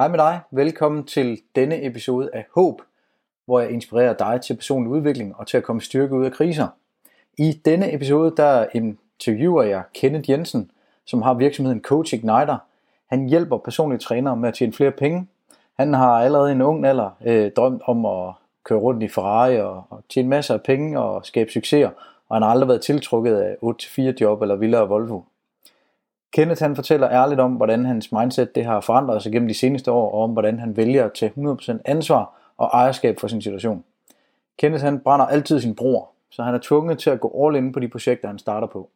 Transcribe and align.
Hej 0.00 0.08
med 0.08 0.18
dig. 0.18 0.40
Velkommen 0.50 1.04
til 1.04 1.40
denne 1.54 1.86
episode 1.86 2.30
af 2.32 2.46
Håb, 2.54 2.82
hvor 3.44 3.60
jeg 3.60 3.70
inspirerer 3.70 4.12
dig 4.12 4.40
til 4.40 4.54
personlig 4.54 4.92
udvikling 4.92 5.36
og 5.36 5.46
til 5.46 5.56
at 5.56 5.62
komme 5.62 5.82
styrke 5.82 6.14
ud 6.14 6.24
af 6.24 6.32
kriser. 6.32 6.68
I 7.38 7.60
denne 7.64 7.94
episode 7.94 8.34
der 8.36 8.66
interviewer 8.72 9.62
jeg 9.62 9.82
Kenneth 9.94 10.30
Jensen, 10.30 10.70
som 11.04 11.22
har 11.22 11.34
virksomheden 11.34 11.82
Coach 11.82 12.14
Igniter. 12.14 12.58
Han 13.06 13.28
hjælper 13.28 13.58
personlige 13.58 13.98
trænere 13.98 14.36
med 14.36 14.48
at 14.48 14.54
tjene 14.54 14.72
flere 14.72 14.90
penge. 14.90 15.26
Han 15.78 15.94
har 15.94 16.10
allerede 16.10 16.50
i 16.50 16.54
en 16.54 16.62
ung 16.62 16.86
alder 16.86 17.10
øh, 17.24 17.50
drømt 17.56 17.82
om 17.86 18.06
at 18.06 18.32
køre 18.64 18.78
rundt 18.78 19.02
i 19.02 19.08
Ferrari 19.08 19.60
og, 19.60 19.82
og 19.90 20.02
tjene 20.08 20.28
masser 20.28 20.54
af 20.54 20.62
penge 20.62 21.00
og 21.00 21.26
skabe 21.26 21.50
succeser, 21.50 21.90
og 22.28 22.36
han 22.36 22.42
har 22.42 22.50
aldrig 22.50 22.68
været 22.68 22.82
tiltrukket 22.82 23.36
af 23.36 23.56
8-4 23.62 24.00
job 24.20 24.42
eller 24.42 24.56
Villa 24.56 24.80
og 24.80 24.88
Volvo. 24.88 25.20
Kenneth 26.32 26.62
han 26.62 26.76
fortæller 26.76 27.10
ærligt 27.10 27.40
om, 27.40 27.52
hvordan 27.52 27.84
hans 27.84 28.12
mindset 28.12 28.54
det 28.54 28.64
har 28.64 28.80
forandret 28.80 29.22
sig 29.22 29.32
gennem 29.32 29.48
de 29.48 29.54
seneste 29.54 29.90
år, 29.90 30.10
og 30.12 30.22
om 30.22 30.30
hvordan 30.30 30.58
han 30.58 30.76
vælger 30.76 31.04
at 31.04 31.12
tage 31.12 31.32
100% 31.36 31.78
ansvar 31.84 32.52
og 32.56 32.70
ejerskab 32.72 33.20
for 33.20 33.28
sin 33.28 33.42
situation. 33.42 33.84
Kenneth 34.58 34.84
han 34.84 35.00
brænder 35.00 35.26
altid 35.26 35.60
sin 35.60 35.74
bror, 35.74 36.10
så 36.30 36.42
han 36.42 36.54
er 36.54 36.58
tvunget 36.62 36.98
til 36.98 37.10
at 37.10 37.20
gå 37.20 37.46
all 37.46 37.56
in 37.56 37.72
på 37.72 37.80
de 37.80 37.88
projekter, 37.88 38.28
han 38.28 38.38
starter 38.38 38.66
på. 38.66 38.88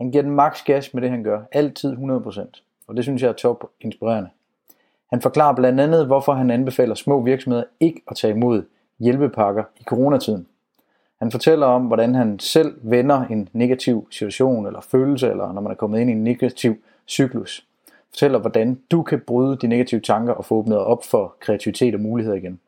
Han 0.00 0.10
giver 0.10 0.22
den 0.22 0.32
maks 0.32 0.62
gas 0.62 0.94
med 0.94 1.02
det, 1.02 1.10
han 1.10 1.22
gør, 1.22 1.42
altid 1.52 1.96
100%, 1.96 2.84
og 2.88 2.96
det 2.96 3.04
synes 3.04 3.22
jeg 3.22 3.28
er 3.28 3.32
top 3.32 3.64
inspirerende. 3.80 4.30
Han 5.10 5.20
forklarer 5.20 5.54
blandt 5.54 5.80
andet, 5.80 6.06
hvorfor 6.06 6.32
han 6.32 6.50
anbefaler 6.50 6.94
små 6.94 7.20
virksomheder 7.20 7.64
ikke 7.80 8.02
at 8.08 8.16
tage 8.16 8.34
imod 8.34 8.62
hjælpepakker 8.98 9.64
i 9.80 9.82
coronatiden. 9.82 10.46
Han 11.20 11.30
fortæller 11.30 11.66
om, 11.66 11.82
hvordan 11.82 12.14
han 12.14 12.38
selv 12.38 12.74
vender 12.82 13.24
en 13.24 13.48
negativ 13.52 14.08
situation 14.10 14.66
eller 14.66 14.80
følelse, 14.80 15.28
eller 15.28 15.52
når 15.52 15.60
man 15.60 15.72
er 15.72 15.76
kommet 15.76 16.00
ind 16.00 16.10
i 16.10 16.12
en 16.12 16.24
negativ 16.24 16.76
cyklus. 17.08 17.66
Fortæller, 18.08 18.38
hvordan 18.38 18.80
du 18.90 19.02
kan 19.02 19.20
bryde 19.26 19.56
de 19.56 19.66
negative 19.66 20.00
tanker 20.00 20.32
og 20.32 20.44
få 20.44 20.54
åbnet 20.54 20.78
op 20.78 21.04
for 21.04 21.34
kreativitet 21.40 21.94
og 21.94 22.00
muligheder 22.00 22.36
igen. 22.36 22.60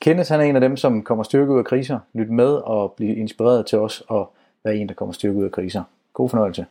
Kenneth 0.00 0.30
han 0.30 0.40
er 0.40 0.44
en 0.44 0.54
af 0.54 0.60
dem, 0.60 0.76
som 0.76 1.02
kommer 1.02 1.24
styrke 1.24 1.52
ud 1.52 1.58
af 1.58 1.64
kriser. 1.64 1.98
Lyt 2.12 2.30
med 2.30 2.52
og 2.54 2.92
bliv 2.96 3.18
inspireret 3.18 3.66
til 3.66 3.78
os 3.78 4.02
og 4.08 4.32
være 4.64 4.76
en, 4.76 4.88
der 4.88 4.94
kommer 4.94 5.12
styrke 5.12 5.38
ud 5.38 5.44
af 5.44 5.52
kriser. 5.52 5.82
God 6.12 6.28
fornøjelse. 6.28 6.66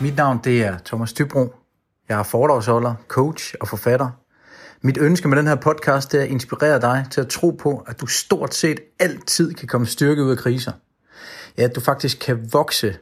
Mit 0.00 0.16
navn 0.16 0.40
det 0.44 0.64
er 0.64 0.78
Thomas 0.84 1.12
Dybro. 1.12 1.46
Jeg 2.08 2.18
er 2.18 2.22
foredragsholder, 2.22 2.94
coach 3.08 3.54
og 3.60 3.68
forfatter. 3.68 4.10
Mit 4.82 4.98
ønske 4.98 5.28
med 5.28 5.36
den 5.36 5.46
her 5.46 5.54
podcast 5.54 6.12
det 6.12 6.20
er 6.20 6.24
at 6.24 6.30
inspirere 6.30 6.80
dig 6.80 7.06
til 7.10 7.20
at 7.20 7.28
tro 7.28 7.50
på, 7.50 7.84
at 7.86 8.00
du 8.00 8.06
stort 8.06 8.54
set 8.54 8.80
altid 8.98 9.54
kan 9.54 9.68
komme 9.68 9.86
styrke 9.86 10.24
ud 10.24 10.30
af 10.30 10.38
kriser. 10.38 10.72
Ja, 11.58 11.62
at 11.62 11.74
du 11.74 11.80
faktisk 11.80 12.18
kan 12.18 12.52
vokse 12.52 12.96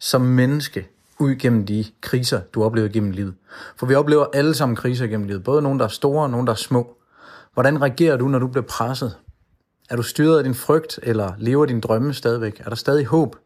som 0.00 0.20
menneske 0.20 0.88
ud 1.18 1.34
gennem 1.34 1.66
de 1.66 1.84
kriser, 2.00 2.40
du 2.40 2.64
oplever 2.64 2.88
gennem 2.88 3.10
livet. 3.10 3.34
For 3.76 3.86
vi 3.86 3.94
oplever 3.94 4.26
alle 4.34 4.54
sammen 4.54 4.76
kriser 4.76 5.06
gennem 5.06 5.26
livet. 5.26 5.44
Både 5.44 5.62
nogle, 5.62 5.78
der 5.78 5.84
er 5.84 5.88
store 5.88 6.22
og 6.22 6.30
nogle, 6.30 6.46
der 6.46 6.52
er 6.52 6.56
små. 6.56 6.96
Hvordan 7.54 7.82
reagerer 7.82 8.16
du, 8.16 8.28
når 8.28 8.38
du 8.38 8.46
bliver 8.46 8.66
presset? 8.66 9.16
Er 9.90 9.96
du 9.96 10.02
styret 10.02 10.38
af 10.38 10.44
din 10.44 10.54
frygt, 10.54 11.00
eller 11.02 11.32
lever 11.38 11.66
din 11.66 11.80
drømme 11.80 12.14
stadigvæk? 12.14 12.60
Er 12.60 12.68
der 12.68 12.76
stadig 12.76 13.06
håb? 13.06 13.36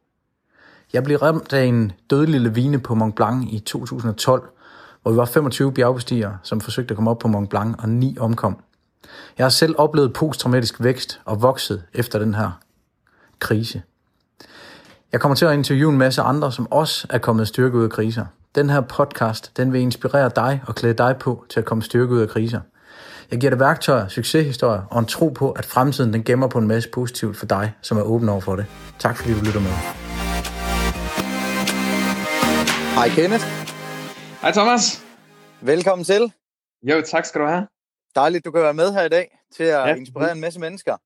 Jeg 0.93 1.05
blev 1.05 1.19
ramt 1.19 1.53
af 1.53 1.65
en 1.65 1.93
dødelig 2.11 2.41
lavine 2.41 2.79
på 2.79 2.95
Mont 2.95 3.15
Blanc 3.15 3.53
i 3.53 3.59
2012, 3.59 4.51
hvor 5.03 5.11
vi 5.11 5.17
var 5.17 5.25
25 5.25 5.73
bjergbestigere, 5.73 6.39
som 6.43 6.61
forsøgte 6.61 6.93
at 6.93 6.97
komme 6.97 7.11
op 7.11 7.19
på 7.19 7.29
Mont 7.29 7.51
Blanc, 7.51 7.77
og 7.79 7.89
ni 7.89 8.17
omkom. 8.21 8.59
Jeg 9.39 9.45
har 9.45 9.51
selv 9.51 9.75
oplevet 9.79 10.13
posttraumatisk 10.13 10.83
vækst 10.83 11.21
og 11.25 11.43
vokset 11.43 11.83
efter 11.95 12.19
den 12.19 12.35
her 12.35 12.61
krise. 13.39 13.83
Jeg 15.13 15.21
kommer 15.21 15.37
til 15.37 15.45
at 15.45 15.55
interviewe 15.55 15.93
en 15.93 15.99
masse 15.99 16.23
andre, 16.23 16.53
som 16.53 16.73
også 16.73 17.07
er 17.11 17.19
kommet 17.19 17.49
styrke 17.49 17.77
ud 17.79 17.85
af 17.85 17.91
kriser. 17.91 18.27
Den 18.55 18.71
her 18.71 18.81
podcast, 18.81 19.57
den 19.57 19.73
vil 19.73 19.81
inspirere 19.81 20.31
dig 20.37 20.63
og 20.67 20.75
klæde 20.75 20.95
dig 20.95 21.17
på 21.21 21.45
til 21.49 21.61
at 21.61 21.67
komme 21.67 21.83
styrke 21.83 22.13
ud 22.13 22.21
af 22.21 22.29
kriser. 22.29 22.61
Jeg 23.31 23.41
giver 23.41 23.51
dig 23.51 23.61
værktøjer, 23.61 24.09
succeshistorier 24.09 24.83
og 24.91 24.99
en 24.99 25.07
tro 25.07 25.29
på, 25.29 25.51
at 25.51 25.67
fremtiden 25.67 26.13
den 26.13 26.25
gemmer 26.25 26.49
på 26.49 26.59
en 26.59 26.69
masse 26.69 26.89
positivt 26.89 27.37
for 27.37 27.47
dig, 27.47 27.75
som 27.83 27.99
er 27.99 28.03
åben 28.03 28.29
over 28.29 28.41
for 28.41 28.57
det. 28.57 28.67
Tak 28.99 29.17
fordi 29.17 29.33
du 29.33 29.45
lytter 29.45 29.61
med. 29.61 29.71
Hej 32.95 33.09
Kenneth. 33.09 33.60
Hej 34.41 34.53
Thomas. 34.53 35.07
Velkommen 35.61 36.05
til. 36.05 36.33
Jo, 36.83 37.03
tak 37.07 37.25
skal 37.25 37.41
du 37.41 37.47
have. 37.47 37.67
Dejligt, 38.15 38.45
du 38.45 38.51
kan 38.51 38.63
være 38.63 38.75
med 38.75 38.93
her 38.93 39.03
i 39.03 39.09
dag 39.09 39.39
til 39.53 39.65
at 39.65 39.89
ja. 39.89 39.95
inspirere 39.95 40.33
en 40.33 40.41
masse 40.41 40.61
mennesker. 40.61 40.97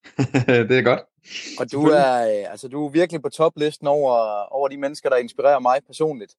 det 0.68 0.78
er 0.78 0.82
godt. 0.82 1.00
Og 1.60 1.72
du 1.72 1.84
er, 1.84 2.22
øh, 2.22 2.50
altså, 2.50 2.68
du 2.68 2.86
er 2.86 2.90
virkelig 2.90 3.22
på 3.22 3.28
toplisten 3.28 3.86
over, 3.86 4.42
over 4.52 4.68
de 4.68 4.76
mennesker, 4.76 5.08
der 5.08 5.16
inspirerer 5.16 5.58
mig 5.58 5.80
personligt. 5.86 6.34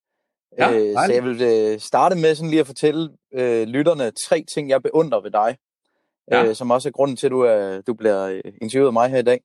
Ja, 0.57 0.71
øh, 0.71 0.93
så 0.93 1.13
jeg 1.13 1.23
vil 1.23 1.41
øh, 1.41 1.79
starte 1.79 2.15
med 2.15 2.35
sådan 2.35 2.49
lige 2.49 2.59
at 2.59 2.67
fortælle 2.67 3.09
øh, 3.33 3.67
lytterne 3.67 4.11
tre 4.11 4.43
ting, 4.53 4.69
jeg 4.69 4.83
beundrer 4.83 5.21
ved 5.21 5.31
dig. 5.31 5.57
Ja. 6.31 6.45
Øh, 6.45 6.55
som 6.55 6.71
også 6.71 6.89
er 6.89 6.91
grunden 6.91 7.17
til, 7.17 7.27
at 7.27 7.31
du, 7.31 7.41
er, 7.41 7.81
du 7.81 7.93
bliver 7.93 8.23
øh, 8.25 8.41
interviewet 8.61 8.87
af 8.87 8.93
mig 8.93 9.09
her 9.09 9.19
i 9.19 9.23
dag. 9.23 9.41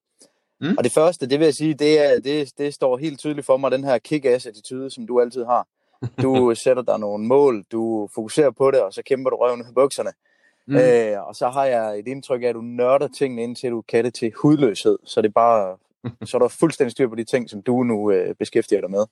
Mm. 0.60 0.74
Og 0.78 0.84
det 0.84 0.92
første, 0.92 1.28
det 1.28 1.38
vil 1.38 1.44
jeg 1.44 1.54
sige, 1.54 1.74
det, 1.74 2.06
er, 2.06 2.20
det, 2.20 2.52
det 2.58 2.74
står 2.74 2.96
helt 2.96 3.18
tydeligt 3.18 3.46
for 3.46 3.56
mig, 3.56 3.70
den 3.70 3.84
her 3.84 3.98
kick-ass 4.08 4.48
attitude, 4.48 4.90
som 4.90 5.06
du 5.06 5.20
altid 5.20 5.44
har. 5.44 5.66
Du 6.22 6.54
sætter 6.54 6.82
dig 6.82 6.98
nogle 6.98 7.26
mål, 7.26 7.64
du 7.72 8.08
fokuserer 8.14 8.50
på 8.50 8.70
det, 8.70 8.80
og 8.80 8.92
så 8.92 9.02
kæmper 9.02 9.30
du 9.30 9.36
røven 9.36 9.60
i 9.60 9.74
bukserne. 9.74 10.10
Mm. 10.66 10.76
Øh, 10.76 11.28
og 11.28 11.36
så 11.36 11.48
har 11.48 11.64
jeg 11.64 11.98
et 11.98 12.08
indtryk 12.08 12.42
af, 12.42 12.46
at 12.46 12.54
du 12.54 12.60
nørder 12.60 13.08
tingene 13.08 13.42
ind 13.42 13.56
til, 13.56 13.70
du 13.70 13.82
kan 13.88 14.04
det 14.04 14.14
til 14.14 14.32
hudløshed. 14.36 14.98
Så 15.04 15.22
det 15.22 15.28
er 15.28 15.32
bare, 15.32 15.76
så 16.28 16.36
er 16.36 16.38
der 16.38 16.48
fuldstændig 16.48 16.92
styr 16.92 17.08
på 17.08 17.14
de 17.14 17.24
ting, 17.24 17.50
som 17.50 17.62
du 17.62 17.82
nu 17.82 18.10
øh, 18.10 18.34
beskæftiger 18.34 18.80
dig 18.80 18.90
med. 18.90 19.06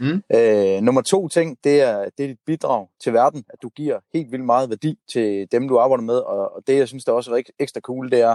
Mm. 0.00 0.22
Øh, 0.36 0.82
nummer 0.82 1.02
to 1.02 1.28
ting, 1.28 1.58
det 1.64 1.80
er, 1.80 2.08
det 2.18 2.24
er 2.24 2.28
dit 2.28 2.38
bidrag 2.46 2.86
til 3.00 3.12
verden, 3.12 3.44
at 3.48 3.62
du 3.62 3.68
giver 3.68 4.00
helt 4.14 4.32
vildt 4.32 4.44
meget 4.44 4.70
værdi 4.70 4.98
til 5.12 5.52
dem, 5.52 5.68
du 5.68 5.78
arbejder 5.78 6.04
med. 6.04 6.16
Og, 6.16 6.54
og 6.54 6.62
det, 6.66 6.76
jeg 6.76 6.88
synes, 6.88 7.04
der 7.04 7.12
er 7.12 7.16
også 7.16 7.34
er 7.34 7.42
ekstra 7.58 7.80
cool, 7.80 8.10
det 8.10 8.20
er, 8.20 8.34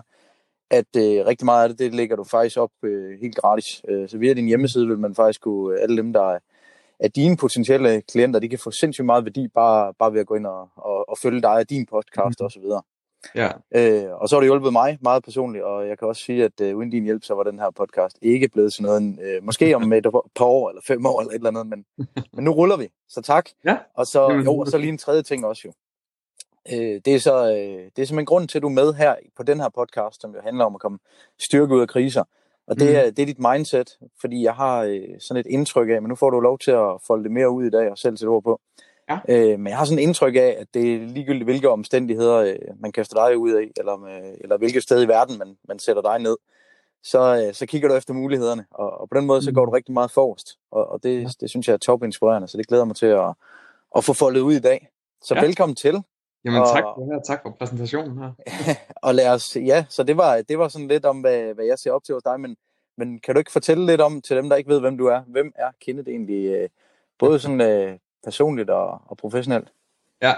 at 0.69 0.95
øh, 0.97 1.25
rigtig 1.25 1.45
meget 1.45 1.63
af 1.63 1.69
det, 1.69 1.79
det 1.79 1.95
lægger 1.95 2.15
du 2.15 2.23
faktisk 2.23 2.57
op 2.57 2.71
øh, 2.83 3.19
helt 3.21 3.35
gratis. 3.35 3.81
Øh, 3.89 4.09
så 4.09 4.17
via 4.17 4.33
din 4.33 4.47
hjemmeside 4.47 4.87
vil 4.87 4.97
man 4.97 5.15
faktisk 5.15 5.41
kunne, 5.41 5.79
alle 5.79 5.97
dem, 5.97 6.13
der 6.13 6.31
er, 6.31 6.39
at 6.99 7.15
dine 7.15 7.37
potentielle 7.37 8.01
klienter, 8.01 8.39
de 8.39 8.49
kan 8.49 8.59
få 8.59 8.71
sindssygt 8.71 9.05
meget 9.05 9.25
værdi 9.25 9.47
bare, 9.47 9.93
bare 9.93 10.13
ved 10.13 10.19
at 10.19 10.27
gå 10.27 10.35
ind 10.35 10.45
og, 10.45 10.69
og, 10.75 11.09
og 11.09 11.17
følge 11.17 11.41
dig 11.41 11.51
og 11.51 11.69
din 11.69 11.85
podcast 11.85 12.39
mm. 12.39 12.45
osv. 12.45 12.63
Ja. 13.35 13.49
Øh, 13.75 14.21
og 14.21 14.29
så 14.29 14.35
har 14.35 14.39
det 14.39 14.47
hjulpet 14.47 14.73
mig 14.73 14.97
meget 15.01 15.23
personligt, 15.23 15.63
og 15.63 15.87
jeg 15.87 15.99
kan 15.99 16.07
også 16.07 16.23
sige, 16.23 16.43
at 16.43 16.61
øh, 16.61 16.77
uden 16.77 16.89
din 16.89 17.03
hjælp, 17.03 17.23
så 17.23 17.33
var 17.33 17.43
den 17.43 17.59
her 17.59 17.69
podcast 17.69 18.17
ikke 18.21 18.47
blevet 18.47 18.73
sådan 18.73 18.85
noget, 18.85 19.19
øh, 19.21 19.43
måske 19.43 19.75
om 19.75 19.93
et 19.93 20.05
par 20.35 20.45
år 20.45 20.69
eller 20.69 20.81
fem 20.87 21.05
år 21.05 21.19
eller 21.19 21.31
et 21.31 21.35
eller 21.35 21.49
andet, 21.49 21.67
men, 21.67 21.85
men 22.33 22.45
nu 22.45 22.51
ruller 22.51 22.77
vi, 22.77 22.87
så 23.09 23.21
tak. 23.21 23.49
Ja. 23.65 23.77
Og 23.93 24.07
så, 24.07 24.41
jo, 24.45 24.57
og 24.57 24.67
så 24.67 24.77
lige 24.77 24.89
en 24.89 24.97
tredje 24.97 25.23
ting 25.23 25.45
også 25.45 25.61
jo. 25.65 25.73
Øh, 26.73 27.01
det, 27.05 27.15
er 27.15 27.19
så, 27.19 27.45
øh, 27.45 27.85
det 27.95 28.01
er 28.01 28.05
simpelthen 28.05 28.25
grunden 28.25 28.47
til, 28.47 28.57
at 28.57 28.61
du 28.61 28.67
er 28.67 28.71
med 28.71 28.93
her 28.93 29.15
på 29.37 29.43
den 29.43 29.59
her 29.59 29.69
podcast, 29.69 30.21
som 30.21 30.33
jo 30.35 30.41
handler 30.43 30.65
om 30.65 30.75
at 30.75 30.81
komme 30.81 30.99
styrke 31.39 31.75
ud 31.75 31.81
af 31.81 31.87
kriser. 31.87 32.23
Og 32.69 32.79
det 32.79 32.95
er, 32.95 33.05
mm. 33.05 33.15
det 33.15 33.21
er 33.21 33.25
dit 33.25 33.39
mindset, 33.39 33.97
fordi 34.21 34.43
jeg 34.43 34.53
har 34.53 34.83
øh, 34.83 35.01
sådan 35.19 35.39
et 35.39 35.47
indtryk 35.49 35.89
af, 35.89 36.01
men 36.01 36.09
nu 36.09 36.15
får 36.15 36.29
du 36.29 36.39
lov 36.39 36.59
til 36.59 36.71
at 36.71 36.91
folde 37.07 37.23
det 37.23 37.31
mere 37.31 37.49
ud 37.49 37.65
i 37.65 37.69
dag 37.69 37.91
og 37.91 37.97
selv 37.97 38.17
til 38.17 38.27
ord 38.27 38.43
på. 38.43 38.61
Ja. 39.09 39.19
Øh, 39.29 39.59
men 39.59 39.67
jeg 39.67 39.77
har 39.77 39.85
sådan 39.85 39.99
et 39.99 40.03
indtryk 40.03 40.35
af, 40.35 40.57
at 40.59 40.67
det 40.73 40.95
er 40.95 41.07
ligegyldigt, 41.07 41.43
hvilke 41.43 41.69
omstændigheder 41.69 42.37
øh, 42.37 42.55
man 42.79 42.91
kaster 42.91 43.27
dig 43.27 43.37
ud 43.37 43.51
af, 43.51 43.71
eller, 43.77 43.97
med, 43.97 44.35
eller 44.41 44.57
hvilket 44.57 44.83
sted 44.83 45.03
i 45.03 45.07
verden 45.07 45.37
man, 45.37 45.57
man 45.67 45.79
sætter 45.79 46.01
dig 46.01 46.19
ned, 46.19 46.37
så, 47.03 47.45
øh, 47.47 47.53
så 47.53 47.65
kigger 47.65 47.87
du 47.89 47.95
efter 47.95 48.13
mulighederne. 48.13 48.65
Og, 48.71 48.99
og 48.99 49.09
på 49.09 49.17
den 49.17 49.25
måde, 49.25 49.41
så 49.41 49.51
går 49.51 49.65
du 49.65 49.71
mm. 49.71 49.73
rigtig 49.73 49.93
meget 49.93 50.11
forrest. 50.11 50.57
Og, 50.71 50.91
og 50.91 51.03
det, 51.03 51.21
ja. 51.21 51.29
det 51.41 51.49
synes 51.49 51.67
jeg 51.67 51.73
er 51.73 51.77
top 51.77 52.03
inspirerende, 52.03 52.47
så 52.47 52.57
det 52.57 52.67
glæder 52.67 52.85
mig 52.85 52.95
til 52.95 53.05
at, 53.05 53.33
at 53.95 54.03
få 54.03 54.13
foldet 54.13 54.41
ud 54.41 54.53
i 54.53 54.59
dag. 54.59 54.89
Så 55.21 55.35
ja. 55.35 55.41
velkommen 55.41 55.75
til. 55.75 56.03
Jamen 56.45 56.61
og, 56.61 56.67
tak 56.67 56.83
for 56.83 57.13
her. 57.13 57.21
Tak 57.21 57.41
for 57.43 57.55
præsentationen 57.59 58.17
her. 58.17 58.31
og 59.07 59.15
lad 59.15 59.29
os, 59.29 59.55
ja, 59.55 59.85
så 59.89 60.03
det 60.03 60.17
var, 60.17 60.41
det 60.41 60.59
var 60.59 60.67
sådan 60.67 60.87
lidt 60.87 61.05
om, 61.05 61.19
hvad, 61.19 61.53
hvad 61.53 61.65
jeg 61.65 61.79
ser 61.79 61.91
op 61.91 62.03
til 62.03 62.13
hos 62.13 62.23
dig, 62.23 62.39
men, 62.39 62.57
men 62.97 63.19
kan 63.19 63.35
du 63.35 63.39
ikke 63.39 63.51
fortælle 63.51 63.85
lidt 63.85 64.01
om, 64.01 64.21
til 64.21 64.37
dem, 64.37 64.49
der 64.49 64.55
ikke 64.55 64.69
ved, 64.69 64.79
hvem 64.79 64.97
du 64.97 65.05
er, 65.05 65.21
hvem 65.27 65.51
er 65.55 65.71
Kenneth 65.81 66.09
egentlig, 66.09 66.45
øh, 66.45 66.69
både 67.19 67.39
sådan 67.39 67.61
øh, 67.61 67.97
personligt 68.23 68.69
og, 68.69 69.01
og 69.05 69.17
professionelt? 69.17 69.67
Ja, 70.21 70.33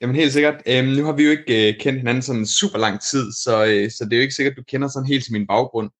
jamen 0.00 0.16
helt 0.16 0.32
sikkert. 0.32 0.62
Øhm, 0.66 0.88
nu 0.88 1.04
har 1.04 1.12
vi 1.12 1.24
jo 1.24 1.30
ikke 1.30 1.68
øh, 1.68 1.80
kendt 1.80 1.98
hinanden 1.98 2.22
sådan 2.22 2.46
super 2.46 2.78
lang 2.78 3.00
tid, 3.10 3.32
så, 3.32 3.64
øh, 3.64 3.90
så 3.90 4.04
det 4.04 4.12
er 4.12 4.16
jo 4.16 4.22
ikke 4.22 4.34
sikkert, 4.34 4.52
at 4.52 4.56
du 4.56 4.62
kender 4.62 4.88
sådan 4.88 5.08
helt 5.08 5.24
til 5.24 5.32
min 5.32 5.46
baggrund. 5.46 5.90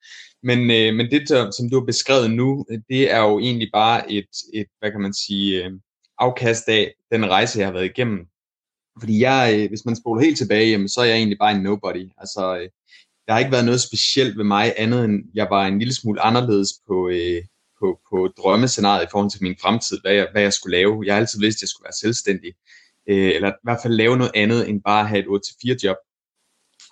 Men, 0.43 0.59
øh, 0.59 0.95
men 0.95 1.11
det, 1.11 1.29
som 1.29 1.71
du 1.71 1.79
har 1.81 1.87
beskrevet 1.87 2.31
nu, 2.31 2.67
det 2.89 3.13
er 3.13 3.21
jo 3.21 3.39
egentlig 3.39 3.71
bare 3.73 4.13
et, 4.13 4.29
et 4.55 4.67
hvad 4.79 4.91
kan 4.91 5.01
man 5.01 5.15
sige, 5.15 5.65
øh, 5.65 5.73
afkast 6.19 6.69
af 6.69 6.95
den 7.13 7.31
rejse, 7.31 7.59
jeg 7.59 7.67
har 7.67 7.73
været 7.73 7.85
igennem 7.85 8.27
fordi 9.01 9.21
jeg, 9.21 9.55
øh, 9.55 9.69
hvis 9.69 9.85
man 9.85 9.97
spoler 9.97 10.23
helt 10.23 10.39
tilbage, 10.39 10.71
jamen, 10.71 10.89
så 10.89 11.01
er 11.01 11.05
jeg 11.05 11.17
egentlig 11.17 11.39
bare 11.39 11.53
en 11.53 11.63
nobody. 11.63 12.09
Altså, 12.19 12.57
øh, 12.57 12.69
der 13.27 13.33
har 13.33 13.39
ikke 13.39 13.53
været 13.53 13.65
noget 13.65 13.81
specielt 13.81 14.39
ved 14.39 14.45
mig, 14.45 14.75
andet 14.77 15.05
end 15.05 15.25
jeg 15.35 15.47
var 15.51 15.67
en 15.67 15.79
lille 15.79 15.95
smule 15.95 16.21
anderledes 16.21 16.69
på, 16.87 17.09
øh, 17.09 17.43
på, 17.81 18.01
på 18.11 18.29
drømmescenariet 18.39 19.05
i 19.05 19.11
forhold 19.11 19.31
til 19.31 19.43
min 19.43 19.57
fremtid, 19.61 20.01
hvad 20.03 20.13
jeg, 20.13 20.29
hvad 20.33 20.43
jeg 20.43 20.53
skulle 20.53 20.77
lave. 20.77 21.03
Jeg 21.07 21.15
har 21.15 21.21
altid 21.21 21.41
vidst, 21.41 21.59
at 21.59 21.63
jeg 21.63 21.69
skulle 21.69 21.87
være 21.87 22.01
selvstændig, 22.01 22.53
øh, 23.09 23.31
eller 23.35 23.49
i 23.49 23.63
hvert 23.63 23.79
fald 23.83 23.95
lave 23.95 24.17
noget 24.17 24.33
andet 24.35 24.69
end 24.69 24.83
bare 24.83 25.01
at 25.01 25.09
have 25.09 25.21
et 25.21 25.27
8-4 25.27 25.77
job. 25.85 25.97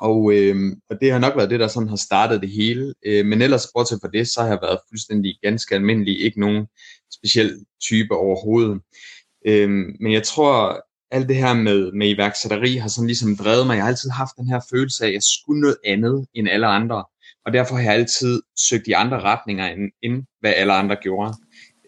Og, 0.01 0.33
øh, 0.35 0.57
og 0.91 1.01
det 1.01 1.13
har 1.13 1.19
nok 1.19 1.37
været 1.37 1.51
det, 1.51 1.61
der 1.61 1.69
sådan 1.69 1.89
har 1.89 1.97
startet 1.97 2.41
det 2.41 2.51
hele. 2.51 2.95
Øh, 3.07 3.27
men 3.27 3.43
ellers, 3.43 3.67
bortset 3.75 3.99
fra 4.03 4.09
det, 4.13 4.29
så 4.29 4.41
har 4.41 4.49
jeg 4.49 4.59
været 4.63 4.79
fuldstændig 4.89 5.39
ganske 5.43 5.75
almindelig. 5.75 6.21
Ikke 6.21 6.41
nogen 6.41 6.67
speciel 7.13 7.65
type 7.83 8.15
overhovedet. 8.17 8.81
Øh, 9.47 9.71
men 10.01 10.13
jeg 10.13 10.23
tror, 10.23 10.83
alt 11.11 11.29
det 11.29 11.37
her 11.37 11.55
med, 11.55 11.93
med 11.93 12.09
iværksætteri 12.09 12.77
har 12.77 12.89
sådan 12.89 13.07
ligesom 13.07 13.37
drevet 13.37 13.67
mig. 13.67 13.75
Jeg 13.75 13.83
har 13.83 13.89
altid 13.89 14.11
haft 14.11 14.37
den 14.37 14.49
her 14.49 14.61
følelse 14.71 15.05
af, 15.05 15.09
at 15.09 15.15
jeg 15.15 15.23
skulle 15.23 15.61
noget 15.61 15.77
andet 15.85 16.27
end 16.35 16.49
alle 16.49 16.67
andre. 16.67 17.05
Og 17.47 17.53
derfor 17.53 17.75
har 17.75 17.83
jeg 17.83 17.93
altid 17.93 18.43
søgt 18.69 18.87
i 18.87 18.93
andre 18.93 19.21
retninger, 19.21 19.67
end, 19.67 19.93
end 20.03 20.25
hvad 20.41 20.53
alle 20.57 20.73
andre 20.73 20.97
gjorde. 20.97 21.35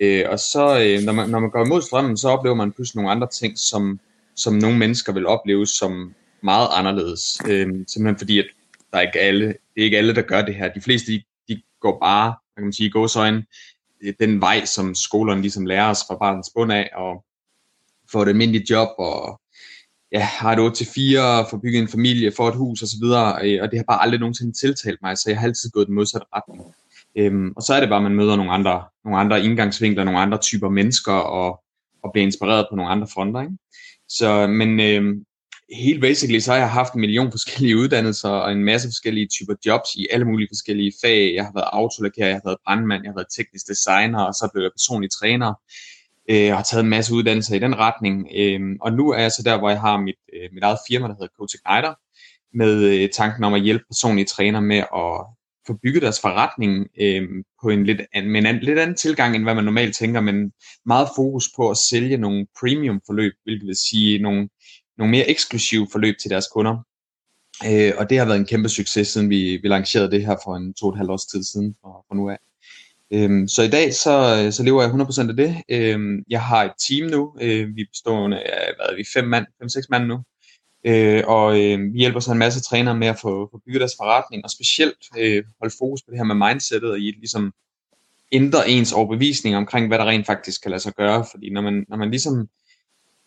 Øh, 0.00 0.24
og 0.28 0.38
så, 0.38 0.80
øh, 0.82 1.04
når, 1.04 1.12
man, 1.12 1.30
når 1.30 1.40
man 1.40 1.50
går 1.50 1.64
imod 1.66 1.82
strømmen, 1.82 2.16
så 2.16 2.28
oplever 2.28 2.56
man 2.56 2.72
pludselig 2.72 2.96
nogle 2.96 3.10
andre 3.10 3.28
ting, 3.28 3.58
som, 3.58 4.00
som 4.36 4.54
nogle 4.54 4.78
mennesker 4.78 5.12
vil 5.12 5.26
opleve 5.26 5.66
som 5.66 6.14
meget 6.42 6.68
anderledes. 6.72 7.22
Øh, 7.48 7.66
simpelthen 7.66 8.18
fordi, 8.18 8.38
at 8.38 8.46
der 8.92 8.98
er 8.98 9.02
ikke 9.02 9.20
alle, 9.20 9.46
det 9.46 9.80
er 9.80 9.84
ikke 9.84 9.98
alle, 9.98 10.14
der 10.14 10.22
gør 10.22 10.42
det 10.42 10.54
her. 10.54 10.72
De 10.72 10.80
fleste, 10.80 11.12
de, 11.12 11.22
de 11.48 11.62
går 11.80 11.98
bare, 11.98 12.34
kan 12.56 12.64
man 12.64 12.72
sige, 12.72 12.90
gåsøjne, 12.90 13.44
øh, 14.02 14.14
den 14.20 14.40
vej, 14.40 14.64
som 14.64 14.94
skolerne 14.94 15.40
ligesom 15.42 15.66
lærer 15.66 15.90
os 15.90 16.00
fra 16.08 16.16
barnets 16.16 16.50
bund 16.54 16.72
af, 16.72 16.90
og 16.94 17.24
får 18.12 18.22
et 18.22 18.28
almindeligt 18.28 18.70
job, 18.70 18.88
og 18.98 19.40
ja, 20.12 20.20
har 20.20 20.52
et 20.52 20.80
8-4, 21.46 21.50
får 21.50 21.60
bygget 21.62 21.82
en 21.82 21.88
familie, 21.88 22.32
får 22.36 22.48
et 22.48 22.54
hus 22.54 22.82
osv., 22.82 23.04
øh, 23.04 23.62
og 23.62 23.70
det 23.70 23.78
har 23.78 23.84
bare 23.88 24.02
aldrig 24.02 24.20
nogensinde 24.20 24.52
tiltalt 24.52 24.98
mig, 25.02 25.18
så 25.18 25.30
jeg 25.30 25.38
har 25.38 25.46
altid 25.46 25.70
gået 25.70 25.86
den 25.86 25.94
modsatte 25.94 26.26
retning. 26.34 26.74
Øhm, 27.16 27.52
og 27.56 27.62
så 27.62 27.74
er 27.74 27.80
det 27.80 27.88
bare, 27.88 27.96
at 27.96 28.02
man 28.02 28.16
møder 28.16 28.36
nogle 28.36 28.52
andre, 28.52 28.84
nogle 29.04 29.18
andre 29.18 29.44
indgangsvinkler, 29.44 30.04
nogle 30.04 30.20
andre 30.20 30.38
typer 30.38 30.68
mennesker, 30.68 31.12
og, 31.12 31.62
og 32.02 32.12
bliver 32.12 32.26
inspireret 32.26 32.66
på 32.70 32.76
nogle 32.76 32.90
andre 32.90 33.08
fronter. 33.14 33.40
Ikke? 33.40 33.54
Så, 34.08 34.46
men 34.46 34.80
øhm, 34.80 35.24
helt 35.72 36.00
basically, 36.00 36.38
så 36.38 36.50
har 36.52 36.58
jeg 36.58 36.70
haft 36.70 36.94
en 36.94 37.00
million 37.00 37.30
forskellige 37.36 37.76
uddannelser, 37.76 38.28
og 38.28 38.52
en 38.52 38.64
masse 38.64 38.88
forskellige 38.88 39.26
typer 39.26 39.54
jobs 39.66 39.88
i 39.96 40.06
alle 40.10 40.26
mulige 40.26 40.48
forskellige 40.50 40.92
fag. 41.04 41.34
Jeg 41.34 41.44
har 41.44 41.52
været 41.54 41.68
autolakær, 41.72 42.26
jeg 42.26 42.34
har 42.34 42.48
været 42.48 42.58
brandmand, 42.64 43.02
jeg 43.02 43.10
har 43.10 43.18
været 43.20 43.34
teknisk 43.36 43.68
designer, 43.68 44.22
og 44.22 44.34
så 44.34 44.48
blev 44.52 44.62
jeg 44.62 44.72
personlig 44.78 45.10
træner. 45.20 45.54
Øh, 46.30 46.44
jeg 46.44 46.56
har 46.56 46.62
taget 46.62 46.84
en 46.84 46.90
masse 46.90 47.14
uddannelser 47.14 47.56
i 47.56 47.58
den 47.58 47.78
retning, 47.78 48.28
øh, 48.36 48.60
og 48.80 48.92
nu 48.92 49.10
er 49.10 49.18
jeg 49.18 49.32
så 49.32 49.42
der, 49.44 49.58
hvor 49.58 49.70
jeg 49.70 49.80
har 49.80 50.00
mit, 50.00 50.20
øh, 50.34 50.48
mit 50.52 50.62
eget 50.62 50.78
firma, 50.88 51.08
der 51.08 51.14
hedder 51.14 51.34
Coach 51.38 51.54
Igniter, 51.54 51.94
med 52.54 52.74
øh, 52.84 53.08
tanken 53.08 53.44
om 53.44 53.54
at 53.54 53.62
hjælpe 53.62 53.84
personlige 53.90 54.26
træner 54.26 54.60
med 54.60 54.78
at 54.78 55.26
få 55.66 55.78
bygget 55.82 56.02
deres 56.02 56.20
forretning 56.20 56.88
øh, 57.00 57.28
på 57.62 57.68
en 57.68 57.84
lidt, 57.84 58.00
med 58.14 58.44
en 58.44 58.58
lidt 58.58 58.78
anden 58.78 58.96
tilgang, 58.96 59.36
end 59.36 59.44
hvad 59.44 59.54
man 59.54 59.64
normalt 59.64 59.96
tænker, 59.96 60.20
men 60.20 60.52
meget 60.86 61.08
fokus 61.16 61.44
på 61.56 61.70
at 61.70 61.76
sælge 61.90 62.16
nogle 62.16 62.46
premium 62.60 63.00
forløb, 63.06 63.32
hvilket 63.44 63.66
vil 63.66 63.76
sige 63.90 64.18
nogle, 64.18 64.48
nogle 64.98 65.10
mere 65.10 65.30
eksklusive 65.30 65.88
forløb 65.92 66.14
til 66.22 66.30
deres 66.30 66.46
kunder. 66.54 66.76
Øh, 67.68 67.92
og 67.98 68.10
det 68.10 68.18
har 68.18 68.24
været 68.24 68.38
en 68.38 68.46
kæmpe 68.46 68.68
succes, 68.68 69.08
siden 69.08 69.30
vi, 69.30 69.58
vi 69.62 69.68
lancerede 69.68 70.10
det 70.10 70.26
her 70.26 70.36
for 70.44 70.56
en 70.56 70.74
to 70.74 70.86
og 70.86 70.92
et 70.92 70.98
halvt 70.98 71.10
års 71.10 71.26
tid 71.26 71.44
siden, 71.44 71.74
fra, 71.82 71.90
fra 72.08 72.16
nu 72.16 72.30
af. 72.30 72.38
Øhm, 73.12 73.48
så 73.48 73.62
i 73.62 73.68
dag 73.68 73.94
så, 73.94 74.48
så 74.52 74.62
lever 74.62 74.82
jeg 74.82 74.90
100% 74.90 75.28
af 75.28 75.36
det. 75.36 75.62
Øhm, 75.68 76.24
jeg 76.30 76.42
har 76.42 76.64
et 76.64 76.72
team 76.88 77.10
nu. 77.10 77.36
Øh, 77.40 77.76
vi 77.76 77.84
består 77.84 78.24
af 78.24 78.74
hvad 78.76 78.86
er 78.90 78.96
vi, 78.96 79.04
fem 79.14 79.24
mand, 79.24 79.46
fem 79.60 79.68
seks 79.68 79.88
mand 79.90 80.04
nu. 80.06 80.18
Øh, 80.86 81.22
og 81.26 81.60
øh, 81.60 81.92
vi 81.92 81.98
hjælper 81.98 82.20
så 82.20 82.32
en 82.32 82.38
masse 82.38 82.60
trænere 82.60 82.96
med 82.96 83.08
at 83.08 83.18
få, 83.18 83.48
få 83.52 83.60
bygget 83.66 83.80
deres 83.80 83.94
forretning, 83.98 84.44
og 84.44 84.50
specielt 84.50 84.98
øh, 85.18 85.44
holde 85.60 85.74
fokus 85.78 86.02
på 86.02 86.10
det 86.10 86.18
her 86.18 86.24
med 86.24 86.48
mindsetet, 86.48 86.90
og 86.90 86.98
i 86.98 87.10
ligesom 87.10 87.52
ændre 88.32 88.70
ens 88.70 88.92
overbevisning 88.92 89.56
omkring, 89.56 89.88
hvad 89.88 89.98
der 89.98 90.04
rent 90.04 90.26
faktisk 90.26 90.62
kan 90.62 90.70
lade 90.70 90.82
sig 90.82 90.92
gøre. 90.94 91.24
Fordi 91.30 91.50
når 91.50 91.60
man, 91.60 91.84
når 91.88 91.96
man 91.96 92.10
ligesom 92.10 92.48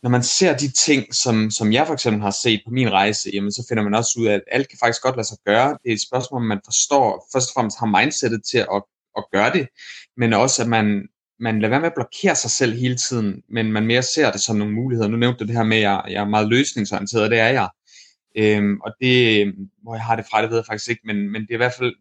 når 0.03 0.09
man 0.09 0.23
ser 0.23 0.57
de 0.57 0.71
ting, 0.71 1.15
som, 1.15 1.51
som 1.51 1.73
jeg 1.73 1.87
for 1.87 1.93
eksempel 1.93 2.21
har 2.21 2.35
set 2.43 2.61
på 2.65 2.71
min 2.71 2.91
rejse, 2.91 3.29
jamen 3.33 3.51
så 3.51 3.65
finder 3.69 3.83
man 3.83 3.93
også 3.93 4.19
ud 4.19 4.25
af, 4.25 4.33
at 4.33 4.41
alt 4.51 4.69
kan 4.69 4.77
faktisk 4.79 5.03
godt 5.03 5.15
lade 5.15 5.27
sig 5.27 5.37
gøre. 5.45 5.69
Det 5.83 5.89
er 5.89 5.93
et 5.93 6.01
spørgsmål, 6.01 6.41
man 6.41 6.59
forstår, 6.65 7.29
først 7.33 7.49
og 7.49 7.53
fremmest 7.53 7.79
har 7.79 7.85
mindsetet 7.85 8.41
til 8.51 8.57
at, 8.57 8.83
at 9.17 9.25
gøre 9.31 9.53
det, 9.53 9.67
men 10.17 10.33
også 10.33 10.61
at 10.63 10.69
man, 10.69 11.07
man 11.39 11.59
lader 11.59 11.69
være 11.69 11.79
med 11.79 11.87
at 11.87 11.95
blokere 11.95 12.35
sig 12.35 12.51
selv 12.51 12.73
hele 12.73 12.97
tiden, 13.09 13.43
men 13.49 13.71
man 13.71 13.85
mere 13.85 14.01
ser 14.01 14.31
det 14.31 14.41
som 14.41 14.55
nogle 14.55 14.73
muligheder. 14.73 15.09
Nu 15.09 15.17
nævnte 15.17 15.39
du 15.39 15.47
det 15.47 15.55
her 15.55 15.63
med, 15.63 15.77
at 15.77 15.83
jeg, 15.83 16.03
jeg 16.09 16.21
er 16.21 16.27
meget 16.27 16.47
løsningsorienteret, 16.47 17.23
og 17.23 17.29
det 17.29 17.39
er 17.39 17.47
jeg. 17.47 17.69
Øhm, 18.35 18.81
og 18.81 18.91
det, 19.01 19.53
hvor 19.83 19.95
jeg 19.95 20.03
har 20.03 20.15
det 20.15 20.25
fra, 20.31 20.41
det 20.41 20.49
ved 20.49 20.57
jeg 20.57 20.65
faktisk 20.65 20.89
ikke, 20.89 21.01
men, 21.05 21.31
men 21.31 21.41
det 21.41 21.49
er 21.49 21.53
i 21.53 21.57
hvert 21.57 21.73
fald 21.79 21.93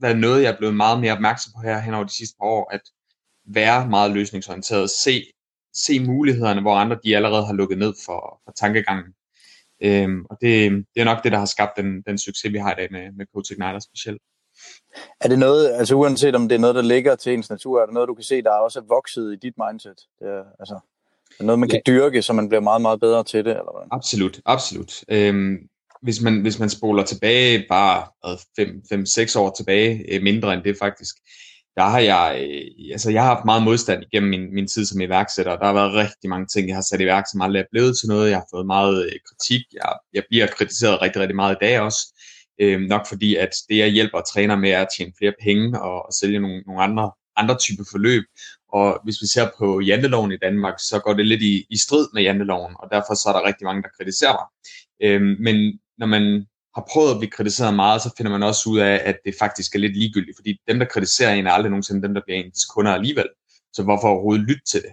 været 0.00 0.18
noget, 0.18 0.42
jeg 0.42 0.52
er 0.52 0.58
blevet 0.58 0.76
meget 0.76 1.00
mere 1.00 1.12
opmærksom 1.12 1.52
på 1.56 1.60
her 1.60 1.80
hen 1.80 1.94
over 1.94 2.04
de 2.04 2.16
sidste 2.16 2.36
par 2.40 2.46
år, 2.46 2.70
at 2.72 2.80
være 3.46 3.88
meget 3.88 4.10
løsningsorienteret, 4.12 4.90
se, 4.90 5.24
se 5.74 6.00
mulighederne, 6.00 6.60
hvor 6.60 6.74
andre 6.74 6.98
de 7.04 7.16
allerede 7.16 7.46
har 7.46 7.52
lukket 7.52 7.78
ned 7.78 7.94
for, 8.06 8.40
for 8.44 8.52
tankegangen. 8.56 9.14
Øhm, 9.82 10.24
og 10.30 10.38
det, 10.40 10.70
det 10.94 11.00
er 11.00 11.04
nok 11.04 11.24
det, 11.24 11.32
der 11.32 11.38
har 11.38 11.46
skabt 11.46 11.72
den, 11.76 12.02
den 12.02 12.18
succes, 12.18 12.52
vi 12.52 12.58
har 12.58 12.72
i 12.72 12.76
dag 12.76 12.88
med, 12.90 13.12
med 13.12 13.26
Coach 13.34 13.52
Igniter 13.52 13.78
specielt. 13.78 14.22
Er 15.20 15.28
det 15.28 15.38
noget, 15.38 15.72
altså 15.72 15.94
uanset 15.94 16.34
om 16.34 16.48
det 16.48 16.54
er 16.54 16.58
noget, 16.58 16.74
der 16.74 16.82
ligger 16.82 17.14
til 17.14 17.32
ens 17.32 17.50
natur, 17.50 17.80
er 17.80 17.86
det 17.86 17.94
noget, 17.94 18.08
du 18.08 18.14
kan 18.14 18.24
se, 18.24 18.42
der 18.42 18.50
er 18.50 18.58
også 18.58 18.80
vokset 18.88 19.32
i 19.32 19.36
dit 19.36 19.54
mindset? 19.68 19.96
Det 20.18 20.28
er, 20.28 20.44
altså, 20.60 20.74
er 20.74 21.38
det 21.38 21.46
noget, 21.46 21.58
man 21.58 21.68
kan 21.68 21.82
ja. 21.86 21.92
dyrke, 21.92 22.22
så 22.22 22.32
man 22.32 22.48
bliver 22.48 22.60
meget, 22.60 22.82
meget 22.82 23.00
bedre 23.00 23.24
til 23.24 23.44
det? 23.44 23.50
Eller 23.50 23.78
hvad? 23.78 23.88
Absolut, 23.90 24.40
absolut. 24.46 25.04
Øhm, 25.08 25.56
hvis, 26.02 26.20
man, 26.20 26.40
hvis 26.40 26.58
man 26.58 26.70
spoler 26.70 27.04
tilbage 27.04 27.66
bare 27.68 28.06
5-6 29.34 29.38
år 29.38 29.54
tilbage, 29.56 30.14
øh, 30.14 30.22
mindre 30.22 30.54
end 30.54 30.62
det 30.62 30.76
faktisk, 30.78 31.16
der 31.76 31.82
har 31.82 31.98
jeg, 31.98 32.46
øh, 32.48 32.92
altså 32.92 33.10
jeg 33.10 33.22
har 33.22 33.34
haft 33.34 33.44
meget 33.44 33.62
modstand 33.62 34.02
igennem 34.02 34.30
min, 34.30 34.54
min 34.54 34.66
tid 34.66 34.84
som 34.86 35.00
iværksætter. 35.00 35.56
Der 35.56 35.66
har 35.66 35.72
været 35.72 35.94
rigtig 35.94 36.30
mange 36.30 36.46
ting, 36.46 36.68
jeg 36.68 36.76
har 36.76 36.86
sat 36.90 37.00
i 37.00 37.06
værk, 37.06 37.24
som 37.32 37.40
aldrig 37.40 37.60
er 37.60 37.72
blevet 37.72 37.98
til 37.98 38.08
noget. 38.08 38.30
Jeg 38.30 38.38
har 38.38 38.46
fået 38.54 38.66
meget 38.66 39.04
øh, 39.04 39.12
kritik. 39.28 39.62
Jeg, 39.72 39.92
jeg 40.14 40.22
bliver 40.28 40.46
kritiseret 40.46 41.02
rigtig, 41.02 41.22
rigtig 41.22 41.36
meget 41.36 41.54
i 41.54 41.64
dag 41.64 41.80
også. 41.80 42.00
Øh, 42.58 42.80
nok 42.80 43.06
fordi, 43.08 43.36
at 43.36 43.50
det 43.68 43.78
jeg 43.78 43.88
hjælper 43.88 44.20
træner 44.20 44.56
med 44.56 44.70
er 44.70 44.82
at 44.82 44.88
tjene 44.96 45.12
flere 45.18 45.32
penge 45.42 45.82
og, 45.82 46.06
og 46.06 46.12
sælge 46.12 46.40
nogle, 46.40 46.60
nogle 46.66 46.82
andre, 46.82 47.10
andre 47.36 47.58
typer 47.58 47.84
forløb. 47.90 48.24
Og 48.72 49.00
hvis 49.04 49.22
vi 49.22 49.26
ser 49.26 49.50
på 49.58 49.80
janteloven 49.80 50.32
i 50.32 50.36
Danmark, 50.36 50.74
så 50.78 51.00
går 51.04 51.14
det 51.14 51.26
lidt 51.26 51.42
i, 51.42 51.66
i 51.70 51.78
strid 51.78 52.08
med 52.14 52.22
janteloven, 52.22 52.74
og 52.78 52.88
derfor 52.92 53.14
så 53.14 53.28
er 53.28 53.32
der 53.32 53.46
rigtig 53.46 53.64
mange, 53.64 53.82
der 53.82 53.88
kritiserer 53.98 54.32
mig. 54.32 54.46
Øh, 55.04 55.22
men 55.40 55.80
når 55.98 56.06
man 56.06 56.46
har 56.74 56.84
prøvet 56.92 57.10
at 57.10 57.18
blive 57.18 57.30
kritiseret 57.30 57.74
meget, 57.74 58.02
så 58.02 58.10
finder 58.16 58.32
man 58.32 58.42
også 58.42 58.70
ud 58.70 58.78
af, 58.78 59.02
at 59.04 59.16
det 59.24 59.34
faktisk 59.38 59.74
er 59.74 59.78
lidt 59.78 59.96
ligegyldigt, 59.96 60.36
fordi 60.38 60.60
dem, 60.68 60.78
der 60.78 60.86
kritiserer 60.86 61.34
en, 61.34 61.46
er 61.46 61.50
aldrig 61.50 61.70
nogensinde 61.70 62.02
dem, 62.02 62.14
der 62.14 62.22
bliver 62.24 62.38
ens 62.38 62.64
kunder 62.64 62.92
alligevel. 62.92 63.28
Så 63.72 63.82
hvorfor 63.82 64.08
overhovedet 64.08 64.48
lytte 64.48 64.64
til 64.70 64.82
det? 64.82 64.92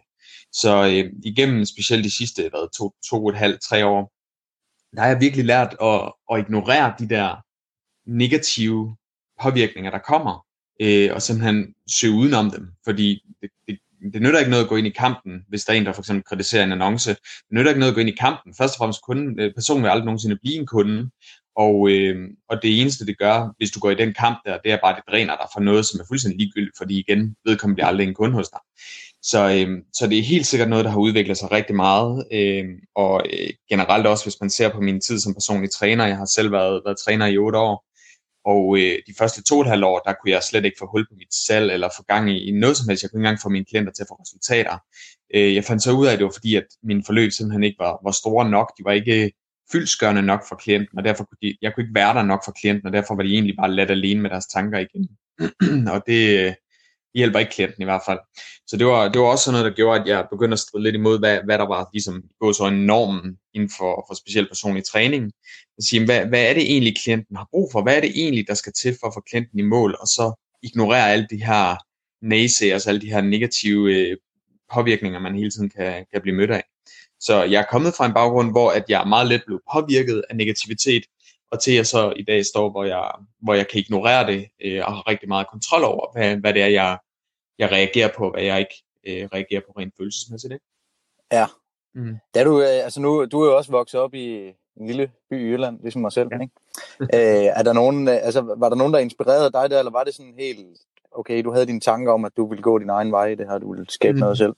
Så 0.52 0.72
øh, 0.86 1.12
igennem 1.24 1.66
specielt 1.66 2.04
de 2.04 2.18
sidste 2.18 2.42
hvad, 2.50 2.78
to, 2.78 2.94
to 3.10 3.26
og 3.26 3.30
et 3.30 3.38
halvt, 3.38 3.62
tre 3.62 3.86
år, 3.86 4.12
der 4.96 5.02
har 5.02 5.08
jeg 5.08 5.22
virkelig 5.22 5.46
lært 5.46 5.76
at, 5.82 6.14
at 6.32 6.40
ignorere 6.40 6.94
de 7.00 7.10
der 7.10 7.28
negative 8.06 8.96
påvirkninger, 9.42 9.92
der 9.92 10.00
kommer, 10.00 10.46
øh, 10.82 11.10
og 11.14 11.22
simpelthen 11.22 11.74
søge 12.00 12.14
udenom 12.14 12.52
dem, 12.52 12.68
fordi 12.86 13.20
det, 13.42 13.50
det, 13.68 13.80
det 14.14 14.22
nytter 14.22 14.40
ikke 14.40 14.52
noget 14.52 14.64
at 14.64 14.70
gå 14.70 14.76
ind 14.76 14.88
i 14.88 14.90
kampen, 14.90 15.42
hvis 15.50 15.66
der 15.66 15.74
er 15.74 15.78
en, 15.78 15.86
der 15.86 15.94
for 15.94 16.02
eksempel 16.02 16.24
kritiserer 16.24 16.64
en 16.64 16.72
annonce. 16.72 17.10
Det 17.10 17.52
nytter 17.52 17.72
ikke 17.72 17.80
noget 17.80 17.92
at 17.92 17.96
gå 17.96 18.02
ind 18.02 18.10
i 18.10 18.16
kampen. 18.20 18.54
Først 18.58 18.74
og 18.74 18.78
fremmest, 18.78 19.02
kunden, 19.02 19.40
øh, 19.40 19.54
personen 19.54 19.84
vil 19.84 19.90
aldrig 19.90 20.06
nogensinde 20.06 20.38
blive 20.42 20.56
en 20.56 20.66
kunde, 20.66 21.10
og, 21.56 21.90
øh, 21.90 22.30
og 22.50 22.62
det 22.62 22.82
eneste, 22.82 23.06
det 23.06 23.18
gør, 23.18 23.56
hvis 23.58 23.72
du 23.72 23.80
går 23.80 23.92
i 23.92 23.96
den 23.96 24.14
kamp 24.14 24.38
der, 24.46 24.58
det 24.58 24.72
er 24.72 24.78
bare, 24.84 24.92
at 24.92 25.02
det 25.06 25.12
dræner 25.12 25.36
dig 25.36 25.48
for 25.54 25.60
noget, 25.60 25.86
som 25.86 26.00
er 26.00 26.04
fuldstændig 26.08 26.40
ligegyldigt, 26.40 26.78
fordi 26.78 27.00
igen, 27.00 27.36
vedkommende 27.46 27.76
bliver 27.76 27.88
aldrig 27.88 28.08
en 28.08 28.14
kunde 28.14 28.36
hos 28.36 28.50
dig. 28.50 28.60
Så, 29.22 29.40
øh, 29.40 29.78
så 29.94 30.08
det 30.08 30.20
er 30.20 30.24
helt 30.24 30.48
sikkert 30.48 30.70
noget, 30.70 30.86
der 30.86 30.92
har 30.92 31.00
udviklet 31.00 31.38
sig 31.38 31.52
rigtig 31.52 31.76
meget, 31.76 32.24
øh, 32.34 32.66
og 32.96 33.26
øh, 33.34 33.50
generelt 33.70 34.08
også, 34.08 34.26
hvis 34.26 34.42
man 34.42 34.50
ser 34.50 34.70
på 34.70 34.82
min 34.82 35.02
tid 35.02 35.20
som 35.20 35.34
personlig 35.34 35.72
træner, 35.72 36.08
jeg 36.08 36.18
har 36.18 36.26
selv 36.26 36.52
været, 36.52 36.82
været 36.86 36.98
træner 37.06 37.26
i 37.26 37.38
otte 37.38 37.60
år, 37.60 37.86
og 38.46 38.78
øh, 38.80 39.00
de 39.08 39.14
første 39.18 39.44
to 39.44 39.56
og 39.56 39.62
et 39.62 39.68
halvt 39.68 39.84
år, 39.84 40.00
der 40.00 40.14
kunne 40.14 40.32
jeg 40.32 40.44
slet 40.44 40.66
ikke 40.66 40.78
få 40.80 40.88
hul 40.92 41.06
på 41.10 41.16
mit 41.18 41.34
salg, 41.48 41.72
eller 41.72 41.90
få 41.98 42.04
gang 42.04 42.30
i, 42.32 42.38
i 42.50 42.52
noget 42.52 42.78
som 42.78 42.90
helst. 42.90 43.04
Jeg 43.04 43.12
kunne 43.12 43.20
ikke 43.20 43.28
engang 43.28 43.42
få 43.42 43.50
mine 43.50 43.66
klienter 43.66 43.92
til 43.94 44.04
at 44.04 44.08
få 44.10 44.16
resultater. 44.16 44.78
Øh, 45.36 45.56
jeg 45.56 45.64
fandt 45.64 45.84
så 45.84 45.92
ud 45.92 46.08
af, 46.08 46.14
at 46.14 46.20
det 46.20 46.26
var 46.26 46.32
fordi, 46.36 46.56
at 46.56 46.68
mine 46.84 47.04
forløb 47.06 47.32
simpelthen 47.32 47.64
ikke 47.64 47.80
var, 47.80 48.00
var 48.04 48.12
store 48.12 48.50
nok. 48.50 48.78
De 48.78 48.84
var 48.86 48.92
ikke 48.92 49.32
fyldskørende 49.72 50.22
nok 50.22 50.42
for 50.50 50.56
klienten, 50.56 50.98
og 50.98 51.04
derfor 51.04 51.24
kunne 51.24 51.38
de, 51.42 51.58
jeg 51.62 51.74
kunne 51.74 51.84
ikke 51.84 51.96
være 51.96 52.14
der 52.14 52.24
nok 52.24 52.42
for 52.46 52.52
klienten, 52.52 52.88
og 52.88 52.94
derfor 52.94 53.16
var 53.16 53.24
de 53.24 53.34
egentlig 53.34 53.56
bare 53.60 53.72
let 53.72 53.92
alene 53.92 54.22
med 54.22 54.30
deres 54.30 54.46
tanker 54.46 54.80
igen. 54.80 55.10
og 55.94 56.04
det, 56.08 56.40
øh, 56.40 56.54
hjælper 57.16 57.40
ikke 57.40 57.52
klienten 57.52 57.82
i 57.82 57.86
hvert 57.86 58.02
fald. 58.08 58.20
Så 58.68 58.78
det 58.78 58.88
var, 58.88 59.10
det 59.10 59.22
var 59.22 59.28
også 59.28 59.44
sådan 59.44 59.60
noget, 59.60 59.72
der 59.72 59.76
gjorde, 59.76 60.02
at 60.02 60.08
jeg 60.08 60.28
begyndte 60.32 60.54
at 60.54 60.60
stride 60.60 60.84
lidt 60.84 60.96
imod, 60.96 61.20
hvad, 61.20 61.40
hvad 61.46 61.58
der 61.58 61.68
var 61.68 61.90
ligesom, 61.94 62.24
gået 62.40 62.56
så 62.56 62.68
en 62.68 62.86
normen 62.86 63.38
inden 63.54 63.70
for, 63.78 64.06
for 64.08 64.14
specielt 64.16 64.50
personlig 64.50 64.84
træning. 64.86 65.32
At 65.78 65.84
sige, 65.84 66.06
hvad, 66.06 66.26
hvad 66.26 66.44
er 66.50 66.54
det 66.54 66.64
egentlig, 66.64 66.98
klienten 67.04 67.36
har 67.36 67.48
brug 67.52 67.70
for? 67.72 67.84
Hvad 67.84 67.98
er 67.98 68.02
det 68.02 68.12
egentlig, 68.16 68.48
der 68.48 68.54
skal 68.54 68.74
til 68.74 68.98
for 69.00 69.08
at 69.08 69.14
få 69.14 69.22
klienten 69.30 69.60
i 69.60 69.62
mål? 69.62 69.98
Og 70.02 70.08
så 70.08 70.34
ignorere 70.64 71.12
alle 71.12 71.28
de 71.30 71.44
her 71.44 71.76
naysayers, 72.22 72.88
alle 72.88 73.02
de 73.02 73.14
her 73.14 73.22
negative 73.22 73.94
øh, 73.96 74.18
påvirkninger, 74.74 75.20
man 75.20 75.36
hele 75.36 75.52
tiden 75.52 75.70
kan, 75.70 76.06
kan 76.14 76.22
blive 76.22 76.36
mødt 76.36 76.52
af. 76.52 76.64
Så 77.20 77.44
jeg 77.44 77.60
er 77.62 77.66
kommet 77.72 77.94
fra 77.98 78.06
en 78.06 78.14
baggrund, 78.14 78.52
hvor 78.52 78.72
at 78.72 78.86
jeg 78.90 79.08
meget 79.08 79.28
let 79.28 79.44
blev 79.48 79.60
påvirket 79.74 80.24
af 80.30 80.36
negativitet, 80.36 81.04
og 81.52 81.64
til 81.64 81.74
jeg 81.74 81.88
så 81.88 82.14
i 82.16 82.24
dag 82.24 82.46
står, 82.46 82.72
hvor 82.72 82.84
jeg, 82.84 83.12
hvor 83.42 83.54
jeg 83.54 83.68
kan 83.68 83.80
ignorere 83.80 84.28
det, 84.28 84.48
øh, 84.66 84.82
og 84.86 84.96
har 84.96 85.08
rigtig 85.08 85.30
meget 85.30 85.48
kontrol 85.52 85.84
over, 85.84 86.06
hvad, 86.14 86.38
hvad 86.38 86.54
det 86.54 86.62
er, 86.62 86.68
jeg, 86.68 86.98
jeg 87.60 87.72
reagerer 87.72 88.10
på, 88.18 88.30
hvad 88.32 88.44
jeg 88.44 88.60
ikke 88.60 88.84
øh, 89.08 89.30
reagerer 89.34 89.62
på 89.68 89.74
rent 89.80 89.94
følelsesmæssigt. 89.98 90.54
Ikke? 90.54 90.66
Ja. 91.32 91.46
Mm. 91.96 92.18
Da 92.36 92.44
du, 92.44 92.62
øh, 92.62 92.84
altså 92.84 93.02
nu, 93.02 93.26
du 93.26 93.42
er 93.42 93.46
jo 93.46 93.58
også 93.58 93.72
vokset 93.72 94.00
op 94.00 94.14
i, 94.14 94.54
en 94.78 94.88
lille 94.88 95.12
by 95.30 95.48
i 95.48 95.52
Jylland, 95.52 95.80
ligesom 95.82 96.02
mig 96.02 96.12
selv. 96.12 96.30
Ja. 96.32 96.40
Ikke? 96.42 96.54
øh, 97.44 97.52
er 97.56 97.64
der 97.64 97.74
nogen, 97.74 98.08
altså, 98.08 98.42
var 98.58 98.70
der 98.70 98.76
nogen, 98.76 98.94
der 98.94 99.00
inspirerede 99.00 99.52
dig 99.52 99.70
der, 99.70 99.80
eller 99.80 99.92
var 99.92 100.04
det 100.04 100.14
sådan 100.14 100.34
helt, 100.38 100.78
okay, 101.12 101.44
du 101.44 101.52
havde 101.52 101.66
dine 101.66 101.80
tanker 101.80 102.12
om, 102.12 102.26
at 102.26 102.38
du 102.38 102.48
ville 102.48 102.62
gå 102.62 102.80
din 102.80 102.90
egen 102.90 103.12
vej 103.12 103.26
i 103.26 103.36
det 103.36 103.48
her, 103.50 103.58
du 103.58 103.74
ville 103.74 103.86
skabe 103.90 104.14
mm. 104.14 104.20
noget 104.20 104.38
selv? 104.38 104.54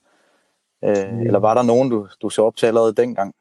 Øh, 0.84 1.12
mm. 1.12 1.20
Eller 1.20 1.40
var 1.40 1.54
der 1.54 1.64
nogen, 1.64 1.90
du, 1.90 2.08
du 2.22 2.30
så 2.30 2.44
op 2.44 2.56
til 2.56 2.66
allerede 2.66 2.94
dengang? 2.94 3.36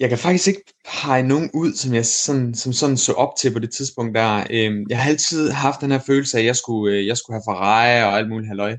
Jeg 0.00 0.08
kan 0.08 0.18
faktisk 0.18 0.48
ikke 0.48 0.64
pege 1.02 1.22
nogen 1.22 1.50
ud, 1.54 1.72
som 1.72 1.94
jeg 1.94 2.06
sådan, 2.06 2.54
som 2.54 2.72
sådan 2.72 2.96
så 2.96 3.12
op 3.12 3.36
til 3.40 3.52
på 3.52 3.58
det 3.58 3.70
tidspunkt 3.72 4.14
der. 4.14 4.46
Øhm, 4.50 4.86
jeg 4.88 5.02
har 5.02 5.10
altid 5.10 5.50
haft 5.50 5.80
den 5.80 5.90
her 5.90 5.98
følelse 5.98 6.36
af, 6.36 6.40
at 6.40 6.46
jeg 6.46 6.56
skulle, 6.56 6.96
øh, 6.96 7.06
jeg 7.06 7.16
skulle 7.16 7.34
have 7.34 7.42
Ferrari 7.48 8.02
og 8.02 8.18
alt 8.18 8.28
muligt 8.28 8.48
halløj. 8.48 8.76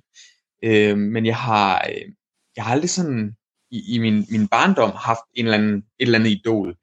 Øhm, 0.63 0.99
men 0.99 1.25
jeg 1.25 1.35
har, 1.35 1.85
øh, 1.89 2.11
jeg 2.55 2.63
har 2.63 2.71
aldrig 2.71 2.89
sådan 2.89 3.35
i, 3.71 3.95
i 3.95 3.97
min, 3.97 4.25
min 4.29 4.47
barndom 4.47 4.91
haft 4.95 5.21
en 5.33 5.45
eller 5.45 5.57
anden, 5.57 5.77
et 5.77 5.83
eller 5.99 6.19
andet 6.19 6.29
idol. 6.29 6.75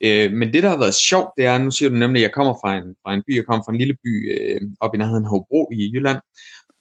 Øh, 0.00 0.32
men 0.32 0.52
det, 0.52 0.62
der 0.62 0.68
har 0.68 0.78
været 0.78 0.94
sjovt, 0.94 1.30
det 1.36 1.46
er, 1.46 1.58
nu 1.58 1.70
siger 1.70 1.88
du 1.88 1.96
nemlig, 1.96 2.20
at 2.20 2.22
jeg 2.22 2.32
kommer 2.34 2.54
fra 2.54 2.76
en, 2.76 2.94
fra 3.02 3.14
en 3.14 3.22
by, 3.26 3.36
jeg 3.36 3.46
kommer 3.46 3.64
fra 3.64 3.72
en 3.72 3.78
lille 3.78 3.96
by 4.04 4.32
øh, 4.34 4.60
op 4.80 4.94
i 4.94 4.98
nærheden 4.98 5.24
Hobro 5.24 5.70
i 5.72 5.90
Jylland, 5.94 6.20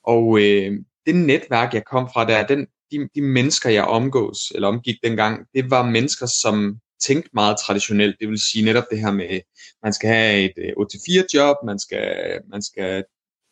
og 0.04 0.40
øh, 0.40 0.72
det 1.06 1.16
netværk, 1.16 1.74
jeg 1.74 1.86
kom 1.86 2.10
fra 2.14 2.26
der, 2.26 2.48
den, 2.48 2.68
de, 2.92 3.10
de 3.16 3.22
mennesker, 3.22 3.70
jeg 3.70 3.84
omgås, 3.84 4.52
eller 4.56 4.68
omgik 4.68 4.96
dengang, 5.04 5.46
det 5.54 5.70
var 5.72 5.90
mennesker, 5.90 6.26
som 6.42 6.80
tænke 7.08 7.30
meget 7.34 7.58
traditionelt. 7.66 8.16
Det 8.20 8.30
vil 8.30 8.40
sige 8.52 8.66
netop 8.66 8.84
det 8.92 9.00
her 9.00 9.12
med, 9.12 9.40
man 9.84 9.94
skal 9.94 10.10
have 10.10 10.44
et 10.44 10.54
øh, 10.58 10.72
8-4 11.24 11.26
job, 11.34 11.56
man 11.66 11.80
skal, 11.80 12.40
man 12.50 12.62
skal 12.62 13.04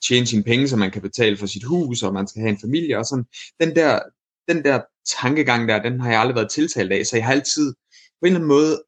tjene 0.08 0.28
sine 0.28 0.44
penge, 0.44 0.68
så 0.68 0.76
man 0.76 0.92
kan 0.92 1.02
betale 1.02 1.38
for 1.38 1.46
sit 1.46 1.64
hus, 1.64 2.04
og 2.04 2.14
man 2.14 2.28
skal 2.28 2.42
have 2.42 2.50
en 2.50 2.62
familie 2.62 2.98
og 2.98 3.06
sådan. 3.06 3.26
Den 3.60 3.76
der, 3.76 4.00
den 4.48 4.64
der 4.64 4.82
tankegang 5.22 5.70
der, 5.70 5.82
den 5.82 6.00
har 6.00 6.12
jeg 6.12 6.20
aldrig 6.20 6.36
været 6.36 6.52
tiltalt 6.52 6.92
af, 6.92 7.06
så 7.06 7.16
jeg 7.16 7.26
har 7.26 7.34
altid 7.34 7.74
på 7.74 8.26
en 8.26 8.28
eller 8.28 8.40
anden 8.40 8.48
måde 8.48 8.84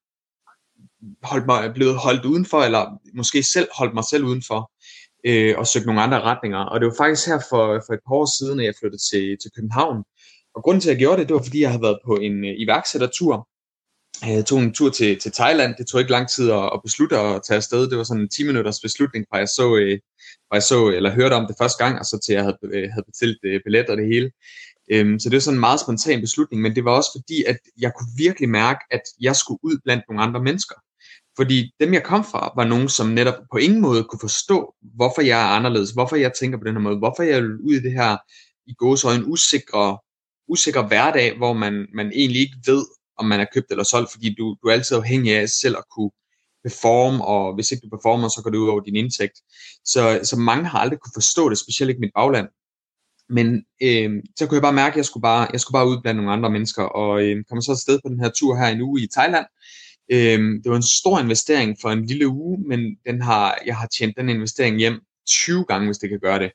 holdt 1.24 1.46
mig, 1.46 1.74
blevet 1.74 1.96
holdt 1.98 2.26
udenfor, 2.26 2.62
eller 2.62 3.00
måske 3.14 3.44
selv 3.44 3.68
holdt 3.78 3.94
mig 3.94 4.04
selv 4.04 4.24
udenfor, 4.24 4.72
øh, 5.26 5.56
og 5.58 5.68
søgt 5.68 5.86
nogle 5.86 6.02
andre 6.02 6.22
retninger. 6.22 6.60
Og 6.60 6.80
det 6.80 6.88
var 6.88 6.96
faktisk 6.98 7.28
her 7.28 7.40
for, 7.50 7.84
for 7.86 7.94
et 7.94 8.00
par 8.08 8.16
år 8.16 8.30
siden, 8.40 8.60
at 8.60 8.66
jeg 8.66 8.74
flyttede 8.80 9.02
til, 9.12 9.38
til 9.42 9.52
København. 9.56 10.04
Og 10.56 10.64
grunden 10.64 10.82
til, 10.82 10.90
at 10.90 10.94
jeg 10.94 11.00
gjorde 11.00 11.20
det, 11.20 11.28
det 11.28 11.36
var, 11.36 11.44
fordi 11.44 11.62
jeg 11.62 11.70
havde 11.70 11.82
været 11.82 12.00
på 12.06 12.16
en 12.16 12.46
øh, 12.46 12.54
iværksættertur. 12.58 13.48
Jeg 14.22 14.46
tog 14.46 14.60
en 14.60 14.74
tur 14.74 14.90
til, 14.90 15.20
til 15.20 15.32
Thailand. 15.32 15.76
Det 15.78 15.88
tog 15.88 16.00
ikke 16.00 16.12
lang 16.12 16.30
tid 16.30 16.52
at, 16.52 16.70
at 16.74 16.80
beslutte 16.84 17.18
at 17.18 17.42
tage 17.48 17.58
afsted. 17.58 17.90
Det 17.90 17.98
var 17.98 18.04
sådan 18.04 18.24
en 18.24 18.30
10 18.30 18.44
minutters 18.44 18.80
beslutning, 18.80 19.26
fra 19.30 19.38
jeg 19.38 19.48
så, 19.48 19.76
øh, 19.76 20.00
fra 20.48 20.56
jeg 20.56 20.64
så 20.64 20.88
eller 20.88 21.12
hørte 21.12 21.34
om 21.34 21.48
det 21.48 21.56
første 21.62 21.84
gang, 21.84 22.00
og 22.00 22.06
så 22.06 22.20
til 22.26 22.34
jeg 22.34 22.44
havde, 22.44 22.58
øh, 22.64 22.90
havde 22.94 23.06
bestilt 23.12 23.38
øh, 23.44 23.62
billet 23.66 23.90
og 23.90 23.98
det 23.98 24.08
hele. 24.14 24.32
Øhm, 24.92 25.20
så 25.20 25.30
det 25.30 25.36
var 25.36 25.40
sådan 25.40 25.56
en 25.56 25.60
meget 25.60 25.80
spontan 25.80 26.22
beslutning, 26.22 26.62
men 26.62 26.76
det 26.76 26.86
var 26.86 26.92
også 26.92 27.10
fordi, 27.20 27.44
at 27.44 27.58
jeg 27.78 27.92
kunne 27.98 28.10
virkelig 28.18 28.50
mærke, 28.50 28.80
at 28.92 29.02
jeg 29.22 29.36
skulle 29.36 29.60
ud 29.64 29.78
blandt 29.84 30.04
nogle 30.10 30.24
andre 30.24 30.44
mennesker. 30.44 30.76
Fordi 31.38 31.72
dem, 31.80 31.94
jeg 31.94 32.04
kom 32.04 32.24
fra, 32.24 32.54
var 32.56 32.66
nogen, 32.66 32.90
som 32.90 33.08
netop 33.08 33.34
på 33.52 33.58
ingen 33.58 33.82
måde 33.82 34.04
kunne 34.04 34.20
forstå, 34.20 34.74
hvorfor 34.96 35.22
jeg 35.22 35.42
er 35.42 35.56
anderledes, 35.58 35.92
hvorfor 35.92 36.16
jeg 36.16 36.34
tænker 36.34 36.58
på 36.58 36.64
den 36.64 36.76
her 36.76 36.82
måde, 36.82 36.98
hvorfor 36.98 37.24
jeg 37.24 37.42
vil 37.44 37.58
ud 37.58 37.74
i 37.74 37.82
det 37.82 37.92
her 37.92 38.18
i 38.68 38.74
gåsøjne 38.74 39.26
usikre, 39.26 39.98
usikre 40.48 40.84
hverdag, 40.84 41.38
hvor 41.38 41.54
man, 41.54 41.88
man 41.94 42.12
egentlig 42.16 42.42
ikke 42.42 42.58
ved, 42.66 42.86
om 43.18 43.26
man 43.26 43.40
er 43.40 43.46
købt 43.54 43.72
eller 43.72 43.84
solgt, 43.84 44.12
fordi 44.12 44.36
du, 44.38 44.56
du 44.64 44.68
er 44.68 44.74
altid 44.74 44.98
afhængig 44.98 45.38
af 45.38 45.50
selv 45.50 45.78
at 45.78 45.84
kunne 45.96 46.12
performe, 46.64 47.26
og 47.26 47.56
hvis 47.56 47.72
ikke 47.72 47.82
du 47.86 47.98
performer, 47.98 48.28
så 48.28 48.42
går 48.44 48.50
det 48.50 48.58
ud 48.58 48.68
over 48.68 48.80
din 48.80 48.96
indtægt. 48.96 49.38
Så, 49.86 50.20
så 50.24 50.36
mange 50.40 50.66
har 50.66 50.80
aldrig 50.80 51.00
kunne 51.00 51.12
forstå 51.16 51.50
det, 51.50 51.58
specielt 51.58 51.90
ikke 51.90 52.02
mit 52.02 52.12
bagland. 52.16 52.48
Men 53.30 53.48
øh, 53.84 54.24
så 54.38 54.46
kunne 54.46 54.56
jeg 54.56 54.62
bare 54.62 54.82
mærke, 54.84 54.94
at 54.94 54.98
jeg 54.98 55.06
skulle 55.06 55.22
bare, 55.22 55.48
jeg 55.52 55.60
skulle 55.60 55.78
bare 55.78 55.88
ud 55.88 56.02
blandt 56.02 56.18
nogle 56.18 56.32
andre 56.32 56.50
mennesker, 56.50 56.84
og 56.84 57.24
øh, 57.24 57.44
kom 57.50 57.62
så 57.62 57.72
afsted 57.72 58.00
på 58.04 58.10
den 58.10 58.20
her 58.20 58.30
tur 58.30 58.56
her 58.56 58.68
en 58.68 58.82
uge 58.82 59.02
i 59.02 59.08
Thailand. 59.08 59.46
Øh, 60.12 60.40
det 60.64 60.70
var 60.72 60.76
en 60.76 60.92
stor 61.02 61.20
investering 61.20 61.78
for 61.82 61.90
en 61.90 62.06
lille 62.06 62.28
uge, 62.28 62.60
men 62.68 62.80
den 63.06 63.22
har, 63.22 63.58
jeg 63.66 63.78
har 63.78 63.88
tjent 63.88 64.18
den 64.18 64.30
investering 64.30 64.78
hjem 64.78 65.00
20 65.28 65.66
gange, 65.66 65.88
hvis 65.88 65.98
det 65.98 66.10
kan 66.10 66.20
gøre 66.20 66.40
det. 66.40 66.52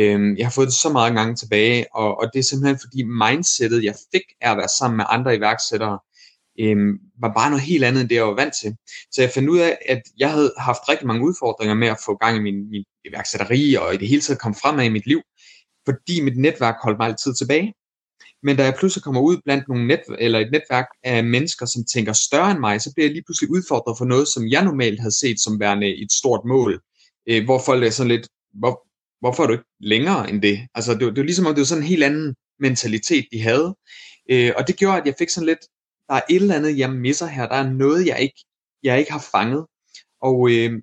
Øh, 0.00 0.38
jeg 0.38 0.46
har 0.46 0.52
fået 0.52 0.66
det 0.66 0.74
så 0.74 0.88
mange 0.88 1.18
gange 1.20 1.34
tilbage, 1.36 1.86
og, 1.94 2.18
og 2.18 2.30
det 2.32 2.38
er 2.38 2.42
simpelthen 2.42 2.78
fordi 2.84 3.02
mindsetet, 3.02 3.84
jeg 3.84 3.94
fik 4.12 4.22
af 4.40 4.50
at 4.50 4.56
være 4.56 4.68
sammen 4.78 4.96
med 4.96 5.04
andre 5.08 5.36
iværksættere, 5.36 5.98
øh, 6.60 6.76
var 7.20 7.32
bare 7.38 7.50
noget 7.50 7.64
helt 7.64 7.84
andet 7.84 8.00
end 8.00 8.08
det, 8.08 8.14
jeg 8.14 8.26
var 8.26 8.40
vant 8.42 8.54
til. 8.62 8.76
Så 9.12 9.22
jeg 9.22 9.30
fandt 9.34 9.48
ud 9.48 9.58
af, 9.58 9.78
at 9.88 10.02
jeg 10.18 10.30
havde 10.30 10.52
haft 10.58 10.88
rigtig 10.88 11.06
mange 11.06 11.24
udfordringer 11.24 11.74
med 11.74 11.88
at 11.88 11.98
få 12.06 12.16
gang 12.16 12.36
i 12.36 12.40
min, 12.40 12.70
min 12.70 12.84
iværksætteri, 13.04 13.74
og 13.74 13.94
i 13.94 13.96
det 13.96 14.08
hele 14.08 14.22
taget 14.22 14.40
komme 14.40 14.56
fremad 14.62 14.84
i 14.84 14.88
mit 14.88 15.06
liv 15.06 15.20
fordi 15.86 16.20
mit 16.20 16.38
netværk 16.38 16.76
holdt 16.82 16.98
mig 16.98 17.08
altid 17.08 17.34
tilbage. 17.34 17.74
Men 18.42 18.56
da 18.56 18.64
jeg 18.64 18.74
pludselig 18.78 19.02
kommer 19.04 19.20
ud 19.20 19.36
blandt 19.44 19.68
nogle 19.68 19.86
net, 19.86 20.00
eller 20.18 20.38
et 20.38 20.50
netværk 20.52 20.88
af 21.04 21.24
mennesker, 21.24 21.66
som 21.66 21.84
tænker 21.94 22.12
større 22.12 22.50
end 22.50 22.58
mig, 22.58 22.80
så 22.80 22.92
bliver 22.94 23.06
jeg 23.06 23.14
lige 23.14 23.26
pludselig 23.26 23.50
udfordret 23.50 23.98
for 23.98 24.04
noget, 24.04 24.28
som 24.28 24.48
jeg 24.48 24.64
normalt 24.64 25.00
havde 25.00 25.18
set 25.20 25.40
som 25.40 25.60
værende 25.60 25.88
et 26.02 26.12
stort 26.12 26.40
mål. 26.44 26.80
Øh, 27.28 27.44
hvor 27.44 27.62
folk 27.66 27.84
er 27.84 27.90
sådan 27.90 28.12
lidt, 28.14 28.28
hvor, 28.54 28.85
hvorfor 29.20 29.42
er 29.42 29.46
du 29.46 29.52
ikke 29.52 29.64
længere 29.80 30.30
end 30.30 30.42
det? 30.42 30.60
Altså 30.74 30.94
det 30.94 31.04
var, 31.06 31.10
det 31.12 31.16
var 31.16 31.24
ligesom 31.24 31.46
om 31.46 31.54
det 31.54 31.60
var 31.60 31.66
sådan 31.66 31.82
en 31.82 31.88
helt 31.88 32.04
anden 32.04 32.34
mentalitet, 32.60 33.26
de 33.32 33.42
havde. 33.42 33.76
Øh, 34.30 34.52
og 34.56 34.68
det 34.68 34.76
gjorde, 34.76 35.00
at 35.00 35.06
jeg 35.06 35.14
fik 35.18 35.30
sådan 35.30 35.46
lidt, 35.46 35.60
der 36.08 36.14
er 36.14 36.20
et 36.30 36.36
eller 36.36 36.54
andet, 36.54 36.78
jeg 36.78 36.92
misser 36.92 37.26
her. 37.26 37.48
Der 37.48 37.54
er 37.54 37.70
noget, 37.70 38.06
jeg 38.06 38.20
ikke, 38.20 38.44
jeg 38.82 38.98
ikke 38.98 39.12
har 39.12 39.28
fanget. 39.32 39.66
Og 40.22 40.50
øh, 40.50 40.82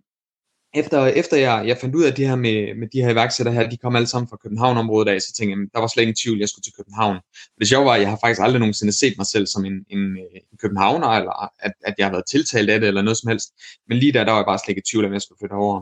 efter, 0.75 1.05
efter 1.05 1.37
jeg, 1.37 1.67
jeg 1.67 1.77
fandt 1.77 1.95
ud 1.95 2.03
af 2.03 2.13
det 2.13 2.27
her 2.27 2.35
med, 2.35 2.75
med 2.75 2.87
de 2.93 3.01
her 3.01 3.09
iværksættere 3.09 3.55
her, 3.55 3.69
de 3.69 3.77
kom 3.77 3.95
alle 3.95 4.07
sammen 4.07 4.29
fra 4.29 4.37
København-området 4.37 5.11
af, 5.11 5.21
så 5.21 5.33
tænkte 5.33 5.51
jeg, 5.51 5.67
der 5.73 5.79
var 5.79 5.87
slet 5.87 6.03
ingen 6.03 6.15
tvivl, 6.23 6.39
jeg 6.39 6.49
skulle 6.49 6.63
til 6.63 6.73
København. 6.73 7.17
Det 7.59 7.67
sjove 7.67 7.85
var, 7.85 7.93
at 7.93 8.01
jeg 8.01 8.09
har 8.09 8.19
faktisk 8.23 8.41
aldrig 8.41 8.59
nogensinde 8.59 8.93
set 8.93 9.13
mig 9.17 9.27
selv 9.27 9.47
som 9.47 9.65
en, 9.65 9.85
en, 9.89 10.03
øh, 10.23 10.39
en 10.51 10.57
københavner, 10.61 11.07
eller 11.07 11.63
at, 11.65 11.73
at 11.83 11.93
jeg 11.97 12.05
har 12.05 12.11
været 12.11 12.29
tiltalt 12.31 12.69
af 12.69 12.79
det, 12.79 12.87
eller 12.87 13.01
noget 13.01 13.17
som 13.17 13.29
helst. 13.29 13.49
Men 13.87 13.97
lige 13.97 14.13
der, 14.13 14.23
der 14.23 14.31
var 14.31 14.39
jeg 14.39 14.45
bare 14.45 14.59
slet 14.59 14.69
ikke 14.69 14.83
i 14.85 14.89
tvivl, 14.91 15.05
om 15.05 15.13
jeg 15.13 15.21
skulle 15.21 15.39
flytte 15.41 15.53
over. 15.53 15.81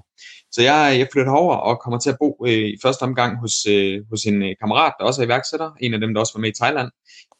Så 0.52 0.62
jeg, 0.62 0.96
jeg 1.00 1.08
flytter 1.14 1.32
over 1.32 1.56
og 1.56 1.80
kommer 1.80 2.00
til 2.00 2.10
at 2.10 2.18
bo 2.20 2.46
øh, 2.48 2.54
i 2.54 2.78
første 2.82 3.04
omgang 3.04 3.40
hos, 3.40 3.66
øh, 3.66 4.02
hos 4.10 4.24
en 4.24 4.44
øh, 4.44 4.56
kammerat, 4.60 4.94
der 5.00 5.06
også 5.06 5.22
er 5.22 5.26
iværksætter, 5.26 5.72
en 5.80 5.94
af 5.94 6.00
dem, 6.00 6.14
der 6.14 6.22
også 6.22 6.34
var 6.36 6.42
med 6.42 6.50
i 6.50 6.60
Thailand, 6.62 6.90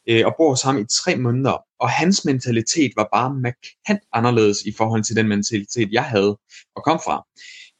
øh, 0.08 0.26
og 0.26 0.34
bor 0.38 0.50
hos 0.50 0.62
ham 0.62 0.78
i 0.78 0.84
tre 1.02 1.16
måneder. 1.16 1.56
Og 1.80 1.90
hans 1.90 2.24
mentalitet 2.24 2.92
var 2.96 3.08
bare 3.12 3.34
markant 3.34 4.02
anderledes 4.12 4.58
i 4.66 4.72
forhold 4.76 5.02
til 5.04 5.16
den 5.16 5.28
mentalitet, 5.28 5.88
jeg 5.92 6.04
havde 6.04 6.38
og 6.76 6.84
kom 6.84 7.00
fra. 7.04 7.26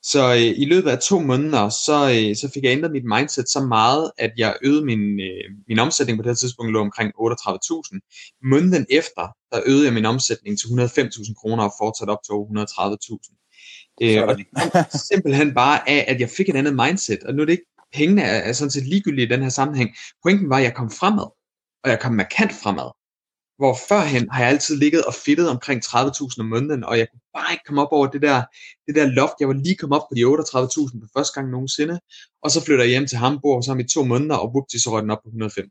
Så 0.04 0.22
øh, 0.32 0.62
i 0.62 0.64
løbet 0.64 0.90
af 0.90 0.98
to 0.98 1.20
måneder, 1.20 1.68
så, 1.68 1.98
øh, 2.14 2.36
så 2.36 2.50
fik 2.54 2.62
jeg 2.64 2.72
ændret 2.72 2.92
mit 2.92 3.04
mindset 3.04 3.48
så 3.48 3.60
meget, 3.60 4.10
at 4.18 4.32
jeg 4.36 4.56
øgede 4.62 4.84
min, 4.84 5.20
øh, 5.20 5.44
min 5.68 5.78
omsætning 5.78 6.18
på 6.18 6.22
det 6.22 6.30
her 6.30 6.34
tidspunkt 6.34 6.72
lå 6.72 6.80
omkring 6.80 7.12
38.000. 7.18 8.38
Måneden 8.52 8.86
efter, 8.90 9.24
der 9.52 9.60
øgede 9.66 9.84
jeg 9.84 9.94
min 9.94 10.04
omsætning 10.04 10.58
til 10.58 10.66
105.000 10.66 11.34
kroner 11.40 11.64
og 11.64 11.72
fortsatte 11.80 12.10
op 12.10 12.22
til 12.24 12.32
130.000. 12.32 13.41
Øh, 14.02 14.22
og 14.22 14.38
det 14.38 14.46
kom 14.56 14.84
simpelthen 15.10 15.54
bare 15.54 15.88
af, 15.88 16.04
at 16.08 16.20
jeg 16.20 16.30
fik 16.30 16.48
et 16.48 16.56
andet 16.56 16.74
mindset, 16.76 17.22
og 17.22 17.34
nu 17.34 17.42
er 17.42 17.46
det 17.46 17.52
ikke, 17.52 17.72
pengene 17.92 18.22
er, 18.22 18.38
er 18.38 18.52
sådan 18.52 18.70
set 18.70 18.86
ligegyldige 18.86 19.26
i 19.26 19.28
den 19.28 19.42
her 19.42 19.48
sammenhæng. 19.48 19.90
Pointen 20.22 20.50
var, 20.50 20.56
at 20.56 20.62
jeg 20.62 20.74
kom 20.74 20.90
fremad, 20.90 21.28
og 21.84 21.90
jeg 21.90 22.00
kom 22.00 22.12
markant 22.12 22.52
fremad. 22.52 22.90
Hvor 23.58 23.78
førhen 23.88 24.30
har 24.30 24.40
jeg 24.40 24.48
altid 24.48 24.76
ligget 24.76 25.04
og 25.04 25.14
fedtet 25.14 25.48
omkring 25.48 25.84
30.000 25.84 26.40
om 26.40 26.46
måneden, 26.46 26.84
og 26.84 26.98
jeg 26.98 27.06
kunne 27.10 27.20
bare 27.34 27.52
ikke 27.52 27.64
komme 27.66 27.82
op 27.82 27.92
over 27.92 28.06
det 28.06 28.22
der, 28.22 28.42
det 28.86 28.94
der 28.94 29.06
loft. 29.06 29.32
Jeg 29.40 29.48
var 29.48 29.54
lige 29.54 29.76
kommet 29.76 29.98
op 29.98 30.06
på 30.10 30.14
de 30.16 30.22
38.000 30.22 31.00
for 31.00 31.08
første 31.16 31.34
gang 31.34 31.50
nogensinde, 31.50 32.00
og 32.42 32.50
så 32.50 32.64
flytter 32.64 32.84
jeg 32.84 32.90
hjem 32.90 33.06
til 33.06 33.18
Hamburg, 33.18 33.64
så 33.64 33.74
i 33.74 33.84
to 33.94 34.04
måneder, 34.04 34.36
og 34.36 34.48
whoopty, 34.48 34.76
så 34.76 34.90
røg 34.90 35.02
den 35.02 35.10
op 35.10 35.22
på 35.22 35.28
105. 35.28 35.70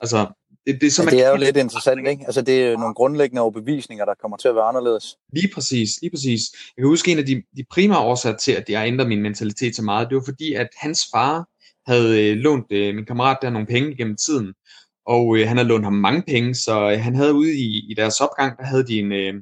Altså, 0.00 0.18
det, 0.66 0.80
det, 0.80 0.86
er, 0.86 0.90
så 0.90 1.02
ja, 1.02 1.10
det 1.10 1.24
er 1.24 1.30
jo 1.30 1.36
lidt 1.36 1.56
interessant, 1.56 2.08
ikke? 2.08 2.24
Altså, 2.26 2.42
det 2.42 2.62
er 2.62 2.78
nogle 2.78 2.94
grundlæggende 2.94 3.42
overbevisninger, 3.42 4.04
der 4.04 4.14
kommer 4.20 4.36
til 4.36 4.48
at 4.48 4.54
være 4.54 4.64
anderledes. 4.64 5.16
Lige 5.32 5.50
præcis, 5.54 5.90
lige 6.02 6.10
præcis. 6.10 6.40
Jeg 6.76 6.82
kan 6.82 6.88
huske 6.88 7.12
en 7.12 7.18
af 7.18 7.26
de, 7.26 7.42
de 7.56 7.64
primære 7.70 8.00
årsager 8.00 8.36
til, 8.36 8.52
at 8.52 8.64
jeg 8.68 8.86
ændrede 8.86 9.08
min 9.08 9.22
mentalitet 9.22 9.76
så 9.76 9.82
meget, 9.82 10.08
det 10.08 10.16
var 10.16 10.22
fordi, 10.26 10.52
at 10.52 10.68
hans 10.76 11.00
far 11.14 11.48
havde 11.86 12.30
øh, 12.30 12.36
lånt 12.36 12.66
øh, 12.70 12.94
min 12.94 13.04
kammerat 13.04 13.38
der 13.42 13.50
nogle 13.50 13.66
penge 13.66 13.96
gennem 13.96 14.16
tiden, 14.16 14.54
og 15.06 15.36
øh, 15.36 15.48
han 15.48 15.56
havde 15.56 15.68
lånt 15.68 15.84
ham 15.84 15.92
mange 15.92 16.22
penge, 16.22 16.54
så 16.54 16.90
øh, 16.90 17.00
han 17.00 17.14
havde 17.14 17.34
ude 17.34 17.54
i, 17.54 17.90
i 17.90 17.94
deres 17.94 18.20
opgang, 18.20 18.58
der 18.58 18.64
havde 18.64 18.86
de 18.86 18.98
en, 18.98 19.12
øh, 19.12 19.34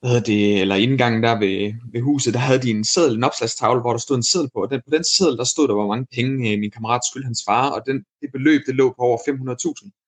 hvad 0.00 0.10
hedder 0.10 0.24
det, 0.24 0.60
eller 0.60 0.74
indgangen 0.74 1.22
der 1.22 1.38
ved, 1.38 1.74
ved 1.92 2.00
huset, 2.00 2.34
der 2.34 2.40
havde 2.40 2.62
de 2.62 2.70
en 2.70 2.84
seddel, 2.84 3.16
en 3.16 3.24
opslagstavle, 3.24 3.80
hvor 3.80 3.92
der 3.92 3.98
stod 3.98 4.16
en 4.16 4.22
seddel 4.22 4.50
på, 4.54 4.62
og 4.62 4.70
den, 4.70 4.80
på 4.86 4.90
den 4.96 5.04
seddel, 5.04 5.36
der 5.36 5.44
stod 5.44 5.68
der, 5.68 5.74
hvor 5.74 5.86
mange 5.86 6.06
penge 6.16 6.52
øh, 6.52 6.58
min 6.58 6.70
kammerat 6.70 7.00
skyldte 7.04 7.26
hans 7.26 7.42
far, 7.48 7.70
og 7.70 7.80
den, 7.86 7.96
det 8.20 8.28
beløb, 8.32 8.60
det 8.66 8.74
lå 8.74 8.88
på 8.88 9.02
over 9.08 9.18
500.000. 9.18 9.99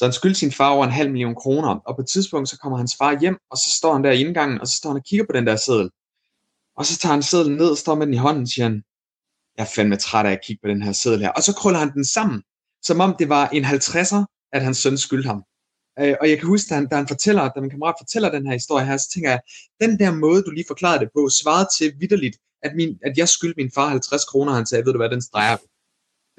Så 0.00 0.06
han 0.06 0.12
skyldte 0.12 0.40
sin 0.40 0.52
far 0.52 0.70
over 0.70 0.84
en 0.84 0.92
halv 0.92 1.10
million 1.10 1.34
kroner, 1.34 1.74
og 1.86 1.96
på 1.96 2.00
et 2.00 2.08
tidspunkt, 2.08 2.48
så 2.48 2.58
kommer 2.58 2.78
hans 2.78 2.94
far 2.98 3.20
hjem, 3.20 3.38
og 3.50 3.56
så 3.56 3.68
står 3.78 3.92
han 3.92 4.04
der 4.04 4.10
i 4.10 4.20
indgangen, 4.20 4.60
og 4.60 4.66
så 4.66 4.74
står 4.76 4.90
han 4.90 4.96
og 4.96 5.04
kigger 5.04 5.26
på 5.26 5.32
den 5.32 5.46
der 5.46 5.56
seddel. 5.56 5.90
Og 6.78 6.86
så 6.86 6.98
tager 6.98 7.12
han 7.12 7.22
sedlen 7.22 7.56
ned 7.56 7.70
og 7.70 7.78
står 7.78 7.94
med 7.94 8.06
den 8.06 8.14
i 8.14 8.22
hånden, 8.26 8.42
og 8.42 8.48
siger 8.48 8.66
han, 8.68 8.82
jeg 9.56 9.62
er 9.62 9.70
fandme 9.74 9.96
træt 9.96 10.26
af 10.26 10.32
at 10.32 10.44
kigge 10.44 10.60
på 10.62 10.68
den 10.68 10.82
her 10.82 10.92
seddel 10.92 11.20
her. 11.20 11.30
Og 11.38 11.42
så 11.42 11.52
krøller 11.54 11.78
han 11.78 11.92
den 11.92 12.04
sammen, 12.04 12.42
som 12.82 13.00
om 13.00 13.14
det 13.18 13.28
var 13.28 13.48
en 13.48 13.64
50'er, 13.64 14.22
at 14.52 14.62
hans 14.62 14.78
søn 14.78 14.98
skyldte 14.98 15.28
ham. 15.32 15.42
Øh, 16.00 16.14
og 16.20 16.30
jeg 16.30 16.38
kan 16.38 16.48
huske, 16.48 16.68
da 16.70 16.74
han, 16.74 16.86
da 16.88 16.96
han 16.96 17.08
fortæller, 17.08 17.42
da 17.48 17.60
min 17.60 17.70
kammerat 17.70 18.00
fortæller 18.02 18.30
den 18.30 18.46
her 18.46 18.52
historie 18.52 18.86
her, 18.86 18.96
så 18.96 19.08
tænker 19.14 19.30
jeg, 19.30 19.40
den 19.80 19.98
der 19.98 20.10
måde, 20.24 20.42
du 20.42 20.50
lige 20.50 20.70
forklarede 20.72 21.00
det 21.04 21.10
på, 21.16 21.28
svarede 21.40 21.68
til 21.76 21.86
vidderligt, 22.00 22.36
at, 22.62 22.72
min, 22.76 22.98
at 23.06 23.18
jeg 23.18 23.28
skyldte 23.28 23.60
min 23.62 23.70
far 23.74 23.88
50 23.88 24.24
kroner, 24.24 24.52
han 24.52 24.66
sagde, 24.66 24.84
ved 24.84 24.92
du 24.92 24.98
hvad, 24.98 25.10
den 25.10 25.22
streger 25.22 25.56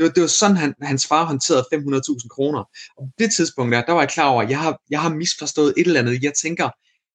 det 0.01 0.08
var, 0.08 0.13
det 0.13 0.22
var 0.22 0.27
sådan, 0.27 0.58
han, 0.58 0.74
hans 0.81 1.08
far 1.08 1.25
håndterede 1.25 1.65
500.000 1.74 2.27
kroner. 2.27 2.60
Og 2.98 3.03
på 3.08 3.12
det 3.20 3.29
tidspunkt 3.36 3.74
der, 3.74 3.81
der 3.81 3.93
var 3.93 4.01
jeg 4.01 4.10
klar 4.10 4.27
over, 4.27 4.41
at 4.41 4.50
jeg 4.50 4.60
har, 4.60 4.77
jeg 4.89 5.01
har 5.01 5.13
misforstået 5.13 5.74
et 5.77 5.88
eller 5.88 6.00
andet. 6.00 6.24
Jeg 6.24 6.34
tænker 6.41 6.70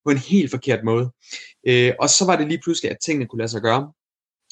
på 0.04 0.10
en 0.10 0.18
helt 0.18 0.50
forkert 0.50 0.84
måde. 0.84 1.10
Øh, 1.68 1.92
og 2.00 2.08
så 2.10 2.24
var 2.24 2.36
det 2.36 2.48
lige 2.48 2.60
pludselig, 2.64 2.90
at 2.90 2.96
tingene 3.04 3.26
kunne 3.26 3.38
lade 3.38 3.48
sig 3.48 3.62
gøre. 3.62 3.92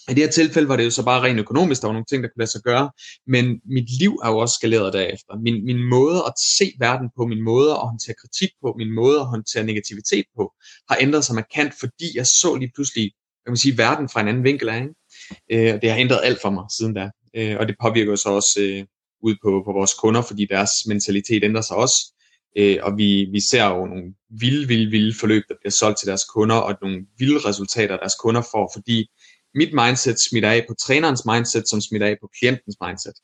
I 0.09 0.15
det 0.15 0.25
her 0.25 0.31
tilfælde 0.31 0.69
var 0.69 0.77
det 0.77 0.85
jo 0.85 0.91
så 0.91 1.05
bare 1.05 1.23
rent 1.23 1.39
økonomisk, 1.39 1.81
der 1.81 1.89
var 1.89 1.93
nogle 1.93 2.05
ting, 2.11 2.23
der 2.23 2.29
kunne 2.29 2.43
lade 2.45 2.51
sig 2.51 2.63
gøre, 2.63 2.91
men 3.27 3.61
mit 3.65 3.99
liv 4.01 4.13
er 4.25 4.29
jo 4.31 4.39
også 4.39 4.55
skaleret 4.55 4.93
derefter. 4.93 5.33
Min, 5.43 5.65
min 5.65 5.83
måde 5.85 6.19
at 6.27 6.33
se 6.59 6.73
verden 6.79 7.09
på, 7.17 7.27
min 7.27 7.43
måde 7.43 7.71
at 7.71 7.87
håndtere 7.91 8.15
kritik 8.23 8.51
på, 8.63 8.75
min 8.79 8.93
måde 8.95 9.21
at 9.21 9.27
håndtere 9.27 9.65
negativitet 9.65 10.25
på, 10.37 10.53
har 10.89 10.97
ændret 11.01 11.25
sig 11.25 11.35
markant, 11.35 11.73
fordi 11.81 12.09
jeg 12.15 12.27
så 12.27 12.55
lige 12.55 12.73
pludselig, 12.75 13.05
jeg 13.45 13.51
kan 13.51 13.57
sige, 13.57 13.79
verden 13.79 14.09
fra 14.09 14.21
en 14.21 14.29
anden 14.29 14.45
vinkel 14.45 14.69
af. 14.69 14.81
Ikke? 14.83 15.73
Øh, 15.75 15.81
det 15.83 15.91
har 15.91 15.99
ændret 15.99 16.21
alt 16.23 16.39
for 16.43 16.51
mig 16.51 16.65
siden 16.79 16.95
da, 16.95 17.11
øh, 17.37 17.57
og 17.61 17.69
det 17.69 17.77
påvirker 17.83 18.17
så 18.17 18.29
også 18.29 18.61
øh, 18.61 18.85
ud 19.23 19.35
på, 19.43 19.63
på 19.67 19.73
vores 19.73 19.95
kunder, 19.95 20.23
fordi 20.23 20.47
deres 20.51 20.71
mentalitet 20.87 21.45
ændrer 21.45 21.63
sig 21.63 21.77
også. 21.77 22.15
Øh, 22.57 22.79
og 22.83 22.97
vi, 22.97 23.29
vi 23.33 23.41
ser 23.51 23.65
jo 23.65 23.87
nogle 23.87 24.15
vilde, 24.29 24.69
vilde, 24.69 24.91
vilde 24.91 25.15
forløb, 25.21 25.43
der 25.49 25.55
bliver 25.61 25.71
solgt 25.71 25.99
til 25.99 26.09
deres 26.09 26.25
kunder, 26.35 26.57
og 26.57 26.77
nogle 26.83 27.07
vilde 27.19 27.49
resultater, 27.49 27.97
deres 27.97 28.15
kunder 28.23 28.43
får, 28.53 28.71
fordi 28.75 29.11
mit 29.55 29.73
mindset 29.75 30.17
smitter 30.29 30.51
af 30.51 30.65
på 30.69 30.75
trænerens 30.75 31.25
mindset, 31.25 31.69
som 31.69 31.81
smitter 31.81 32.07
af 32.07 32.17
på 32.21 32.29
klientens 32.39 32.77
mindset. 32.87 33.15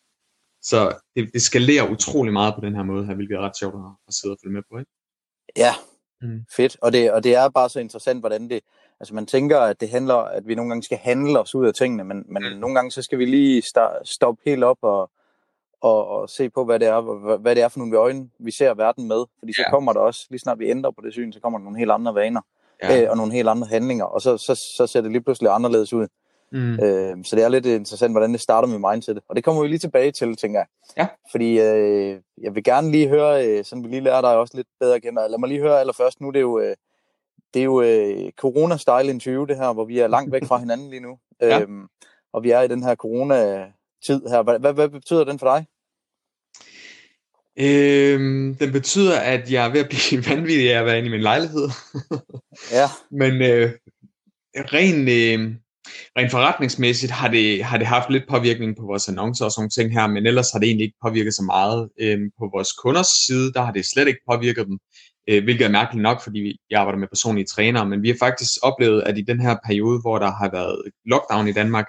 Så 0.62 0.98
det, 1.16 1.30
det 1.32 1.42
skalerer 1.42 1.90
utrolig 1.90 2.32
meget 2.32 2.54
på 2.54 2.60
den 2.60 2.74
her 2.74 2.82
måde 2.82 3.06
her, 3.06 3.14
hvilket 3.14 3.34
er 3.34 3.40
ret 3.40 3.58
sjovt 3.58 3.74
at, 3.74 3.92
at 4.08 4.14
sidde 4.14 4.32
og 4.32 4.38
følge 4.42 4.54
med 4.54 4.62
på. 4.70 4.78
Ikke? 4.78 4.90
Ja, 5.56 5.74
mm. 6.22 6.44
fedt. 6.56 6.76
Og 6.82 6.92
det, 6.92 7.12
og 7.12 7.24
det 7.24 7.34
er 7.34 7.48
bare 7.48 7.68
så 7.68 7.80
interessant, 7.80 8.20
hvordan 8.20 8.50
det... 8.50 8.60
Altså 9.00 9.14
man 9.14 9.26
tænker, 9.26 9.60
at 9.60 9.80
det 9.80 9.90
handler, 9.90 10.14
at 10.14 10.48
vi 10.48 10.54
nogle 10.54 10.70
gange 10.70 10.82
skal 10.82 10.98
handle 10.98 11.40
os 11.40 11.54
ud 11.54 11.66
af 11.66 11.74
tingene, 11.74 12.04
men, 12.04 12.24
men 12.28 12.42
mm. 12.52 12.60
nogle 12.60 12.74
gange 12.74 12.90
så 12.90 13.02
skal 13.02 13.18
vi 13.18 13.24
lige 13.24 13.62
stoppe 14.04 14.42
helt 14.44 14.64
op 14.64 14.78
og, 14.82 15.10
og, 15.80 16.08
og 16.08 16.30
se 16.30 16.50
på, 16.50 16.64
hvad 16.64 16.78
det, 16.78 16.88
er, 16.88 17.36
hvad 17.36 17.54
det 17.54 17.62
er 17.62 17.68
for 17.68 17.78
nogle 17.78 17.96
øjne, 17.96 18.30
vi 18.38 18.50
ser 18.50 18.74
verden 18.74 19.08
med. 19.08 19.24
Fordi 19.38 19.52
så 19.52 19.62
ja. 19.66 19.70
kommer 19.70 19.92
der 19.92 20.00
også, 20.00 20.26
lige 20.30 20.40
snart 20.40 20.58
vi 20.58 20.70
ændrer 20.70 20.90
på 20.90 21.00
det 21.04 21.12
syn, 21.12 21.32
så 21.32 21.40
kommer 21.40 21.58
der 21.58 21.64
nogle 21.64 21.78
helt 21.78 21.90
andre 21.90 22.14
vaner 22.14 22.40
ja. 22.82 23.02
øh, 23.02 23.10
og 23.10 23.16
nogle 23.16 23.32
helt 23.32 23.48
andre 23.48 23.66
handlinger, 23.66 24.04
og 24.04 24.22
så, 24.22 24.36
så, 24.36 24.54
så 24.76 24.86
ser 24.86 25.00
det 25.00 25.12
lige 25.12 25.22
pludselig 25.22 25.50
anderledes 25.50 25.92
ud. 25.92 26.06
Mm. 26.52 26.72
Øh, 26.72 27.24
så 27.24 27.36
det 27.36 27.44
er 27.44 27.48
lidt 27.48 27.66
interessant, 27.66 28.12
hvordan 28.12 28.32
det 28.32 28.40
starter 28.40 28.68
med 28.68 28.90
mindset. 28.90 29.20
Og 29.28 29.36
det 29.36 29.44
kommer 29.44 29.62
vi 29.62 29.68
lige 29.68 29.78
tilbage 29.78 30.12
til, 30.12 30.36
tænker 30.36 30.60
jeg. 30.60 30.66
Ja. 30.96 31.06
Fordi 31.30 31.60
øh, 31.60 32.20
jeg 32.42 32.54
vil 32.54 32.64
gerne 32.64 32.90
lige 32.90 33.08
høre, 33.08 33.46
øh, 33.46 33.64
sådan 33.64 33.84
vi 33.84 33.88
lige 33.88 34.00
lærer 34.00 34.20
dig 34.20 34.36
også 34.36 34.56
lidt 34.56 34.66
bedre 34.80 34.94
at 34.94 35.02
kende. 35.02 35.28
Lad 35.28 35.38
mig 35.38 35.48
lige 35.48 35.60
høre 35.60 35.80
allerførst, 35.80 36.20
nu 36.20 36.30
det 36.30 36.36
er 36.36 36.40
jo, 36.40 36.58
øh, 36.58 36.76
det 37.54 37.60
er 37.60 37.64
jo 37.64 37.82
øh, 37.82 38.32
corona-style 38.44 39.10
interview, 39.10 39.44
det 39.44 39.56
her, 39.56 39.72
hvor 39.72 39.84
vi 39.84 39.98
er 39.98 40.08
langt 40.08 40.32
væk 40.32 40.44
fra 40.46 40.58
hinanden 40.64 40.90
lige 40.90 41.00
nu. 41.00 41.18
ja. 41.40 41.60
øhm, 41.60 41.86
og 42.32 42.42
vi 42.42 42.50
er 42.50 42.60
i 42.60 42.68
den 42.68 42.82
her 42.82 42.94
corona-tid 42.94 44.28
her. 44.28 44.42
Hvad, 44.42 44.58
hvad, 44.58 44.72
hvad 44.72 44.88
betyder 44.88 45.24
den 45.24 45.38
for 45.38 45.46
dig? 45.46 45.66
Øhm, 47.58 48.54
den 48.54 48.72
betyder, 48.72 49.20
at 49.20 49.52
jeg 49.52 49.66
er 49.66 49.72
ved 49.72 49.80
at 49.80 49.88
blive 49.88 50.24
vanvittig 50.30 50.74
af 50.74 50.80
at 50.80 50.86
være 50.86 50.98
inde 50.98 51.08
i 51.08 51.10
min 51.10 51.20
lejlighed. 51.20 51.68
ja. 52.78 52.86
Men 53.10 53.32
øh, 53.42 53.72
ren, 54.56 55.08
øh, 55.08 55.56
rent 56.18 56.30
forretningsmæssigt 56.30 57.12
har 57.12 57.28
det, 57.28 57.64
har 57.64 57.78
det 57.78 57.86
haft 57.86 58.10
lidt 58.10 58.28
påvirkning 58.28 58.76
på 58.76 58.82
vores 58.82 59.08
annoncer 59.08 59.44
og 59.44 59.52
sådan 59.52 59.70
ting 59.70 59.92
her, 59.92 60.06
men 60.06 60.26
ellers 60.26 60.50
har 60.52 60.58
det 60.58 60.66
egentlig 60.66 60.84
ikke 60.84 60.98
påvirket 61.06 61.34
så 61.34 61.42
meget. 61.42 61.88
Øhm, 62.00 62.30
på 62.38 62.48
vores 62.54 62.72
kunders 62.72 63.10
side, 63.26 63.52
der 63.52 63.62
har 63.62 63.72
det 63.72 63.86
slet 63.86 64.08
ikke 64.08 64.20
påvirket 64.30 64.66
dem, 64.66 64.78
øh, 65.30 65.44
hvilket 65.44 65.64
er 65.64 65.70
mærkeligt 65.70 66.02
nok, 66.02 66.22
fordi 66.22 66.38
vi 66.40 66.74
arbejder 66.74 66.98
med 66.98 67.08
personlige 67.08 67.46
trænere, 67.46 67.86
men 67.86 68.02
vi 68.02 68.08
har 68.08 68.16
faktisk 68.18 68.50
oplevet, 68.62 69.02
at 69.02 69.18
i 69.18 69.22
den 69.22 69.40
her 69.40 69.56
periode, 69.66 70.00
hvor 70.00 70.18
der 70.18 70.30
har 70.30 70.50
været 70.50 70.82
lockdown 71.06 71.48
i 71.48 71.52
Danmark, 71.52 71.86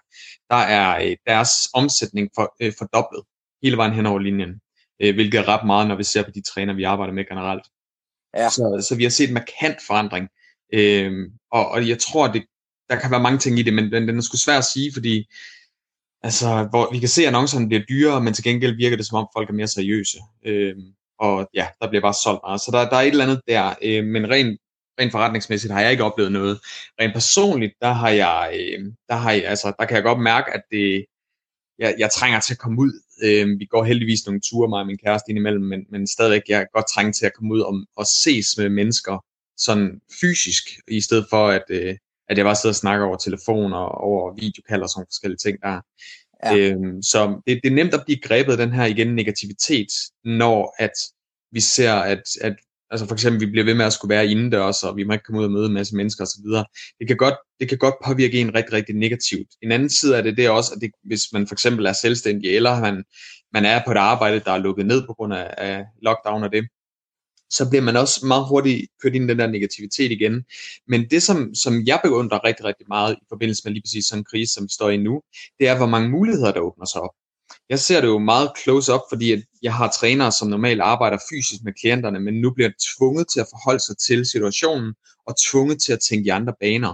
der 0.50 0.56
er 0.56 1.06
øh, 1.06 1.16
deres 1.28 1.50
omsætning 1.74 2.30
for, 2.36 2.56
øh, 2.62 2.74
fordoblet 2.78 3.24
hele 3.64 3.78
vejen 3.78 3.94
hen 3.94 4.06
over 4.06 4.20
linjen, 4.20 4.62
øh, 5.02 5.14
hvilket 5.16 5.40
er 5.40 5.48
ret 5.48 5.66
meget, 5.66 5.88
når 5.88 5.96
vi 5.96 6.04
ser 6.04 6.24
på 6.24 6.32
de 6.32 6.42
træner, 6.42 6.74
vi 6.74 6.84
arbejder 6.84 7.14
med 7.14 7.26
generelt. 7.30 7.64
Ja. 8.38 8.50
Så, 8.50 8.86
så 8.90 8.96
vi 8.96 9.04
har 9.04 9.10
set 9.10 9.28
en 9.28 9.34
markant 9.34 9.78
forandring, 9.88 10.30
øh, 10.74 11.12
og, 11.52 11.70
og 11.72 11.88
jeg 11.90 12.00
tror, 12.00 12.28
det 12.28 12.44
der 12.90 13.00
kan 13.00 13.12
være 13.12 13.22
mange 13.22 13.40
ting 13.40 13.60
i 13.60 13.64
det, 13.64 13.74
men 13.74 13.92
den, 13.92 14.08
den 14.08 14.18
er 14.18 14.22
sgu 14.22 14.38
svær 14.38 14.58
at 14.58 14.66
sige, 14.74 14.94
fordi 14.94 15.30
altså, 16.24 16.68
hvor 16.70 16.92
vi 16.92 17.00
kan 17.00 17.10
se, 17.10 17.22
at 17.22 17.28
annoncerne 17.28 17.68
bliver 17.68 17.84
dyrere, 17.90 18.22
men 18.22 18.34
til 18.34 18.44
gengæld 18.44 18.76
virker 18.76 18.98
det 18.98 19.06
som 19.06 19.18
om, 19.18 19.28
folk 19.36 19.50
er 19.50 19.54
mere 19.54 19.68
seriøse. 19.68 20.18
Øh, 20.46 20.76
og 21.22 21.50
ja, 21.54 21.68
der 21.82 21.90
bliver 21.90 22.02
bare 22.02 22.22
solgt 22.24 22.42
meget. 22.48 22.62
Så 22.62 22.70
der, 22.72 22.90
der 22.90 22.98
er 22.98 23.02
et 23.02 23.08
eller 23.08 23.24
andet 23.28 23.42
der, 23.48 23.76
øh, 23.84 24.04
men 24.06 24.30
rent 24.30 24.60
rent 25.00 25.12
forretningsmæssigt 25.12 25.74
har 25.74 25.82
jeg 25.82 25.92
ikke 25.92 26.04
oplevet 26.04 26.32
noget. 26.32 26.60
Rent 27.02 27.14
personligt, 27.14 27.74
der 27.82 27.94
har 27.94 28.10
jeg, 28.10 28.52
øh, 28.60 28.86
der 29.10 29.16
har 29.16 29.32
jeg, 29.32 29.46
altså, 29.46 29.74
der 29.80 29.86
kan 29.86 29.96
jeg 29.96 30.04
godt 30.04 30.20
mærke, 30.20 30.54
at 30.54 30.64
det, 30.72 31.06
jeg, 31.80 31.96
jeg 31.98 32.10
trænger 32.12 32.40
til 32.40 32.54
at 32.54 32.58
komme 32.58 32.82
ud. 32.82 32.94
Øh, 33.24 33.60
vi 33.60 33.66
går 33.66 33.84
heldigvis 33.84 34.26
nogle 34.26 34.42
ture, 34.50 34.70
mig 34.70 34.80
og 34.80 34.88
min 34.88 34.98
kæreste 35.06 35.30
indimellem, 35.30 35.64
men, 35.64 35.86
men 35.92 36.08
stadigvæk, 36.08 36.42
jeg 36.48 36.68
godt 36.74 36.86
trænger 36.94 37.14
til 37.14 37.26
at 37.26 37.34
komme 37.34 37.54
ud 37.54 37.60
og, 37.60 37.74
og 37.96 38.06
ses 38.24 38.48
med 38.58 38.70
mennesker, 38.70 39.26
sådan 39.58 40.02
fysisk, 40.22 40.64
i 40.88 41.02
stedet 41.02 41.26
for 41.30 41.48
at, 41.48 41.66
øh, 41.70 41.96
at 42.30 42.38
jeg 42.38 42.46
bare 42.46 42.56
sidder 42.56 42.74
og 42.74 42.82
snakker 42.84 43.06
over 43.06 43.18
telefon 43.18 43.74
og 43.74 43.90
over 44.10 44.34
videokald 44.34 44.82
og 44.82 44.90
sådan 44.90 45.12
forskellige 45.12 45.44
ting 45.46 45.62
der. 45.62 45.82
Ja. 46.46 46.58
Øhm, 46.58 47.02
så 47.02 47.42
det, 47.48 47.60
det 47.64 47.72
er 47.72 47.76
nemt 47.76 47.94
at 47.94 48.04
blive 48.06 48.22
grebet 48.22 48.52
af 48.52 48.58
den 48.58 48.74
her 48.74 48.86
igen 48.86 49.16
negativitet, 49.16 49.88
når 50.26 50.76
at 50.80 50.94
vi 51.52 51.62
ser, 51.62 51.94
at, 51.94 52.24
at 52.42 52.56
altså 52.92 53.08
for 53.08 53.14
eksempel, 53.14 53.42
vi 53.42 53.52
bliver 53.52 53.66
ved 53.66 53.74
med 53.74 53.86
at 53.86 53.94
skulle 53.94 54.16
være 54.16 54.28
indendørs, 54.28 54.84
og 54.84 54.98
vi 54.98 55.04
må 55.04 55.14
ikke 55.14 55.24
komme 55.24 55.40
ud 55.40 55.46
og 55.46 55.52
møde 55.52 55.66
en 55.66 55.74
masse 55.74 55.96
mennesker 55.96 56.24
osv. 56.24 56.46
Det 57.00 57.08
kan 57.08 57.18
godt, 57.18 57.36
det 57.60 57.70
kan 57.70 57.78
godt 57.78 57.96
påvirke 58.06 58.40
en 58.40 58.56
rigtig, 58.56 58.74
rigtig 58.74 58.96
negativt. 58.96 59.48
En 59.62 59.72
anden 59.72 59.90
side 59.90 60.18
af 60.18 60.24
det, 60.24 60.38
det 60.38 60.46
er 60.46 60.50
også, 60.50 60.74
at 60.76 60.82
det, 60.82 60.92
hvis 61.04 61.22
man 61.34 61.48
for 61.48 61.56
eksempel 61.56 61.86
er 61.86 61.94
selvstændig, 61.94 62.56
eller 62.56 62.80
man, 62.80 63.04
man 63.54 63.66
er 63.66 63.82
på 63.86 63.92
et 63.92 63.98
arbejde, 63.98 64.40
der 64.40 64.52
er 64.52 64.58
lukket 64.58 64.86
ned 64.86 65.08
på 65.08 65.14
grund 65.14 65.34
af, 65.34 65.54
af 65.58 65.84
lockdown 66.02 66.44
og 66.44 66.52
det, 66.52 66.68
så 67.52 67.70
bliver 67.70 67.84
man 67.84 67.98
også 67.98 68.26
meget 68.26 68.46
hurtigt 68.48 68.88
kørt 69.02 69.16
ind 69.16 69.26
i 69.26 69.28
den 69.28 69.40
der 69.40 69.48
negativitet 69.48 70.12
igen. 70.12 70.44
Men 70.88 71.10
det, 71.12 71.24
som, 71.24 71.56
som 71.56 71.74
jeg 71.86 72.00
beundrer 72.04 72.44
rigtig, 72.44 72.66
rigtig 72.66 72.86
meget 72.88 73.14
i 73.14 73.26
forbindelse 73.30 73.62
med 73.66 73.72
lige 73.74 73.84
præcis 73.84 74.06
sådan 74.06 74.20
en 74.20 74.26
krise, 74.32 74.54
som 74.54 74.64
vi 74.64 74.70
står 74.74 74.90
i 74.90 74.98
nu, 74.98 75.22
det 75.60 75.68
er, 75.68 75.78
hvor 75.78 75.86
mange 75.86 76.10
muligheder, 76.10 76.52
der 76.52 76.60
åbner 76.60 76.86
sig 76.86 77.02
op. 77.02 77.16
Jeg 77.70 77.80
ser 77.80 78.02
det 78.02 78.08
jo 78.08 78.20
meget 78.20 78.52
close 78.64 78.94
up, 78.94 79.02
fordi 79.12 79.32
at 79.32 79.44
jeg 79.62 79.74
har 79.74 79.94
trænere, 80.00 80.32
som 80.32 80.48
normalt 80.48 80.82
arbejder 80.82 81.18
fysisk 81.30 81.64
med 81.64 81.74
klienterne, 81.82 82.20
men 82.20 82.42
nu 82.42 82.54
bliver 82.54 82.70
tvunget 82.90 83.28
til 83.34 83.40
at 83.40 83.48
forholde 83.50 83.80
sig 83.80 83.96
til 83.98 84.26
situationen, 84.26 84.94
og 85.28 85.36
tvunget 85.50 85.82
til 85.84 85.94
at 85.94 86.00
tænke 86.10 86.28
i 86.28 86.30
andre 86.30 86.54
baner. 86.60 86.94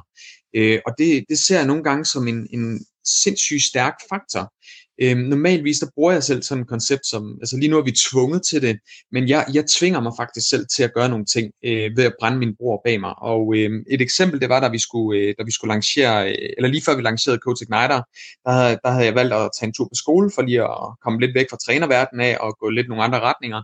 Øh, 0.56 0.80
og 0.86 0.94
det, 0.98 1.26
det 1.30 1.40
ser 1.40 1.58
jeg 1.58 1.68
nogle 1.68 1.84
gange 1.84 2.06
som 2.06 2.28
en, 2.28 2.48
en 2.54 2.86
sindssygt 3.24 3.64
stærk 3.64 3.94
faktor. 4.10 4.54
Øhm, 5.02 5.20
normalvis 5.20 5.80
der 5.80 5.88
bruger 5.96 6.12
jeg 6.12 6.24
selv 6.24 6.44
sådan 6.44 6.62
et 6.62 6.70
koncept 6.70 7.06
som, 7.06 7.38
altså 7.42 7.58
lige 7.58 7.70
nu 7.70 7.78
er 7.78 7.84
vi 7.84 7.92
tvunget 8.12 8.42
til 8.50 8.62
det, 8.62 8.80
men 9.12 9.30
jeg, 9.30 9.46
jeg 9.54 9.64
tvinger 9.78 10.00
mig 10.02 10.12
faktisk 10.18 10.50
selv 10.50 10.66
til 10.76 10.84
at 10.84 10.94
gøre 10.94 11.10
nogle 11.10 11.26
ting 11.26 11.52
øh, 11.66 11.98
ved 11.98 12.04
at 12.04 12.16
brænde 12.20 12.38
min 12.38 12.56
bror 12.60 12.82
bag 12.86 13.00
mig. 13.00 13.14
Og 13.22 13.56
øh, 13.56 13.72
et 13.90 14.02
eksempel 14.02 14.42
det 14.42 14.50
var, 14.50 14.60
da 14.60 14.68
vi 14.68 14.80
skulle, 14.80 15.20
øh, 15.20 15.36
da 15.40 15.44
vi 15.44 15.52
skulle 15.52 15.74
lancere, 15.74 16.30
øh, 16.30 16.50
eller 16.58 16.70
lige 16.70 16.84
før 16.86 16.96
vi 16.96 17.02
lancerede 17.02 17.40
Coach 17.44 17.64
Igniter, 17.64 18.02
der 18.46 18.52
havde, 18.52 18.80
der 18.84 18.92
havde 18.92 19.06
jeg 19.06 19.16
valgt 19.16 19.34
at 19.34 19.50
tage 19.60 19.68
en 19.68 19.74
tur 19.74 19.86
på 19.86 19.96
skole 19.96 20.32
for 20.36 20.42
lige 20.42 20.64
at 20.64 20.88
komme 21.04 21.20
lidt 21.20 21.36
væk 21.36 21.50
fra 21.50 21.58
trænerverdenen 21.66 22.26
af 22.26 22.38
og 22.40 22.58
gå 22.60 22.70
lidt 22.70 22.90
nogle 22.90 23.04
andre 23.04 23.20
retninger. 23.20 23.62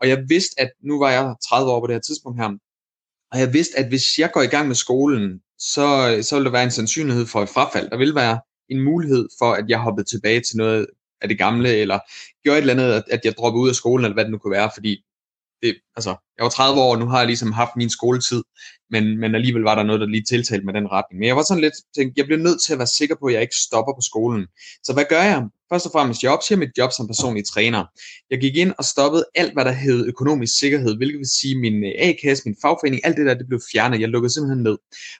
Og 0.00 0.08
jeg 0.08 0.18
vidste, 0.28 0.60
at 0.60 0.70
nu 0.84 0.98
var 0.98 1.10
jeg 1.10 1.34
30 1.48 1.70
år 1.72 1.80
på 1.80 1.86
det 1.86 1.94
her 1.94 2.00
tidspunkt 2.00 2.40
her, 2.40 2.50
og 3.32 3.40
jeg 3.40 3.52
vidste, 3.52 3.78
at 3.78 3.88
hvis 3.88 4.18
jeg 4.18 4.30
går 4.32 4.42
i 4.42 4.52
gang 4.54 4.68
med 4.68 4.76
skolen, 4.76 5.40
så, 5.58 6.18
så 6.22 6.36
vil 6.36 6.44
der 6.44 6.50
være 6.50 6.64
en 6.64 6.70
sandsynlighed 6.70 7.26
for 7.26 7.42
et 7.42 7.48
frafald. 7.48 7.90
Der 7.90 7.96
vil 7.96 8.14
være 8.14 8.40
en 8.68 8.80
mulighed 8.80 9.28
for, 9.38 9.52
at 9.52 9.64
jeg 9.68 9.78
hoppede 9.78 10.06
tilbage 10.08 10.40
til 10.40 10.56
noget 10.56 10.86
af 11.22 11.28
det 11.28 11.38
gamle, 11.38 11.76
eller 11.76 11.98
gjorde 12.42 12.58
et 12.58 12.62
eller 12.62 12.74
andet, 12.74 13.04
at 13.10 13.20
jeg 13.24 13.34
droppede 13.38 13.62
ud 13.62 13.68
af 13.68 13.74
skolen, 13.74 14.04
eller 14.04 14.14
hvad 14.14 14.24
det 14.24 14.32
nu 14.32 14.38
kunne 14.38 14.58
være, 14.60 14.70
fordi 14.74 15.04
det, 15.62 15.76
altså, 15.96 16.10
jeg 16.36 16.44
var 16.44 16.48
30 16.48 16.80
år, 16.80 16.92
og 16.94 16.98
nu 16.98 17.06
har 17.06 17.18
jeg 17.18 17.26
ligesom 17.26 17.52
haft 17.52 17.76
min 17.76 17.90
skoletid, 17.90 18.42
men, 18.90 19.18
men 19.20 19.34
alligevel 19.34 19.62
var 19.62 19.74
der 19.74 19.82
noget, 19.82 20.00
der 20.00 20.06
lige 20.06 20.22
tiltalte 20.28 20.66
med 20.66 20.74
den 20.74 20.90
retning. 20.92 21.18
Men 21.18 21.28
jeg 21.28 21.36
var 21.36 21.42
sådan 21.42 21.60
lidt, 21.60 21.74
tænkte, 21.96 22.18
jeg 22.18 22.26
bliver 22.26 22.42
nødt 22.42 22.62
til 22.62 22.72
at 22.72 22.78
være 22.78 22.96
sikker 22.98 23.16
på, 23.20 23.26
at 23.26 23.34
jeg 23.34 23.42
ikke 23.42 23.56
stopper 23.66 23.92
på 23.92 24.00
skolen. 24.10 24.46
Så 24.82 24.92
hvad 24.92 25.04
gør 25.08 25.22
jeg? 25.22 25.42
Først 25.74 25.86
og 25.86 25.92
fremmest, 25.92 26.22
jeg 26.22 26.30
opsiger 26.30 26.58
mit 26.58 26.78
job 26.78 26.90
som 26.92 27.06
personlig 27.06 27.44
træner. 27.46 27.84
Jeg 28.30 28.38
gik 28.40 28.56
ind 28.56 28.72
og 28.78 28.84
stoppede 28.84 29.24
alt, 29.34 29.52
hvad 29.52 29.64
der 29.64 29.72
hed 29.72 30.06
økonomisk 30.06 30.58
sikkerhed, 30.58 30.96
hvilket 30.96 31.18
vil 31.18 31.36
sige 31.40 31.58
min 31.58 31.84
øh, 31.84 31.92
A-kasse, 31.98 32.42
min 32.46 32.56
fagforening, 32.62 33.00
alt 33.06 33.16
det 33.16 33.26
der, 33.26 33.34
det 33.34 33.48
blev 33.48 33.60
fjernet. 33.72 34.00
Jeg 34.00 34.08
lukkede 34.08 34.32
simpelthen 34.34 34.62
ned. 34.62 34.76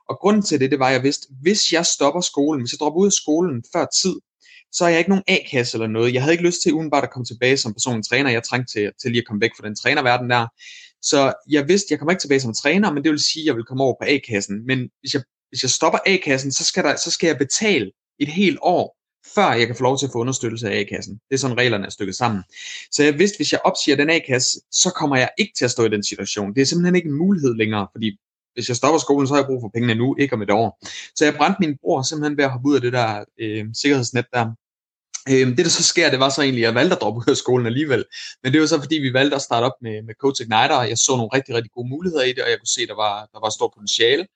Og 0.09 0.19
grunden 0.21 0.43
til 0.43 0.61
det, 0.61 0.71
det 0.71 0.79
var, 0.79 0.87
at 0.87 0.93
jeg 0.93 1.03
vidste, 1.03 1.27
hvis 1.43 1.73
jeg 1.73 1.87
stopper 1.87 2.21
skolen, 2.21 2.62
hvis 2.62 2.73
jeg 2.73 2.79
dropper 2.79 3.01
ud 3.01 3.07
af 3.07 3.12
skolen 3.12 3.64
før 3.75 3.87
tid, 4.03 4.14
så 4.73 4.85
har 4.85 4.90
jeg 4.90 4.99
ikke 4.99 5.11
nogen 5.11 5.25
A-kasse 5.29 5.77
eller 5.77 5.87
noget. 5.87 6.14
Jeg 6.14 6.23
havde 6.23 6.35
ikke 6.35 6.47
lyst 6.49 6.62
til 6.62 6.73
udenbart 6.73 7.05
at 7.05 7.12
komme 7.12 7.27
tilbage 7.27 7.57
som 7.57 7.73
personlig 7.73 8.05
træner. 8.09 8.31
Jeg 8.31 8.43
trængte 8.43 8.73
til, 8.73 8.90
til 9.01 9.11
lige 9.11 9.23
at 9.23 9.27
komme 9.29 9.40
væk 9.40 9.55
fra 9.57 9.67
den 9.69 9.77
trænerverden 9.77 10.31
der. 10.31 10.47
Så 11.03 11.33
jeg 11.51 11.69
vidste, 11.69 11.87
jeg 11.90 11.99
kommer 11.99 12.12
ikke 12.12 12.25
tilbage 12.25 12.40
som 12.40 12.55
træner, 12.62 12.93
men 12.93 13.05
det 13.05 13.11
vil 13.11 13.29
sige, 13.33 13.43
at 13.43 13.47
jeg 13.47 13.57
vil 13.57 13.64
komme 13.64 13.85
over 13.85 13.95
på 14.01 14.05
A-kassen. 14.12 14.67
Men 14.67 14.79
hvis 15.01 15.14
jeg, 15.14 15.23
hvis 15.51 15.62
jeg 15.62 15.71
stopper 15.71 15.99
A-kassen, 16.07 16.53
så 16.53 16.64
skal, 16.64 16.85
der, 16.85 16.97
så 16.97 17.11
skal 17.11 17.27
jeg 17.27 17.38
betale 17.38 17.90
et 18.21 18.29
helt 18.29 18.59
år 18.62 19.04
før 19.35 19.53
jeg 19.53 19.67
kan 19.67 19.77
få 19.77 19.83
lov 19.83 19.99
til 19.99 20.07
at 20.07 20.13
få 20.13 20.19
understøttelse 20.19 20.71
af 20.71 20.81
A-kassen. 20.81 21.15
Det 21.29 21.35
er 21.35 21.39
sådan 21.39 21.59
reglerne 21.59 21.87
er 21.87 21.91
stykket 21.91 22.17
sammen. 22.17 22.43
Så 22.91 23.03
jeg 23.03 23.19
vidste, 23.19 23.37
hvis 23.39 23.53
jeg 23.53 23.61
opsiger 23.65 23.97
den 23.97 24.11
A-kasse, 24.11 24.61
så 24.71 24.91
kommer 24.91 25.17
jeg 25.17 25.31
ikke 25.39 25.53
til 25.59 25.65
at 25.65 25.71
stå 25.71 25.85
i 25.85 25.89
den 25.89 26.05
situation. 26.05 26.55
Det 26.55 26.61
er 26.61 26.67
simpelthen 26.67 26.97
ikke 26.97 27.09
en 27.09 27.19
mulighed 27.19 27.55
længere, 27.55 27.87
fordi 27.93 28.19
hvis 28.55 28.69
jeg 28.69 28.77
stopper 28.77 28.99
skolen, 28.99 29.27
så 29.27 29.35
har 29.35 29.41
jeg 29.41 29.47
brug 29.47 29.63
for 29.63 29.71
pengene 29.75 29.95
nu, 29.95 30.17
ikke 30.19 30.35
om 30.35 30.43
et 30.43 30.51
år. 30.51 30.79
Så 31.17 31.25
jeg 31.25 31.35
brændte 31.35 31.57
min 31.61 31.77
bror 31.83 32.03
simpelthen 32.03 32.37
ved 32.37 32.45
at 32.45 32.51
hoppe 32.51 32.69
ud 32.69 32.75
af 32.75 32.81
det 32.81 32.93
der 32.93 33.25
øh, 33.41 33.65
sikkerhedsnet 33.83 34.27
der. 34.33 34.47
Øh, 35.29 35.47
det 35.57 35.65
der 35.67 35.69
så 35.81 35.83
sker, 35.83 36.11
det 36.11 36.21
var 36.21 36.29
så 36.29 36.43
egentlig, 36.43 36.65
at 36.65 36.67
jeg 36.67 36.75
valgte 36.75 36.97
at 36.97 37.03
droppe 37.03 37.19
ud 37.19 37.31
af 37.31 37.37
skolen 37.37 37.67
alligevel. 37.67 38.05
Men 38.43 38.53
det 38.53 38.61
var 38.61 38.67
så 38.67 38.81
fordi, 38.81 38.97
vi 38.97 39.13
valgte 39.13 39.37
at 39.37 39.43
starte 39.43 39.65
op 39.65 39.77
med, 39.83 40.03
med 40.03 40.15
Coach 40.21 40.43
Igniter, 40.43 40.77
og 40.83 40.89
jeg 40.89 40.99
så 40.99 41.13
nogle 41.17 41.35
rigtig, 41.35 41.55
rigtig 41.55 41.73
gode 41.73 41.89
muligheder 41.89 42.25
i 42.25 42.33
det, 42.33 42.43
og 42.45 42.51
jeg 42.51 42.59
kunne 42.59 42.75
se, 42.77 42.83
at 42.83 42.89
der 42.89 42.99
var, 43.07 43.17
der 43.33 43.41
var 43.45 43.51
stort 43.51 43.73
potentiale. 43.77 44.27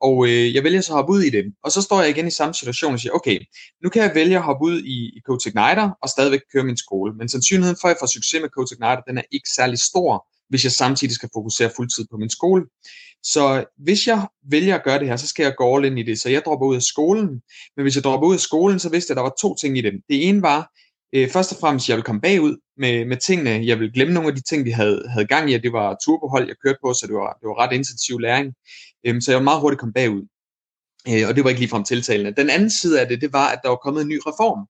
Og 0.00 0.26
øh, 0.28 0.54
jeg 0.54 0.64
vælger 0.64 0.80
så 0.80 0.92
at 0.92 0.96
hoppe 0.96 1.12
ud 1.12 1.22
i 1.22 1.30
det. 1.30 1.44
Og 1.64 1.72
så 1.72 1.82
står 1.82 2.00
jeg 2.00 2.10
igen 2.10 2.26
i 2.26 2.30
samme 2.30 2.54
situation 2.54 2.92
og 2.92 3.00
siger, 3.00 3.12
okay, 3.12 3.38
nu 3.82 3.88
kan 3.88 4.02
jeg 4.02 4.12
vælge 4.14 4.36
at 4.36 4.42
hoppe 4.42 4.64
ud 4.64 4.82
i, 4.82 4.98
i 5.16 5.20
Coach 5.26 5.48
Igniter 5.48 5.90
og 6.02 6.08
stadigvæk 6.08 6.40
køre 6.52 6.64
min 6.64 6.76
skole. 6.76 7.14
Men 7.14 7.28
sandsynligheden 7.28 7.78
for, 7.80 7.88
at 7.88 7.92
jeg 7.92 8.00
får 8.00 8.06
succes 8.06 8.40
med 8.40 8.48
Coach 8.48 8.72
Igniter, 8.72 9.02
den 9.08 9.18
er 9.18 9.22
ikke 9.32 9.48
særlig 9.56 9.78
stor, 9.78 10.26
hvis 10.48 10.64
jeg 10.64 10.72
samtidig 10.72 11.14
skal 11.14 11.28
fokusere 11.34 11.70
fuldtid 11.76 12.04
på 12.10 12.16
min 12.16 12.30
skole. 12.30 12.62
Så 13.22 13.64
hvis 13.78 14.06
jeg 14.06 14.28
vælger 14.50 14.74
at 14.74 14.84
gøre 14.84 14.98
det 14.98 15.08
her, 15.08 15.16
så 15.16 15.28
skal 15.28 15.42
jeg 15.42 15.54
gå 15.56 15.76
all 15.76 15.84
in 15.84 15.98
i 15.98 16.02
det. 16.02 16.20
Så 16.20 16.28
jeg 16.28 16.42
dropper 16.44 16.66
ud 16.66 16.76
af 16.76 16.82
skolen. 16.82 17.28
Men 17.76 17.82
hvis 17.82 17.94
jeg 17.96 18.04
dropper 18.04 18.28
ud 18.28 18.34
af 18.34 18.40
skolen, 18.40 18.78
så 18.78 18.88
vidste 18.88 19.10
jeg, 19.10 19.14
at 19.14 19.16
der 19.16 19.22
var 19.22 19.34
to 19.40 19.54
ting 19.54 19.78
i 19.78 19.80
det. 19.80 19.92
Det 20.08 20.28
ene 20.28 20.42
var, 20.42 20.60
øh, 21.12 21.30
først 21.30 21.52
og 21.52 21.58
fremmest, 21.60 21.88
jeg 21.88 21.96
vil 21.96 22.04
komme 22.04 22.20
bagud 22.20 22.56
med, 22.76 23.04
med 23.04 23.16
tingene. 23.16 23.66
Jeg 23.66 23.80
vil 23.80 23.92
glemme 23.92 24.14
nogle 24.14 24.28
af 24.28 24.34
de 24.34 24.42
ting, 24.42 24.64
vi 24.64 24.70
havde, 24.70 25.08
havde 25.08 25.26
gang 25.26 25.50
i. 25.50 25.58
Det 25.58 25.72
var 25.72 25.96
turbohold, 26.04 26.46
jeg 26.46 26.56
kørte 26.64 26.78
på, 26.84 26.94
så 26.94 27.06
det 27.06 27.14
var, 27.14 27.38
det 27.40 27.46
var 27.48 27.58
ret 27.58 27.72
intensiv 27.72 28.18
læring. 28.18 28.54
Øh, 29.06 29.22
så 29.22 29.30
jeg 29.30 29.38
var 29.38 29.44
meget 29.44 29.60
hurtigt 29.60 29.80
komme 29.80 29.92
bagud. 29.92 30.26
Øh, 31.08 31.28
og 31.28 31.36
det 31.36 31.44
var 31.44 31.50
ikke 31.50 31.60
ligefrem 31.60 31.84
tiltalende. 31.84 32.34
Den 32.36 32.50
anden 32.50 32.70
side 32.70 33.00
af 33.00 33.08
det, 33.08 33.20
det 33.20 33.32
var, 33.32 33.48
at 33.48 33.60
der 33.62 33.68
var 33.68 33.76
kommet 33.76 34.02
en 34.02 34.08
ny 34.08 34.18
reform. 34.26 34.66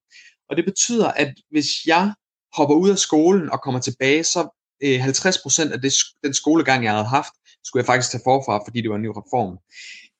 Og 0.49 0.57
det 0.57 0.65
betyder, 0.65 1.09
at 1.09 1.35
hvis 1.51 1.69
jeg 1.87 2.15
hopper 2.57 2.75
ud 2.75 2.91
af 2.91 2.99
skolen 2.99 3.51
og 3.51 3.63
kommer 3.63 3.81
tilbage, 3.81 4.25
så 4.25 4.41
øh, 4.83 5.05
50% 5.05 5.73
af 5.73 5.81
det, 5.81 5.93
den 6.25 6.35
skolegang, 6.35 6.85
jeg 6.85 6.93
havde 6.93 7.09
haft, 7.19 7.35
skulle 7.65 7.81
jeg 7.81 7.87
faktisk 7.87 8.11
tage 8.11 8.23
forfra, 8.25 8.65
fordi 8.67 8.81
det 8.81 8.91
var 8.91 8.97
en 8.97 9.03
ny 9.03 9.13
reform. 9.21 9.59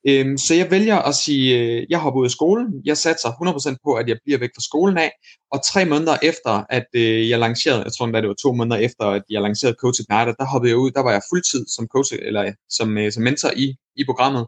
Øhm, 0.09 0.39
så 0.39 0.55
jeg 0.55 0.71
vælger 0.71 0.97
at 0.97 1.15
sige, 1.15 1.59
øh, 1.59 1.87
jeg 1.91 1.99
hopper 1.99 2.21
ud 2.21 2.25
af 2.25 2.31
skolen, 2.31 2.67
jeg 2.85 2.97
satser 2.97 3.29
100% 3.29 3.77
på, 3.85 3.95
at 3.95 4.09
jeg 4.09 4.19
bliver 4.25 4.39
væk 4.39 4.51
fra 4.57 4.63
skolen 4.63 4.99
af, 4.99 5.11
og 5.53 5.61
tre 5.65 5.85
måneder 5.85 6.17
efter, 6.23 6.65
at 6.71 6.87
øh, 6.95 7.29
jeg 7.29 7.39
lancerede, 7.39 7.83
jeg 7.83 7.93
tror 7.93 8.07
endda 8.07 8.21
det 8.21 8.29
var 8.29 8.43
to 8.43 8.53
måneder 8.53 8.77
efter, 8.77 9.05
at 9.05 9.23
jeg 9.31 9.43
lancerede 9.43 9.77
Coach 9.81 10.01
Igniter, 10.01 10.33
der 10.33 10.45
hoppede 10.45 10.71
jeg 10.71 10.79
ud, 10.79 10.91
der 10.91 11.01
var 11.01 11.13
jeg 11.13 11.23
fuldtid 11.33 11.67
som 11.77 11.87
coach, 11.87 12.15
eller 12.23 12.53
som, 12.71 12.99
øh, 12.99 13.13
som 13.13 13.23
mentor 13.23 13.51
i, 13.57 13.77
i 13.97 14.05
programmet, 14.05 14.47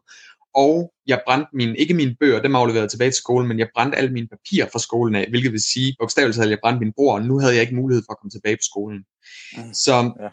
og 0.54 0.92
jeg 1.06 1.22
brændte 1.26 1.48
min, 1.52 1.76
ikke 1.76 1.94
mine 1.94 2.16
bøger, 2.20 2.42
dem 2.42 2.56
afleverede 2.56 2.88
tilbage 2.88 3.10
til 3.10 3.22
skolen, 3.24 3.48
men 3.48 3.58
jeg 3.58 3.68
brændte 3.74 3.98
alle 3.98 4.12
mine 4.12 4.28
papirer 4.28 4.68
fra 4.72 4.78
skolen 4.78 5.14
af, 5.14 5.26
hvilket 5.30 5.52
vil 5.52 5.62
sige, 5.72 5.96
bogstaveligt 6.00 6.38
at 6.38 6.50
jeg 6.50 6.58
brændte 6.62 6.80
min 6.84 6.92
bror, 6.96 7.14
og 7.14 7.22
nu 7.22 7.38
havde 7.38 7.54
jeg 7.54 7.62
ikke 7.62 7.74
mulighed 7.74 8.02
for 8.06 8.12
at 8.12 8.18
komme 8.20 8.30
tilbage 8.30 8.56
på 8.56 8.66
skolen. 8.70 9.00
Mm. 9.56 9.74
Så 9.74 9.94
ja 10.20 10.28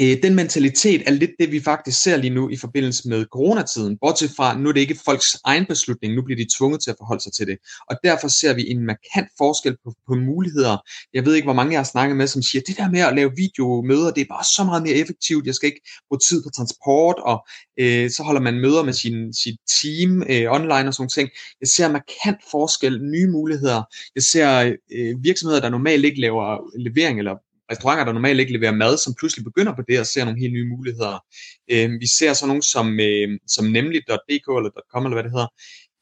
øh, 0.00 0.22
den 0.22 0.34
mentalitet 0.34 1.02
er 1.06 1.10
lidt 1.10 1.30
det, 1.40 1.52
vi 1.52 1.60
faktisk 1.60 2.02
ser 2.02 2.16
lige 2.16 2.34
nu 2.34 2.48
i 2.48 2.56
forbindelse 2.56 3.08
med 3.08 3.24
coronatiden. 3.24 3.98
Bortset 4.00 4.30
fra, 4.36 4.58
nu 4.58 4.68
er 4.68 4.72
det 4.72 4.80
ikke 4.80 4.98
folks 5.04 5.36
egen 5.44 5.66
beslutning, 5.66 6.14
nu 6.14 6.22
bliver 6.22 6.36
de 6.36 6.46
tvunget 6.58 6.82
til 6.82 6.90
at 6.90 6.96
forholde 6.98 7.22
sig 7.22 7.32
til 7.32 7.46
det. 7.46 7.58
Og 7.90 7.96
derfor 8.04 8.28
ser 8.28 8.54
vi 8.54 8.70
en 8.70 8.86
markant 8.86 9.28
forskel 9.38 9.76
på, 9.84 9.94
på 10.08 10.14
muligheder. 10.14 10.76
Jeg 11.14 11.24
ved 11.24 11.34
ikke, 11.34 11.46
hvor 11.46 11.52
mange 11.52 11.72
jeg 11.72 11.78
har 11.78 11.84
snakket 11.84 12.16
med, 12.16 12.26
som 12.26 12.42
siger, 12.42 12.62
det 12.66 12.76
der 12.76 12.90
med 12.90 13.00
at 13.00 13.14
lave 13.14 13.32
videomøder, 13.36 14.10
det 14.10 14.20
er 14.20 14.34
bare 14.36 14.44
så 14.44 14.64
meget 14.64 14.82
mere 14.82 14.94
effektivt. 14.94 15.46
Jeg 15.46 15.54
skal 15.54 15.66
ikke 15.66 15.82
bruge 16.08 16.20
tid 16.28 16.42
på 16.42 16.50
transport, 16.56 17.16
og 17.18 17.46
øh, 17.80 18.10
så 18.10 18.22
holder 18.22 18.40
man 18.40 18.60
møder 18.60 18.82
med 18.82 18.92
sin, 18.92 19.34
sit 19.34 19.56
team 19.80 20.22
øh, 20.30 20.52
online 20.52 20.88
og 20.88 20.94
sådan 20.94 21.08
ting. 21.08 21.28
Jeg 21.60 21.68
ser 21.76 21.88
markant 21.88 22.40
forskel, 22.50 23.02
nye 23.02 23.26
muligheder. 23.26 23.82
Jeg 24.14 24.22
ser 24.22 24.76
øh, 24.92 25.14
virksomheder, 25.22 25.60
der 25.60 25.68
normalt 25.68 26.04
ikke 26.04 26.20
laver 26.20 26.78
levering 26.78 27.18
eller 27.18 27.34
restauranter, 27.70 28.04
der 28.04 28.12
normalt 28.12 28.40
ikke 28.40 28.52
leverer 28.52 28.72
mad, 28.72 28.98
som 28.98 29.14
pludselig 29.18 29.44
begynder 29.44 29.74
på 29.74 29.82
det 29.88 30.00
og 30.00 30.06
ser 30.06 30.24
nogle 30.24 30.40
helt 30.40 30.52
nye 30.52 30.68
muligheder. 30.68 31.24
Øh, 31.70 31.90
vi 32.00 32.06
ser 32.18 32.32
så 32.32 32.46
nogle 32.46 32.62
som, 32.62 33.00
øh, 33.00 33.28
som 33.46 33.64
nemlig.dk 33.64 34.48
eller 34.58 34.70
.com 34.92 35.04
eller 35.04 35.16
hvad 35.16 35.24
det 35.24 35.32
hedder, 35.32 35.52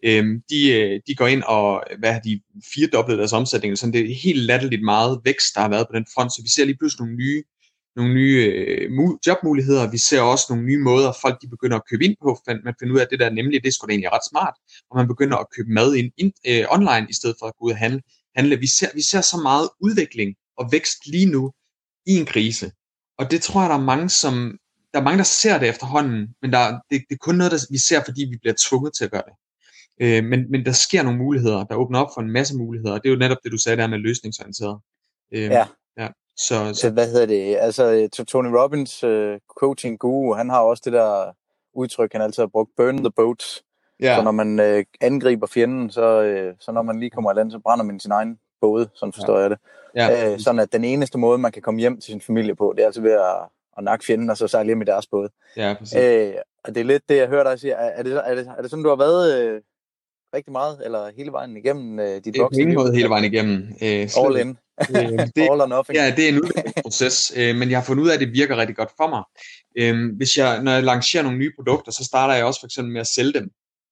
Øhm, 0.04 0.42
de, 0.50 0.60
øh, 0.72 1.00
de 1.06 1.14
går 1.14 1.26
ind 1.26 1.42
og 1.42 1.84
hvad 1.98 2.12
har 2.12 2.20
de 2.20 2.40
firedoblet 2.74 3.18
deres 3.18 3.32
omsætning, 3.32 3.78
Sådan 3.78 3.92
det 3.92 4.00
er 4.00 4.14
helt 4.14 4.42
latterligt 4.42 4.82
meget 4.82 5.20
vækst, 5.24 5.54
der 5.54 5.60
har 5.60 5.68
været 5.68 5.86
på 5.90 5.96
den 5.96 6.06
front, 6.14 6.32
så 6.32 6.42
vi 6.42 6.48
ser 6.48 6.64
lige 6.64 6.76
pludselig 6.78 7.00
nogle 7.04 7.16
nye 7.16 7.42
nogle 7.96 8.14
nye 8.14 8.36
øh, 8.52 8.90
jobmuligheder. 9.26 9.90
Vi 9.90 9.98
ser 9.98 10.20
også 10.20 10.46
nogle 10.50 10.64
nye 10.64 10.78
måder, 10.78 11.12
folk 11.22 11.42
de 11.42 11.48
begynder 11.48 11.76
at 11.76 11.88
købe 11.90 12.04
ind 12.04 12.16
på. 12.22 12.38
Man 12.46 12.74
finder 12.78 12.94
ud 12.94 12.98
af, 13.00 13.04
at 13.04 13.10
det 13.10 13.20
der 13.20 13.30
nemlig, 13.30 13.62
det 13.62 13.68
er 13.68 13.72
sgu 13.72 13.86
da 13.86 13.92
egentlig 13.92 14.12
ret 14.12 14.28
smart. 14.30 14.54
Og 14.90 14.96
man 14.96 15.08
begynder 15.08 15.36
at 15.36 15.46
købe 15.56 15.70
mad 15.70 15.94
ind, 15.94 16.12
ind 16.16 16.32
øh, 16.48 16.64
online, 16.76 17.06
i 17.10 17.14
stedet 17.14 17.36
for 17.38 17.46
at 17.46 17.54
gå 17.58 17.64
ud 17.66 17.70
og 17.70 17.76
handle. 17.76 18.02
handle. 18.36 18.56
Vi, 18.64 18.66
ser, 18.66 18.90
vi 18.94 19.02
ser 19.10 19.20
så 19.20 19.36
meget 19.48 19.68
udvikling 19.80 20.30
og 20.58 20.68
vækst 20.72 21.06
lige 21.06 21.26
nu 21.26 21.52
i 22.06 22.16
en 22.16 22.26
krise. 22.26 22.72
Og 23.18 23.30
det 23.30 23.42
tror 23.42 23.60
jeg, 23.60 23.70
der 23.70 23.76
er 23.76 23.80
mange, 23.80 24.08
som, 24.08 24.58
der 24.94 25.00
er 25.00 25.04
mange, 25.04 25.18
der 25.18 25.24
ser 25.24 25.58
det 25.58 25.68
efterhånden, 25.68 26.34
men 26.42 26.52
der, 26.52 26.72
det, 26.90 27.04
det 27.08 27.14
er 27.14 27.16
kun 27.20 27.34
noget, 27.34 27.52
der, 27.52 27.58
vi 27.70 27.78
ser, 27.78 28.00
fordi 28.04 28.20
vi 28.30 28.36
bliver 28.40 28.54
tvunget 28.68 28.94
til 28.94 29.04
at 29.04 29.10
gøre 29.10 29.22
det. 29.26 29.34
Øh, 30.00 30.24
men, 30.24 30.50
men 30.50 30.64
der 30.64 30.72
sker 30.72 31.02
nogle 31.02 31.18
muligheder, 31.18 31.64
der 31.64 31.74
åbner 31.74 31.98
op 32.00 32.10
for 32.14 32.20
en 32.20 32.30
masse 32.30 32.56
muligheder, 32.56 32.94
og 32.94 33.02
det 33.02 33.08
er 33.08 33.12
jo 33.12 33.18
netop 33.18 33.38
det, 33.44 33.52
du 33.52 33.58
sagde 33.58 33.76
der 33.76 33.86
med 33.86 33.98
løsningsorienteret. 33.98 34.80
Øh, 35.32 35.42
ja. 35.42 35.66
ja. 35.98 36.08
Så, 36.36 36.74
så, 36.74 36.90
hvad 36.90 37.10
hedder 37.10 37.26
det? 37.26 37.56
Altså, 37.56 38.08
Tony 38.28 38.48
Robbins, 38.48 39.04
uh, 39.04 39.36
coaching 39.60 39.98
guru, 39.98 40.34
han 40.34 40.50
har 40.50 40.60
også 40.60 40.82
det 40.84 40.92
der 40.92 41.32
udtryk, 41.74 42.12
han 42.12 42.22
altid 42.22 42.42
har 42.42 42.48
brugt, 42.48 42.70
burn 42.76 42.96
the 42.98 43.10
boats. 43.10 43.62
Ja. 44.00 44.16
Så 44.16 44.22
når 44.22 44.30
man 44.30 44.60
uh, 44.60 44.82
angriber 45.00 45.46
fjenden, 45.46 45.90
så, 45.90 46.06
uh, 46.20 46.56
så 46.60 46.72
når 46.72 46.82
man 46.82 47.00
lige 47.00 47.10
kommer 47.10 47.32
i 47.32 47.34
land, 47.34 47.50
så 47.50 47.58
brænder 47.58 47.84
man 47.84 48.00
sin 48.00 48.10
egen 48.10 48.38
både, 48.60 48.88
sådan 48.94 49.12
forstår 49.12 49.36
ja. 49.36 49.42
jeg 49.42 49.50
det. 49.50 49.58
Ja. 49.94 50.32
Øh, 50.32 50.40
sådan 50.40 50.58
at 50.58 50.72
den 50.72 50.84
eneste 50.84 51.18
måde, 51.18 51.38
man 51.38 51.52
kan 51.52 51.62
komme 51.62 51.80
hjem 51.80 52.00
til 52.00 52.10
sin 52.10 52.20
familie 52.20 52.54
på, 52.54 52.72
det 52.76 52.82
er 52.82 52.86
altså 52.86 53.00
ved 53.00 53.12
at, 53.12 53.36
at 53.78 53.84
nakke 53.84 54.04
fjenden, 54.04 54.30
og 54.30 54.36
så 54.36 54.48
sejle 54.48 54.66
hjem 54.66 54.82
i 54.82 54.84
deres 54.84 55.06
båd. 55.06 55.28
Ja, 55.56 55.74
præcis. 55.78 55.98
Øh, 55.98 56.34
og 56.64 56.74
det 56.74 56.80
er 56.80 56.84
lidt 56.84 57.08
det, 57.08 57.16
jeg 57.16 57.28
hører 57.28 57.44
dig 57.44 57.60
sige. 57.60 57.72
Er, 57.72 57.76
er, 57.76 58.02
det, 58.02 58.12
er, 58.12 58.34
det, 58.34 58.48
er 58.58 58.62
det 58.62 58.70
sådan, 58.70 58.82
du 58.82 58.88
har 58.88 58.96
været 58.96 59.42
øh, 59.42 59.60
rigtig 60.34 60.52
meget, 60.52 60.80
eller 60.84 61.10
hele 61.16 61.32
vejen 61.32 61.56
igennem 61.56 62.00
øh, 62.00 62.20
dit 62.24 62.38
voksne 62.38 62.64
liv? 62.64 62.74
måde 62.74 62.94
hele 62.94 63.08
vejen 63.08 63.24
igennem. 63.24 63.56
Øh, 63.82 64.08
All 64.24 64.36
in. 64.40 64.58
øh, 64.90 65.26
det, 65.36 65.42
All 65.50 65.60
or 65.60 65.66
nothing. 65.66 65.96
Ja, 65.98 66.14
det 66.16 66.24
er 66.24 66.28
en 66.28 66.42
udviklingsproces, 66.42 67.32
øh, 67.38 67.56
men 67.56 67.70
jeg 67.70 67.78
har 67.78 67.84
fundet 67.84 68.04
ud 68.04 68.08
af, 68.08 68.14
at 68.14 68.20
det 68.20 68.32
virker 68.32 68.56
rigtig 68.56 68.76
godt 68.76 68.90
for 68.96 69.08
mig. 69.08 69.22
Øh, 69.78 70.16
hvis 70.16 70.38
jeg, 70.38 70.62
når 70.62 70.72
jeg 70.72 70.82
lancerer 70.82 71.22
nogle 71.22 71.38
nye 71.38 71.52
produkter, 71.58 71.92
så 71.92 72.04
starter 72.04 72.34
jeg 72.34 72.44
også 72.44 72.60
for 72.60 72.66
eksempel 72.66 72.92
med 72.92 73.00
at 73.00 73.06
sælge 73.06 73.32
dem, 73.32 73.50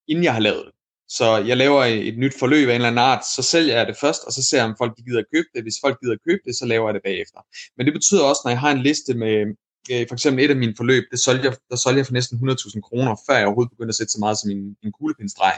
inden 0.08 0.24
jeg 0.24 0.32
har 0.32 0.40
lavet 0.40 0.64
det. 0.66 0.74
Så 1.08 1.36
jeg 1.36 1.56
laver 1.56 1.84
et 1.84 2.18
nyt 2.18 2.38
forløb 2.38 2.68
af 2.68 2.72
en 2.72 2.74
eller 2.74 2.88
anden 2.88 2.98
art, 2.98 3.24
så 3.36 3.42
sælger 3.42 3.76
jeg 3.76 3.86
det 3.86 3.96
først, 3.96 4.24
og 4.26 4.32
så 4.32 4.42
ser 4.42 4.58
jeg, 4.58 4.66
om 4.66 4.74
folk 4.78 4.96
gider 4.96 5.18
at 5.18 5.30
købe 5.34 5.48
det. 5.54 5.62
Hvis 5.62 5.74
folk 5.84 6.00
gider 6.00 6.12
at 6.12 6.24
købe 6.28 6.40
det, 6.44 6.56
så 6.56 6.66
laver 6.66 6.88
jeg 6.88 6.94
det 6.94 7.02
bagefter. 7.02 7.40
Men 7.76 7.86
det 7.86 7.94
betyder 7.94 8.24
også, 8.24 8.40
når 8.44 8.50
jeg 8.50 8.60
har 8.60 8.70
en 8.70 8.82
liste 8.82 9.14
med, 9.14 9.34
øh, 9.92 10.06
for 10.08 10.14
eksempel 10.14 10.44
et 10.44 10.50
af 10.50 10.56
mine 10.56 10.74
forløb, 10.76 11.04
det 11.10 11.20
solgte 11.20 11.44
jeg, 11.48 11.56
der 11.70 11.76
solgte 11.76 11.98
jeg 11.98 12.06
for 12.06 12.12
næsten 12.12 12.50
100.000 12.50 12.80
kroner, 12.80 13.16
før 13.26 13.36
jeg 13.36 13.46
overhovedet 13.46 13.70
begyndte 13.70 13.94
at 13.94 14.00
sætte 14.00 14.12
så 14.12 14.20
meget 14.20 14.38
som 14.38 14.50
en, 14.50 14.76
en 14.84 14.92
kuglepindstreg. 14.92 15.56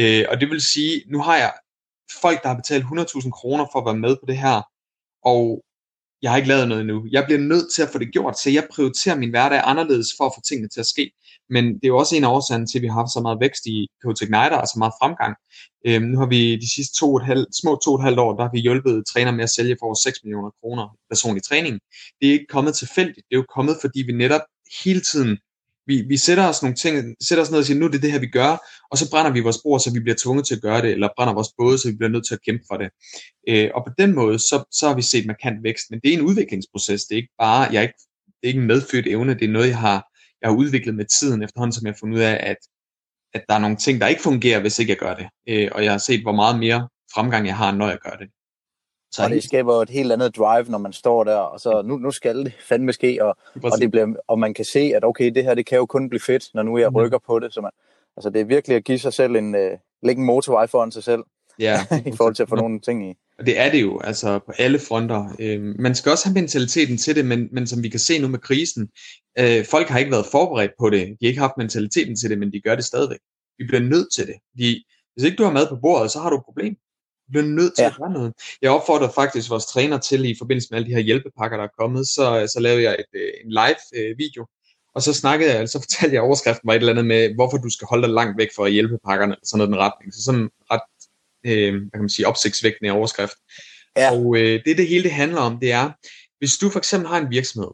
Øh, 0.00 0.24
og 0.30 0.40
det 0.40 0.50
vil 0.50 0.60
sige, 0.74 1.02
nu 1.12 1.18
har 1.22 1.36
jeg 1.36 1.52
folk, 2.22 2.42
der 2.42 2.48
har 2.48 2.56
betalt 2.62 2.84
100.000 2.84 3.30
kroner 3.30 3.66
for 3.72 3.78
at 3.80 3.86
være 3.86 4.02
med 4.06 4.16
på 4.16 4.26
det 4.26 4.38
her, 4.38 4.62
og 5.32 5.64
jeg 6.24 6.32
har 6.32 6.36
ikke 6.36 6.48
lavet 6.48 6.68
noget 6.68 6.80
endnu. 6.80 7.06
Jeg 7.10 7.24
bliver 7.26 7.40
nødt 7.40 7.68
til 7.74 7.82
at 7.82 7.88
få 7.92 7.98
det 7.98 8.12
gjort, 8.12 8.38
så 8.38 8.50
jeg 8.50 8.66
prioriterer 8.74 9.16
min 9.16 9.30
hverdag 9.30 9.60
anderledes 9.64 10.08
for 10.18 10.24
at 10.26 10.32
få 10.36 10.40
tingene 10.48 10.68
til 10.68 10.80
at 10.80 10.86
ske. 10.86 11.10
Men 11.50 11.64
det 11.64 11.84
er 11.84 11.92
jo 11.94 11.98
også 11.98 12.16
en 12.16 12.24
af 12.24 12.28
årsagen 12.36 12.66
til, 12.66 12.78
at 12.78 12.82
vi 12.82 12.86
har 12.86 12.98
haft 13.02 13.12
så 13.12 13.20
meget 13.20 13.38
vækst 13.40 13.66
i 13.66 13.88
Coach 14.04 14.22
Igniter, 14.22 14.56
så 14.56 14.62
altså 14.64 14.76
meget 14.78 14.94
fremgang. 15.00 15.34
Øhm, 15.86 16.06
nu 16.10 16.16
har 16.18 16.28
vi 16.34 16.56
de 16.64 16.74
sidste 16.74 16.94
to 17.00 17.06
og 17.14 17.16
et 17.20 17.26
halv, 17.30 17.44
små 17.60 17.72
to 17.84 17.90
og 17.92 17.98
et 17.98 18.04
halvt 18.08 18.20
år, 18.24 18.30
der 18.36 18.42
har 18.46 18.52
vi 18.56 18.60
hjulpet 18.60 19.06
træner 19.12 19.32
med 19.38 19.44
at 19.44 19.54
sælge 19.56 19.76
for 19.80 19.86
over 19.86 19.98
6 20.04 20.18
millioner 20.24 20.50
kroner 20.60 20.84
personlig 21.12 21.42
træning. 21.42 21.74
Det 22.18 22.24
er 22.28 22.32
ikke 22.32 22.52
kommet 22.56 22.74
tilfældigt, 22.74 23.24
det 23.28 23.34
er 23.36 23.42
jo 23.42 23.48
kommet, 23.56 23.74
fordi 23.80 24.00
vi 24.08 24.12
netop 24.12 24.44
hele 24.84 25.00
tiden 25.10 25.32
vi, 25.86 26.02
vi 26.08 26.16
sætter 26.16 26.48
os 26.48 26.62
nogle 26.62 26.76
ting, 26.76 27.16
sætter 27.28 27.44
os 27.44 27.50
ned 27.50 27.58
og 27.58 27.64
siger, 27.64 27.78
nu 27.78 27.86
er 27.86 27.90
det 27.90 28.02
det 28.02 28.12
her, 28.12 28.18
vi 28.18 28.26
gør, 28.26 28.56
og 28.90 28.98
så 28.98 29.10
brænder 29.10 29.32
vi 29.32 29.40
vores 29.40 29.58
bord, 29.64 29.80
så 29.80 29.92
vi 29.92 30.00
bliver 30.00 30.16
tvunget 30.22 30.46
til 30.46 30.54
at 30.54 30.62
gøre 30.62 30.82
det, 30.82 30.90
eller 30.90 31.08
brænder 31.16 31.34
vores 31.34 31.48
både, 31.58 31.78
så 31.78 31.88
vi 31.90 31.96
bliver 31.96 32.10
nødt 32.10 32.26
til 32.26 32.34
at 32.34 32.42
kæmpe 32.46 32.64
for 32.70 32.76
det. 32.76 32.90
Øh, 33.48 33.70
og 33.74 33.84
på 33.86 33.92
den 33.98 34.14
måde, 34.14 34.38
så, 34.38 34.64
så 34.72 34.88
har 34.88 34.94
vi 34.94 35.02
set 35.02 35.26
markant 35.26 35.62
vækst, 35.62 35.86
men 35.90 36.00
det 36.00 36.10
er 36.10 36.18
en 36.18 36.26
udviklingsproces, 36.28 37.04
det 37.04 37.14
er 37.14 37.16
ikke 37.16 37.34
bare, 37.38 37.62
jeg 37.72 37.78
er 37.78 37.82
ikke, 37.82 38.00
det 38.26 38.42
er 38.42 38.48
ikke 38.48 38.60
en 38.60 38.66
medfødt 38.66 39.06
evne, 39.06 39.34
det 39.34 39.44
er 39.44 39.52
noget, 39.52 39.68
jeg 39.68 39.78
har, 39.78 39.98
jeg 40.40 40.50
har 40.50 40.56
udviklet 40.56 40.94
med 40.94 41.06
tiden 41.20 41.42
efterhånden, 41.42 41.72
som 41.72 41.86
jeg 41.86 41.92
har 41.92 41.98
fundet 42.00 42.16
ud 42.16 42.22
af, 42.22 42.36
at, 42.50 42.56
at 43.34 43.44
der 43.48 43.54
er 43.54 43.58
nogle 43.58 43.76
ting, 43.76 44.00
der 44.00 44.06
ikke 44.06 44.22
fungerer, 44.22 44.60
hvis 44.60 44.78
ikke 44.78 44.90
jeg 44.90 44.98
gør 44.98 45.14
det. 45.14 45.26
Øh, 45.48 45.68
og 45.72 45.84
jeg 45.84 45.92
har 45.92 45.98
set, 45.98 46.22
hvor 46.22 46.32
meget 46.32 46.58
mere 46.58 46.88
fremgang 47.14 47.46
jeg 47.46 47.56
har, 47.56 47.74
når 47.74 47.88
jeg 47.88 47.98
gør 48.04 48.16
det. 48.20 48.28
Så 49.14 49.24
og 49.24 49.30
det 49.30 49.42
skaber 49.42 49.82
et 49.82 49.90
helt 49.90 50.12
andet 50.12 50.36
drive, 50.36 50.64
når 50.68 50.78
man 50.78 50.92
står 50.92 51.24
der, 51.24 51.36
og 51.36 51.60
så 51.60 51.82
nu, 51.82 51.96
nu 51.96 52.10
skal 52.10 52.44
det 52.44 52.52
fandme 52.68 52.92
ske, 52.92 53.24
og, 53.24 53.36
og, 53.62 53.78
det 53.80 53.90
bliver, 53.90 54.14
og 54.28 54.38
man 54.38 54.54
kan 54.54 54.64
se, 54.64 54.92
at 54.96 55.04
okay, 55.04 55.30
det 55.34 55.44
her 55.44 55.54
det 55.54 55.66
kan 55.66 55.78
jo 55.78 55.86
kun 55.86 56.08
blive 56.08 56.20
fedt, 56.20 56.50
når 56.54 56.62
nu 56.62 56.78
jeg 56.78 56.90
mm. 56.90 56.96
rykker 56.96 57.18
på 57.26 57.38
det. 57.38 57.54
Så 57.54 57.60
man, 57.60 57.70
altså 58.16 58.30
det 58.30 58.40
er 58.40 58.44
virkelig 58.44 58.76
at 58.76 58.84
give 58.84 58.98
sig 58.98 59.12
selv 59.12 59.36
en, 59.36 59.54
uh, 59.54 59.60
lægge 60.02 60.20
en 60.20 60.26
motorvej 60.26 60.66
foran 60.66 60.92
sig 60.92 61.04
selv, 61.04 61.22
ja, 61.58 61.80
i 62.06 62.12
forhold 62.16 62.34
til 62.34 62.42
at 62.42 62.48
få 62.48 62.56
nogle 62.56 62.80
ting 62.80 63.10
i. 63.10 63.14
Og 63.38 63.46
det 63.46 63.60
er 63.60 63.70
det 63.70 63.82
jo, 63.82 64.00
altså 64.00 64.38
på 64.38 64.52
alle 64.58 64.78
fronter. 64.78 65.36
Øh, 65.38 65.60
man 65.78 65.94
skal 65.94 66.12
også 66.12 66.28
have 66.28 66.34
mentaliteten 66.34 66.98
til 66.98 67.16
det, 67.16 67.26
men, 67.26 67.48
men 67.52 67.66
som 67.66 67.82
vi 67.82 67.88
kan 67.88 68.00
se 68.00 68.18
nu 68.18 68.28
med 68.28 68.38
krisen, 68.38 68.88
øh, 69.38 69.64
folk 69.64 69.88
har 69.88 69.98
ikke 69.98 70.10
været 70.10 70.26
forberedt 70.26 70.72
på 70.78 70.90
det. 70.90 71.06
De 71.06 71.26
har 71.26 71.28
ikke 71.28 71.40
haft 71.40 71.58
mentaliteten 71.58 72.16
til 72.16 72.30
det, 72.30 72.38
men 72.38 72.52
de 72.52 72.60
gør 72.60 72.74
det 72.74 72.84
stadigvæk. 72.84 73.18
Vi 73.58 73.64
bliver 73.66 73.82
nødt 73.82 74.08
til 74.14 74.26
det. 74.26 74.34
Fordi 74.50 74.86
hvis 75.14 75.24
ikke 75.24 75.36
du 75.36 75.44
har 75.44 75.52
mad 75.52 75.66
på 75.68 75.76
bordet, 75.82 76.10
så 76.10 76.18
har 76.18 76.30
du 76.30 76.36
et 76.36 76.44
problem. 76.44 76.76
Bliver 77.30 77.44
nødt 77.44 77.74
til 77.76 77.82
ja. 77.82 77.88
at 77.88 77.96
gøre 77.96 78.12
noget. 78.12 78.32
Jeg 78.62 78.70
opfordrer 78.70 79.10
faktisk 79.10 79.50
vores 79.50 79.66
træner 79.66 79.98
til, 79.98 80.24
i 80.24 80.34
forbindelse 80.38 80.68
med 80.70 80.78
alle 80.78 80.88
de 80.88 80.94
her 80.94 81.00
hjælpepakker, 81.00 81.56
der 81.56 81.64
er 81.64 81.74
kommet, 81.78 82.08
så, 82.08 82.50
så 82.52 82.60
lavede 82.60 82.82
jeg 82.82 82.96
et, 82.98 83.20
øh, 83.20 83.32
en 83.44 83.50
live 83.50 83.82
øh, 83.96 84.18
video, 84.18 84.46
og 84.94 85.02
så 85.02 85.12
snakkede 85.12 85.54
jeg, 85.54 85.68
så 85.68 85.78
fortalte 85.84 86.14
jeg 86.14 86.22
overskriften 86.22 86.66
var 86.66 86.74
et 86.74 86.78
eller 86.78 86.92
andet 86.92 87.06
med, 87.06 87.34
hvorfor 87.34 87.56
du 87.56 87.70
skal 87.70 87.86
holde 87.90 88.06
dig 88.06 88.14
langt 88.14 88.38
væk 88.38 88.48
fra 88.56 88.68
hjælpepakkerne, 88.68 89.36
sådan 89.42 89.58
noget 89.58 89.72
den 89.72 89.78
retning. 89.78 90.14
Så 90.14 90.22
sådan 90.22 90.50
ret, 90.72 90.80
øh, 91.46 91.72
hvad 91.72 91.90
kan 91.90 92.00
man 92.00 92.08
sige, 92.08 92.26
opsigtsvækkende 92.26 92.92
overskrift. 92.92 93.36
Ja. 93.96 94.12
Og 94.12 94.36
øh, 94.36 94.64
det, 94.64 94.76
det 94.76 94.88
hele 94.88 95.02
det 95.02 95.12
handler 95.12 95.40
om, 95.40 95.58
det 95.60 95.72
er, 95.72 95.90
hvis 96.38 96.52
du 96.60 96.70
for 96.70 96.78
eksempel 96.78 97.08
har 97.08 97.18
en 97.18 97.30
virksomhed, 97.30 97.70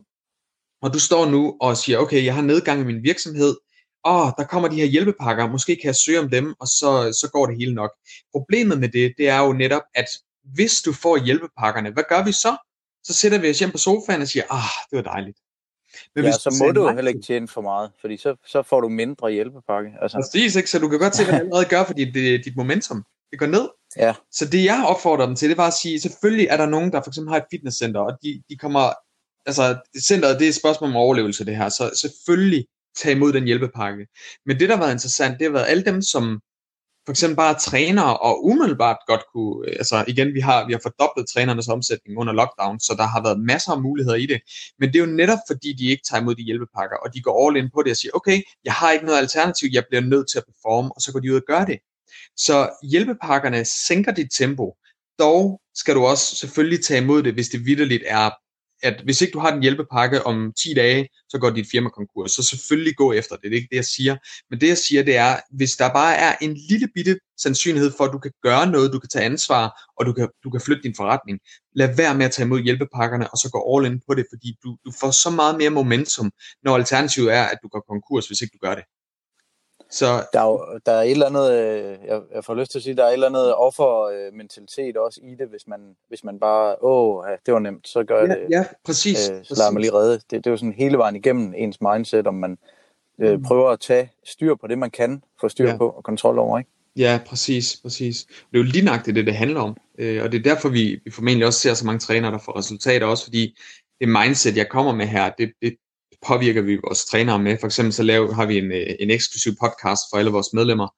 og 0.82 0.92
du 0.92 0.98
står 0.98 1.30
nu 1.30 1.56
og 1.60 1.76
siger, 1.76 1.98
okay, 1.98 2.24
jeg 2.24 2.34
har 2.34 2.42
nedgang 2.42 2.80
i 2.80 2.84
min 2.84 3.02
virksomhed, 3.02 3.56
åh, 4.04 4.30
der 4.38 4.44
kommer 4.44 4.68
de 4.68 4.76
her 4.76 4.84
hjælpepakker, 4.84 5.48
måske 5.48 5.76
kan 5.76 5.86
jeg 5.86 5.96
søge 5.96 6.20
om 6.20 6.30
dem, 6.30 6.54
og 6.60 6.66
så, 6.66 7.18
så 7.20 7.30
går 7.32 7.46
det 7.46 7.56
hele 7.58 7.74
nok. 7.74 7.90
Problemet 8.32 8.80
med 8.80 8.88
det, 8.88 9.14
det 9.18 9.28
er 9.28 9.40
jo 9.40 9.52
netop, 9.52 9.82
at 9.94 10.06
hvis 10.44 10.72
du 10.84 10.92
får 10.92 11.24
hjælpepakkerne, 11.24 11.90
hvad 11.90 12.04
gør 12.08 12.24
vi 12.24 12.32
så? 12.32 12.56
Så 13.04 13.14
sætter 13.14 13.38
vi 13.38 13.50
os 13.50 13.58
hjem 13.58 13.70
på 13.70 13.78
sofaen 13.78 14.22
og 14.22 14.28
siger, 14.28 14.44
ah, 14.50 14.72
det 14.90 14.96
var 14.96 15.12
dejligt. 15.12 15.38
Men 16.14 16.24
ja, 16.24 16.30
hvis 16.30 16.34
så 16.34 16.64
må 16.64 16.72
du 16.72 16.88
jo 16.88 16.94
heller 16.94 17.08
ikke 17.08 17.22
tjene 17.22 17.48
for 17.48 17.60
meget, 17.60 17.90
fordi 18.00 18.16
så, 18.16 18.36
så 18.46 18.62
får 18.62 18.80
du 18.80 18.88
mindre 18.88 19.30
hjælpepakke. 19.30 19.90
Altså. 20.02 20.16
Præcis, 20.18 20.56
ikke? 20.56 20.70
så 20.70 20.78
du 20.78 20.88
kan 20.88 20.98
godt 20.98 21.16
se, 21.16 21.24
hvad 21.24 21.34
det 21.34 21.40
allerede 21.40 21.64
gør, 21.64 21.84
fordi 21.84 22.10
det, 22.10 22.44
dit 22.44 22.56
momentum 22.56 23.04
det 23.30 23.38
går 23.38 23.46
ned. 23.46 23.68
Ja. 23.96 24.14
Så 24.32 24.46
det 24.46 24.64
jeg 24.64 24.84
opfordrer 24.88 25.26
dem 25.26 25.36
til, 25.36 25.48
det 25.48 25.56
var 25.56 25.66
at 25.66 25.74
sige, 25.82 26.00
selvfølgelig 26.00 26.46
er 26.46 26.56
der 26.56 26.66
nogen, 26.66 26.92
der 26.92 27.00
for 27.02 27.10
eksempel 27.10 27.32
har 27.32 27.36
et 27.36 27.46
fitnesscenter, 27.50 28.00
og 28.00 28.18
de, 28.22 28.42
de 28.48 28.56
kommer, 28.56 28.92
altså 29.46 29.80
centret, 30.08 30.38
det 30.38 30.44
er 30.44 30.48
et 30.48 30.54
spørgsmål 30.54 30.90
om 30.90 30.96
overlevelse 30.96 31.46
det 31.46 31.56
her, 31.56 31.68
så 31.68 31.90
selvfølgelig 32.00 32.66
tage 32.96 33.14
imod 33.16 33.32
den 33.32 33.44
hjælpepakke. 33.44 34.06
Men 34.46 34.60
det, 34.60 34.68
der 34.68 34.76
har 34.76 34.82
været 34.82 34.92
interessant, 34.92 35.38
det 35.38 35.46
har 35.46 35.52
været 35.52 35.68
alle 35.68 35.84
dem, 35.84 36.02
som 36.02 36.40
for 37.06 37.12
eksempel 37.12 37.36
bare 37.36 37.58
træner 37.58 38.02
og 38.02 38.44
umiddelbart 38.46 38.96
godt 39.06 39.20
kunne, 39.32 39.68
øh, 39.68 39.74
altså 39.78 40.04
igen, 40.08 40.34
vi 40.34 40.40
har, 40.40 40.66
vi 40.66 40.72
har 40.72 40.80
fordoblet 40.82 41.28
trænernes 41.28 41.68
omsætning 41.68 42.18
under 42.18 42.32
lockdown, 42.32 42.80
så 42.80 42.94
der 42.98 43.06
har 43.06 43.22
været 43.22 43.40
masser 43.40 43.72
af 43.72 43.82
muligheder 43.82 44.16
i 44.16 44.26
det. 44.26 44.40
Men 44.78 44.88
det 44.88 44.96
er 44.96 45.06
jo 45.06 45.12
netop 45.12 45.38
fordi, 45.50 45.72
de 45.72 45.84
ikke 45.84 46.02
tager 46.10 46.20
imod 46.20 46.34
de 46.34 46.42
hjælpepakker, 46.42 46.96
og 46.96 47.14
de 47.14 47.22
går 47.22 47.48
all 47.48 47.56
in 47.56 47.70
på 47.74 47.82
det 47.82 47.90
og 47.90 47.96
siger, 47.96 48.12
okay, 48.14 48.42
jeg 48.64 48.72
har 48.72 48.92
ikke 48.92 49.06
noget 49.06 49.18
alternativ, 49.18 49.68
jeg 49.72 49.84
bliver 49.88 50.02
nødt 50.02 50.30
til 50.30 50.38
at 50.38 50.44
performe, 50.44 50.90
og 50.96 51.00
så 51.02 51.12
går 51.12 51.20
de 51.20 51.32
ud 51.32 51.36
og 51.36 51.46
gør 51.46 51.64
det. 51.64 51.78
Så 52.36 52.70
hjælpepakkerne 52.90 53.64
sænker 53.64 54.12
dit 54.12 54.30
tempo. 54.38 54.76
Dog 55.18 55.60
skal 55.74 55.94
du 55.94 56.04
også 56.04 56.36
selvfølgelig 56.36 56.84
tage 56.84 57.02
imod 57.02 57.22
det, 57.22 57.34
hvis 57.34 57.48
det 57.48 57.66
vidderligt 57.66 58.02
er, 58.06 58.30
at 58.82 59.00
hvis 59.04 59.20
ikke 59.20 59.32
du 59.32 59.38
har 59.38 59.50
den 59.50 59.62
hjælpepakke 59.62 60.26
om 60.26 60.52
10 60.62 60.74
dage, 60.74 61.08
så 61.28 61.38
går 61.38 61.50
dit 61.50 61.66
firma 61.70 61.88
konkurs. 61.88 62.30
Så 62.32 62.42
selvfølgelig 62.42 62.96
gå 62.96 63.12
efter 63.12 63.36
det. 63.36 63.44
Det 63.44 63.52
er 63.52 63.56
ikke 63.56 63.68
det, 63.70 63.76
jeg 63.76 63.84
siger. 63.84 64.16
Men 64.50 64.60
det, 64.60 64.68
jeg 64.68 64.78
siger, 64.78 65.02
det 65.02 65.16
er, 65.16 65.36
hvis 65.50 65.70
der 65.70 65.92
bare 65.92 66.14
er 66.16 66.36
en 66.40 66.56
lille 66.68 66.88
bitte 66.94 67.18
sandsynlighed 67.38 67.92
for, 67.96 68.04
at 68.04 68.12
du 68.12 68.18
kan 68.18 68.32
gøre 68.42 68.66
noget, 68.66 68.92
du 68.92 68.98
kan 68.98 69.08
tage 69.08 69.24
ansvar, 69.24 69.90
og 69.98 70.06
du 70.06 70.12
kan, 70.12 70.28
du 70.44 70.50
kan 70.50 70.60
flytte 70.60 70.82
din 70.82 70.94
forretning, 70.96 71.38
lad 71.74 71.96
være 71.96 72.14
med 72.14 72.24
at 72.26 72.32
tage 72.32 72.46
imod 72.46 72.60
hjælpepakkerne, 72.60 73.30
og 73.30 73.36
så 73.38 73.48
gå 73.52 73.76
all 73.76 73.92
in 73.92 74.00
på 74.08 74.14
det, 74.14 74.26
fordi 74.32 74.56
du, 74.64 74.76
du 74.84 74.92
får 75.00 75.10
så 75.10 75.30
meget 75.30 75.56
mere 75.58 75.70
momentum, 75.70 76.30
når 76.62 76.76
alternativet 76.76 77.32
er, 77.34 77.44
at 77.44 77.58
du 77.62 77.68
går 77.68 77.84
konkurs, 77.88 78.26
hvis 78.26 78.40
ikke 78.40 78.52
du 78.52 78.66
gør 78.66 78.74
det. 78.74 78.84
Så... 79.90 80.06
Der, 80.32 80.40
er 80.40 80.46
jo, 80.46 80.80
der 80.86 80.92
er 80.92 81.02
et 81.02 81.10
eller 81.10 81.26
andet, 81.26 81.52
øh, 81.52 81.98
jeg, 82.06 82.20
jeg 82.34 82.44
får 82.44 82.54
lyst 82.54 82.70
til 82.70 82.78
at 82.78 82.82
sige, 82.82 82.96
der 82.96 83.04
er 83.04 83.08
et 83.08 83.12
eller 83.12 83.26
andet 83.26 83.54
offermentalitet 83.54 84.96
også 84.96 85.20
i 85.22 85.34
det, 85.34 85.48
hvis 85.48 85.66
man, 85.66 85.80
hvis 86.08 86.24
man 86.24 86.40
bare, 86.40 86.76
åh, 86.84 87.24
ja, 87.28 87.36
det 87.46 87.54
var 87.54 87.60
nemt, 87.60 87.88
så 87.88 88.04
gør 88.04 88.20
jeg 88.20 88.28
ja, 88.28 88.34
det. 88.34 88.50
Ja, 88.50 88.64
præcis. 88.84 89.30
Øh, 89.30 89.44
så 89.44 89.54
lader 89.58 89.70
man 89.70 89.80
lige 89.80 89.94
redde. 89.94 90.12
Det, 90.12 90.30
det 90.30 90.46
er 90.46 90.50
jo 90.50 90.56
sådan 90.56 90.72
hele 90.72 90.98
vejen 90.98 91.16
igennem 91.16 91.54
ens 91.56 91.80
mindset, 91.80 92.26
om 92.26 92.34
man 92.34 92.58
øh, 93.20 93.32
mm. 93.32 93.42
prøver 93.42 93.70
at 93.70 93.80
tage 93.80 94.12
styr 94.24 94.54
på 94.54 94.66
det, 94.66 94.78
man 94.78 94.90
kan 94.90 95.22
få 95.40 95.48
styr 95.48 95.68
ja. 95.68 95.76
på 95.76 95.88
og 95.88 96.04
kontrol 96.04 96.38
over, 96.38 96.58
ikke? 96.58 96.70
Ja, 96.96 97.20
præcis, 97.26 97.76
præcis. 97.82 98.24
Det 98.24 98.34
er 98.54 98.58
jo 98.58 98.62
lige 98.62 98.84
nøjagtigt 98.84 99.14
det, 99.14 99.26
det 99.26 99.34
handler 99.34 99.60
om. 99.60 99.76
Øh, 99.98 100.22
og 100.24 100.32
det 100.32 100.38
er 100.38 100.42
derfor, 100.42 100.68
vi, 100.68 101.00
vi 101.04 101.10
formentlig 101.10 101.46
også 101.46 101.60
ser 101.60 101.74
så 101.74 101.86
mange 101.86 101.98
trænere, 101.98 102.32
der 102.32 102.38
får 102.38 102.58
resultater, 102.58 103.06
også 103.06 103.24
fordi 103.24 103.58
det 104.00 104.08
mindset, 104.08 104.56
jeg 104.56 104.68
kommer 104.68 104.94
med 104.94 105.06
her, 105.06 105.30
det, 105.38 105.52
det, 105.62 105.76
påvirker 106.26 106.62
vi 106.62 106.78
vores 106.84 107.04
trænere 107.04 107.38
med. 107.38 107.56
For 107.60 107.66
eksempel 107.66 107.92
så 107.92 108.02
laver, 108.02 108.34
har 108.34 108.46
vi 108.46 108.58
en, 108.58 108.72
øh, 108.72 108.94
en 109.00 109.10
eksklusiv 109.10 109.52
podcast 109.60 110.02
for 110.10 110.16
alle 110.16 110.30
vores 110.30 110.52
medlemmer, 110.52 110.88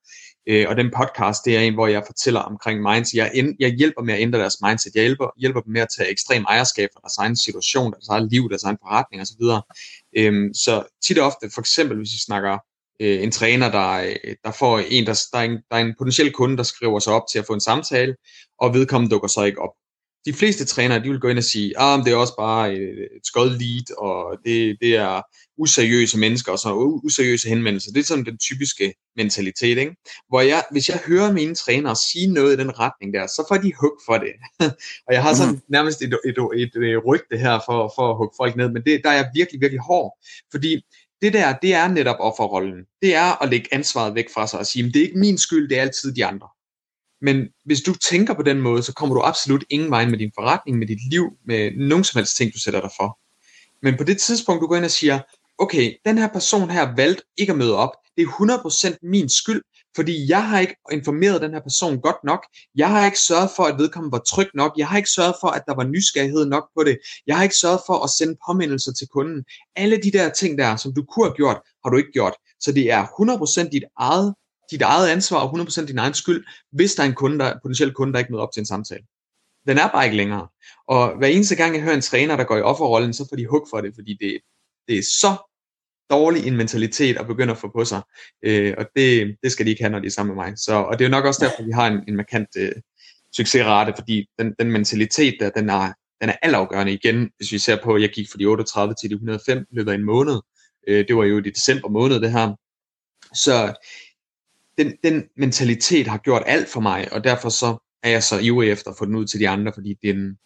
øh, 0.49 0.67
og 0.69 0.77
den 0.77 0.91
podcast, 0.97 1.45
det 1.45 1.57
er 1.57 1.61
en, 1.61 1.75
hvor 1.75 1.87
jeg 1.87 2.03
fortæller 2.07 2.41
omkring 2.41 2.83
mindset. 2.83 3.15
Jeg, 3.15 3.31
ind, 3.35 3.57
jeg 3.59 3.71
hjælper 3.71 4.03
med 4.03 4.15
at 4.15 4.21
ændre 4.21 4.39
deres 4.39 4.57
mindset. 4.67 4.95
Jeg 4.95 5.03
hjælper, 5.03 5.27
hjælper 5.37 5.61
dem 5.61 5.73
med 5.73 5.81
at 5.81 5.89
tage 5.97 6.11
ekstrem 6.11 6.45
ejerskab 6.49 6.89
for 6.93 7.01
deres 7.01 7.17
egen 7.19 7.37
situation, 7.37 7.93
deres 7.93 8.09
eget 8.09 8.31
liv, 8.31 8.49
deres 8.49 8.63
egen 8.63 8.79
forretning 8.83 9.23
osv. 9.23 9.43
Øhm, 10.17 10.55
så 10.55 10.85
tit 11.07 11.19
og 11.19 11.27
ofte, 11.27 11.51
for 11.55 11.61
eksempel 11.61 11.97
hvis 11.97 12.13
vi 12.13 12.19
snakker 12.19 12.59
øh, 13.01 13.23
en 13.23 13.31
træner, 13.31 13.71
der, 13.71 13.91
øh, 13.93 14.35
der 14.45 14.51
får 14.51 14.79
en, 14.79 15.07
der, 15.07 15.21
der, 15.33 15.39
er 15.39 15.43
en, 15.43 15.59
der 15.71 15.77
er 15.77 15.81
en 15.81 15.95
potentiel 15.99 16.33
kunde, 16.33 16.57
der 16.57 16.63
skriver 16.63 16.99
sig 16.99 17.13
op 17.13 17.25
til 17.33 17.39
at 17.39 17.47
få 17.47 17.53
en 17.53 17.61
samtale, 17.61 18.17
og 18.59 18.75
vedkommende 18.75 19.11
dukker 19.15 19.29
så 19.29 19.43
ikke 19.43 19.63
op 19.63 19.75
de 20.27 20.33
fleste 20.33 20.65
trænere, 20.65 21.03
de 21.03 21.09
vil 21.11 21.21
gå 21.21 21.29
ind 21.29 21.39
og 21.39 21.45
sige, 21.45 21.79
ah, 21.79 22.05
det 22.05 22.13
er 22.13 22.17
også 22.17 22.35
bare 22.39 22.75
et 22.75 23.09
skod 23.25 23.51
lead, 23.51 23.99
og 23.99 24.39
det, 24.45 24.77
det 24.81 24.97
er 24.97 25.23
useriøse 25.59 26.19
mennesker, 26.19 26.53
og 26.53 26.59
så 26.59 26.75
useriøse 27.05 27.49
henvendelser. 27.49 27.93
Det 27.93 28.01
er 28.01 28.05
sådan 28.05 28.25
den 28.25 28.39
typiske 28.39 28.95
mentalitet, 29.17 29.79
ikke? 29.79 29.97
Hvor 30.29 30.41
jeg, 30.41 30.65
hvis 30.71 30.89
jeg 30.89 31.01
hører 31.07 31.33
mine 31.33 31.55
trænere 31.55 31.97
sige 31.97 32.27
noget 32.27 32.53
i 32.53 32.61
den 32.61 32.79
retning 32.79 33.15
der, 33.15 33.27
så 33.27 33.45
får 33.49 33.57
de 33.57 33.73
hug 33.81 33.93
for 34.07 34.19
det. 34.19 34.33
og 35.07 35.15
jeg 35.15 35.23
har 35.23 35.35
sådan 35.35 35.55
mm. 35.55 35.61
nærmest 35.69 36.03
et, 36.03 36.19
et, 36.25 36.37
et, 36.55 36.77
et 36.77 37.07
rygte 37.07 37.39
her 37.39 37.61
for, 37.67 37.93
for 37.97 38.11
at 38.11 38.17
hugge 38.17 38.35
folk 38.37 38.57
ned, 38.57 38.69
men 38.69 38.83
det, 38.83 39.01
der 39.05 39.11
er 39.11 39.15
jeg 39.15 39.31
virkelig, 39.35 39.61
virkelig 39.61 39.81
hård. 39.81 40.19
Fordi 40.51 40.83
det 41.23 41.33
der, 41.33 41.55
det 41.63 41.75
er 41.75 41.89
netop 41.89 42.17
offerrollen. 42.19 42.85
Det 43.03 43.15
er 43.15 43.43
at 43.43 43.51
lægge 43.51 43.69
ansvaret 43.73 44.15
væk 44.15 44.27
fra 44.35 44.47
sig 44.47 44.59
og 44.59 44.67
sige, 44.67 44.85
det 44.85 44.97
er 44.97 45.03
ikke 45.03 45.19
min 45.19 45.39
skyld, 45.39 45.69
det 45.69 45.79
er 45.79 45.83
altid 45.83 46.15
de 46.15 46.25
andre. 46.25 46.49
Men 47.23 47.49
hvis 47.65 47.81
du 47.81 47.95
tænker 47.95 48.35
på 48.35 48.43
den 48.43 48.61
måde, 48.61 48.83
så 48.83 48.93
kommer 48.93 49.15
du 49.15 49.21
absolut 49.21 49.65
ingen 49.71 49.91
vej 49.91 50.07
med 50.07 50.19
din 50.19 50.33
forretning, 50.35 50.79
med 50.79 50.87
dit 50.87 51.11
liv, 51.11 51.25
med 51.47 51.71
nogen 51.89 52.05
som 52.05 52.19
helst 52.19 52.37
ting, 52.37 52.53
du 52.55 52.61
sætter 52.61 52.81
dig 52.81 52.91
for. 53.01 53.19
Men 53.83 53.97
på 53.97 54.05
det 54.05 54.21
tidspunkt, 54.21 54.63
du 54.63 54.67
går 54.67 54.77
ind 54.77 54.85
og 54.85 54.91
siger, 54.91 55.21
okay, 55.59 55.95
den 56.05 56.19
her 56.19 56.29
person 56.29 56.71
her 56.71 56.97
valgte 56.97 57.23
ikke 57.37 57.53
at 57.53 57.59
møde 57.59 57.77
op. 57.77 57.91
Det 58.17 58.23
er 58.23 58.29
100% 58.95 58.97
min 59.03 59.29
skyld, 59.29 59.63
fordi 59.97 60.31
jeg 60.31 60.49
har 60.49 60.61
ikke 60.61 60.77
informeret 60.93 61.43
den 61.43 61.53
her 61.53 61.61
person 61.61 62.01
godt 62.01 62.17
nok. 62.25 62.47
Jeg 62.75 62.89
har 62.89 63.07
ikke 63.07 63.19
sørget 63.19 63.51
for, 63.57 63.63
at 63.63 63.79
vedkommende 63.79 64.13
var 64.13 64.19
tryg 64.19 64.49
nok. 64.55 64.73
Jeg 64.77 64.89
har 64.89 64.97
ikke 64.97 65.11
sørget 65.11 65.35
for, 65.41 65.49
at 65.49 65.63
der 65.67 65.75
var 65.75 65.85
nysgerrighed 65.85 66.47
nok 66.47 66.69
på 66.77 66.85
det. 66.85 66.99
Jeg 67.27 67.37
har 67.37 67.43
ikke 67.43 67.57
sørget 67.61 67.81
for 67.87 68.05
at 68.05 68.11
sende 68.19 68.37
påmindelser 68.47 68.93
til 68.93 69.09
kunden. 69.09 69.45
Alle 69.77 69.97
de 69.97 70.11
der 70.11 70.29
ting 70.31 70.59
der, 70.59 70.77
som 70.77 70.95
du 70.95 71.05
kunne 71.05 71.27
have 71.27 71.35
gjort, 71.35 71.61
har 71.85 71.91
du 71.91 71.97
ikke 71.97 72.13
gjort. 72.13 72.35
Så 72.61 72.73
det 72.73 72.91
er 72.91 73.03
100% 73.65 73.71
dit 73.71 73.85
eget 73.99 74.35
dit 74.73 74.83
eget 74.83 75.09
ansvar 75.09 75.39
og 75.39 75.61
100% 75.61 75.87
din 75.87 75.99
egen 75.99 76.15
skyld, 76.15 76.45
hvis 76.73 76.95
der 76.95 77.03
er 77.03 77.07
en 77.07 77.15
kunde, 77.15 77.39
der, 77.39 77.55
potentiel 77.63 77.93
kunde, 77.93 78.13
der 78.13 78.19
ikke 78.19 78.33
møder 78.33 78.43
op 78.43 78.53
til 78.53 78.61
en 78.61 78.67
samtale. 78.67 79.05
Den 79.67 79.79
er 79.79 79.89
bare 79.89 80.05
ikke 80.05 80.17
længere. 80.17 80.49
Og 80.89 81.19
hver 81.19 81.29
eneste 81.29 81.57
gang, 81.57 81.75
jeg 81.75 81.83
hører 81.83 81.95
en 81.95 82.01
træner, 82.01 82.37
der 82.37 82.45
går 82.45 82.57
i 82.57 82.63
offerrollen, 82.63 83.13
så 83.13 83.27
får 83.31 83.37
de 83.37 83.47
hug 83.47 83.67
for 83.71 83.81
det, 83.81 83.93
fordi 83.95 84.17
det, 84.21 84.41
det 84.89 84.99
er 84.99 85.03
så 85.03 85.37
dårlig 86.11 86.47
en 86.47 86.57
mentalitet 86.57 87.17
at 87.17 87.27
begynde 87.27 87.53
at 87.53 87.59
få 87.59 87.71
på 87.77 87.85
sig. 87.85 88.03
Øh, 88.43 88.75
og 88.79 88.87
det, 88.97 89.37
det 89.43 89.53
skal 89.53 89.67
de 89.67 89.71
ikke 89.71 89.83
have, 89.83 89.93
når 89.93 89.99
de 89.99 90.07
er 90.07 90.11
sammen 90.11 90.37
med 90.37 90.45
mig. 90.45 90.53
Så, 90.59 90.75
og 90.75 90.99
det 90.99 91.05
er 91.05 91.09
jo 91.09 91.17
nok 91.17 91.25
også 91.25 91.45
derfor, 91.45 91.63
vi 91.63 91.71
har 91.71 91.87
en, 91.87 92.01
en 92.09 92.17
markant 92.17 92.49
øh, 92.57 92.73
succesrate, 93.37 93.93
fordi 93.97 94.27
den, 94.39 94.55
den 94.59 94.73
mentalitet 94.73 95.37
der, 95.41 95.51
den 95.51 95.69
er, 95.71 95.93
den 96.21 96.29
er 96.29 96.37
altafgørende 96.43 96.93
igen, 96.93 97.31
hvis 97.37 97.53
vi 97.53 97.59
ser 97.59 97.79
på, 97.85 97.95
at 97.95 98.03
jeg 98.03 98.11
gik 98.11 98.31
fra 98.31 98.39
de 98.39 98.47
38 98.47 98.95
til 99.01 99.11
de 99.11 99.15
105 99.15 99.59
i 99.59 99.75
løbet 99.75 99.91
af 99.91 99.95
en 99.95 100.05
måned. 100.05 100.41
Øh, 100.89 101.09
det 101.09 101.17
var 101.17 101.25
jo 101.25 101.39
i 101.39 101.51
december 101.51 101.89
måned, 101.89 102.21
det 102.21 102.33
her. 102.33 102.57
Så 103.35 103.75
den, 104.79 104.93
den 105.05 105.25
mentalitet 105.37 106.07
har 106.07 106.19
gjort 106.19 106.43
alt 106.47 106.69
for 106.69 106.81
mig, 106.81 107.13
og 107.13 107.25
derfor 107.25 107.49
så 107.49 107.89
er 108.03 108.11
jeg 108.11 108.23
så 108.23 108.39
ivrig 108.39 108.71
efter 108.71 108.91
at 108.91 108.97
få 108.99 109.05
den 109.05 109.15
ud 109.15 109.27
til 109.27 109.41
de 109.41 109.49
andre, 109.49 109.73
fordi 109.75 109.95
den, 110.03 110.37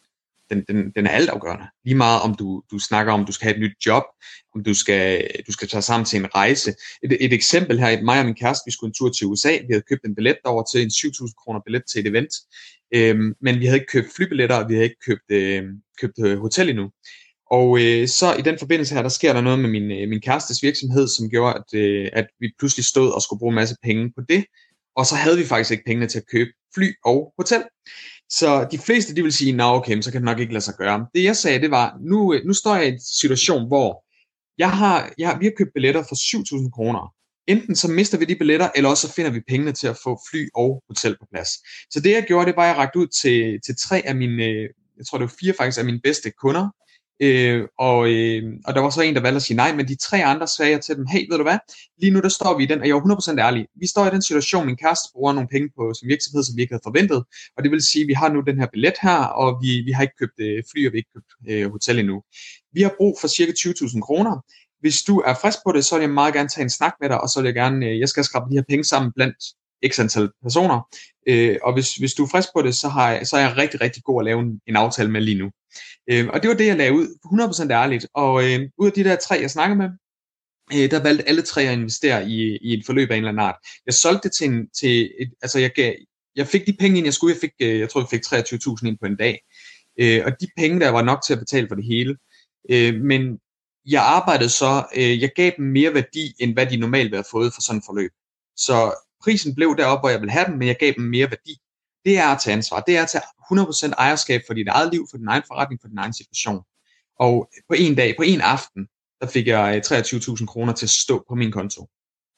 den, 0.51 0.65
den, 0.69 0.93
den 0.97 1.07
er 1.07 1.11
altafgørende. 1.11 1.67
Lige 1.85 1.97
meget 1.97 2.23
om 2.23 2.35
du, 2.35 2.63
du 2.71 2.79
snakker 2.79 3.13
om, 3.13 3.25
du 3.25 3.33
skal 3.33 3.45
have 3.45 3.55
et 3.55 3.61
nyt 3.61 3.87
job, 3.87 4.03
om 4.55 4.65
du 4.65 4.75
skal, 4.75 5.31
du 5.47 5.53
skal 5.53 5.69
tage 5.69 5.83
sammen 5.83 6.05
til 6.05 6.19
en 6.19 6.35
rejse. 6.35 6.75
Et, 7.03 7.17
et 7.21 7.33
eksempel 7.33 7.79
her, 7.79 8.03
mig 8.03 8.19
og 8.19 8.25
min 8.25 8.35
kæreste, 8.35 8.63
vi 8.67 8.73
skulle 8.73 8.89
en 8.89 8.95
tur 8.95 9.09
til 9.09 9.27
USA, 9.27 9.53
vi 9.53 9.73
havde 9.73 9.85
købt 9.89 10.05
en 10.05 10.15
billet 10.15 10.37
over 10.45 10.65
til 10.73 10.83
en 10.83 10.91
7.000 10.91 11.45
kroner 11.45 11.61
billet 11.65 11.83
til 11.93 12.01
et 12.01 12.07
event, 12.07 12.33
øhm, 12.95 13.35
men 13.41 13.61
vi 13.61 13.67
havde 13.67 13.81
ikke 13.81 13.93
købt 13.93 14.09
flybilletter, 14.17 14.57
og 14.57 14.69
vi 14.69 14.75
havde 14.75 14.85
ikke 14.85 15.05
købt, 15.07 15.31
øh, 15.31 15.65
købt 16.01 16.19
øh, 16.19 16.39
hotel 16.39 16.69
endnu. 16.69 16.91
Og 17.51 17.79
øh, 17.81 18.09
så 18.09 18.35
i 18.39 18.43
den 18.43 18.59
forbindelse 18.59 18.95
her, 18.95 19.03
der 19.03 19.09
sker 19.09 19.33
der 19.33 19.41
noget 19.41 19.59
med 19.59 19.71
min, 19.71 19.91
øh, 19.91 20.09
min 20.09 20.21
kærestes 20.21 20.63
virksomhed, 20.63 21.09
som 21.09 21.31
gjorde, 21.31 21.55
at, 21.55 21.79
øh, 21.81 22.09
at 22.13 22.27
vi 22.41 22.53
pludselig 22.59 22.85
stod 22.85 23.13
og 23.13 23.23
skulle 23.23 23.39
bruge 23.39 23.53
en 23.53 23.55
masse 23.55 23.77
penge 23.83 24.13
på 24.17 24.23
det. 24.29 24.45
Og 24.97 25.07
så 25.07 25.15
havde 25.15 25.39
vi 25.39 25.45
faktisk 25.45 25.71
ikke 25.71 25.85
pengene 25.87 26.07
til 26.07 26.19
at 26.19 26.27
købe 26.33 26.51
fly 26.75 26.93
og 27.05 27.33
hotel. 27.39 27.63
Så 28.31 28.69
de 28.71 28.79
fleste, 28.79 29.17
de 29.17 29.23
vil 29.23 29.33
sige, 29.33 29.53
nå 29.53 29.65
okay, 29.65 30.01
så 30.01 30.13
kan 30.13 30.21
det 30.21 30.25
nok 30.25 30.39
ikke 30.39 30.53
lade 30.53 30.65
sig 30.65 30.75
gøre. 30.79 31.07
Det 31.15 31.23
jeg 31.25 31.37
sagde, 31.37 31.61
det 31.61 31.71
var, 31.71 31.97
nu, 32.01 32.35
øh, 32.35 32.45
nu 32.45 32.53
står 32.53 32.77
jeg 32.77 32.87
i 32.87 32.93
en 32.93 33.01
situation, 33.01 33.67
hvor 33.67 34.05
jeg 34.59 34.71
har, 34.71 35.13
jeg, 35.19 35.37
vi 35.41 35.45
har 35.47 35.53
købt 35.59 35.71
billetter 35.75 36.03
for 36.03 36.17
7.000 36.65 36.71
kroner. 36.71 37.15
Enten 37.47 37.77
så 37.77 37.89
mister 37.89 38.19
vi 38.19 38.25
de 38.25 38.37
billetter, 38.37 38.71
eller 38.75 38.91
også 38.91 39.09
så 39.09 39.15
finder 39.15 39.31
vi 39.31 39.41
pengene 39.49 39.73
til 39.73 39.87
at 39.87 39.99
få 40.05 40.21
fly 40.31 40.49
og 40.55 40.83
hotel 40.89 41.17
på 41.21 41.27
plads. 41.33 41.49
Så 41.91 42.01
det 42.01 42.11
jeg 42.11 42.25
gjorde, 42.29 42.47
det 42.47 42.57
var, 42.57 42.63
at 42.63 42.69
jeg 42.69 42.77
rakte 42.77 42.99
ud 42.99 43.07
til, 43.23 43.61
til 43.67 43.75
tre 43.89 44.03
af 44.07 44.17
mine, 44.17 44.45
øh, 44.45 44.69
jeg 44.99 45.07
tror 45.07 45.19
det 45.19 45.29
var 45.29 45.35
fire 45.41 45.55
faktisk 45.59 45.79
af 45.79 45.85
mine 45.85 46.01
bedste 46.01 46.31
kunder, 46.31 46.69
Øh, 47.21 47.69
og, 47.79 47.99
øh, 48.13 48.43
og 48.67 48.75
der 48.75 48.81
var 48.81 48.91
så 48.91 49.01
en, 49.03 49.15
der 49.15 49.21
valgte 49.21 49.37
at 49.37 49.43
sige 49.43 49.57
nej, 49.57 49.77
men 49.77 49.89
de 49.89 49.97
tre 49.97 50.25
andre 50.25 50.47
sagde 50.49 50.73
jeg 50.73 50.81
til 50.81 50.97
dem, 50.97 51.07
hey, 51.07 51.31
ved 51.31 51.39
du 51.39 51.43
hvad, 51.43 51.59
lige 52.01 52.13
nu 52.13 52.21
der 52.21 52.29
står 52.29 52.57
vi 52.59 52.63
i 52.63 52.67
den, 52.67 52.81
og 52.81 52.87
jeg 52.89 52.95
er 52.95 53.37
100% 53.37 53.39
ærlig, 53.39 53.67
vi 53.81 53.87
står 53.87 54.07
i 54.07 54.11
den 54.11 54.23
situation, 54.23 54.67
min 54.67 54.77
kæreste 54.77 55.09
bruger 55.15 55.33
nogle 55.33 55.49
penge 55.49 55.69
på 55.77 55.95
som 55.95 56.09
virksomhed, 56.09 56.43
som 56.45 56.57
vi 56.57 56.63
ikke 56.63 56.75
havde 56.75 56.87
forventet, 56.91 57.25
og 57.57 57.63
det 57.63 57.71
vil 57.71 57.83
sige, 57.91 58.03
at 58.03 58.09
vi 58.09 58.13
har 58.13 58.29
nu 58.33 58.41
den 58.41 58.59
her 58.61 58.67
billet 58.73 58.95
her, 59.03 59.19
og 59.43 59.49
vi, 59.63 59.81
vi 59.87 59.93
har 59.93 60.03
ikke 60.03 60.19
købt 60.21 60.39
øh, 60.41 60.63
fly, 60.71 60.87
og 60.87 60.93
vi 60.93 60.97
har 60.97 61.03
ikke 61.03 61.15
købt 61.17 61.33
øh, 61.51 61.71
hotel 61.71 61.99
endnu. 61.99 62.23
Vi 62.73 62.83
har 62.83 62.93
brug 62.99 63.19
for 63.21 63.29
cirka 63.29 63.53
20.000 63.53 64.01
kroner. 64.01 64.35
Hvis 64.81 64.99
du 65.09 65.15
er 65.21 65.35
frisk 65.43 65.59
på 65.67 65.73
det, 65.73 65.85
så 65.85 65.95
vil 65.95 66.03
jeg 66.03 66.11
meget 66.11 66.35
gerne 66.35 66.49
tage 66.49 66.63
en 66.63 66.71
snak 66.71 66.95
med 67.01 67.09
dig, 67.09 67.21
og 67.21 67.29
så 67.29 67.41
vil 67.41 67.49
jeg 67.49 67.55
gerne, 67.55 67.87
øh, 67.87 67.99
jeg 68.01 68.09
skal 68.09 68.25
skrabe 68.25 68.51
de 68.51 68.57
her 68.57 68.67
penge 68.69 68.85
sammen 68.85 69.13
blandt 69.17 69.37
x 69.89 69.99
antal 69.99 70.31
personer. 70.43 70.81
Øh, 71.29 71.57
og 71.63 71.73
hvis, 71.73 71.97
hvis 71.97 72.15
du 72.15 72.25
er 72.25 72.29
frisk 72.29 72.49
på 72.57 72.63
det, 72.63 72.75
så, 72.75 72.89
har 72.89 73.11
jeg, 73.11 73.27
så 73.27 73.37
er 73.37 73.41
jeg 73.41 73.57
rigtig, 73.57 73.81
rigtig 73.81 74.03
god 74.03 74.23
at 74.23 74.25
lave 74.25 74.41
en, 74.41 74.61
en 74.67 74.77
aftale 74.77 75.11
med 75.11 75.21
lige 75.21 75.39
nu. 75.39 75.51
Øh, 76.11 76.29
og 76.29 76.43
det 76.43 76.49
var 76.49 76.57
det, 76.57 76.67
jeg 76.67 76.77
lagde 76.77 76.93
ud, 76.93 77.07
100% 77.67 77.73
ærligt. 77.73 78.07
Og 78.15 78.45
øh, 78.45 78.61
ud 78.79 78.87
af 78.87 78.93
de 78.93 79.05
der 79.05 79.17
tre, 79.17 79.39
jeg 79.41 79.51
snakkede 79.51 79.79
med, 79.79 79.91
øh, 80.75 80.91
der 80.91 81.03
valgte 81.03 81.29
alle 81.29 81.43
tre 81.43 81.63
at 81.63 81.79
investere 81.79 82.29
i, 82.29 82.59
i 82.63 82.75
et 82.79 82.87
forløb 82.87 83.11
af 83.11 83.15
en 83.15 83.19
eller 83.19 83.29
anden 83.29 83.47
art. 83.47 83.57
Jeg 83.87 83.95
solgte 83.95 84.29
det 84.29 84.37
til, 84.37 84.47
en, 84.47 84.71
til 84.71 85.11
et, 85.19 85.31
altså 85.43 85.59
jeg, 85.59 85.71
gav, 85.71 85.95
jeg 86.37 86.47
fik 86.47 86.67
de 86.67 86.77
penge 86.79 86.99
ind, 86.99 87.07
jeg 87.07 87.15
skulle. 87.15 87.35
Jeg, 87.35 87.41
fik, 87.41 87.53
øh, 87.63 87.81
jeg 87.81 87.91
tror, 87.91 88.01
jeg 88.01 88.09
fik 88.09 88.23
23.000 88.27 88.89
ind 88.89 88.99
på 88.99 89.07
en 89.07 89.17
dag. 89.17 89.41
Øh, 90.01 90.23
og 90.27 90.33
de 90.41 90.47
penge 90.57 90.81
der 90.81 90.91
var 90.91 91.03
nok 91.03 91.23
til 91.27 91.33
at 91.33 91.39
betale 91.39 91.69
for 91.69 91.75
det 91.75 91.85
hele. 91.85 92.17
Øh, 92.71 92.95
men 92.95 93.39
jeg 93.87 94.03
arbejdede 94.03 94.49
så, 94.49 94.87
øh, 94.97 95.21
jeg 95.21 95.31
gav 95.37 95.51
dem 95.57 95.65
mere 95.67 95.95
værdi, 95.95 96.35
end 96.39 96.53
hvad 96.53 96.67
de 96.67 96.77
normalt 96.77 97.05
ville 97.05 97.17
have 97.17 97.31
fået 97.31 97.55
for 97.55 97.61
sådan 97.61 97.79
et 97.79 97.85
forløb. 97.87 98.11
Så 98.57 99.06
prisen 99.27 99.55
blev 99.55 99.77
deroppe, 99.77 100.03
hvor 100.03 100.11
jeg 100.15 100.21
ville 100.21 100.33
have 100.33 100.47
dem, 100.47 100.55
men 100.59 100.69
jeg 100.69 100.77
gav 100.81 100.93
dem 100.97 101.05
mere 101.05 101.29
værdi. 101.35 101.55
Det 102.05 102.19
er 102.19 102.29
at 102.35 102.41
tage 102.43 102.55
ansvar. 102.57 102.81
Det 102.81 102.97
er 102.97 103.03
at 103.03 103.09
tage 103.09 103.23
100% 103.53 103.93
ejerskab 103.99 104.41
for 104.47 104.55
dit 104.55 104.69
eget 104.69 104.93
liv, 104.93 105.07
for 105.11 105.17
din 105.17 105.29
egen 105.29 105.43
forretning, 105.47 105.81
for 105.81 105.89
din 105.89 105.99
egen 105.99 106.15
situation. 106.15 106.61
Og 107.19 107.49
på 107.69 107.75
en 107.79 107.95
dag, 107.95 108.17
på 108.17 108.23
en 108.23 108.41
aften, 108.41 108.89
der 109.21 109.27
fik 109.27 109.47
jeg 109.47 109.83
23.000 109.87 110.43
øh, 110.43 110.47
kroner 110.47 110.73
til 110.73 110.87
at 110.87 110.91
stå 110.91 111.25
på 111.29 111.35
min 111.35 111.53
konto. 111.53 111.87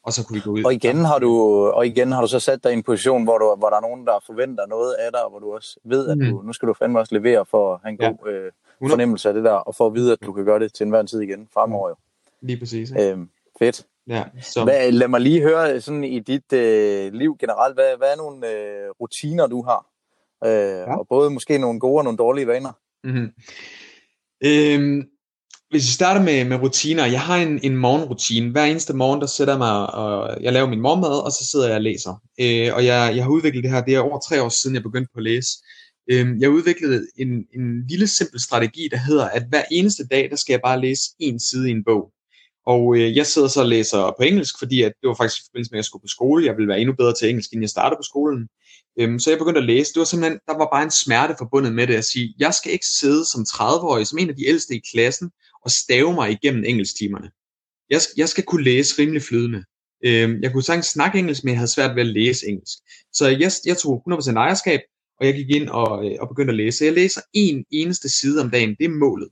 Og 0.03 0.13
så 0.13 0.27
kunne 0.27 0.35
vi 0.35 0.41
gå 0.41 0.51
ud. 0.51 0.65
Og 0.65 0.75
igen 0.75 0.97
har 0.97 1.19
du, 1.19 1.31
og 1.69 1.87
igen 1.87 2.13
har 2.13 2.21
du 2.21 2.27
så 2.27 2.41
sat 2.41 2.65
dig 2.65 2.71
i 2.73 2.75
en 2.75 2.83
position, 2.83 3.25
hvor, 3.25 3.39
du, 3.39 3.55
hvor 3.59 3.71
der 3.71 3.77
er 3.77 3.81
nogen, 3.81 4.07
der 4.07 4.25
forventer 4.27 4.67
noget 4.67 4.95
af 4.95 5.13
dig, 5.13 5.25
og 5.25 5.31
hvor 5.31 5.39
du 5.39 5.55
også 5.55 5.81
ved, 5.85 6.09
at 6.09 6.19
du, 6.19 6.41
mm. 6.41 6.47
nu 6.47 6.53
skal 6.53 6.69
du 6.69 6.75
fandme 6.75 6.99
også 6.99 7.15
levere 7.15 7.47
for 7.47 7.75
at 7.75 7.81
have 7.83 7.91
en 7.91 7.99
god 7.99 8.29
øh, 8.33 8.53
fornemmelse 8.91 9.29
af 9.29 9.35
det 9.35 9.45
der, 9.45 9.53
og 9.53 9.75
for 9.75 9.87
at 9.87 9.95
vide, 9.95 10.13
at 10.13 10.19
du 10.27 10.33
kan 10.33 10.45
gøre 10.45 10.59
det 10.59 10.75
til 10.75 10.85
enhver 10.85 11.03
tid 11.03 11.21
igen 11.21 11.49
fremover. 11.55 11.89
Jo. 11.89 11.95
Lige 12.41 12.59
præcis. 12.59 12.91
Ja. 12.91 13.11
Øhm, 13.11 13.29
fedt. 13.59 13.87
Ja, 14.09 14.25
så... 14.43 14.65
hvad, 14.65 14.93
lad 14.93 15.09
mig 15.09 15.21
lige 15.21 15.43
høre 15.43 15.81
sådan 15.81 16.05
i 16.05 16.19
dit 16.19 16.53
øh, 16.53 17.13
liv 17.13 17.37
generelt, 17.41 17.75
hvad, 17.75 17.97
hvad 17.99 18.09
er 18.13 18.17
nogle 18.17 18.49
øh, 18.49 18.91
rutiner, 19.01 19.47
du 19.47 19.63
har? 19.63 19.87
Øh, 20.45 20.79
ja. 20.79 20.97
Og 20.99 21.07
både 21.09 21.31
måske 21.31 21.59
nogle 21.59 21.81
gode 21.81 21.99
og 21.99 22.05
nogle 22.05 22.19
dårlige 22.19 22.47
vaner. 22.47 22.73
Mm-hmm. 23.05 23.33
Øhm, 24.45 25.09
hvis 25.71 25.83
vi 25.83 25.93
starter 25.93 26.23
med, 26.23 26.45
med 26.45 26.57
rutiner, 26.57 27.07
jeg 27.07 27.21
har 27.21 27.37
en, 27.37 27.61
en 27.63 27.77
morgenrutine. 27.77 28.51
Hver 28.51 28.65
eneste 28.65 28.95
morgen, 28.95 29.21
der 29.21 29.27
sætter 29.27 29.55
jeg 29.55 29.59
mig, 29.59 29.95
og 29.95 30.43
jeg 30.43 30.53
laver 30.53 30.69
min 30.69 30.81
morgenmad, 30.81 31.25
og 31.25 31.33
så 31.33 31.47
sidder 31.51 31.67
jeg 31.67 31.75
og 31.75 31.83
læser. 31.83 32.23
Øh, 32.41 32.75
og 32.75 32.85
jeg, 32.85 33.13
jeg 33.17 33.25
har 33.25 33.31
udviklet 33.31 33.65
det 33.65 33.73
her, 33.73 33.85
det 33.85 33.95
er 33.95 34.01
over 34.01 34.19
tre 34.21 34.43
år 34.43 34.49
siden, 34.49 34.75
jeg 34.75 34.83
begyndte 34.83 35.11
på 35.15 35.19
at 35.19 35.25
læse. 35.25 35.49
Øh, 36.11 36.41
jeg 36.41 36.51
udviklede 36.51 37.07
en, 37.17 37.29
en 37.29 37.87
lille 37.89 38.07
simpel 38.07 38.41
strategi, 38.41 38.89
der 38.91 38.97
hedder, 38.97 39.29
at 39.29 39.45
hver 39.49 39.63
eneste 39.71 40.07
dag, 40.07 40.31
der 40.31 40.37
skal 40.37 40.53
jeg 40.53 40.61
bare 40.65 40.81
læse 40.81 41.03
en 41.19 41.41
side 41.41 41.69
i 41.69 41.73
en 41.73 41.85
bog. 41.85 42.13
Og 42.75 42.97
øh, 42.97 43.17
jeg 43.17 43.27
sidder 43.27 43.49
så 43.49 43.61
og 43.61 43.69
læser 43.69 44.15
på 44.19 44.23
engelsk, 44.23 44.55
fordi 44.59 44.83
at 44.83 44.93
det 45.01 45.09
var 45.09 45.15
faktisk 45.15 45.41
i 45.41 45.47
forbindelse 45.49 45.71
med, 45.71 45.79
at 45.79 45.83
jeg 45.83 45.85
skulle 45.85 46.07
på 46.07 46.17
skole. 46.17 46.47
Jeg 46.47 46.57
ville 46.57 46.69
være 46.69 46.81
endnu 46.81 46.95
bedre 46.95 47.15
til 47.15 47.29
engelsk, 47.29 47.53
inden 47.53 47.63
jeg 47.63 47.71
startede 47.77 47.99
på 47.99 48.09
skolen. 48.13 48.49
Øhm, 49.01 49.19
så 49.19 49.31
jeg 49.31 49.39
begyndte 49.39 49.61
at 49.61 49.71
læse. 49.73 49.93
Det 49.93 49.99
var 49.99 50.05
simpelthen, 50.05 50.39
der 50.49 50.57
var 50.63 50.69
bare 50.75 50.83
en 50.83 50.99
smerte 51.03 51.35
forbundet 51.39 51.73
med 51.75 51.87
det 51.87 51.95
at 51.95 52.05
sige, 52.05 52.35
jeg 52.39 52.55
skal 52.55 52.73
ikke 52.73 52.91
sidde 53.01 53.25
som 53.33 53.41
30-årig, 53.55 54.07
som 54.07 54.19
en 54.19 54.31
af 54.31 54.37
de 54.37 54.49
ældste 54.53 54.75
i 54.75 54.83
klassen, 54.93 55.31
og 55.65 55.71
stave 55.71 56.13
mig 56.15 56.31
igennem 56.31 56.65
engelsktimerne. 56.65 57.29
Jeg, 57.91 58.01
jeg 58.17 58.29
skal 58.29 58.45
kunne 58.45 58.65
læse 58.65 59.03
rimelig 59.03 59.23
flydende. 59.23 59.65
Øhm, 60.07 60.43
jeg 60.43 60.53
kunne 60.53 60.63
sagtens 60.63 60.87
snakke 60.87 61.19
engelsk, 61.19 61.45
men 61.45 61.51
jeg 61.53 61.59
havde 61.59 61.75
svært 61.77 61.97
ved 61.97 62.03
at 62.03 62.15
læse 62.21 62.47
engelsk. 62.47 62.79
Så 63.13 63.25
jeg, 63.29 63.51
jeg 63.67 63.77
tog 63.77 64.03
100% 64.11 64.37
ejerskab, 64.37 64.81
og 65.21 65.27
jeg 65.27 65.35
gik 65.35 65.51
ind 65.51 65.69
og, 65.69 65.91
øh, 66.07 66.17
og 66.21 66.29
begyndte 66.29 66.53
at 66.53 66.61
læse. 66.63 66.79
Så 66.79 66.85
jeg 66.85 66.95
læser 66.95 67.21
en 67.33 67.65
eneste 67.71 68.09
side 68.21 68.41
om 68.43 68.51
dagen. 68.51 68.77
Det 68.79 68.85
er 68.85 68.99
målet. 69.05 69.29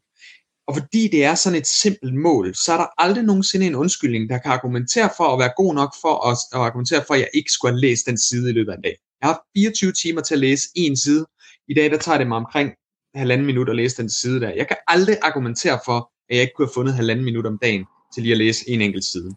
Og 0.68 0.74
fordi 0.76 1.08
det 1.08 1.24
er 1.24 1.34
sådan 1.34 1.58
et 1.58 1.66
simpelt 1.66 2.14
mål, 2.14 2.54
så 2.54 2.72
er 2.72 2.76
der 2.76 2.86
aldrig 2.98 3.24
nogensinde 3.24 3.66
en 3.66 3.74
undskyldning, 3.74 4.30
der 4.30 4.38
kan 4.38 4.52
argumentere 4.52 5.10
for 5.16 5.24
at 5.24 5.38
være 5.38 5.52
god 5.56 5.74
nok 5.74 5.94
for 6.00 6.30
at, 6.30 6.38
at 6.52 6.60
argumentere 6.60 7.04
for, 7.06 7.14
at 7.14 7.20
jeg 7.20 7.28
ikke 7.34 7.50
skulle 7.50 7.72
have 7.72 7.80
læst 7.80 8.06
den 8.06 8.18
side 8.18 8.50
i 8.50 8.52
løbet 8.52 8.72
af 8.72 8.76
en 8.76 8.82
dag. 8.82 8.96
Jeg 9.20 9.28
har 9.28 9.42
24 9.56 9.92
timer 9.92 10.20
til 10.20 10.34
at 10.34 10.40
læse 10.40 10.68
en 10.74 10.96
side. 10.96 11.26
I 11.68 11.74
dag 11.74 11.90
der 11.90 11.98
tager 11.98 12.18
det 12.18 12.26
mig 12.26 12.36
omkring 12.36 12.72
halvanden 13.14 13.46
minut 13.46 13.68
at 13.68 13.76
læse 13.76 13.96
den 13.96 14.10
side 14.10 14.40
der. 14.40 14.50
Jeg 14.50 14.68
kan 14.68 14.76
aldrig 14.88 15.18
argumentere 15.22 15.78
for, 15.84 16.10
at 16.30 16.36
jeg 16.36 16.42
ikke 16.42 16.54
kunne 16.56 16.66
have 16.66 16.74
fundet 16.74 16.94
halvanden 16.94 17.24
minut 17.24 17.46
om 17.46 17.58
dagen 17.62 17.84
til 18.14 18.22
lige 18.22 18.32
at 18.32 18.38
læse 18.38 18.70
en 18.70 18.80
enkelt 18.80 19.04
side. 19.04 19.30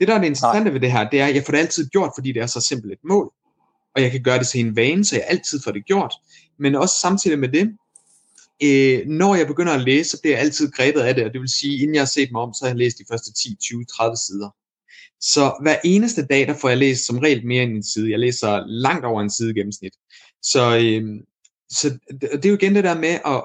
Det, 0.00 0.08
der 0.08 0.14
er 0.14 0.18
det 0.18 0.26
interessante 0.26 0.64
Nej. 0.64 0.72
ved 0.72 0.80
det 0.80 0.92
her, 0.92 1.10
det 1.10 1.20
er, 1.20 1.26
at 1.26 1.34
jeg 1.34 1.42
får 1.46 1.50
det 1.50 1.58
altid 1.58 1.88
gjort, 1.88 2.10
fordi 2.16 2.32
det 2.32 2.42
er 2.42 2.46
så 2.46 2.60
simpelt 2.60 2.92
et 2.92 3.04
mål. 3.04 3.32
Og 3.96 4.02
jeg 4.02 4.10
kan 4.10 4.22
gøre 4.22 4.38
det 4.38 4.46
til 4.46 4.60
en 4.60 4.76
vane, 4.76 5.04
så 5.04 5.16
jeg 5.16 5.24
altid 5.28 5.60
får 5.64 5.70
det 5.70 5.86
gjort. 5.86 6.14
Men 6.58 6.74
også 6.74 6.94
samtidig 7.00 7.38
med 7.38 7.48
det, 7.48 7.76
øh, 8.62 9.06
når 9.06 9.34
jeg 9.34 9.46
begynder 9.46 9.72
at 9.72 9.80
læse, 9.80 10.10
så 10.10 10.20
bliver 10.20 10.36
jeg 10.36 10.44
altid 10.44 10.70
grebet 10.70 11.00
af 11.00 11.14
det, 11.14 11.24
og 11.24 11.32
det 11.32 11.40
vil 11.40 11.58
sige, 11.58 11.82
inden 11.82 11.94
jeg 11.94 12.00
har 12.00 12.06
set 12.06 12.32
mig 12.32 12.42
om, 12.42 12.54
så 12.54 12.64
har 12.64 12.68
jeg 12.68 12.76
læst 12.76 12.98
de 12.98 13.04
første 13.10 13.32
10, 13.32 13.56
20, 13.60 13.84
30 13.84 14.16
sider. 14.16 14.50
Så 15.20 15.58
hver 15.62 15.76
eneste 15.84 16.26
dag, 16.26 16.46
der 16.46 16.54
får 16.54 16.68
jeg 16.68 16.78
læst 16.78 17.06
som 17.06 17.18
regel 17.18 17.46
mere 17.46 17.62
end 17.62 17.76
en 17.76 17.84
side. 17.84 18.10
Jeg 18.10 18.18
læser 18.18 18.66
langt 18.66 19.04
over 19.04 19.22
en 19.22 19.30
side 19.30 19.54
gennemsnit. 19.54 19.92
Så, 20.42 20.76
øh, 20.76 21.02
så 21.70 21.98
det 22.20 22.44
er 22.44 22.48
jo 22.48 22.56
igen 22.56 22.74
det 22.74 22.84
der 22.84 22.98
med 22.98 23.18
at 23.26 23.44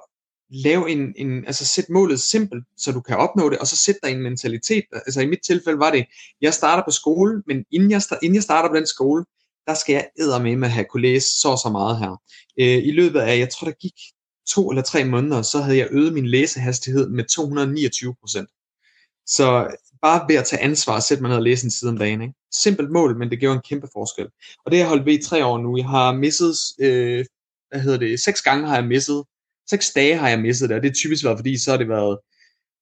lave 0.49 0.89
en, 0.89 1.13
en, 1.17 1.45
altså 1.45 1.65
sæt 1.65 1.89
målet 1.89 2.19
simpelt, 2.19 2.63
så 2.77 2.91
du 2.91 3.01
kan 3.01 3.17
opnå 3.17 3.49
det, 3.49 3.57
og 3.57 3.67
så 3.67 3.77
sæt 3.77 3.95
dig 4.03 4.11
en 4.11 4.21
mentalitet. 4.21 4.83
Altså 4.93 5.21
i 5.21 5.27
mit 5.27 5.39
tilfælde 5.45 5.79
var 5.79 5.91
det, 5.91 6.05
jeg 6.41 6.53
starter 6.53 6.83
på 6.83 6.91
skole, 6.91 7.43
men 7.47 7.65
inden 7.71 7.91
jeg, 7.91 8.01
inden 8.21 8.35
jeg 8.35 8.43
starter 8.43 8.69
på 8.69 8.75
den 8.75 8.87
skole, 8.87 9.25
der 9.67 9.73
skal 9.73 9.93
jeg 9.93 10.09
æder 10.19 10.39
med 10.39 10.63
at 10.63 10.71
have 10.71 10.85
kunne 10.85 11.01
læse 11.01 11.27
så 11.27 11.61
så 11.63 11.69
meget 11.71 11.99
her. 11.99 12.21
Øh, 12.59 12.87
I 12.87 12.91
løbet 12.91 13.19
af, 13.19 13.39
jeg 13.39 13.49
tror 13.49 13.65
der 13.65 13.73
gik 13.73 13.93
to 14.53 14.69
eller 14.69 14.83
tre 14.83 15.05
måneder, 15.05 15.41
så 15.41 15.61
havde 15.61 15.77
jeg 15.77 15.87
øget 15.91 16.13
min 16.13 16.27
læsehastighed 16.27 17.09
med 17.09 17.23
229 17.23 18.15
procent. 18.21 18.49
Så 19.25 19.67
bare 20.01 20.25
ved 20.29 20.35
at 20.35 20.45
tage 20.45 20.61
ansvar 20.61 20.95
og 20.95 21.03
sætte 21.03 21.21
mig 21.23 21.29
ned 21.29 21.37
og 21.37 21.43
læse 21.43 21.65
en 21.65 21.71
side 21.71 21.89
om 21.89 21.97
dagen. 21.97 22.21
Ikke? 22.21 22.33
Simpelt 22.63 22.91
mål, 22.91 23.17
men 23.17 23.29
det 23.29 23.39
gjorde 23.39 23.55
en 23.55 23.61
kæmpe 23.69 23.87
forskel. 23.93 24.27
Og 24.65 24.71
det 24.71 24.79
har 24.79 24.83
jeg 24.83 24.89
holdt 24.89 25.05
ved 25.05 25.13
i 25.13 25.23
tre 25.23 25.45
år 25.45 25.57
nu. 25.57 25.77
Jeg 25.77 25.85
har 25.85 26.13
misset, 26.13 26.55
øh, 26.79 27.25
hvad 27.69 27.81
hedder 27.81 27.97
det, 27.97 28.19
seks 28.19 28.41
gange 28.41 28.67
har 28.67 28.75
jeg 28.75 28.85
misset. 28.85 29.23
Seks 29.69 29.91
dage 29.91 30.17
har 30.17 30.29
jeg 30.29 30.39
misset 30.39 30.69
det, 30.69 30.77
og 30.77 30.83
det 30.83 30.89
er 30.89 30.93
typisk 30.93 31.25
været, 31.25 31.37
fordi 31.37 31.57
så 31.57 31.71
har 31.71 31.77
det 31.77 31.89
været, 31.89 32.17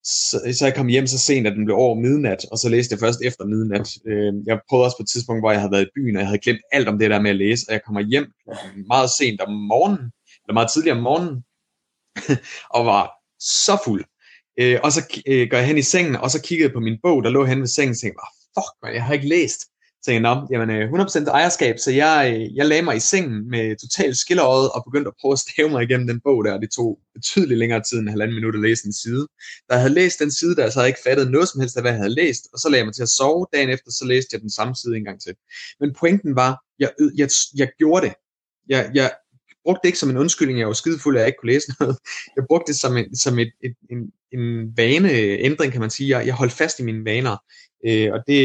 så, 0.04 0.56
så 0.60 0.66
jeg 0.66 0.76
kom 0.76 0.88
hjem 0.88 1.08
så 1.08 1.20
sent, 1.20 1.48
at 1.48 1.54
den 1.54 1.66
blev 1.66 1.78
over 1.78 1.96
midnat, 1.96 2.46
og 2.52 2.58
så 2.58 2.70
læste 2.70 2.94
jeg 2.94 3.00
først 3.00 3.22
efter 3.22 3.46
midnat. 3.46 3.88
Øh, 4.08 4.34
jeg 4.46 4.60
prøvede 4.70 4.86
også 4.86 4.98
på 4.98 5.04
et 5.04 5.10
tidspunkt, 5.10 5.42
hvor 5.42 5.52
jeg 5.52 5.60
havde 5.62 5.72
været 5.72 5.88
i 5.88 5.96
byen, 5.96 6.16
og 6.16 6.20
jeg 6.20 6.28
havde 6.28 6.40
glemt 6.40 6.62
alt 6.72 6.88
om 6.88 7.00
det 7.00 7.10
der 7.10 7.22
med 7.22 7.30
at 7.30 7.36
læse, 7.36 7.66
og 7.68 7.74
jeg 7.74 7.82
kommer 7.86 8.02
hjem 8.02 8.28
meget 8.88 9.10
sent 9.20 9.42
om 9.42 9.54
morgenen, 9.54 10.12
eller 10.44 10.54
meget 10.54 10.72
tidligere 10.72 10.98
om 10.98 11.04
morgenen, 11.04 11.44
og 12.76 12.86
var 12.86 13.12
så 13.40 13.78
fuld. 13.86 14.04
Øh, 14.60 14.80
og 14.84 14.92
så 14.92 15.22
øh, 15.28 15.48
går 15.50 15.58
jeg 15.58 15.68
hen 15.68 15.78
i 15.78 15.82
sengen, 15.82 16.16
og 16.16 16.32
så 16.32 16.42
kiggede 16.42 16.68
jeg 16.68 16.74
på 16.74 16.80
min 16.80 17.00
bog, 17.04 17.24
der 17.24 17.30
lå 17.30 17.46
hen 17.46 17.60
ved 17.60 17.68
sengen, 17.68 17.92
og 17.92 17.98
tænkte, 17.98 18.22
fuck 18.58 18.74
man, 18.84 18.94
jeg 18.94 19.04
har 19.04 19.14
ikke 19.14 19.28
læst. 19.28 19.62
Så 20.02 20.04
tænkte 20.06 20.30
jeg, 20.30 20.44
jamen 20.52 20.70
øh, 20.70 20.92
100% 20.92 21.30
ejerskab, 21.30 21.76
så 21.80 21.92
jeg, 21.92 22.34
øh, 22.34 22.56
jeg 22.56 22.66
lagde 22.66 22.84
mig 22.84 22.96
i 22.96 23.00
sengen 23.00 23.50
med 23.50 23.76
totalt 23.84 24.18
skillerøjet 24.18 24.70
og 24.72 24.84
begyndte 24.88 25.08
at 25.08 25.18
prøve 25.22 25.34
at 25.34 25.40
stave 25.40 25.70
mig 25.70 25.84
igennem 25.84 26.08
den 26.08 26.20
bog 26.24 26.46
der. 26.46 26.60
Det 26.60 26.72
tog 26.72 27.00
betydeligt 27.14 27.60
længere 27.60 27.84
tid 27.84 27.98
end 28.00 28.10
halvanden 28.10 28.36
minut 28.36 28.56
at 28.56 28.62
læse 28.62 28.86
en 28.86 28.94
side. 28.94 29.28
Da 29.68 29.74
jeg 29.74 29.82
havde 29.82 29.94
læst 29.94 30.20
den 30.20 30.32
side 30.32 30.56
der, 30.56 30.70
så 30.70 30.80
havde 30.80 30.86
jeg 30.86 30.94
ikke 30.96 31.08
fattet 31.10 31.32
noget 31.32 31.50
som 31.50 31.62
helst 31.62 31.78
af, 31.78 31.84
hvad 31.84 31.92
jeg 31.92 32.00
havde 32.00 32.16
læst, 32.16 32.44
og 32.54 32.60
så 32.60 32.70
lagde 32.70 32.80
jeg 32.80 32.86
mig 32.86 32.96
til 32.96 33.08
at 33.10 33.10
sove. 33.10 33.46
Dagen 33.54 33.70
efter, 33.70 33.92
så 33.92 34.06
læste 34.06 34.30
jeg 34.34 34.42
den 34.42 34.50
samme 34.50 34.76
side 34.76 34.98
en 34.98 35.04
gang 35.04 35.22
til. 35.22 35.34
Men 35.80 35.94
pointen 36.00 36.36
var, 36.36 36.52
jeg, 36.80 36.90
jeg, 37.18 37.30
jeg 37.56 37.70
gjorde 37.78 38.06
det. 38.06 38.14
Jeg, 38.70 38.92
jeg 38.94 39.12
brugte 39.68 39.82
det 39.82 39.88
ikke 39.88 40.00
som 40.00 40.10
en 40.10 40.18
undskyldning, 40.18 40.60
jeg 40.60 40.68
var 40.68 40.74
skidefuld, 40.74 41.16
at 41.16 41.20
jeg 41.20 41.28
ikke 41.28 41.38
kunne 41.40 41.52
læse 41.54 41.68
noget. 41.80 41.98
Jeg 42.36 42.44
brugte 42.48 42.72
det 42.72 42.80
som, 42.80 42.98
en, 42.98 43.16
som 43.16 43.40
et, 43.40 43.52
et, 43.64 43.76
en, 43.92 44.12
en 44.32 44.78
vaneændring, 44.78 45.72
kan 45.72 45.82
man 45.82 45.90
sige. 45.90 46.18
Jeg, 46.18 46.26
jeg 46.26 46.34
holdt 46.34 46.54
fast 46.54 46.80
i 46.80 46.84
mine 46.84 47.06
vaner, 47.06 47.38
øh, 47.88 48.14
og 48.14 48.20
det, 48.28 48.42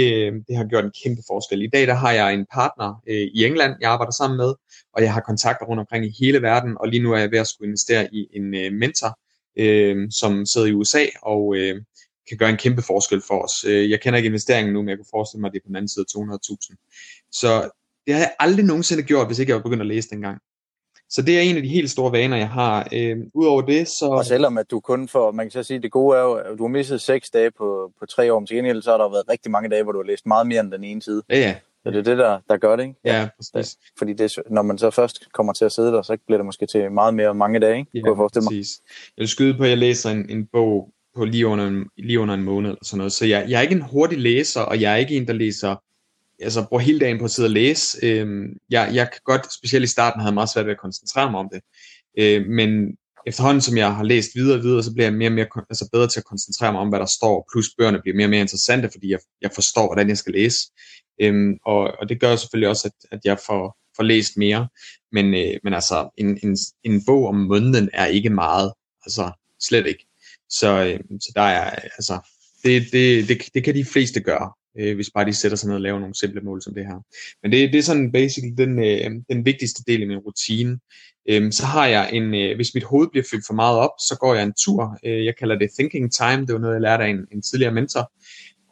det 0.49 0.57
har 0.57 0.65
gjort 0.65 0.85
en 0.85 0.93
kæmpe 1.05 1.23
forskel. 1.27 1.63
I 1.63 1.71
dag 1.73 1.87
der 1.87 1.95
har 1.95 2.13
jeg 2.13 2.35
en 2.35 2.47
partner 2.53 3.03
øh, 3.09 3.27
i 3.35 3.45
England, 3.45 3.75
jeg 3.81 3.91
arbejder 3.91 4.13
sammen 4.13 4.37
med, 4.37 4.55
og 4.95 5.03
jeg 5.03 5.13
har 5.13 5.21
kontakter 5.21 5.67
rundt 5.67 5.81
omkring 5.81 6.07
i 6.07 6.17
hele 6.21 6.43
verden, 6.43 6.77
og 6.81 6.89
lige 6.89 7.03
nu 7.03 7.13
er 7.13 7.19
jeg 7.19 7.31
ved 7.31 7.39
at 7.39 7.47
skulle 7.47 7.69
investere 7.69 8.15
i 8.15 8.29
en 8.33 8.55
øh, 8.55 8.73
mentor, 8.73 9.19
øh, 9.59 10.11
som 10.11 10.47
sidder 10.47 10.67
i 10.67 10.73
USA, 10.73 11.05
og 11.23 11.57
øh, 11.57 11.83
kan 12.29 12.39
gøre 12.39 12.51
en 12.51 12.57
kæmpe 12.57 12.83
forskel 12.83 13.23
for 13.29 13.39
os. 13.45 13.65
Øh, 13.65 13.91
jeg 13.91 14.01
kender 14.01 14.17
ikke 14.17 14.27
investeringen 14.27 14.73
nu, 14.73 14.83
men 14.83 14.89
jeg 14.89 14.99
kunne 14.99 15.15
forestille 15.17 15.41
mig, 15.41 15.49
at 15.49 15.53
det 15.53 15.59
er 15.59 15.65
på 15.65 15.69
den 15.69 15.77
anden 15.77 15.89
side 15.89 16.05
af 16.09 16.19
200.000. 16.19 17.29
Så 17.33 17.71
det 18.07 18.15
har 18.15 18.21
jeg 18.21 18.35
aldrig 18.39 18.65
nogensinde 18.65 19.03
gjort, 19.03 19.27
hvis 19.27 19.39
ikke 19.39 19.51
jeg 19.51 19.57
var 19.57 19.63
begyndt 19.63 19.81
at 19.81 19.87
læse 19.87 20.11
dengang. 20.11 20.39
Så 21.13 21.23
det 21.23 21.39
er 21.39 21.41
en 21.41 21.57
af 21.57 21.63
de 21.63 21.69
helt 21.69 21.91
store 21.91 22.13
vaner, 22.13 22.37
jeg 22.37 22.49
har. 22.49 22.89
Øh, 22.93 23.17
Udover 23.35 23.63
det, 23.63 23.89
så... 23.89 24.07
Og 24.07 24.25
selvom 24.25 24.59
at 24.59 24.71
du 24.71 24.81
kun 24.81 25.09
får, 25.09 25.33
man 25.33 25.47
kan 25.47 25.51
så 25.51 25.63
sige, 25.63 25.83
det 25.83 25.91
gode 25.91 26.17
er 26.19 26.23
jo, 26.23 26.33
at 26.33 26.59
du 26.59 26.65
har 26.65 26.69
misset 26.69 27.01
seks 27.01 27.31
dage 27.31 27.51
på, 27.51 27.93
på 28.01 28.07
tre 28.07 28.33
år, 28.33 28.39
men 28.41 28.47
til 28.47 28.57
gengæld 28.57 28.83
så 28.83 28.91
har 28.91 28.99
der 28.99 29.09
været 29.09 29.29
rigtig 29.29 29.51
mange 29.51 29.71
dage, 29.71 29.83
hvor 29.83 29.93
du 29.93 29.99
har 29.99 30.07
læst 30.07 30.27
meget 30.27 30.47
mere 30.47 30.61
end 30.61 30.73
den 30.73 30.85
ene 30.85 31.03
side. 31.03 31.23
Ja, 31.31 31.39
ja. 31.39 31.55
Så 31.85 31.91
det 31.91 31.99
er 31.99 32.03
det, 32.03 32.19
der, 32.19 32.39
der 32.49 32.57
gør 32.57 32.77
det, 32.77 32.83
ikke? 32.83 32.95
Ja, 33.05 33.29
præcis. 33.55 33.79
Fordi 33.99 34.13
det, 34.13 34.39
når 34.51 34.63
man 34.63 34.79
så 34.79 34.91
først 34.91 35.33
kommer 35.33 35.53
til 35.53 35.65
at 35.65 35.73
sidde 35.73 35.93
der, 35.93 36.03
så 36.03 36.17
bliver 36.27 36.39
det 36.39 36.47
måske 36.47 36.67
til 36.67 36.93
meget 36.93 37.15
mere 37.15 37.35
mange 37.35 37.61
dage, 37.61 37.79
ikke? 37.79 37.91
Ja, 37.95 38.15
præcis. 38.15 38.51
Mig. 38.51 38.65
Jeg 39.17 39.23
vil 39.23 39.29
skyde 39.29 39.55
på, 39.55 39.63
at 39.63 39.71
jeg 39.71 39.79
læser 39.79 40.11
en, 40.11 40.31
en 40.31 40.47
bog 40.53 40.89
på 41.17 41.25
lige 41.25 41.47
under, 41.47 41.67
en, 41.67 41.87
lige 41.99 42.21
under 42.21 42.35
en 42.35 42.43
måned 42.43 42.71
eller 42.71 42.85
sådan 42.85 42.99
noget. 42.99 43.13
Så 43.13 43.27
jeg, 43.27 43.47
jeg 43.49 43.59
er 43.59 43.63
ikke 43.63 43.75
en 43.75 43.83
hurtig 43.83 44.19
læser, 44.19 44.61
og 44.61 44.81
jeg 44.81 44.93
er 44.93 44.97
ikke 44.97 45.17
en, 45.17 45.27
der 45.27 45.33
læser 45.33 45.77
altså 46.43 46.67
bruger 46.69 46.83
hele 46.83 47.01
dagen 47.01 47.19
på 47.19 47.25
at 47.25 47.31
sidde 47.31 47.47
og 47.47 47.51
læse. 47.51 47.99
Øh, 48.03 48.27
jeg, 48.71 48.91
jeg 48.95 49.11
kan 49.13 49.21
godt, 49.25 49.53
specielt 49.55 49.85
i 49.85 49.87
starten, 49.87 50.21
havde 50.21 50.35
meget 50.35 50.51
svært 50.51 50.67
ved 50.67 50.73
at 50.73 50.81
koncentrere 50.81 51.31
mig 51.31 51.41
om 51.41 51.49
det. 51.53 51.61
Øh, 52.19 52.47
men 52.47 52.97
efterhånden 53.27 53.61
som 53.61 53.77
jeg 53.77 53.95
har 53.95 54.05
læst 54.05 54.31
videre 54.35 54.59
og 54.59 54.63
videre, 54.63 54.83
så 54.83 54.93
bliver 54.93 55.07
jeg 55.07 55.15
mere 55.15 55.29
og 55.29 55.33
mere 55.33 55.47
altså 55.71 55.89
bedre 55.93 56.09
til 56.09 56.21
at 56.21 56.25
koncentrere 56.25 56.73
mig 56.73 56.81
om, 56.81 56.89
hvad 56.89 57.01
der 57.01 57.07
står, 57.19 57.49
plus 57.53 57.67
bøgerne 57.79 58.01
bliver 58.03 58.17
mere 58.17 58.27
og 58.27 58.31
mere 58.31 58.41
interessante, 58.41 58.91
fordi 58.93 59.11
jeg, 59.11 59.19
jeg 59.43 59.51
forstår, 59.55 59.87
hvordan 59.87 60.09
jeg 60.09 60.19
skal 60.19 60.33
læse. 60.33 60.59
Øhm, 61.21 61.59
og, 61.67 61.81
og 62.01 62.09
det 62.09 62.21
gør 62.21 62.37
selvfølgelig 62.37 62.69
også, 62.69 62.89
at, 62.89 63.17
at 63.17 63.21
jeg 63.25 63.39
får, 63.47 63.79
får 63.97 64.03
læst 64.03 64.37
mere. 64.37 64.69
Men, 65.13 65.35
øh, 65.35 65.55
men 65.65 65.75
altså, 65.75 66.09
en, 66.17 66.39
en, 66.43 66.57
en 66.85 67.05
bog 67.07 67.27
om 67.27 67.35
måneden 67.35 67.91
er 67.93 68.07
ikke 68.07 68.31
meget. 68.31 68.73
Altså, 69.07 69.31
slet 69.61 69.87
ikke. 69.87 70.07
Så, 70.51 70.85
øh, 70.85 71.01
så 71.21 71.33
der 71.35 71.43
er, 71.43 71.71
altså, 71.71 72.19
det, 72.65 72.83
det, 72.93 73.29
det, 73.29 73.43
det 73.55 73.65
kan 73.65 73.75
de 73.75 73.85
fleste 73.85 74.21
gøre, 74.21 74.53
øh, 74.79 74.95
hvis 74.95 75.11
bare 75.15 75.25
de 75.25 75.35
sætter 75.35 75.57
sig 75.57 75.69
ned 75.69 75.75
og 75.75 75.81
laver 75.81 75.99
nogle 75.99 76.15
simple 76.15 76.41
mål 76.41 76.63
som 76.63 76.75
det 76.75 76.87
her. 76.87 77.05
Men 77.43 77.53
det, 77.53 77.73
det 77.73 77.79
er 77.79 77.83
sådan 77.83 78.13
basically 78.13 78.55
den, 78.59 78.79
øh, 78.79 79.11
den 79.31 79.45
vigtigste 79.45 79.83
del 79.87 80.03
af 80.03 80.09
min 80.09 80.19
rutine. 80.19 80.79
Øh, 81.29 81.53
så 81.53 81.67
har 81.67 81.87
jeg 81.87 82.11
en, 82.13 82.35
øh, 82.35 82.57
hvis 82.57 82.75
mit 82.75 82.85
hoved 82.85 83.09
bliver 83.11 83.25
fyldt 83.31 83.47
for 83.47 83.55
meget 83.55 83.79
op, 83.79 83.91
så 84.09 84.17
går 84.21 84.35
jeg 84.35 84.43
en 84.43 84.55
tur. 84.65 84.99
Øh, 85.07 85.25
jeg 85.25 85.35
kalder 85.39 85.59
det 85.59 85.71
thinking 85.79 86.13
time, 86.13 86.47
det 86.47 86.53
var 86.53 86.59
noget, 86.59 86.75
jeg 86.75 86.83
lærte 86.83 87.05
af 87.05 87.09
en, 87.09 87.27
en 87.33 87.43
tidligere 87.43 87.75
mentor. 87.75 88.13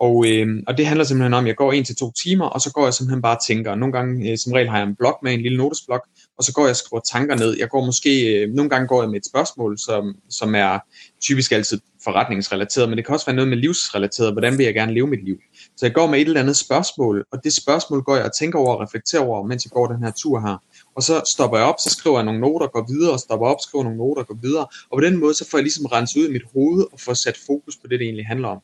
Og, 0.01 0.25
øh, 0.29 0.47
og 0.67 0.79
det 0.79 0.87
handler 0.87 1.05
simpelthen 1.05 1.35
om, 1.35 1.45
at 1.45 1.49
jeg 1.49 1.57
går 1.57 1.73
en 1.73 1.85
til 1.85 1.97
to 1.97 2.13
timer, 2.25 2.47
og 2.47 2.61
så 2.61 2.73
går 2.73 2.85
jeg 2.85 2.95
simpelthen 2.95 3.23
bare 3.23 3.37
og 3.37 3.47
tænker. 3.47 3.75
Nogle 3.75 3.93
gange, 3.93 4.31
øh, 4.31 4.39
som 4.39 4.53
regel 4.53 4.69
har 4.69 4.79
jeg 4.79 4.89
en 4.89 4.97
blog 4.97 5.19
med, 5.23 5.33
en 5.33 5.41
lille 5.41 5.59
notesblok, 5.59 6.03
og 6.39 6.45
så 6.45 6.53
går 6.53 6.63
jeg 6.63 6.71
og 6.71 6.77
skriver 6.77 7.01
tanker 7.13 7.37
ned. 7.37 7.59
Jeg 7.59 7.69
går 7.69 7.87
måske, 7.87 8.13
øh, 8.35 8.51
nogle 8.51 8.71
gange 8.71 8.89
går 8.89 9.03
jeg 9.03 9.11
med 9.11 9.19
et 9.19 9.27
spørgsmål, 9.27 9.79
som, 9.79 10.15
som 10.31 10.55
er 10.55 10.79
typisk 11.23 11.53
altid 11.53 11.81
forretningsrelateret, 12.05 12.89
men 12.89 12.99
det 12.99 13.07
kan 13.07 13.15
også 13.15 13.27
være 13.27 13.37
noget 13.37 13.49
med 13.49 13.57
livsrelateret. 13.57 14.33
Hvordan 14.33 14.59
vil 14.59 14.65
jeg 14.65 14.75
gerne 14.75 14.95
leve 14.95 15.07
mit 15.07 15.25
liv? 15.25 15.39
Så 15.77 15.87
jeg 15.87 15.95
går 15.95 16.07
med 16.07 16.19
et 16.21 16.27
eller 16.27 16.41
andet 16.41 16.57
spørgsmål, 16.57 17.25
og 17.33 17.45
det 17.45 17.53
spørgsmål 17.53 18.03
går 18.03 18.17
jeg 18.17 18.25
og 18.25 18.37
tænker 18.39 18.59
over 18.59 18.75
og 18.75 18.81
reflekterer 18.81 19.23
over, 19.23 19.47
mens 19.47 19.65
jeg 19.65 19.71
går 19.71 19.87
den 19.87 20.03
her 20.03 20.11
tur 20.11 20.41
her. 20.41 20.57
Og 20.97 21.03
så 21.03 21.23
stopper 21.35 21.59
jeg 21.59 21.67
op, 21.67 21.75
så 21.79 21.91
skriver 21.99 22.17
jeg 22.17 22.25
nogle 22.25 22.41
noter, 22.41 22.67
går 22.67 22.87
videre, 22.89 23.13
og 23.13 23.21
stopper 23.21 23.47
op, 23.47 23.61
skriver 23.63 23.85
nogle 23.85 23.99
noter, 23.99 24.23
går 24.23 24.39
videre. 24.43 24.67
Og 24.91 24.99
på 24.99 25.01
den 25.01 25.17
måde, 25.17 25.35
så 25.35 25.51
får 25.51 25.59
jeg 25.59 25.63
ligesom 25.63 25.87
renset 25.87 26.21
ud 26.21 26.29
i 26.29 26.33
mit 26.33 26.47
hoved 26.55 26.85
og 26.93 27.01
får 27.01 27.15
sat 27.15 27.39
fokus 27.47 27.77
på 27.77 27.87
det, 27.91 27.99
det 27.99 28.05
egentlig 28.05 28.27
handler 28.27 28.49
om. 28.49 28.61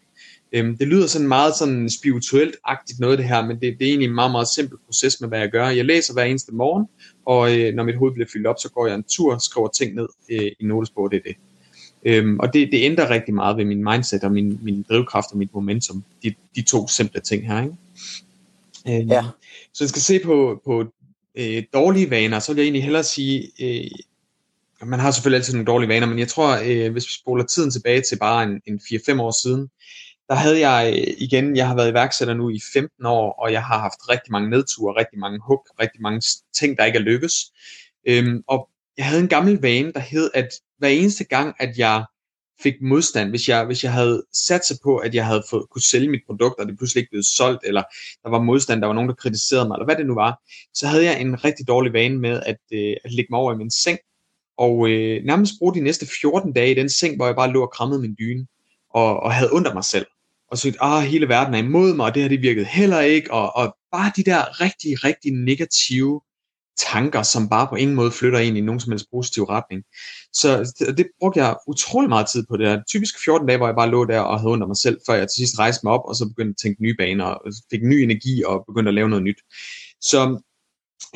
Øhm, 0.53 0.77
det 0.77 0.89
lyder 0.89 1.07
sådan 1.07 1.29
meget 1.29 1.55
sådan 1.57 1.89
spirituelt-agtigt 1.89 3.01
noget 3.01 3.19
det 3.19 3.29
her, 3.29 3.47
men 3.47 3.61
det, 3.61 3.79
det 3.79 3.83
er 3.83 3.91
egentlig 3.91 4.09
en 4.09 4.15
meget, 4.15 4.31
meget 4.31 4.49
simpel 4.49 4.79
proces 4.87 5.21
med, 5.21 5.29
hvad 5.29 5.39
jeg 5.39 5.51
gør. 5.51 5.69
Jeg 5.69 5.85
læser 5.85 6.13
hver 6.13 6.25
eneste 6.25 6.53
morgen, 6.55 6.87
og 7.27 7.59
øh, 7.59 7.75
når 7.75 7.85
mit 7.85 7.97
hoved 7.97 8.13
bliver 8.13 8.29
fyldt 8.33 8.47
op, 8.47 8.57
så 8.59 8.71
går 8.71 8.87
jeg 8.87 8.95
en 8.95 9.05
tur 9.17 9.39
skriver 9.39 9.69
ting 9.69 9.95
ned 9.95 10.09
øh, 10.31 10.51
i 10.61 10.65
notesbog, 10.65 11.11
det 11.11 11.17
er 11.17 11.23
det. 11.23 11.37
Øhm, 12.07 12.39
og 12.39 12.53
det, 12.53 12.69
det 12.73 12.85
ændrer 12.85 13.11
rigtig 13.11 13.35
meget 13.35 13.57
ved 13.57 13.65
min 13.65 13.85
mindset 13.85 14.25
og 14.25 14.33
min, 14.33 14.59
min 14.63 14.85
drivkraft 14.89 15.33
og 15.33 15.39
mit 15.39 15.55
momentum, 15.55 16.05
de, 16.23 16.35
de 16.57 16.63
to 16.63 16.89
simple 16.89 17.21
ting 17.21 17.47
her. 17.47 17.63
Ikke? 17.63 17.77
Øhm, 18.89 19.09
ja. 19.09 19.25
Så 19.73 19.85
jeg 19.85 19.89
skal 19.89 20.03
se 20.03 20.19
på, 20.25 20.61
på 20.65 20.85
øh, 21.35 21.63
dårlige 21.75 22.11
vaner, 22.11 22.39
så 22.39 22.53
vil 22.53 22.61
jeg 22.61 22.65
egentlig 22.65 22.83
hellere 22.83 23.05
sige, 23.05 23.51
øh, 23.61 23.91
man 24.83 25.01
har 25.01 25.11
selvfølgelig 25.11 25.37
altid 25.37 25.53
nogle 25.53 25.67
dårlige 25.67 25.89
vaner, 25.89 26.07
men 26.07 26.19
jeg 26.19 26.29
tror, 26.29 26.59
øh, 26.65 26.93
hvis 26.93 27.07
vi 27.07 27.13
spoler 27.13 27.45
tiden 27.45 27.71
tilbage 27.71 28.03
til 28.09 28.19
bare 28.19 28.43
en, 28.43 28.61
en 28.67 28.81
4-5 28.93 29.21
år 29.21 29.43
siden, 29.43 29.69
der 30.29 30.35
havde 30.35 30.69
jeg 30.69 30.95
øh, 30.99 31.15
igen, 31.19 31.57
jeg 31.57 31.69
har 31.69 31.77
været 31.77 31.91
iværksætter 31.91 32.35
nu 32.35 32.51
i 32.51 32.61
15 32.73 33.07
år, 33.07 33.33
og 33.33 33.53
jeg 33.53 33.65
har 33.65 33.79
haft 33.79 34.11
rigtig 34.11 34.33
mange 34.33 34.51
nedture, 34.51 34.97
rigtig 35.01 35.19
mange 35.19 35.39
hug, 35.49 35.67
rigtig 35.81 36.03
mange 36.03 36.23
ting, 36.59 36.77
der 36.77 36.85
ikke 36.85 36.99
er 36.99 37.03
lykkes. 37.03 37.33
Øhm, 38.09 38.43
og 38.47 38.69
jeg 38.99 39.07
havde 39.07 39.23
en 39.23 39.29
gammel 39.29 39.59
vane, 39.63 39.93
der 39.93 40.01
hed, 40.01 40.31
at 40.35 40.49
hver 40.79 40.89
eneste 40.89 41.25
gang, 41.25 41.55
at 41.59 41.79
jeg 41.79 42.05
fik 42.63 42.75
modstand, 42.83 43.31
hvis 43.31 43.49
jeg, 43.49 43.65
hvis 43.65 43.85
jeg 43.85 43.93
havde 43.93 44.25
sat 44.33 44.67
sig 44.67 44.77
på, 44.85 44.97
at 44.97 45.15
jeg 45.15 45.27
havde 45.27 45.43
fået, 45.51 45.67
kunne 45.71 45.83
sælge 45.83 46.09
mit 46.09 46.21
produkt, 46.27 46.61
og 46.61 46.67
det 46.67 46.79
pludselig 46.79 47.01
ikke 47.01 47.11
blev 47.11 47.23
solgt, 47.23 47.61
eller 47.65 47.83
der 48.23 48.31
var 48.31 48.43
modstand, 48.43 48.81
der 48.81 48.87
var 48.87 48.95
nogen, 48.95 49.09
der 49.09 49.15
kritiserede 49.15 49.69
mig, 49.69 49.75
eller 49.75 49.85
hvad 49.85 49.97
det 49.97 50.07
nu 50.07 50.15
var, 50.15 50.43
så 50.75 50.87
havde 50.87 51.05
jeg 51.05 51.21
en 51.21 51.45
rigtig 51.45 51.69
dårlig 51.69 51.93
vane 51.93 52.19
med 52.19 52.43
at, 52.47 52.59
øh, 52.73 52.97
at 53.05 53.13
ligge 53.13 53.29
mig 53.31 53.41
over 53.41 53.53
i 53.53 53.57
min 53.57 53.71
seng, 53.71 53.99
og 54.59 54.89
øh, 54.91 55.25
nærmest 55.25 55.55
bruge 55.59 55.75
de 55.75 55.81
næste 55.81 56.07
14 56.21 56.53
dage 56.53 56.71
i 56.71 56.75
den 56.75 56.89
seng, 56.89 57.17
hvor 57.17 57.27
jeg 57.27 57.37
bare 57.37 57.53
lå 57.53 57.63
og 57.63 57.73
krammede 57.73 58.01
min 58.01 58.17
dyne, 58.19 58.47
og, 58.91 59.21
og 59.21 59.35
havde 59.35 59.53
under 59.53 59.75
mig 59.75 59.85
selv 59.85 60.07
og 60.51 60.59
så 60.59 60.77
ah, 60.81 61.05
hele 61.05 61.29
verden 61.29 61.55
er 61.55 61.59
imod 61.59 61.95
mig, 61.95 62.07
og 62.07 62.15
det 62.15 62.23
her 62.23 62.29
det 62.29 62.43
virkede 62.43 62.67
heller 62.67 63.01
ikke, 63.01 63.33
og, 63.33 63.57
og 63.57 63.77
bare 63.93 64.13
de 64.17 64.23
der 64.23 64.61
rigtig, 64.61 65.05
rigtig 65.05 65.33
negative 65.33 66.21
tanker, 66.79 67.23
som 67.23 67.49
bare 67.49 67.67
på 67.69 67.75
ingen 67.75 67.97
måde 67.97 68.11
flytter 68.11 68.39
en 68.39 68.57
i 68.57 68.61
nogen 68.61 68.81
som 68.81 68.93
helst 68.93 69.07
positiv 69.13 69.45
retning. 69.45 69.83
Så 70.33 70.73
det, 70.79 70.99
det 70.99 71.07
brugte 71.21 71.41
jeg 71.41 71.57
utrolig 71.67 72.09
meget 72.09 72.27
tid 72.33 72.45
på 72.49 72.57
det 72.57 72.67
der. 72.67 72.83
Typisk 72.89 73.15
14 73.25 73.47
dage, 73.47 73.57
hvor 73.57 73.67
jeg 73.67 73.77
bare 73.77 73.91
lå 73.91 74.05
der 74.05 74.21
og 74.21 74.41
havde 74.41 74.51
under 74.51 74.67
mig 74.67 74.77
selv, 74.77 75.01
før 75.07 75.15
jeg 75.15 75.29
til 75.29 75.37
sidst 75.37 75.59
rejste 75.59 75.81
mig 75.85 75.93
op, 75.93 76.05
og 76.05 76.15
så 76.17 76.29
begyndte 76.29 76.51
at 76.51 76.63
tænke 76.63 76.83
nye 76.83 76.95
baner, 76.99 77.25
og 77.25 77.53
fik 77.71 77.83
ny 77.83 77.95
energi 77.95 78.43
og 78.45 78.65
begyndte 78.67 78.89
at 78.89 78.95
lave 78.95 79.09
noget 79.09 79.25
nyt. 79.25 79.41
Så 80.01 80.41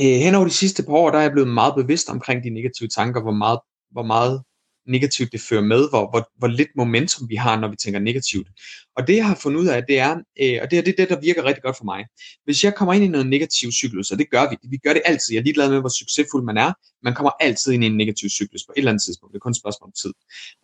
øh, 0.01 0.17
hen 0.25 0.35
over 0.35 0.45
de 0.45 0.51
sidste 0.51 0.83
par 0.83 0.93
år, 0.93 1.11
der 1.11 1.19
er 1.19 1.23
jeg 1.23 1.33
blevet 1.33 1.49
meget 1.49 1.75
bevidst 1.77 2.09
omkring 2.09 2.45
de 2.45 2.51
negative 2.51 2.89
tanker, 2.89 3.23
hvor 3.23 3.33
meget, 3.33 3.61
hvor 3.91 4.03
meget 4.03 4.43
negativt 4.91 5.33
det 5.33 5.41
fører 5.41 5.63
med, 5.63 5.89
hvor, 5.89 6.11
hvor, 6.11 6.31
hvor 6.39 6.49
lidt 6.49 6.69
momentum 6.77 7.29
vi 7.29 7.37
har, 7.37 7.61
når 7.61 7.69
vi 7.69 7.77
tænker 7.77 8.01
negativt. 8.01 8.49
Og 8.97 9.07
det 9.07 9.17
jeg 9.17 9.27
har 9.27 9.35
fundet 9.35 9.61
ud 9.61 9.67
af, 9.67 9.83
det 9.89 9.99
er, 9.99 10.11
øh, 10.43 10.59
og 10.63 10.71
det 10.71 10.79
er 10.79 10.83
det, 10.83 10.95
det, 10.99 11.09
der 11.09 11.21
virker 11.21 11.45
rigtig 11.45 11.63
godt 11.63 11.77
for 11.77 11.85
mig. 11.85 12.05
Hvis 12.45 12.65
jeg 12.65 12.75
kommer 12.75 12.95
ind 12.95 13.05
i 13.05 13.09
noget 13.09 13.27
negativ 13.27 13.73
cyklus, 13.73 14.11
og 14.11 14.19
det 14.19 14.31
gør 14.31 14.51
vi, 14.51 14.57
vi 14.71 14.77
gør 14.77 14.93
det 14.93 15.03
altid, 15.05 15.35
jeg 15.35 15.41
er 15.41 15.45
ligeglad 15.45 15.71
med, 15.71 15.81
hvor 15.81 15.89
succesfuld 15.89 16.45
man 16.45 16.57
er, 16.57 16.73
man 17.03 17.15
kommer 17.15 17.31
altid 17.41 17.73
ind 17.73 17.85
i 17.85 17.87
en 17.87 17.97
negativ 17.97 18.29
cyklus 18.29 18.65
på 18.67 18.73
et 18.77 18.79
eller 18.79 18.91
andet 18.91 19.05
tidspunkt, 19.05 19.33
det 19.33 19.39
er 19.39 19.47
kun 19.47 19.51
et 19.51 19.57
spørgsmål 19.57 19.87
om 19.87 19.93
tid. 20.03 20.13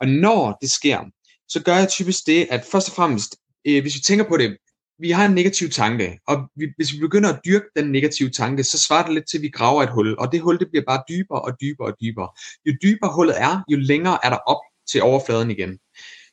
Og 0.00 0.08
når 0.08 0.58
det 0.60 0.70
sker, 0.70 1.00
så 1.48 1.62
gør 1.62 1.76
jeg 1.76 1.88
typisk 1.88 2.26
det, 2.26 2.46
at 2.50 2.64
først 2.72 2.88
og 2.88 2.94
fremmest, 2.94 3.36
øh, 3.66 3.82
hvis 3.82 3.94
vi 3.94 4.00
tænker 4.00 4.24
på 4.28 4.36
det, 4.36 4.56
vi 4.98 5.10
har 5.10 5.26
en 5.26 5.34
negativ 5.34 5.70
tanke, 5.70 6.18
og 6.26 6.36
vi, 6.56 6.66
hvis 6.76 6.92
vi 6.92 6.98
begynder 6.98 7.32
at 7.32 7.40
dyrke 7.46 7.66
den 7.76 7.92
negative 7.92 8.30
tanke, 8.30 8.64
så 8.64 8.78
svarer 8.78 9.04
det 9.04 9.14
lidt 9.14 9.28
til, 9.30 9.38
at 9.38 9.42
vi 9.42 9.48
graver 9.48 9.82
et 9.82 9.90
hul, 9.90 10.18
og 10.18 10.32
det 10.32 10.40
hul 10.40 10.58
det 10.58 10.68
bliver 10.70 10.84
bare 10.86 11.02
dybere 11.08 11.40
og 11.42 11.52
dybere 11.60 11.88
og 11.88 11.96
dybere. 12.02 12.28
Jo 12.66 12.72
dybere 12.82 13.12
hullet 13.14 13.40
er, 13.40 13.64
jo 13.68 13.76
længere 13.76 14.18
er 14.22 14.30
der 14.30 14.36
op 14.36 14.60
til 14.90 15.02
overfladen 15.02 15.50
igen. 15.50 15.78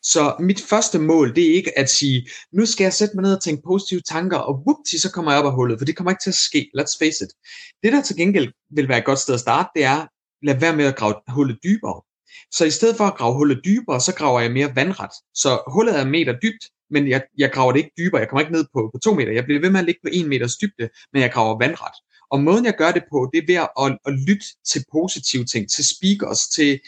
Så 0.03 0.35
mit 0.39 0.61
første 0.61 0.99
mål, 0.99 1.35
det 1.35 1.49
er 1.49 1.53
ikke 1.53 1.79
at 1.79 1.89
sige, 1.89 2.27
nu 2.53 2.65
skal 2.65 2.83
jeg 2.83 2.93
sætte 2.93 3.15
mig 3.15 3.23
ned 3.23 3.35
og 3.35 3.43
tænke 3.43 3.63
positive 3.65 4.01
tanker, 4.01 4.37
og 4.37 4.53
whoopty, 4.55 4.95
så 4.95 5.11
kommer 5.11 5.31
jeg 5.31 5.39
op 5.41 5.45
af 5.45 5.53
hullet, 5.53 5.79
for 5.79 5.85
det 5.85 5.95
kommer 5.95 6.11
ikke 6.11 6.23
til 6.23 6.29
at 6.29 6.35
ske, 6.35 6.69
let's 6.77 6.97
face 6.99 7.25
it. 7.25 7.31
Det 7.83 7.93
der 7.93 8.01
til 8.01 8.15
gengæld 8.15 8.53
vil 8.71 8.89
være 8.89 8.97
et 8.97 9.05
godt 9.05 9.19
sted 9.19 9.33
at 9.33 9.39
starte, 9.39 9.69
det 9.75 9.83
er, 9.83 10.07
lad 10.45 10.59
være 10.59 10.75
med 10.75 10.85
at 10.85 10.95
grave 10.95 11.15
hullet 11.27 11.57
dybere. 11.63 12.01
Så 12.51 12.65
i 12.65 12.71
stedet 12.71 12.97
for 12.97 13.03
at 13.03 13.15
grave 13.15 13.33
hullet 13.33 13.61
dybere, 13.65 14.01
så 14.01 14.15
graver 14.15 14.39
jeg 14.39 14.51
mere 14.51 14.75
vandret. 14.75 15.11
Så 15.35 15.61
hullet 15.67 15.97
er 15.97 16.01
en 16.01 16.11
meter 16.11 16.33
dybt, 16.43 16.63
men 16.89 17.07
jeg, 17.07 17.21
jeg 17.37 17.51
graver 17.51 17.71
det 17.71 17.79
ikke 17.79 17.91
dybere. 17.97 18.19
Jeg 18.19 18.29
kommer 18.29 18.41
ikke 18.41 18.53
ned 18.53 18.65
på, 18.73 18.89
på 18.93 18.99
to 19.03 19.13
meter. 19.13 19.31
Jeg 19.31 19.45
bliver 19.45 19.61
ved 19.61 19.69
med 19.69 19.79
at 19.79 19.85
ligge 19.85 20.01
på 20.03 20.09
en 20.13 20.29
meters 20.29 20.55
dybde, 20.55 20.89
men 21.13 21.21
jeg 21.21 21.31
graver 21.31 21.57
vandret. 21.59 21.95
Og 22.31 22.39
måden 22.39 22.65
jeg 22.65 22.75
gør 22.77 22.91
det 22.91 23.03
på, 23.11 23.29
det 23.33 23.37
er 23.37 23.47
ved 23.47 23.59
at, 23.85 23.97
at 24.07 24.13
lytte 24.27 24.45
til 24.71 24.85
positive 24.91 25.45
ting, 25.45 25.69
til 25.69 25.85
speakers, 25.95 26.39
til 26.55 26.79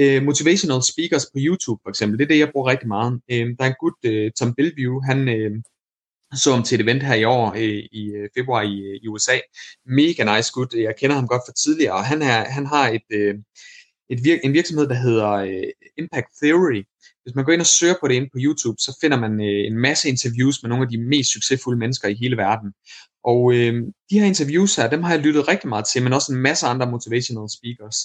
øh, 0.00 0.22
motivational 0.22 0.82
speakers 0.82 1.26
på 1.26 1.38
YouTube 1.46 1.80
for 1.84 1.90
eksempel. 1.90 2.18
Det 2.18 2.24
er 2.24 2.28
det, 2.28 2.38
jeg 2.38 2.50
bruger 2.52 2.70
rigtig 2.70 2.88
meget. 2.88 3.20
Øh, 3.30 3.46
der 3.56 3.64
er 3.64 3.68
en 3.68 3.80
gut, 3.80 3.98
øh, 4.04 4.30
Tom 4.38 4.54
Bellevue, 4.54 5.04
han 5.04 5.28
Øh, 5.28 5.50
så 6.34 6.50
om 6.50 6.62
til 6.62 6.74
et 6.80 6.84
event 6.84 7.02
her 7.02 7.14
i 7.14 7.24
år, 7.24 7.52
øh, 7.56 7.82
i 7.92 8.12
øh, 8.16 8.28
februar 8.36 8.62
i, 8.62 8.80
øh, 8.80 9.00
i 9.02 9.08
USA. 9.08 9.38
Mega 9.86 10.36
nice 10.36 10.52
gut. 10.52 10.74
Jeg 10.74 10.94
kender 10.98 11.16
ham 11.16 11.28
godt 11.28 11.42
fra 11.46 11.52
tidligere, 11.52 11.92
og 11.92 12.04
han, 12.04 12.22
er, 12.22 12.44
han 12.56 12.66
har 12.66 12.88
et, 12.88 13.08
øh, 13.12 13.34
et 14.10 14.18
vir- 14.18 14.40
en 14.44 14.52
virksomhed, 14.52 14.86
der 14.88 14.94
hedder 14.94 15.30
øh, 15.30 15.68
Impact 15.98 16.28
Theory, 16.42 16.82
hvis 17.22 17.34
man 17.34 17.44
går 17.44 17.52
ind 17.52 17.60
og 17.60 17.66
søger 17.66 17.94
på 18.00 18.08
det 18.08 18.14
inde 18.14 18.28
på 18.32 18.38
YouTube, 18.44 18.76
så 18.78 18.98
finder 19.00 19.18
man 19.24 19.32
øh, 19.40 19.66
en 19.70 19.78
masse 19.78 20.08
interviews 20.08 20.62
med 20.62 20.68
nogle 20.68 20.84
af 20.84 20.90
de 20.90 20.98
mest 21.12 21.32
succesfulde 21.32 21.78
mennesker 21.78 22.08
i 22.08 22.14
hele 22.22 22.36
verden. 22.36 22.68
Og 23.24 23.54
øh, 23.54 23.74
de 24.10 24.18
her 24.20 24.26
interviews 24.26 24.76
her, 24.76 24.90
dem 24.90 25.02
har 25.02 25.12
jeg 25.14 25.22
lyttet 25.22 25.48
rigtig 25.48 25.68
meget 25.68 25.86
til, 25.92 26.02
men 26.02 26.12
også 26.12 26.32
en 26.32 26.40
masse 26.40 26.66
andre 26.66 26.90
motivational 26.90 27.48
speakers. 27.56 27.98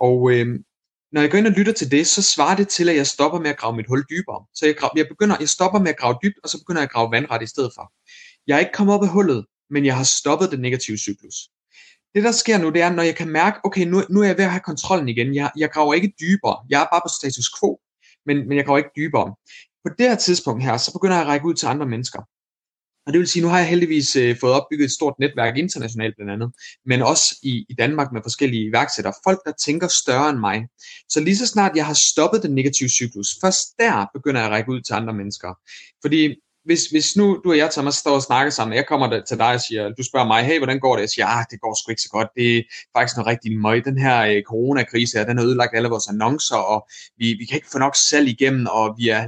Og 0.00 0.18
øh, 0.32 0.46
når 1.12 1.20
jeg 1.20 1.30
går 1.30 1.38
ind 1.38 1.46
og 1.46 1.52
lytter 1.52 1.72
til 1.72 1.90
det, 1.90 2.06
så 2.06 2.22
svarer 2.34 2.56
det 2.56 2.68
til, 2.68 2.88
at 2.88 2.96
jeg 2.96 3.06
stopper 3.06 3.40
med 3.40 3.50
at 3.50 3.56
grave 3.56 3.76
mit 3.76 3.86
hul 3.88 4.04
dybere. 4.10 4.40
Så 4.54 4.66
jeg, 4.66 4.76
grav, 4.76 4.90
jeg, 4.96 5.06
begynder, 5.08 5.36
jeg 5.40 5.48
stopper 5.48 5.78
med 5.78 5.90
at 5.90 5.96
grave 5.96 6.16
dybt, 6.22 6.38
og 6.42 6.48
så 6.50 6.58
begynder 6.58 6.80
jeg 6.80 6.88
at 6.88 6.92
grave 6.92 7.10
vandret 7.10 7.42
i 7.42 7.46
stedet 7.46 7.72
for. 7.76 7.92
Jeg 8.46 8.54
er 8.56 8.60
ikke 8.60 8.72
kommet 8.72 8.94
op 8.94 9.02
af 9.02 9.08
hullet, 9.08 9.46
men 9.70 9.84
jeg 9.84 9.96
har 9.96 10.04
stoppet 10.20 10.50
den 10.50 10.60
negative 10.60 10.98
cyklus. 10.98 11.36
Det 12.14 12.24
der 12.24 12.32
sker 12.32 12.58
nu, 12.58 12.70
det 12.70 12.82
er, 12.82 12.92
når 12.92 13.02
jeg 13.02 13.16
kan 13.16 13.28
mærke, 13.28 13.58
okay, 13.64 13.84
nu, 13.86 14.02
nu 14.10 14.20
er 14.20 14.26
jeg 14.26 14.36
ved 14.36 14.44
at 14.44 14.50
have 14.50 14.60
kontrollen 14.60 15.08
igen. 15.08 15.34
Jeg, 15.34 15.50
jeg 15.56 15.70
graver 15.70 15.94
ikke 15.94 16.12
dybere. 16.20 16.56
Jeg 16.70 16.82
er 16.82 16.86
bare 16.92 17.00
på 17.04 17.10
status 17.18 17.50
quo 17.60 17.80
men, 18.26 18.48
men 18.48 18.56
jeg 18.56 18.64
graver 18.64 18.78
ikke 18.78 18.90
dybere. 18.96 19.34
På 19.84 19.90
det 19.98 20.08
her 20.08 20.16
tidspunkt 20.16 20.64
her, 20.64 20.76
så 20.76 20.92
begynder 20.92 21.16
jeg 21.16 21.22
at 21.22 21.28
række 21.28 21.46
ud 21.46 21.54
til 21.54 21.66
andre 21.66 21.86
mennesker. 21.86 22.22
Og 23.06 23.12
det 23.12 23.18
vil 23.18 23.28
sige, 23.28 23.42
nu 23.42 23.48
har 23.48 23.58
jeg 23.58 23.68
heldigvis 23.68 24.16
øh, 24.16 24.36
fået 24.40 24.52
opbygget 24.52 24.84
et 24.84 24.90
stort 24.92 25.14
netværk 25.18 25.56
internationalt 25.56 26.16
blandt 26.16 26.32
andet, 26.32 26.52
men 26.86 27.02
også 27.02 27.38
i, 27.42 27.66
i 27.68 27.74
Danmark 27.74 28.12
med 28.12 28.20
forskellige 28.24 28.64
iværksættere. 28.68 29.14
Folk, 29.24 29.40
der 29.46 29.52
tænker 29.66 29.88
større 29.88 30.30
end 30.30 30.38
mig. 30.38 30.68
Så 31.08 31.20
lige 31.20 31.36
så 31.36 31.46
snart 31.46 31.76
jeg 31.76 31.86
har 31.86 31.98
stoppet 32.12 32.42
den 32.42 32.54
negative 32.54 32.88
cyklus, 32.88 33.28
først 33.42 33.78
der 33.78 34.06
begynder 34.14 34.40
jeg 34.40 34.48
at 34.48 34.52
række 34.52 34.70
ud 34.70 34.80
til 34.80 34.94
andre 34.94 35.14
mennesker. 35.14 35.54
Fordi 36.02 36.34
hvis, 36.64 36.86
hvis 36.86 37.16
nu 37.16 37.40
du 37.44 37.50
og 37.50 37.56
jeg, 37.56 37.70
Thomas, 37.70 37.94
står 37.94 38.14
og 38.14 38.22
snakker 38.22 38.50
sammen, 38.50 38.76
jeg 38.76 38.86
kommer 38.86 39.22
til 39.28 39.38
dig 39.38 39.54
og 39.54 39.60
siger, 39.60 39.88
du 39.88 40.02
spørger 40.02 40.26
mig, 40.26 40.44
hey, 40.44 40.58
hvordan 40.58 40.80
går 40.80 40.94
det? 40.94 41.00
Jeg 41.00 41.10
siger, 41.10 41.26
ah, 41.26 41.44
det 41.50 41.60
går 41.60 41.74
sgu 41.74 41.90
ikke 41.90 42.02
så 42.02 42.08
godt. 42.08 42.28
Det 42.36 42.56
er 42.56 42.62
faktisk 42.96 43.16
noget 43.16 43.26
rigtig 43.26 43.58
møg. 43.58 43.84
Den 43.84 43.98
her 43.98 44.22
øh, 44.22 44.42
coronakrise 44.42 45.18
her, 45.18 45.24
den 45.24 45.38
har 45.38 45.44
ødelagt 45.44 45.76
alle 45.76 45.88
vores 45.88 46.08
annoncer, 46.08 46.56
og 46.56 46.88
vi, 47.16 47.26
vi 47.38 47.44
kan 47.44 47.56
ikke 47.56 47.70
få 47.72 47.78
nok 47.78 47.96
salg 47.96 48.28
igennem, 48.28 48.66
og 48.70 48.94
vi 48.98 49.08
er 49.08 49.20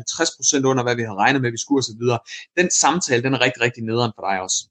50% 0.62 0.66
under, 0.70 0.82
hvad 0.82 0.96
vi 0.96 1.02
havde 1.02 1.18
regnet 1.18 1.42
med, 1.42 1.50
vi 1.50 1.58
skulle 1.58 1.78
osv. 1.78 2.02
Den 2.56 2.70
samtale, 2.70 3.22
den 3.22 3.34
er 3.34 3.40
rigtig, 3.40 3.62
rigtig 3.62 3.82
nederen 3.82 4.12
for 4.16 4.22
dig 4.28 4.40
også. 4.40 4.68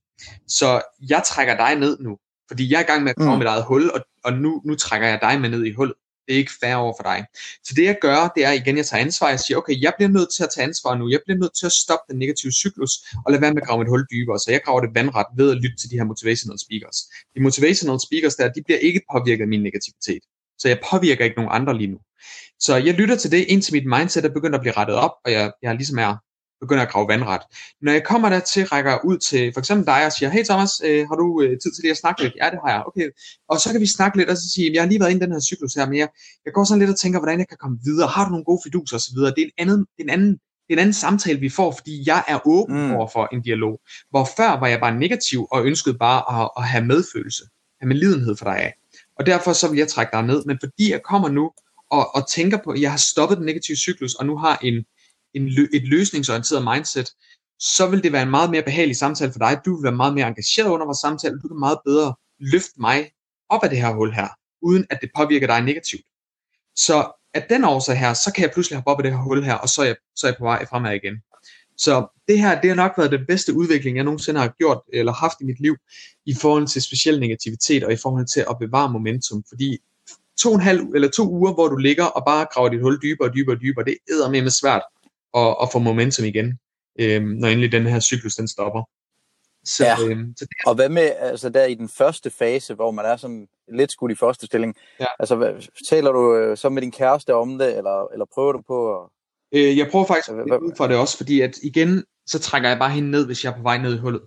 Så 0.47 0.82
jeg 1.09 1.24
trækker 1.28 1.55
dig 1.57 1.76
ned 1.76 1.97
nu, 1.99 2.18
fordi 2.47 2.72
jeg 2.72 2.78
er 2.78 2.84
i 2.84 2.91
gang 2.91 3.03
med 3.03 3.09
at 3.09 3.16
komme 3.16 3.34
mm. 3.34 3.39
mit 3.39 3.47
eget 3.47 3.64
hul, 3.64 3.89
og, 3.89 3.99
og 4.24 4.34
nu, 4.34 4.62
nu 4.66 4.76
trækker 4.76 5.07
jeg 5.07 5.20
dig 5.22 5.41
med 5.41 5.49
ned 5.49 5.66
i 5.66 5.74
hullet. 5.74 5.95
Det 6.26 6.34
er 6.34 6.38
ikke 6.38 6.51
fair 6.61 6.76
over 6.76 6.93
for 6.99 7.03
dig. 7.03 7.19
Så 7.63 7.72
det 7.78 7.86
jeg 7.86 7.97
gør, 8.01 8.32
det 8.36 8.45
er 8.45 8.51
igen, 8.51 8.78
jeg 8.78 8.86
tager 8.86 9.01
ansvar. 9.01 9.30
Jeg 9.30 9.39
siger, 9.39 9.57
okay, 9.57 9.82
jeg 9.82 9.93
bliver 9.97 10.09
nødt 10.17 10.30
til 10.36 10.43
at 10.43 10.49
tage 10.55 10.67
ansvar 10.69 10.95
nu. 10.95 11.09
Jeg 11.09 11.19
bliver 11.26 11.39
nødt 11.43 11.55
til 11.59 11.65
at 11.65 11.72
stoppe 11.72 12.05
den 12.09 12.19
negative 12.19 12.51
cyklus 12.51 12.93
og 13.26 13.32
lade 13.32 13.41
være 13.41 13.53
med 13.53 13.61
at 13.61 13.67
grave 13.67 13.82
et 13.82 13.89
hul 13.93 14.05
dybere. 14.11 14.39
Så 14.39 14.51
jeg 14.51 14.61
graver 14.65 14.82
det 14.82 14.91
vandret 14.99 15.28
ved 15.38 15.51
at 15.51 15.57
lytte 15.63 15.78
til 15.78 15.89
de 15.91 15.97
her 15.99 16.03
motivational 16.11 16.59
speakers. 16.65 16.97
De 17.36 17.39
motivational 17.47 17.99
speakers 18.07 18.36
der, 18.36 18.45
de 18.55 18.61
bliver 18.65 18.80
ikke 18.80 19.01
påvirket 19.13 19.41
af 19.41 19.47
min 19.47 19.63
negativitet. 19.67 20.24
Så 20.61 20.67
jeg 20.67 20.80
påvirker 20.91 21.24
ikke 21.26 21.38
nogen 21.39 21.51
andre 21.57 21.74
lige 21.78 21.91
nu. 21.93 21.99
Så 22.59 22.76
jeg 22.76 22.93
lytter 22.93 23.15
til 23.15 23.32
det, 23.32 23.41
indtil 23.53 23.74
mit 23.74 23.88
mindset 23.95 24.26
er 24.26 24.34
begyndt 24.38 24.55
at 24.55 24.61
blive 24.61 24.78
rettet 24.78 24.95
op, 24.95 25.15
og 25.26 25.32
jeg, 25.32 25.51
jeg 25.61 25.76
ligesom 25.76 25.97
er 25.97 26.13
begynder 26.62 26.84
at 26.84 26.91
grave 26.91 27.07
vandret. 27.07 27.41
Når 27.82 27.91
jeg 27.91 28.03
kommer 28.03 28.30
der 28.30 28.39
til, 28.39 28.64
rækker 28.66 29.05
ud 29.05 29.18
til 29.18 29.53
for 29.53 29.59
eksempel 29.59 29.86
dig 29.86 30.05
og 30.05 30.12
siger, 30.12 30.30
hey 30.30 30.43
Thomas, 30.43 30.72
øh, 30.86 31.07
har 31.09 31.16
du 31.16 31.41
øh, 31.41 31.49
tid 31.49 31.72
til 31.74 31.84
det 31.84 31.91
at 31.91 31.97
snakke 31.97 32.24
lidt? 32.24 32.34
Ja, 32.41 32.49
det 32.53 32.59
har 32.64 32.72
jeg. 32.76 32.84
Okay. 32.88 33.07
Og 33.49 33.59
så 33.59 33.72
kan 33.72 33.82
vi 33.82 33.88
snakke 33.88 34.18
lidt 34.18 34.30
og 34.30 34.38
så 34.38 34.49
sige, 34.53 34.74
jeg 34.74 34.82
har 34.82 34.89
lige 34.89 34.99
været 34.99 35.12
inde 35.12 35.22
i 35.22 35.26
den 35.26 35.34
her 35.34 35.41
cyklus 35.49 35.74
her, 35.74 35.86
men 35.86 35.97
jeg, 35.97 36.09
jeg 36.45 36.53
går 36.53 36.64
sådan 36.64 36.80
lidt 36.80 36.91
og 36.91 36.99
tænker, 36.99 37.20
hvordan 37.20 37.39
jeg 37.39 37.47
kan 37.47 37.57
komme 37.57 37.78
videre. 37.84 38.07
Har 38.07 38.24
du 38.26 38.30
nogle 38.30 38.45
gode 38.45 38.62
fiduser 38.66 38.95
osv.? 38.95 39.18
Det 39.18 39.41
er 39.43 39.45
en 39.45 39.51
anden, 39.57 39.80
det 39.80 39.99
er 39.99 40.03
en 40.03 40.09
anden 40.09 40.39
det 40.72 40.78
er 40.78 40.80
en 40.82 40.88
anden 40.88 40.93
samtale, 40.93 41.39
vi 41.39 41.49
får, 41.49 41.72
fordi 41.72 42.03
jeg 42.05 42.24
er 42.28 42.39
åben 42.45 42.76
mm. 42.76 42.91
over 42.91 43.07
for 43.07 43.30
en 43.32 43.41
dialog. 43.41 43.80
Hvor 44.09 44.28
før 44.38 44.59
var 44.59 44.68
jeg 44.68 44.80
bare 44.80 44.99
negativ 44.99 45.47
og 45.51 45.66
ønskede 45.66 45.97
bare 45.97 46.41
at, 46.41 46.49
at 46.57 46.64
have 46.64 46.86
medfølelse, 46.86 47.43
have 47.82 47.88
medlidenhed 47.88 48.38
for 48.38 48.45
dig 48.45 48.57
af. 48.57 48.74
Og 49.20 49.26
derfor 49.26 49.53
så 49.53 49.70
vil 49.70 49.78
jeg 49.78 49.88
trække 49.88 50.12
dig 50.14 50.24
ned. 50.24 50.43
Men 50.45 50.57
fordi 50.64 50.91
jeg 50.91 51.01
kommer 51.03 51.30
nu 51.30 51.51
og, 51.91 52.16
og 52.16 52.30
tænker 52.30 52.57
på, 52.64 52.72
at 52.72 52.82
jeg 52.82 52.91
har 52.91 52.97
stoppet 52.97 53.38
den 53.38 53.45
negative 53.45 53.78
cyklus, 53.78 54.14
og 54.16 54.26
nu 54.26 54.38
har 54.38 54.59
en, 54.64 54.86
en, 55.34 55.47
et 55.73 55.88
løsningsorienteret 55.88 56.63
mindset, 56.63 57.09
så 57.59 57.88
vil 57.88 58.03
det 58.03 58.11
være 58.11 58.23
en 58.23 58.29
meget 58.29 58.51
mere 58.51 58.63
behagelig 58.63 58.95
samtale 58.95 59.32
for 59.32 59.39
dig. 59.39 59.59
Du 59.65 59.75
vil 59.75 59.84
være 59.84 59.95
meget 59.95 60.13
mere 60.13 60.27
engageret 60.27 60.69
under 60.69 60.86
vores 60.86 60.97
samtale. 60.97 61.39
Du 61.39 61.47
kan 61.47 61.59
meget 61.59 61.79
bedre 61.86 62.13
løfte 62.39 62.82
mig 62.82 63.11
op 63.49 63.63
af 63.63 63.69
det 63.69 63.79
her 63.79 63.93
hul 63.93 64.13
her, 64.13 64.27
uden 64.61 64.86
at 64.89 64.97
det 65.01 65.09
påvirker 65.15 65.47
dig 65.47 65.61
negativt. 65.61 66.05
Så 66.75 67.11
af 67.34 67.45
den 67.49 67.63
årsag 67.63 67.97
her, 67.97 68.13
så 68.13 68.34
kan 68.34 68.43
jeg 68.43 68.51
pludselig 68.53 68.77
hoppe 68.77 68.91
op 68.91 68.99
af 68.99 69.03
det 69.03 69.11
her 69.11 69.19
hul 69.19 69.43
her, 69.43 69.53
og 69.53 69.69
så 69.69 69.82
er 69.82 69.86
jeg, 69.86 69.95
så 70.15 70.27
er 70.27 70.32
jeg 70.32 70.38
på 70.38 70.43
vej 70.43 70.65
fremad 70.65 70.95
igen. 70.95 71.15
Så 71.77 72.07
det 72.27 72.39
her, 72.39 72.61
det 72.61 72.69
har 72.69 72.75
nok 72.75 72.91
været 72.97 73.11
den 73.11 73.25
bedste 73.27 73.53
udvikling, 73.53 73.97
jeg 73.97 74.03
nogensinde 74.03 74.39
har 74.39 74.53
gjort 74.57 74.82
eller 74.93 75.13
haft 75.13 75.38
i 75.41 75.45
mit 75.45 75.59
liv, 75.59 75.75
i 76.25 76.34
forhold 76.41 76.67
til 76.67 76.82
speciel 76.82 77.19
negativitet 77.19 77.84
og 77.84 77.93
i 77.93 77.95
forhold 77.95 78.27
til 78.34 78.45
at 78.49 78.55
bevare 78.59 78.89
momentum. 78.89 79.43
Fordi 79.49 79.77
to 80.41 80.49
og 80.49 80.55
en 80.55 80.61
halv 80.61 80.82
eller 80.95 81.09
to 81.09 81.29
uger, 81.29 81.53
hvor 81.53 81.67
du 81.67 81.75
ligger 81.75 82.05
og 82.05 82.25
bare 82.25 82.47
graver 82.53 82.69
dit 82.69 82.82
hul 82.82 82.99
dybere 83.01 83.29
og 83.29 83.36
dybere 83.36 83.55
og 83.55 83.61
dybere, 83.61 83.86
det 83.86 83.97
er 84.09 84.29
med 84.29 84.49
svært 84.49 84.82
at, 85.34 85.55
at 85.61 85.69
få 85.71 85.79
momentum 85.79 86.25
igen, 86.25 86.59
øhm, 86.99 87.25
når 87.25 87.47
endelig 87.47 87.71
den 87.71 87.86
her 87.86 87.99
cyklus 87.99 88.36
den 88.36 88.47
stopper. 88.47 88.84
Så, 89.65 89.86
ja. 89.86 89.95
øhm, 90.01 90.34
så 90.38 90.45
det 90.45 90.53
og 90.65 90.75
hvad 90.75 90.89
med 90.89 91.11
altså 91.19 91.49
der 91.49 91.65
i 91.65 91.73
den 91.73 91.89
første 91.89 92.29
fase, 92.29 92.73
hvor 92.73 92.91
man 92.91 93.05
er 93.05 93.15
sådan 93.15 93.47
lidt 93.73 93.91
skudt 93.91 94.11
i 94.11 94.15
første 94.15 94.45
stilling, 94.45 94.75
ja. 94.99 95.05
altså 95.19 95.36
hvad, 95.36 95.67
taler 95.89 96.11
du 96.11 96.36
øh, 96.36 96.57
så 96.57 96.69
med 96.69 96.82
din 96.82 96.91
kæreste 96.91 97.36
om 97.36 97.57
det, 97.57 97.77
eller, 97.77 98.07
eller 98.13 98.25
prøver 98.34 98.51
du 98.51 98.61
på 98.67 98.95
at... 98.95 99.09
Øh, 99.53 99.77
jeg 99.77 99.88
prøver 99.91 100.05
faktisk 100.05 100.29
at 100.29 100.59
ud 100.61 100.73
for 100.77 100.88
det 100.88 100.97
også, 100.97 101.17
fordi 101.17 101.41
at 101.41 101.57
igen, 101.63 102.03
så 102.27 102.39
trækker 102.39 102.69
jeg 102.69 102.79
bare 102.79 102.89
hende 102.89 103.11
ned, 103.11 103.25
hvis 103.25 103.43
jeg 103.43 103.51
er 103.51 103.57
på 103.57 103.61
vej 103.61 103.77
ned 103.77 103.95
i 103.95 103.97
hullet. 103.97 104.21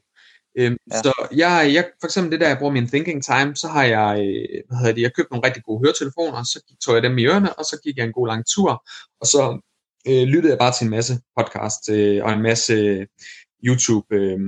Øhm, 0.59 0.77
ja. 0.93 0.97
Så 0.97 1.29
jeg, 1.37 1.71
jeg, 1.75 1.91
for 2.01 2.07
eksempel 2.07 2.33
det 2.33 2.41
der, 2.41 2.49
jeg 2.49 2.59
bruger 2.59 2.73
min 2.73 2.89
thinking 2.89 3.25
time, 3.25 3.57
så 3.57 3.69
har 3.69 3.85
jeg, 3.85 4.11
øh, 4.19 4.63
hvad 4.69 4.79
hedder 4.79 4.95
det, 4.95 5.03
jeg 5.03 5.15
købt 5.15 5.31
nogle 5.31 5.47
rigtig 5.47 5.63
gode 5.63 5.81
høretelefoner, 5.85 6.43
så 6.43 6.77
tog 6.85 6.95
jeg 6.95 7.03
dem 7.03 7.19
i 7.19 7.27
ørerne, 7.27 7.59
og 7.59 7.65
så 7.65 7.81
gik 7.85 7.97
jeg 7.97 8.05
en 8.05 8.13
god 8.13 8.27
lang 8.27 8.45
tur, 8.55 8.85
og 9.21 9.27
så 9.27 9.61
øh, 10.09 10.23
lyttede 10.23 10.51
jeg 10.51 10.59
bare 10.59 10.73
til 10.73 10.85
en 10.85 10.91
masse 10.91 11.15
podcast 11.39 11.91
øh, 11.91 12.25
og 12.25 12.33
en 12.33 12.43
masse 12.43 12.73
øh, 12.73 13.07
YouTube, 13.65 14.07
øh, 14.17 14.39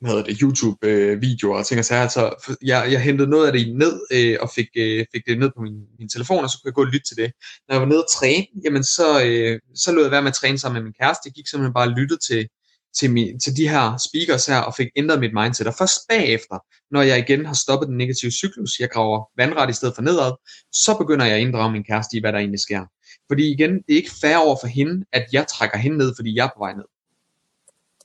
hvad 0.00 0.10
hedder 0.10 0.24
det, 0.24 0.38
YouTube-videoer 0.42 1.54
øh, 1.54 1.58
og 1.58 1.66
ting 1.66 1.78
og 1.78 1.84
sager. 1.84 2.02
Altså, 2.02 2.54
jeg, 2.62 2.88
jeg 2.92 3.00
hentede 3.02 3.30
noget 3.30 3.46
af 3.46 3.52
det 3.52 3.76
ned 3.76 4.00
øh, 4.12 4.36
og 4.40 4.50
fik, 4.54 4.68
øh, 4.76 5.06
fik 5.14 5.22
det 5.26 5.38
ned 5.38 5.50
på 5.56 5.62
min, 5.62 5.76
min 5.98 6.08
telefon, 6.08 6.44
og 6.44 6.50
så 6.50 6.58
kunne 6.58 6.68
jeg 6.68 6.74
gå 6.74 6.80
og 6.80 6.92
lytte 6.92 7.08
til 7.08 7.16
det. 7.16 7.32
Når 7.68 7.74
jeg 7.74 7.80
var 7.80 7.88
nede 7.88 8.04
og 8.04 8.10
træne, 8.18 8.46
jamen 8.64 8.84
så, 8.84 9.24
øh, 9.24 9.60
så 9.74 9.92
lød 9.92 10.02
jeg 10.02 10.10
være 10.10 10.22
med 10.22 10.34
at 10.34 10.34
træne 10.34 10.58
sammen 10.58 10.74
med 10.76 10.84
min 10.88 10.98
kæreste. 11.00 11.26
Jeg 11.26 11.32
gik 11.32 11.46
simpelthen 11.48 11.74
bare 11.74 11.88
og 11.88 11.94
lyttede 11.98 12.20
til, 12.28 12.48
til, 12.98 13.10
min, 13.10 13.40
til 13.40 13.56
de 13.56 13.68
her 13.68 13.96
speakers 14.08 14.46
her, 14.46 14.58
og 14.58 14.74
fik 14.74 14.88
ændret 14.96 15.20
mit 15.20 15.34
mindset. 15.34 15.66
Og 15.66 15.74
først 15.78 15.98
bagefter, 16.08 16.58
når 16.90 17.02
jeg 17.02 17.18
igen 17.18 17.46
har 17.46 17.54
stoppet 17.54 17.88
den 17.88 17.96
negative 17.96 18.30
cyklus, 18.30 18.80
jeg 18.80 18.90
graver 18.90 19.30
vandret 19.36 19.70
i 19.70 19.72
stedet 19.72 19.94
for 19.94 20.02
nedad, 20.02 20.32
så 20.72 20.96
begynder 20.98 21.26
jeg 21.26 21.34
at 21.34 21.40
inddrage 21.40 21.72
min 21.72 21.84
kæreste 21.84 22.16
i, 22.16 22.20
hvad 22.20 22.32
der 22.32 22.38
egentlig 22.38 22.60
sker. 22.60 22.84
Fordi 23.30 23.52
igen, 23.52 23.70
det 23.70 23.92
er 23.92 23.96
ikke 23.96 24.10
fair 24.20 24.36
over 24.36 24.56
for 24.60 24.66
hende, 24.66 25.04
at 25.12 25.26
jeg 25.32 25.46
trækker 25.46 25.78
hende 25.78 25.98
ned, 25.98 26.12
fordi 26.16 26.36
jeg 26.36 26.44
er 26.44 26.50
på 26.56 26.58
vej 26.58 26.72
ned. 26.72 26.84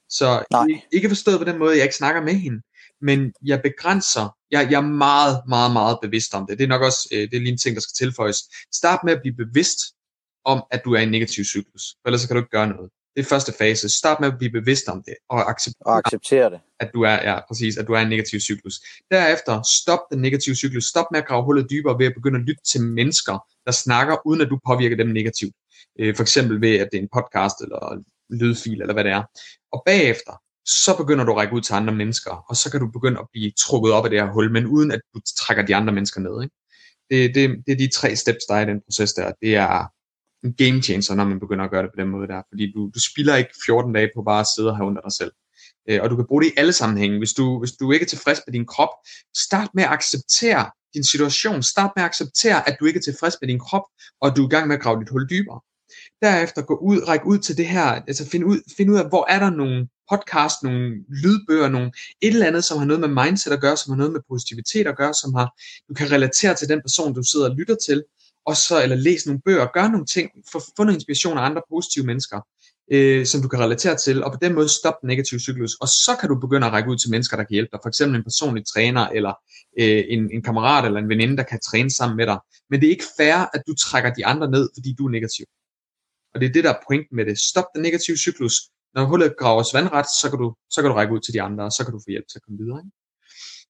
Så 0.09 0.43
Nej. 0.51 0.67
ikke 0.91 1.09
forstået 1.09 1.39
på 1.39 1.43
den 1.43 1.59
måde, 1.59 1.75
jeg 1.75 1.83
ikke 1.83 1.95
snakker 1.95 2.21
med 2.21 2.33
hende, 2.33 2.61
men 3.01 3.33
jeg 3.45 3.61
begrænser, 3.61 4.37
jeg, 4.51 4.67
jeg 4.71 4.77
er 4.77 4.87
meget, 4.87 5.41
meget, 5.47 5.73
meget 5.73 5.97
bevidst 6.01 6.33
om 6.33 6.47
det. 6.47 6.57
Det 6.57 6.63
er 6.63 6.67
nok 6.67 6.81
også, 6.81 7.09
øh, 7.11 7.21
det 7.21 7.33
er 7.33 7.39
lige 7.39 7.51
en 7.51 7.57
ting, 7.57 7.75
der 7.75 7.81
skal 7.81 8.05
tilføjes. 8.05 8.37
Start 8.73 8.99
med 9.03 9.13
at 9.13 9.21
blive 9.21 9.35
bevidst 9.35 9.79
om, 10.45 10.63
at 10.71 10.81
du 10.85 10.93
er 10.93 10.99
i 10.99 11.03
en 11.03 11.11
negativ 11.11 11.43
cyklus, 11.43 11.83
for 12.01 12.07
ellers 12.07 12.21
så 12.21 12.27
kan 12.27 12.35
du 12.35 12.41
ikke 12.41 12.57
gøre 12.57 12.67
noget. 12.67 12.89
Det 13.15 13.21
er 13.21 13.29
første 13.29 13.53
fase. 13.57 13.89
Start 13.89 14.19
med 14.19 14.27
at 14.27 14.37
blive 14.37 14.51
bevidst 14.51 14.87
om 14.87 15.03
det, 15.05 15.15
og 15.29 15.49
acceptere, 15.49 15.85
og 15.85 15.97
acceptere 15.97 16.49
det. 16.49 16.59
At 16.79 16.91
du 16.93 17.01
er, 17.01 17.13
ja, 17.29 17.39
præcis, 17.47 17.77
at 17.77 17.87
du 17.87 17.93
er 17.93 17.99
i 17.99 18.03
en 18.03 18.09
negativ 18.09 18.39
cyklus. 18.39 18.73
Derefter, 19.11 19.61
stop 19.81 19.99
den 20.11 20.21
negative 20.21 20.55
cyklus. 20.55 20.85
Stop 20.85 21.05
med 21.11 21.19
at 21.19 21.27
grave 21.27 21.43
hullet 21.43 21.69
dybere 21.69 21.99
ved 21.99 22.05
at 22.05 22.13
begynde 22.13 22.39
at 22.39 22.45
lytte 22.45 22.63
til 22.71 22.81
mennesker, 22.81 23.45
der 23.65 23.71
snakker, 23.71 24.27
uden 24.27 24.41
at 24.41 24.49
du 24.49 24.59
påvirker 24.67 24.97
dem 24.97 25.07
negativt. 25.07 25.55
Øh, 25.99 26.15
for 26.15 26.23
eksempel 26.23 26.61
ved, 26.61 26.75
at 26.79 26.89
det 26.91 26.97
er 26.97 27.01
en 27.01 27.09
podcast, 27.13 27.61
eller 27.61 28.03
lydfil, 28.29 28.81
eller 28.81 28.93
hvad 28.93 29.03
det 29.03 29.11
er. 29.11 29.23
Og 29.71 29.83
bagefter, 29.85 30.41
så 30.65 30.97
begynder 30.97 31.25
du 31.25 31.31
at 31.31 31.37
række 31.37 31.53
ud 31.53 31.61
til 31.61 31.73
andre 31.73 31.95
mennesker, 31.95 32.45
og 32.49 32.55
så 32.55 32.71
kan 32.71 32.79
du 32.79 32.87
begynde 32.87 33.19
at 33.19 33.27
blive 33.31 33.51
trukket 33.51 33.93
op 33.93 34.03
af 34.03 34.09
det 34.09 34.19
her 34.19 34.31
hul, 34.31 34.51
men 34.51 34.65
uden 34.65 34.91
at 34.91 35.01
du 35.15 35.21
trækker 35.39 35.65
de 35.65 35.75
andre 35.75 35.93
mennesker 35.93 36.21
ned. 36.21 36.43
Ikke? 36.43 36.55
Det, 37.09 37.35
det, 37.35 37.63
det 37.65 37.71
er 37.71 37.77
de 37.77 37.87
tre 37.87 38.15
steps, 38.15 38.45
der 38.49 38.55
er 38.55 38.61
i 38.61 38.65
den 38.65 38.81
proces 38.81 39.13
der. 39.13 39.31
Det 39.41 39.55
er 39.55 39.92
en 40.43 40.53
game 40.53 40.81
changer, 40.81 41.15
når 41.15 41.25
man 41.25 41.39
begynder 41.39 41.65
at 41.65 41.71
gøre 41.71 41.83
det 41.83 41.91
på 41.95 42.01
den 42.01 42.09
måde 42.09 42.27
der, 42.27 42.41
fordi 42.49 42.71
du, 42.75 42.91
du 42.95 42.99
spilder 42.99 43.35
ikke 43.35 43.53
14 43.65 43.93
dage 43.93 44.09
på 44.15 44.23
bare 44.23 44.39
at 44.39 44.47
sidde 44.55 44.69
og 44.69 44.77
have 44.77 44.87
under 44.87 45.01
dig 45.01 45.11
selv. 45.11 45.31
Øh, 45.89 45.99
og 46.03 46.09
du 46.09 46.15
kan 46.15 46.25
bruge 46.27 46.43
det 46.43 46.49
i 46.49 46.53
alle 46.57 46.73
sammenhænge. 46.73 47.17
Hvis 47.17 47.33
du, 47.33 47.59
hvis 47.59 47.71
du 47.71 47.91
ikke 47.91 48.03
er 48.03 48.07
tilfreds 48.07 48.41
med 48.47 48.53
din 48.53 48.65
krop, 48.65 48.93
start 49.35 49.69
med 49.73 49.83
at 49.83 49.89
acceptere 49.89 50.65
din 50.93 51.03
situation. 51.03 51.63
Start 51.63 51.91
med 51.95 52.03
at 52.03 52.09
acceptere, 52.09 52.69
at 52.69 52.77
du 52.79 52.85
ikke 52.85 52.97
er 52.97 53.01
tilfreds 53.01 53.35
med 53.41 53.47
din 53.47 53.59
krop, 53.59 53.85
og 54.21 54.35
du 54.35 54.41
er 54.43 54.47
i 54.47 54.49
gang 54.49 54.67
med 54.67 54.75
at 54.75 54.81
grave 54.81 54.99
dit 54.99 55.09
hul 55.09 55.29
dybere. 55.29 55.59
Derefter 56.21 56.61
gå 56.61 56.75
ud, 56.75 57.07
række 57.07 57.25
ud 57.25 57.37
til 57.37 57.57
det 57.57 57.67
her, 57.67 57.83
altså 57.83 58.29
find 58.29 58.45
ud, 58.45 58.57
find 58.77 58.91
ud 58.91 58.97
af, 58.97 59.09
hvor 59.09 59.25
er 59.29 59.39
der 59.39 59.49
nogle 59.49 59.87
podcast, 60.11 60.63
nogle 60.63 60.89
lydbøger, 61.23 61.69
nogle 61.69 61.91
et 62.21 62.33
eller 62.33 62.45
andet, 62.45 62.63
som 62.63 62.77
har 62.77 62.85
noget 62.85 62.99
med 62.99 63.23
mindset 63.23 63.51
at 63.51 63.61
gøre, 63.61 63.77
som 63.77 63.91
har 63.91 63.97
noget 63.97 64.13
med 64.13 64.21
positivitet 64.29 64.87
at 64.87 64.97
gøre, 64.97 65.13
som 65.13 65.33
har, 65.33 65.47
du 65.89 65.93
kan 65.93 66.11
relatere 66.11 66.55
til 66.55 66.69
den 66.69 66.81
person, 66.81 67.13
du 67.13 67.23
sidder 67.23 67.49
og 67.49 67.55
lytter 67.55 67.75
til, 67.87 68.03
og 68.45 68.55
så, 68.55 68.83
eller 68.83 68.95
læse 68.95 69.27
nogle 69.27 69.41
bøger, 69.45 69.67
gør 69.73 69.87
nogle 69.87 70.05
ting, 70.05 70.29
få, 70.51 70.59
få 70.77 70.83
noget 70.83 70.97
inspiration 70.97 71.37
af 71.37 71.41
andre 71.41 71.61
positive 71.69 72.05
mennesker, 72.05 72.39
øh, 72.91 73.25
som 73.25 73.41
du 73.41 73.47
kan 73.47 73.59
relatere 73.59 73.95
til, 73.97 74.23
og 74.23 74.31
på 74.31 74.39
den 74.41 74.53
måde 74.53 74.69
stoppe 74.69 74.97
den 75.01 75.07
negative 75.07 75.39
cyklus, 75.39 75.73
og 75.81 75.87
så 75.87 76.17
kan 76.19 76.29
du 76.29 76.35
begynde 76.39 76.67
at 76.67 76.73
række 76.73 76.89
ud 76.89 76.97
til 76.97 77.11
mennesker, 77.11 77.37
der 77.37 77.43
kan 77.43 77.53
hjælpe 77.53 77.69
dig, 77.71 77.79
for 77.83 77.89
eksempel 77.89 78.15
en 78.17 78.23
personlig 78.23 78.63
træner, 78.73 79.07
eller 79.07 79.33
øh, 79.79 80.03
en, 80.13 80.31
en 80.35 80.41
kammerat, 80.43 80.85
eller 80.85 80.99
en 80.99 81.09
veninde, 81.09 81.37
der 81.37 81.43
kan 81.43 81.59
træne 81.59 81.91
sammen 81.91 82.17
med 82.17 82.25
dig, 82.25 82.39
men 82.69 82.79
det 82.79 82.87
er 82.87 82.91
ikke 82.91 83.09
fair, 83.17 83.37
at 83.55 83.61
du 83.67 83.73
trækker 83.75 84.13
de 84.13 84.25
andre 84.25 84.47
ned, 84.51 84.69
fordi 84.75 84.95
du 84.97 85.05
er 85.05 85.11
negativ. 85.11 85.45
Og 86.33 86.39
det 86.39 86.49
er 86.49 86.53
det, 86.53 86.63
der 86.63 86.73
er 86.73 86.83
pointen 86.87 87.15
med 87.15 87.25
det. 87.25 87.39
Stop 87.39 87.65
den 87.75 87.81
negative 87.81 88.17
cyklus. 88.17 88.55
Når 88.95 89.05
hullet 89.05 89.37
graves 89.37 89.69
vandret, 89.73 90.05
så 90.21 90.27
kan, 90.29 90.39
du, 90.39 90.55
så 90.69 90.81
kan 90.81 90.89
du 90.89 90.95
række 90.95 91.13
ud 91.13 91.19
til 91.19 91.33
de 91.33 91.41
andre, 91.41 91.63
og 91.63 91.71
så 91.71 91.83
kan 91.83 91.93
du 91.93 91.99
få 91.99 92.09
hjælp 92.15 92.27
til 92.27 92.39
at 92.39 92.43
komme 92.45 92.57
videre. 92.63 92.79
Ikke? 92.79 93.02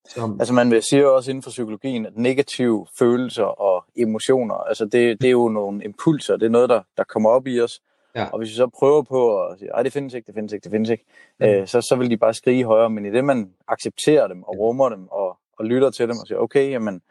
Så... 0.06 0.36
Altså 0.40 0.54
man 0.54 0.72
vil 0.72 0.84
sige 0.84 1.12
også 1.12 1.32
inden 1.32 1.42
for 1.42 1.50
psykologien, 1.50 2.06
at 2.06 2.18
negative 2.18 2.88
følelser 3.00 3.44
og 3.44 3.86
emotioner, 3.96 4.56
altså 4.56 4.86
det, 4.86 5.22
det 5.22 5.28
er 5.28 5.32
jo 5.32 5.50
nogle 5.50 5.84
impulser, 5.84 6.38
det 6.38 6.46
er 6.46 6.50
noget, 6.50 6.70
der, 6.70 6.82
der 6.98 7.04
kommer 7.04 7.30
op 7.30 7.48
i 7.48 7.62
os. 7.62 7.82
Ja. 8.16 8.26
Og 8.32 8.38
hvis 8.38 8.50
vi 8.50 8.56
så 8.56 8.68
prøver 8.68 9.02
på 9.02 9.46
at 9.46 9.60
sige, 9.60 9.76
at 9.76 9.86
det 9.86 9.94
findes 9.94 10.14
ikke, 10.14 10.26
det 10.26 10.36
findes 10.36 10.54
ikke, 10.54 10.64
det 10.64 10.72
findes 10.72 10.90
ikke, 10.90 11.06
mm. 11.40 11.46
øh, 11.46 11.68
så, 11.68 11.82
så 11.82 11.96
vil 11.96 12.10
de 12.10 12.18
bare 12.18 12.34
skrige 12.34 12.64
højere. 12.64 12.90
Men 12.90 13.06
i 13.06 13.12
det, 13.12 13.26
man 13.26 13.54
accepterer 13.68 14.28
dem 14.28 14.44
og 14.44 14.60
rummer 14.60 14.90
dem 14.90 15.08
og, 15.08 15.38
og 15.60 15.66
lytter 15.66 15.90
til 15.90 16.08
dem 16.08 16.18
og 16.18 16.28
siger, 16.28 16.38
okay, 16.38 16.72
jamen, 16.72 17.02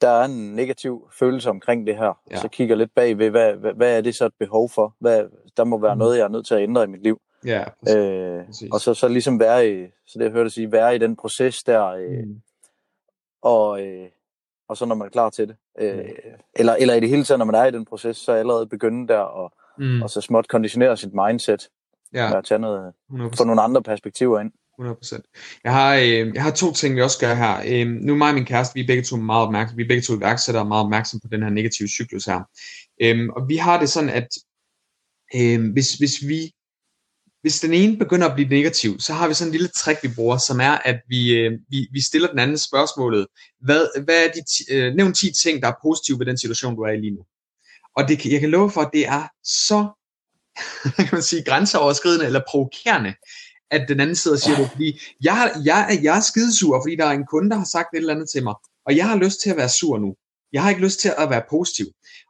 der 0.00 0.08
er 0.08 0.24
en 0.24 0.54
negativ 0.54 1.08
følelse 1.18 1.50
omkring 1.50 1.86
det 1.86 1.96
her. 1.96 2.18
Ja. 2.30 2.36
Så 2.36 2.48
kigger 2.48 2.76
lidt 2.76 2.94
bag 2.94 3.18
ved, 3.18 3.30
hvad, 3.30 3.54
hvad, 3.54 3.72
hvad 3.72 3.96
er 3.96 4.00
det 4.00 4.14
så 4.14 4.26
et 4.26 4.34
behov 4.38 4.70
for? 4.70 4.94
Hvad, 4.98 5.24
der 5.56 5.64
må 5.64 5.78
være 5.78 5.94
mm. 5.94 5.98
noget, 5.98 6.18
jeg 6.18 6.24
er 6.24 6.28
nødt 6.28 6.46
til 6.46 6.54
at 6.54 6.62
ændre 6.62 6.84
i 6.84 6.86
mit 6.86 7.02
liv. 7.02 7.20
Ja, 7.46 7.64
præcis. 7.80 7.96
Øh, 7.96 8.46
præcis. 8.46 8.70
Og 8.72 8.80
så, 8.80 8.94
så 8.94 9.08
ligesom 9.08 9.40
være 9.40 9.70
i, 9.70 9.86
så 10.06 10.18
det 10.18 10.24
jeg 10.24 10.32
hørte 10.32 10.50
sige, 10.50 10.72
være 10.72 10.94
i 10.94 10.98
den 10.98 11.16
proces 11.16 11.62
der, 11.62 11.86
øh, 11.86 12.24
mm. 12.24 12.40
og, 13.42 13.82
øh, 13.86 14.08
og 14.68 14.76
så 14.76 14.84
når 14.84 14.94
man 14.94 15.06
er 15.06 15.10
klar 15.10 15.30
til 15.30 15.48
det. 15.48 15.56
Øh, 15.80 15.96
mm. 15.96 16.04
eller, 16.54 16.74
eller 16.74 16.94
i 16.94 17.00
det 17.00 17.08
hele 17.08 17.24
taget, 17.24 17.38
når 17.38 17.46
man 17.46 17.54
er 17.54 17.64
i 17.64 17.70
den 17.70 17.84
proces, 17.84 18.16
så 18.16 18.32
allerede 18.32 18.66
begynde 18.66 19.08
der, 19.08 19.18
og, 19.18 19.52
mm. 19.78 20.02
og 20.02 20.10
så 20.10 20.20
småt 20.20 20.48
konditionere 20.48 20.96
sit 20.96 21.14
mindset, 21.14 21.68
ja. 22.14 22.38
at 22.38 22.44
tage 22.44 22.58
noget, 22.58 22.92
få 23.38 23.44
nogle 23.44 23.62
andre 23.62 23.82
perspektiver 23.82 24.40
ind. 24.40 24.52
100%. 24.80 25.60
Jeg 25.64 25.72
har, 25.72 25.94
øh, 25.94 26.34
jeg 26.34 26.42
har 26.42 26.50
to 26.50 26.72
ting, 26.72 26.96
vi 26.96 27.02
også 27.02 27.20
gør 27.20 27.34
her. 27.34 27.56
Øh, 27.66 27.86
nu 27.86 28.12
er 28.12 28.16
mig 28.16 28.28
og 28.28 28.34
min 28.34 28.44
kæreste, 28.44 28.74
vi 28.74 28.80
er 28.80 28.86
begge 28.86 29.02
to 29.02 29.16
meget 29.16 29.46
opmærksomme, 29.46 29.76
vi 29.76 29.82
er 29.82 29.88
begge 29.88 30.02
to 30.02 30.16
iværksættere 30.16 30.62
og 30.62 30.68
meget 30.68 30.84
opmærksomme 30.84 31.20
på 31.20 31.28
den 31.28 31.42
her 31.42 31.50
negative 31.50 31.88
cyklus 31.88 32.24
her. 32.24 32.40
Øh, 33.02 33.28
og 33.36 33.48
vi 33.48 33.56
har 33.56 33.80
det 33.80 33.88
sådan, 33.88 34.10
at 34.10 34.28
øh, 35.34 35.72
hvis, 35.72 35.92
hvis 35.92 36.28
vi 36.28 36.52
hvis 37.42 37.60
den 37.60 37.72
ene 37.72 37.96
begynder 37.98 38.28
at 38.28 38.34
blive 38.34 38.48
negativ, 38.48 39.00
så 39.00 39.12
har 39.12 39.28
vi 39.28 39.34
sådan 39.34 39.48
en 39.48 39.52
lille 39.52 39.68
trick, 39.68 40.02
vi 40.02 40.08
bruger, 40.14 40.38
som 40.38 40.60
er, 40.60 40.78
at 40.84 40.96
vi, 41.08 41.34
øh, 41.34 41.52
vi, 41.68 41.88
vi 41.92 42.00
stiller 42.00 42.28
den 42.28 42.38
anden 42.38 42.58
spørgsmålet. 42.58 43.26
Hvad, 43.60 44.02
hvad 44.04 44.24
er 44.24 44.30
de 44.32 44.74
øh, 44.74 44.94
nævn 44.94 45.12
10 45.12 45.32
ting, 45.42 45.62
der 45.62 45.68
er 45.68 45.82
positive 45.82 46.18
ved 46.18 46.26
den 46.26 46.38
situation, 46.38 46.76
du 46.76 46.82
er 46.82 46.90
i 46.90 46.96
lige 46.96 47.14
nu? 47.14 47.22
Og 47.96 48.08
det, 48.08 48.26
jeg 48.26 48.40
kan 48.40 48.50
love 48.50 48.70
for, 48.70 48.80
at 48.80 48.90
det 48.92 49.06
er 49.06 49.28
så 49.44 49.88
kan 51.08 51.08
man 51.12 51.22
sige, 51.22 51.42
grænseoverskridende 51.42 52.26
eller 52.26 52.40
provokerende, 52.48 53.14
at 53.70 53.88
den 53.88 54.00
anden 54.00 54.16
sidder 54.16 54.36
og 54.36 54.40
siger 54.40 54.56
det, 54.56 54.70
fordi 54.70 55.00
jeg, 55.22 55.52
jeg, 55.64 55.98
jeg 56.02 56.16
er 56.16 56.20
skidesur, 56.20 56.82
fordi 56.82 56.96
der 56.96 57.04
er 57.04 57.10
en 57.10 57.26
kunde, 57.30 57.50
der 57.50 57.56
har 57.56 57.64
sagt 57.64 57.88
et 57.94 57.98
eller 57.98 58.14
andet 58.14 58.30
til 58.30 58.42
mig, 58.42 58.54
og 58.86 58.96
jeg 58.96 59.08
har 59.08 59.16
lyst 59.16 59.40
til 59.40 59.50
at 59.50 59.56
være 59.56 59.68
sur 59.68 59.98
nu. 59.98 60.14
Jeg 60.52 60.62
har 60.62 60.70
ikke 60.70 60.82
lyst 60.82 61.00
til 61.00 61.12
at 61.18 61.30
være 61.30 61.42
positiv. 61.50 61.86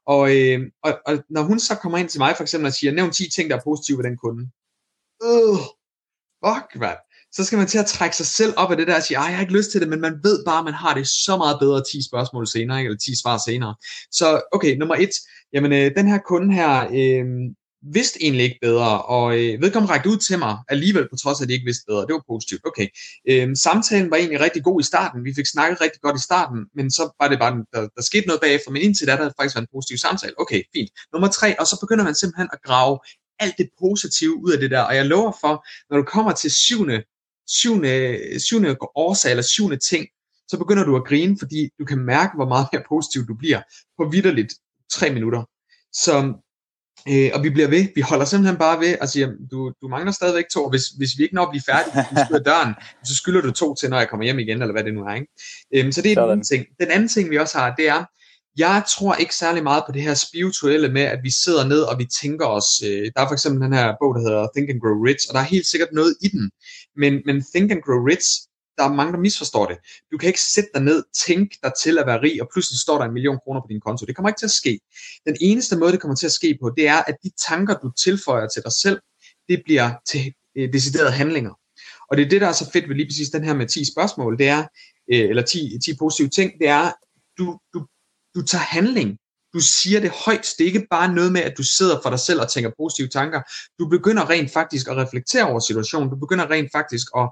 Og, 0.06 0.36
øh, 0.36 0.60
og, 0.82 0.98
og 1.06 1.18
når 1.30 1.42
hun 1.42 1.60
så 1.60 1.74
kommer 1.74 1.98
ind 1.98 2.08
til 2.08 2.20
mig 2.20 2.36
for 2.36 2.42
eksempel 2.42 2.66
og 2.66 2.72
siger, 2.72 2.92
nævn 2.92 3.10
10 3.10 3.30
ting, 3.30 3.50
der 3.50 3.56
er 3.56 3.60
positive 3.64 3.98
ved 3.98 4.04
den 4.04 4.16
kunde. 4.16 4.50
Øh, 5.22 5.58
fuck, 6.44 6.80
man. 6.80 6.96
Så 7.32 7.44
skal 7.44 7.58
man 7.58 7.66
til 7.66 7.78
at 7.78 7.86
trække 7.86 8.16
sig 8.16 8.26
selv 8.26 8.54
op 8.56 8.70
af 8.70 8.76
det 8.76 8.86
der 8.86 8.96
og 8.96 9.02
sige, 9.02 9.20
jeg 9.20 9.34
har 9.34 9.40
ikke 9.40 9.52
lyst 9.52 9.70
til 9.70 9.80
det, 9.80 9.88
men 9.88 10.00
man 10.00 10.14
ved 10.22 10.44
bare, 10.44 10.58
at 10.58 10.64
man 10.64 10.74
har 10.74 10.94
det 10.94 11.08
så 11.08 11.36
meget 11.36 11.56
bedre 11.60 11.82
10 11.92 12.08
spørgsmål 12.08 12.46
senere, 12.46 12.78
ikke? 12.78 12.88
eller 12.88 12.98
10 12.98 13.20
svar 13.22 13.38
senere. 13.46 13.74
Så 14.10 14.42
okay, 14.52 14.76
nummer 14.76 14.94
et, 14.94 15.10
jamen 15.52 15.72
øh, 15.72 15.90
den 15.96 16.08
her 16.08 16.18
kunde 16.18 16.54
her, 16.54 16.88
øh, 17.00 17.26
vidste 17.92 18.22
egentlig 18.22 18.44
ikke 18.44 18.58
bedre, 18.62 19.02
og 19.02 19.26
øh, 19.38 19.62
vedkommende 19.62 19.92
rækte 19.94 20.10
ud 20.10 20.16
til 20.16 20.38
mig 20.38 20.58
alligevel, 20.68 21.08
på 21.10 21.16
trods 21.16 21.40
af, 21.40 21.44
at 21.44 21.48
de 21.48 21.54
ikke 21.54 21.64
vidste 21.70 21.84
bedre. 21.88 22.06
Det 22.06 22.14
var 22.14 22.24
positivt. 22.32 22.62
Okay. 22.70 22.86
Øhm, 23.30 23.54
samtalen 23.54 24.10
var 24.10 24.16
egentlig 24.16 24.40
rigtig 24.40 24.62
god 24.64 24.80
i 24.80 24.84
starten. 24.84 25.24
Vi 25.24 25.32
fik 25.36 25.46
snakket 25.46 25.80
rigtig 25.80 26.00
godt 26.00 26.16
i 26.16 26.22
starten, 26.22 26.58
men 26.76 26.90
så 26.90 27.02
var 27.20 27.28
det 27.28 27.38
bare, 27.38 27.52
der, 27.72 27.88
der 27.96 28.02
skete 28.02 28.26
noget 28.26 28.40
bagefter. 28.40 28.70
Men 28.70 28.82
indtil 28.82 29.06
da, 29.06 29.12
der 29.12 29.22
havde 29.24 29.34
faktisk 29.38 29.56
været 29.56 29.66
en 29.66 29.74
positiv 29.76 29.96
samtale. 29.98 30.34
Okay, 30.42 30.60
fint. 30.74 30.90
Nummer 31.12 31.28
tre, 31.28 31.48
og 31.60 31.66
så 31.66 31.76
begynder 31.82 32.04
man 32.04 32.14
simpelthen 32.14 32.48
at 32.52 32.60
grave 32.68 32.94
alt 33.40 33.54
det 33.58 33.68
positive 33.80 34.44
ud 34.44 34.52
af 34.52 34.58
det 34.58 34.70
der. 34.70 34.80
Og 34.80 34.96
jeg 34.96 35.06
lover 35.06 35.32
for, 35.40 35.66
når 35.90 35.96
du 35.96 36.04
kommer 36.04 36.32
til 36.32 36.50
syvende, 36.50 37.02
syvende, 37.46 38.20
syvende 38.40 38.76
årsag 38.94 39.30
eller 39.30 39.42
syvende 39.42 39.76
ting, 39.76 40.06
så 40.48 40.58
begynder 40.58 40.84
du 40.84 40.96
at 40.96 41.04
grine, 41.04 41.36
fordi 41.38 41.68
du 41.78 41.84
kan 41.84 41.98
mærke, 41.98 42.32
hvor 42.34 42.48
meget 42.48 42.66
mere 42.72 42.82
positiv 42.88 43.26
du 43.26 43.34
bliver 43.34 43.62
på 43.98 44.08
vidderligt 44.08 44.54
tre 44.92 45.10
minutter. 45.10 45.42
Så 45.92 46.34
Øh, 47.08 47.30
og 47.34 47.42
vi 47.44 47.50
bliver 47.50 47.68
ved. 47.68 47.86
Vi 47.94 48.00
holder 48.00 48.24
simpelthen 48.24 48.58
bare 48.58 48.80
ved 48.80 48.96
og 49.00 49.08
siger, 49.08 49.28
du, 49.50 49.72
du 49.82 49.88
mangler 49.88 50.12
stadigvæk 50.12 50.44
to, 50.52 50.64
og 50.64 50.70
hvis, 50.70 50.82
hvis 50.98 51.10
vi 51.18 51.22
ikke 51.22 51.34
når 51.34 51.42
at 51.42 51.50
blive 51.50 51.62
færdige, 51.66 52.04
hvis 52.12 52.42
døren, 52.46 52.74
så 53.04 53.16
skylder 53.16 53.40
du 53.40 53.50
to 53.50 53.74
til, 53.74 53.90
når 53.90 53.98
jeg 53.98 54.08
kommer 54.08 54.24
hjem 54.24 54.38
igen, 54.38 54.62
eller 54.62 54.72
hvad 54.72 54.84
det 54.84 54.94
nu 54.94 55.04
er. 55.04 55.14
Ikke? 55.14 55.26
Øhm, 55.74 55.92
så 55.92 56.02
det 56.02 56.12
er 56.12 56.20
den 56.20 56.30
anden 56.30 56.44
ting. 56.44 56.66
Den 56.80 56.90
anden 56.90 57.08
ting, 57.08 57.30
vi 57.30 57.38
også 57.38 57.58
har, 57.58 57.74
det 57.74 57.88
er, 57.88 58.04
jeg 58.58 58.84
tror 58.94 59.14
ikke 59.14 59.34
særlig 59.34 59.62
meget 59.62 59.82
på 59.86 59.92
det 59.92 60.02
her 60.02 60.14
spirituelle 60.14 60.88
med, 60.92 61.02
at 61.02 61.18
vi 61.22 61.30
sidder 61.44 61.64
ned 61.68 61.80
og 61.80 61.98
vi 61.98 62.06
tænker 62.22 62.46
os, 62.46 62.82
øh, 62.84 63.10
der 63.14 63.20
er 63.20 63.28
for 63.28 63.32
eksempel 63.32 63.62
den 63.62 63.72
her 63.72 63.94
bog, 64.00 64.14
der 64.14 64.20
hedder 64.20 64.48
Think 64.54 64.70
and 64.70 64.80
Grow 64.80 64.98
Rich, 65.06 65.24
og 65.28 65.34
der 65.34 65.40
er 65.40 65.44
helt 65.44 65.66
sikkert 65.66 65.92
noget 65.92 66.16
i 66.22 66.28
den, 66.28 66.50
men, 66.96 67.12
men 67.26 67.44
Think 67.54 67.70
and 67.72 67.82
Grow 67.86 68.00
Rich, 68.10 68.28
der 68.78 68.84
er 68.84 68.92
mange, 68.92 69.12
der 69.12 69.18
misforstår 69.18 69.66
det. 69.66 69.78
Du 70.12 70.18
kan 70.18 70.26
ikke 70.26 70.40
sætte 70.54 70.70
dig 70.74 70.82
ned, 70.82 71.04
tænke 71.26 71.58
dig 71.62 71.72
til 71.82 71.98
at 71.98 72.06
være 72.06 72.22
rig, 72.22 72.42
og 72.42 72.48
pludselig 72.52 72.78
står 72.80 72.98
der 72.98 73.04
en 73.04 73.12
million 73.12 73.38
kroner 73.44 73.60
på 73.60 73.66
din 73.70 73.80
konto. 73.80 74.06
Det 74.06 74.16
kommer 74.16 74.28
ikke 74.28 74.38
til 74.38 74.52
at 74.52 74.58
ske. 74.62 74.80
Den 75.26 75.36
eneste 75.40 75.76
måde, 75.76 75.92
det 75.92 76.00
kommer 76.00 76.16
til 76.16 76.26
at 76.26 76.32
ske 76.32 76.58
på, 76.62 76.70
det 76.76 76.88
er, 76.88 77.00
at 77.10 77.16
de 77.24 77.30
tanker, 77.48 77.74
du 77.74 77.90
tilføjer 78.04 78.48
til 78.48 78.62
dig 78.62 78.72
selv, 78.82 78.98
det 79.48 79.62
bliver 79.64 79.90
til 80.10 80.34
øh, 80.56 80.72
deciderede 80.72 81.10
handlinger. 81.10 81.52
Og 82.10 82.16
det 82.16 82.24
er 82.24 82.28
det, 82.28 82.40
der 82.40 82.48
er 82.48 82.52
så 82.52 82.70
fedt 82.70 82.88
ved 82.88 82.96
lige 82.96 83.08
præcis 83.08 83.30
den 83.30 83.44
her 83.44 83.54
med 83.54 83.66
10 83.66 83.92
spørgsmål, 83.92 84.38
det 84.38 84.48
er, 84.48 84.62
øh, 85.12 85.28
eller 85.30 85.42
10, 85.42 85.78
10 85.84 85.96
positive 85.96 86.28
ting, 86.28 86.52
det 86.60 86.68
er, 86.68 86.92
du, 87.38 87.58
du, 87.74 87.86
du 88.36 88.42
tager 88.42 88.62
handling. 88.62 89.18
Du 89.54 89.60
siger 89.60 90.00
det 90.00 90.10
højt. 90.10 90.54
Det 90.58 90.64
er 90.64 90.68
ikke 90.72 90.86
bare 90.90 91.14
noget 91.14 91.32
med, 91.32 91.40
at 91.40 91.58
du 91.58 91.62
sidder 91.78 92.00
for 92.02 92.10
dig 92.10 92.20
selv 92.20 92.40
og 92.40 92.52
tænker 92.52 92.70
positive 92.76 93.08
tanker. 93.08 93.40
Du 93.78 93.88
begynder 93.88 94.30
rent 94.30 94.52
faktisk 94.52 94.88
at 94.88 94.96
reflektere 94.96 95.44
over 95.50 95.60
situationen. 95.60 96.10
Du 96.10 96.16
begynder 96.16 96.50
rent 96.50 96.70
faktisk 96.72 97.06
at, 97.16 97.28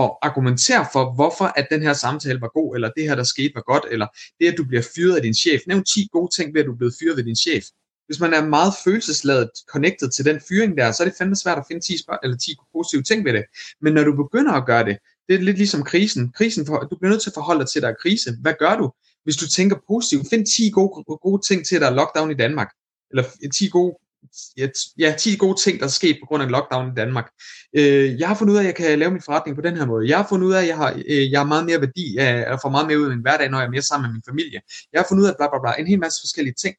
at 0.00 0.10
argumentere 0.28 0.86
for, 0.92 1.14
hvorfor 1.14 1.44
at 1.44 1.66
den 1.70 1.82
her 1.82 1.92
samtale 1.92 2.40
var 2.40 2.50
god, 2.58 2.74
eller 2.74 2.90
det 2.96 3.04
her, 3.08 3.14
der 3.14 3.24
skete, 3.24 3.52
var 3.54 3.60
godt, 3.72 3.84
eller 3.90 4.06
det, 4.40 4.46
at 4.52 4.58
du 4.58 4.64
bliver 4.64 4.82
fyret 4.94 5.16
af 5.16 5.22
din 5.22 5.34
chef. 5.34 5.60
Nævn 5.66 5.84
10 5.84 6.08
gode 6.12 6.30
ting 6.36 6.54
ved, 6.54 6.60
at 6.60 6.66
du 6.66 6.72
er 6.72 6.76
blevet 6.76 6.94
fyret 7.00 7.16
ved 7.16 7.24
din 7.24 7.36
chef. 7.36 7.64
Hvis 8.06 8.20
man 8.20 8.34
er 8.34 8.44
meget 8.44 8.72
følelsesladet 8.84 9.50
connected 9.72 10.10
til 10.10 10.24
den 10.24 10.40
fyring 10.48 10.76
der, 10.78 10.92
så 10.92 11.02
er 11.02 11.08
det 11.08 11.16
fandme 11.18 11.36
svært 11.36 11.58
at 11.58 11.64
finde 11.68 11.80
10, 11.86 11.98
spørg- 11.98 12.20
eller 12.22 12.36
10 12.36 12.54
positive 12.72 13.02
ting 13.02 13.24
ved 13.24 13.32
det. 13.32 13.44
Men 13.80 13.92
når 13.92 14.04
du 14.04 14.16
begynder 14.22 14.52
at 14.52 14.66
gøre 14.66 14.84
det, 14.84 14.98
det 15.28 15.34
er 15.34 15.38
lidt 15.38 15.56
ligesom 15.56 15.82
krisen. 15.84 16.32
krisen 16.32 16.66
for, 16.66 16.78
du 16.78 16.96
bliver 16.96 17.10
nødt 17.10 17.22
til 17.22 17.30
at 17.30 17.34
forholde 17.34 17.60
dig 17.60 17.68
til, 17.68 17.78
at 17.78 17.82
der 17.82 17.88
er 17.88 18.02
krise. 18.02 18.36
Hvad 18.42 18.54
gør 18.58 18.76
du? 18.76 18.92
Hvis 19.26 19.36
du 19.36 19.46
tænker 19.48 19.76
positivt, 19.92 20.26
find 20.30 20.46
10 20.46 20.70
gode, 20.70 21.04
gode 21.26 21.42
ting 21.48 21.66
til, 21.66 21.76
at 21.76 21.82
der 21.82 21.90
er 21.90 21.94
lockdown 22.00 22.30
i 22.30 22.34
Danmark. 22.34 22.70
Eller 23.10 23.24
10 23.54 23.68
gode 23.68 23.94
ja, 24.98 25.14
10 25.18 25.36
gode 25.36 25.60
ting, 25.60 25.78
der 25.80 25.86
er 25.86 25.90
sket 25.90 26.16
på 26.22 26.26
grund 26.26 26.42
af 26.42 26.50
lockdown 26.50 26.92
i 26.92 26.94
Danmark. 26.96 27.30
Øh, 27.76 28.20
jeg 28.20 28.28
har 28.28 28.34
fundet 28.34 28.52
ud 28.52 28.58
af, 28.58 28.62
at 28.62 28.66
jeg 28.66 28.74
kan 28.74 28.98
lave 28.98 29.10
min 29.10 29.22
forretning 29.22 29.56
på 29.56 29.62
den 29.62 29.76
her 29.76 29.86
måde. 29.86 30.08
Jeg 30.08 30.16
har 30.16 30.26
fundet 30.28 30.46
ud 30.46 30.52
af, 30.52 30.62
at 30.62 30.68
jeg 30.68 30.76
har, 30.76 31.02
øh, 31.08 31.30
jeg 31.30 31.40
har 31.40 31.46
meget 31.46 31.66
mere 31.66 31.80
værdi, 31.80 32.16
af, 32.16 32.52
at 32.52 32.58
får 32.62 32.70
meget 32.70 32.86
mere 32.86 32.98
ud 32.98 33.04
af 33.04 33.10
min 33.10 33.20
hverdag, 33.20 33.50
når 33.50 33.58
jeg 33.58 33.66
er 33.66 33.70
mere 33.70 33.82
sammen 33.82 34.08
med 34.08 34.12
min 34.14 34.22
familie. 34.28 34.60
Jeg 34.92 35.00
har 35.00 35.06
fundet 35.08 35.22
ud 35.22 35.28
af, 35.28 35.34
bla 35.38 35.46
bla 35.50 35.58
bla, 35.62 35.72
en 35.82 35.86
hel 35.86 36.00
masse 36.00 36.20
forskellige 36.22 36.54
ting. 36.54 36.74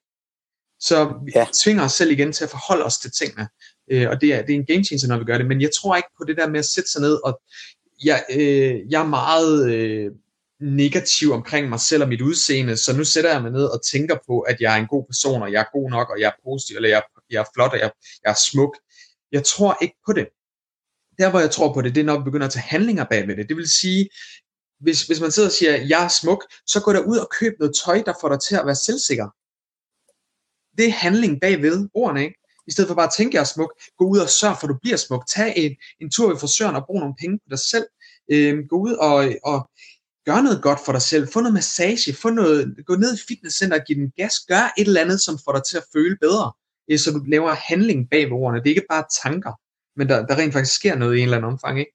Så 0.80 0.98
vi 1.26 1.32
ja. 1.36 1.46
tvinger 1.64 1.84
os 1.84 1.94
selv 1.94 2.12
igen 2.12 2.32
til 2.32 2.44
at 2.44 2.50
forholde 2.50 2.84
os 2.86 2.98
til 2.98 3.12
tingene. 3.20 3.48
Øh, 3.92 4.10
og 4.10 4.22
det 4.22 4.34
er, 4.34 4.42
det 4.46 4.52
er 4.56 4.60
en 4.60 4.66
game 4.66 4.84
changer, 4.84 5.08
når 5.08 5.18
vi 5.18 5.26
gør 5.26 5.38
det. 5.38 5.48
Men 5.48 5.62
jeg 5.62 5.70
tror 5.80 5.96
ikke 5.96 6.10
på 6.18 6.24
det 6.28 6.38
der 6.38 6.50
med 6.50 6.60
at 6.60 6.70
sætte 6.76 6.92
sig 6.92 7.02
ned 7.02 7.16
og 7.24 7.42
jeg, 8.04 8.24
øh, 8.32 8.92
jeg 8.92 9.02
er 9.02 9.08
meget 9.08 9.74
øh, 9.74 10.12
negativ 10.60 11.32
omkring 11.32 11.70
mig 11.70 11.80
selv 11.80 12.04
og 12.04 12.10
mit 12.10 12.22
udseende, 12.22 12.78
så 12.78 12.98
nu 12.98 13.04
sætter 13.04 13.32
jeg 13.32 13.42
mig 13.42 13.52
ned 13.52 13.66
og 13.66 13.82
tænker 13.92 14.18
på, 14.28 14.40
at 14.40 14.62
jeg 14.62 14.74
er 14.78 14.82
en 14.82 14.88
god 14.88 15.06
person, 15.06 15.42
og 15.42 15.52
jeg 15.52 15.60
er 15.60 15.72
god 15.74 15.90
nok, 15.90 16.10
og 16.10 16.20
jeg 16.20 16.28
er 16.28 16.42
positiv, 16.44 16.76
eller 16.76 16.90
jeg, 16.90 17.04
jeg 17.30 17.40
er 17.40 17.46
flot, 17.56 17.72
og 17.72 17.80
jeg, 17.80 17.92
jeg 18.24 18.32
er 18.32 18.40
smuk. 18.52 18.78
Jeg 19.32 19.44
tror 19.44 19.78
ikke 19.82 19.96
på 20.06 20.14
det. 20.14 20.28
Der, 21.18 21.30
hvor 21.30 21.40
jeg 21.40 21.52
tror 21.52 21.74
på 21.74 21.82
det, 21.82 21.96
det 21.96 22.02
er, 22.02 22.06
når 22.06 22.18
vi 22.18 22.24
begynder 22.24 22.48
at 22.48 22.54
tage 22.54 22.64
handlinger 22.64 23.04
bag 23.04 23.28
ved 23.28 23.36
det. 23.36 23.50
Det 23.50 23.58
vil 23.58 23.70
sige, 23.70 24.10
hvis, 24.80 25.04
hvis 25.04 25.22
man 25.22 25.32
sidder 25.32 25.50
og 25.50 25.54
siger, 25.54 25.72
jeg 25.76 26.04
er 26.04 26.08
smuk, 26.08 26.46
så 26.68 26.82
gå 26.82 26.94
der 26.94 27.00
ud 27.00 27.18
og 27.18 27.30
køb 27.40 27.54
noget 27.60 27.76
tøj, 27.86 28.02
der 28.06 28.14
får 28.22 28.30
dig 28.30 28.40
til 28.48 28.56
at 28.56 28.66
være 28.66 28.76
selvsikker. 28.76 29.28
Det 30.78 30.86
er 30.88 30.92
handling 30.92 31.42
bagved 31.42 31.90
ordene, 31.94 32.24
ikke? 32.24 32.36
I 32.68 32.72
stedet 32.72 32.88
for 32.88 32.96
bare 32.96 33.08
at 33.08 33.14
tænke, 33.18 33.36
jeg 33.36 33.42
er 33.42 33.54
smuk, 33.56 33.72
gå 33.98 34.06
ud 34.06 34.20
og 34.20 34.30
sørg 34.30 34.58
for, 34.60 34.68
at 34.68 34.74
du 34.74 34.78
bliver 34.82 34.98
smuk. 34.98 35.28
Tag 35.28 35.54
en, 35.58 35.76
en 36.02 36.12
tur 36.12 36.36
i 36.36 36.40
frisøren 36.40 36.76
og 36.76 36.86
brug 36.86 37.00
nogle 37.00 37.16
penge 37.20 37.38
på 37.38 37.48
dig 37.50 37.60
selv. 37.60 37.86
Øhm, 38.32 38.68
gå 38.68 38.76
ud 38.88 38.94
og, 38.94 39.16
og 39.44 39.70
gør 40.28 40.42
noget 40.42 40.62
godt 40.62 40.80
for 40.86 40.92
dig 40.92 41.02
selv, 41.02 41.28
få 41.34 41.40
noget 41.40 41.54
massage, 41.54 42.14
få 42.14 42.30
noget, 42.30 42.76
gå 42.86 42.96
ned 42.96 43.12
i 43.18 43.22
fitnesscenter 43.28 43.80
og 43.80 43.86
give 43.88 44.00
den 44.02 44.12
gas, 44.18 44.34
gør 44.48 44.74
et 44.78 44.88
eller 44.88 45.02
andet, 45.02 45.22
som 45.22 45.36
får 45.46 45.52
dig 45.52 45.64
til 45.70 45.78
at 45.78 45.84
føle 45.94 46.18
bedre, 46.22 46.52
øh, 46.92 47.00
så 47.00 47.12
du 47.12 47.20
laver 47.28 47.52
handling 47.70 48.10
bag 48.10 48.26
ved 48.26 48.32
ordene. 48.32 48.60
Det 48.60 48.66
er 48.66 48.76
ikke 48.76 48.92
bare 48.96 49.06
tanker, 49.24 49.54
men 49.98 50.10
der, 50.10 50.26
der 50.26 50.36
rent 50.38 50.54
faktisk 50.54 50.76
sker 50.76 50.96
noget 50.96 51.16
i 51.16 51.20
en 51.20 51.24
eller 51.24 51.38
anden 51.38 51.52
omfang. 51.52 51.80
Ikke? 51.80 51.94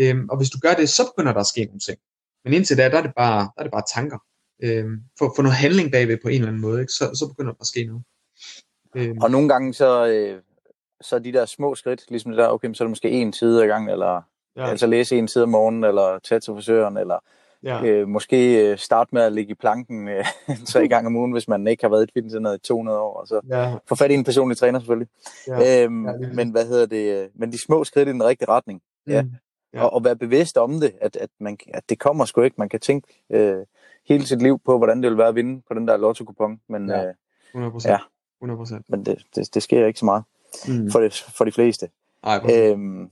Øhm, 0.00 0.28
og 0.30 0.36
hvis 0.36 0.50
du 0.50 0.58
gør 0.58 0.74
det, 0.74 0.88
så 0.88 1.02
begynder 1.10 1.32
der 1.32 1.40
at 1.40 1.46
ske 1.46 1.64
nogle 1.64 1.80
ting. 1.80 1.98
Men 2.44 2.52
indtil 2.52 2.76
da, 2.76 2.88
der 2.88 2.98
er 2.98 3.02
det 3.02 3.12
bare, 3.16 3.40
der 3.40 3.58
er 3.58 3.62
det 3.62 3.72
bare 3.72 3.88
tanker. 3.94 4.18
Øhm, 4.64 4.96
få, 5.18 5.32
få 5.36 5.42
noget 5.42 5.56
handling 5.56 5.92
bagved 5.92 6.18
på 6.22 6.28
en 6.28 6.34
eller 6.34 6.48
anden 6.48 6.62
måde, 6.62 6.80
ikke? 6.80 6.92
Så, 6.92 7.04
så 7.14 7.28
begynder 7.28 7.52
der 7.52 7.60
at 7.60 7.66
ske 7.66 7.84
noget. 7.84 8.02
Øhm. 8.96 9.18
Og 9.18 9.30
nogle 9.30 9.48
gange 9.48 9.74
så, 9.74 10.06
øh, 10.06 10.42
så 11.00 11.18
de 11.18 11.32
der 11.32 11.46
små 11.46 11.74
skridt, 11.74 12.04
ligesom 12.08 12.30
det 12.32 12.38
der, 12.38 12.48
okay, 12.48 12.74
så 12.74 12.84
er 12.84 12.86
det 12.86 12.90
måske 12.90 13.10
en 13.10 13.32
side 13.32 13.62
ad 13.62 13.68
gangen, 13.68 13.90
eller 13.90 14.22
ja. 14.56 14.66
altså 14.66 14.86
læse 14.86 15.18
en 15.18 15.28
side 15.28 15.44
om 15.44 15.50
morgenen, 15.50 15.84
eller 15.84 16.18
tage 16.18 16.40
til 16.40 16.52
frisøren, 16.54 16.96
eller 16.96 17.18
Ja. 17.62 17.84
Øh, 17.84 18.08
måske 18.08 18.70
øh, 18.70 18.78
starte 18.78 19.10
med 19.12 19.22
at 19.22 19.32
ligge 19.32 19.50
i 19.50 19.54
planken 19.54 20.08
øh, 20.08 20.24
tre 20.72 20.88
gange 20.88 21.06
om 21.06 21.16
ugen, 21.16 21.32
hvis 21.32 21.48
man 21.48 21.66
ikke 21.66 21.84
har 21.84 21.90
været 21.90 22.08
i 22.08 22.12
fitness 22.14 22.34
i 22.34 22.58
200 22.66 22.98
år, 22.98 23.20
og 23.20 23.28
så 23.28 23.40
ja. 23.48 23.74
få 23.86 23.94
fat 23.94 24.10
i 24.10 24.14
en 24.14 24.24
personlig 24.24 24.56
træner 24.56 24.78
selvfølgelig. 24.78 25.08
Ja. 25.48 25.84
Øhm, 25.84 26.06
ja, 26.06 26.12
men 26.34 26.50
hvad 26.50 26.66
hedder 26.66 26.86
det? 26.86 27.22
Øh, 27.22 27.28
men 27.34 27.52
de 27.52 27.58
små 27.58 27.84
skridt 27.84 28.08
i 28.08 28.12
den 28.12 28.24
rigtige 28.24 28.48
retning. 28.48 28.82
Ja. 29.06 29.22
Mm. 29.22 29.30
Ja. 29.74 29.84
Og, 29.84 29.92
og 29.92 30.04
være 30.04 30.16
bevidst 30.16 30.58
om 30.58 30.80
det, 30.80 30.92
at, 31.00 31.16
at, 31.16 31.30
man, 31.40 31.58
at 31.74 31.82
det 31.88 31.98
kommer 31.98 32.24
sgu 32.24 32.40
ikke. 32.40 32.54
Man 32.58 32.68
kan 32.68 32.80
tænke 32.80 33.24
øh, 33.30 33.56
hele 34.08 34.26
sit 34.26 34.42
liv 34.42 34.60
på, 34.64 34.78
hvordan 34.78 35.02
det 35.02 35.10
vil 35.10 35.18
være 35.18 35.28
at 35.28 35.34
vinde 35.34 35.62
på 35.68 35.74
den 35.74 35.88
der 35.88 35.96
lotto-kupon, 35.96 36.60
men, 36.68 36.88
ja. 36.88 37.06
Øh, 37.06 37.14
100%. 37.54 37.88
Ja. 37.88 37.98
100%. 38.44 38.80
men 38.88 39.06
det, 39.06 39.22
det, 39.34 39.54
det 39.54 39.62
sker 39.62 39.86
ikke 39.86 39.98
så 39.98 40.04
meget 40.04 40.24
mm. 40.68 40.90
for, 40.90 41.00
det, 41.00 41.24
for 41.36 41.44
de 41.44 41.52
fleste. 41.52 41.88
Ej, 42.24 42.40
øhm, 42.52 43.10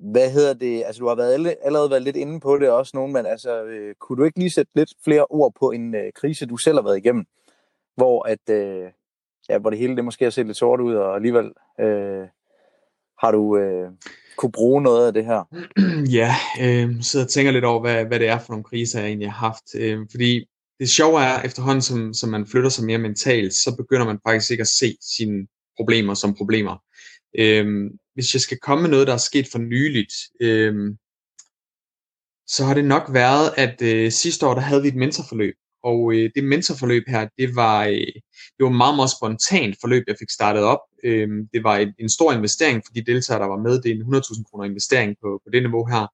hvad 0.00 0.30
hedder 0.30 0.54
det? 0.54 0.82
Altså, 0.86 1.00
du 1.00 1.08
har 1.08 1.14
været 1.14 1.56
allerede 1.62 1.90
været 1.90 2.02
lidt 2.02 2.16
inde 2.16 2.40
på 2.40 2.58
det 2.58 2.70
også, 2.70 2.90
nogen, 2.94 3.12
men 3.12 3.26
altså, 3.26 3.64
øh, 3.64 3.94
kunne 4.00 4.18
du 4.18 4.24
ikke 4.24 4.38
lige 4.38 4.50
sætte 4.50 4.72
lidt 4.74 4.92
flere 5.04 5.26
ord 5.30 5.52
på 5.60 5.70
en 5.70 5.94
øh, 5.94 6.12
krise, 6.14 6.46
du 6.46 6.56
selv 6.56 6.76
har 6.76 6.82
været 6.82 6.98
igennem, 6.98 7.24
hvor 7.96 8.28
at, 8.28 8.50
øh, 8.50 8.90
ja, 9.48 9.58
hvor 9.58 9.70
det 9.70 9.78
hele 9.78 9.96
det 9.96 10.04
måske 10.04 10.24
har 10.24 10.30
set 10.30 10.46
lidt 10.46 10.56
sort 10.56 10.80
ud, 10.80 10.94
og 10.94 11.14
alligevel 11.16 11.52
øh, 11.80 12.26
har 13.18 13.30
du 13.30 13.56
øh, 13.56 13.90
kunne 14.36 14.52
bruge 14.52 14.82
noget 14.82 15.06
af 15.06 15.12
det 15.12 15.24
her? 15.24 15.42
Ja, 16.18 16.34
øh, 16.62 17.02
så 17.02 17.20
og 17.20 17.28
tænker 17.28 17.52
lidt 17.52 17.64
over, 17.64 17.80
hvad, 17.80 18.04
hvad 18.04 18.18
det 18.18 18.28
er 18.28 18.38
for 18.38 18.52
nogle 18.52 18.64
kriser, 18.64 19.00
jeg 19.00 19.08
egentlig 19.08 19.32
har 19.32 19.48
haft. 19.48 19.64
Øh, 19.74 19.98
fordi 20.10 20.44
det 20.80 20.88
sjove 20.88 21.22
er, 21.22 21.42
efterhånden 21.42 21.82
som, 21.82 22.14
som 22.14 22.30
man 22.30 22.46
flytter 22.46 22.70
sig 22.70 22.84
mere 22.84 22.98
mentalt, 22.98 23.54
så 23.54 23.74
begynder 23.76 24.06
man 24.06 24.18
faktisk 24.28 24.50
ikke 24.50 24.60
at 24.60 24.68
se 24.68 24.96
sine 25.16 25.46
problemer 25.76 26.14
som 26.14 26.34
problemer. 26.34 26.82
Øh, 27.38 27.90
hvis 28.20 28.34
jeg 28.34 28.40
skal 28.40 28.58
komme 28.58 28.82
med 28.82 28.90
noget, 28.90 29.06
der 29.06 29.12
er 29.12 29.28
sket 29.30 29.46
for 29.52 29.58
nyligt, 29.58 30.14
øh, 30.40 30.74
så 32.46 32.64
har 32.64 32.74
det 32.74 32.84
nok 32.84 33.02
været, 33.12 33.54
at 33.56 33.82
øh, 33.82 34.12
sidste 34.12 34.46
år, 34.46 34.54
der 34.54 34.60
havde 34.60 34.82
vi 34.82 34.88
et 34.88 34.96
mentorforløb. 35.02 35.54
Og 35.82 36.12
øh, 36.14 36.30
det 36.34 36.44
mentorforløb 36.44 37.04
her, 37.08 37.28
det 37.38 37.56
var, 37.56 37.84
øh, 37.84 38.12
det 38.56 38.62
var 38.66 38.70
meget, 38.82 38.96
meget 38.96 39.10
spontant 39.18 39.76
forløb, 39.80 40.04
jeg 40.06 40.16
fik 40.18 40.30
startet 40.30 40.62
op. 40.62 40.82
Øhm, 41.04 41.48
det 41.52 41.64
var 41.64 41.76
en, 41.76 41.92
en 41.98 42.08
stor 42.08 42.32
investering 42.32 42.82
for 42.86 42.92
de 42.92 43.04
deltagere, 43.10 43.42
der 43.42 43.48
var 43.48 43.62
med. 43.66 43.82
Det 43.82 43.90
er 43.90 43.94
en 43.94 44.14
100.000 44.14 44.42
kroner 44.48 44.64
investering 44.64 45.16
på, 45.22 45.28
på 45.44 45.48
det 45.52 45.62
niveau 45.62 45.84
her. 45.86 46.06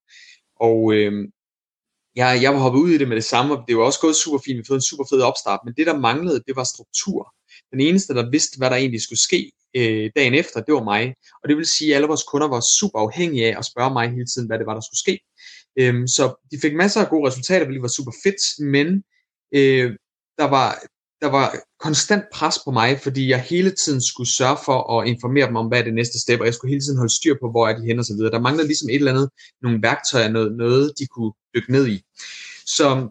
Og 0.60 0.78
øh, 0.94 1.12
jeg, 2.16 2.38
jeg 2.42 2.52
var 2.54 2.60
hoppet 2.60 2.80
ud 2.80 2.90
i 2.90 2.98
det 2.98 3.08
med 3.08 3.16
det 3.16 3.24
samme, 3.24 3.56
og 3.56 3.64
det 3.68 3.76
var 3.76 3.82
også 3.82 4.00
gået 4.00 4.16
super 4.16 4.38
fint. 4.44 4.58
Vi 4.58 4.64
fik 4.64 4.74
en 4.74 4.90
super 4.90 5.04
fed 5.10 5.20
opstart, 5.20 5.60
men 5.64 5.74
det, 5.76 5.86
der 5.86 5.98
manglede, 5.98 6.42
det 6.46 6.56
var 6.56 6.64
struktur. 6.64 7.34
Den 7.72 7.80
eneste, 7.80 8.14
der 8.14 8.30
vidste, 8.30 8.58
hvad 8.58 8.70
der 8.70 8.76
egentlig 8.76 9.02
skulle 9.02 9.26
ske 9.28 9.52
øh, 9.76 10.10
dagen 10.16 10.34
efter, 10.34 10.60
det 10.60 10.74
var 10.74 10.82
mig. 10.82 11.14
Og 11.42 11.48
det 11.48 11.56
vil 11.56 11.66
sige, 11.66 11.90
at 11.90 11.96
alle 11.96 12.08
vores 12.08 12.22
kunder 12.22 12.48
var 12.48 12.62
super 12.78 12.98
afhængige 12.98 13.46
af 13.46 13.58
at 13.58 13.64
spørge 13.64 13.92
mig 13.92 14.10
hele 14.10 14.26
tiden, 14.26 14.46
hvad 14.48 14.58
det 14.58 14.66
var, 14.66 14.74
der 14.74 14.80
skulle 14.80 15.04
ske. 15.06 15.20
Øhm, 15.78 16.06
så 16.06 16.24
de 16.50 16.58
fik 16.62 16.74
masser 16.74 17.00
af 17.00 17.08
gode 17.08 17.28
resultater, 17.28 17.66
hvilket 17.66 17.82
var 17.82 17.96
super 17.98 18.12
fedt, 18.24 18.42
men 18.74 18.86
øh, 19.54 19.90
der 20.38 20.48
var 20.56 20.68
der 21.20 21.26
var 21.30 21.56
konstant 21.80 22.24
pres 22.32 22.58
på 22.64 22.70
mig, 22.70 23.00
fordi 23.00 23.28
jeg 23.28 23.40
hele 23.42 23.70
tiden 23.70 24.02
skulle 24.02 24.30
sørge 24.36 24.58
for 24.64 25.00
at 25.00 25.08
informere 25.08 25.46
dem 25.46 25.56
om, 25.56 25.66
hvad 25.66 25.78
er 25.78 25.84
det 25.84 25.94
næste 25.94 26.20
step, 26.20 26.40
og 26.40 26.46
jeg 26.46 26.54
skulle 26.54 26.70
hele 26.70 26.80
tiden 26.80 26.98
holde 26.98 27.14
styr 27.14 27.34
på, 27.42 27.50
hvor 27.50 27.68
er 27.68 27.78
de 27.78 27.86
henne 27.86 28.00
osv. 28.00 28.06
så 28.06 28.14
videre. 28.16 28.30
Der 28.30 28.40
manglede 28.40 28.66
ligesom 28.66 28.88
et 28.88 28.94
eller 28.94 29.12
andet, 29.12 29.28
nogle 29.62 29.82
værktøjer, 29.82 30.28
noget, 30.28 30.56
noget 30.56 30.92
de 30.98 31.06
kunne 31.06 31.32
dykke 31.54 31.72
ned 31.72 31.86
i. 31.86 32.02
Så 32.66 33.08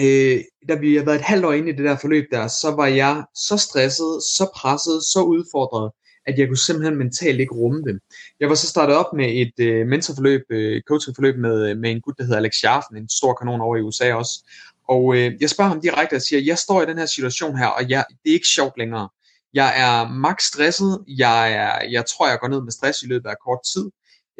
øh, 0.00 0.40
da 0.68 0.74
vi 0.74 0.96
har 0.96 1.04
været 1.04 1.16
et 1.16 1.22
halvt 1.22 1.44
år 1.44 1.52
inde 1.52 1.68
i 1.68 1.72
det 1.72 1.84
der 1.84 1.96
forløb 1.96 2.24
der, 2.30 2.48
så 2.48 2.74
var 2.76 2.86
jeg 2.86 3.24
så 3.34 3.56
stresset, 3.56 4.22
så 4.22 4.50
presset, 4.54 5.02
så 5.02 5.20
udfordret, 5.22 5.90
at 6.26 6.38
jeg 6.38 6.48
kunne 6.48 6.66
simpelthen 6.66 6.98
mentalt 6.98 7.40
ikke 7.40 7.54
rumme 7.54 7.82
det. 7.82 7.98
Jeg 8.40 8.48
var 8.48 8.54
så 8.54 8.66
startet 8.66 8.96
op 8.96 9.12
med 9.16 9.28
et 9.42 9.66
øh, 9.66 9.86
mentorforløb, 9.86 10.42
øh, 10.50 10.82
coachingforløb 10.88 11.36
med, 11.38 11.70
øh, 11.70 11.76
med 11.76 11.90
en 11.90 12.00
gut, 12.00 12.14
der 12.18 12.24
hedder 12.24 12.36
Alex 12.36 12.54
Scharfen, 12.54 12.96
en 12.96 13.08
stor 13.08 13.34
kanon 13.34 13.60
over 13.60 13.76
i 13.76 13.80
USA 13.80 14.14
også. 14.14 14.44
Og 14.88 15.16
øh, 15.16 15.32
jeg 15.40 15.50
spørger 15.50 15.68
ham 15.68 15.80
direkte 15.80 16.14
og 16.14 16.22
siger, 16.22 16.40
jeg 16.40 16.58
står 16.58 16.82
i 16.82 16.86
den 16.86 16.98
her 16.98 17.06
situation 17.06 17.58
her, 17.58 17.66
og 17.66 17.90
jeg, 17.90 18.04
det 18.24 18.30
er 18.30 18.34
ikke 18.34 18.54
sjovt 18.54 18.78
længere. 18.78 19.08
Jeg 19.54 19.72
er 19.76 20.08
max 20.08 20.42
stresset, 20.42 21.04
jeg, 21.08 21.52
er, 21.52 21.90
jeg 21.90 22.04
tror, 22.06 22.28
jeg 22.28 22.38
går 22.40 22.48
ned 22.48 22.62
med 22.62 22.72
stress 22.72 23.02
i 23.02 23.06
løbet 23.06 23.28
af 23.28 23.36
kort 23.44 23.60
tid. 23.74 23.90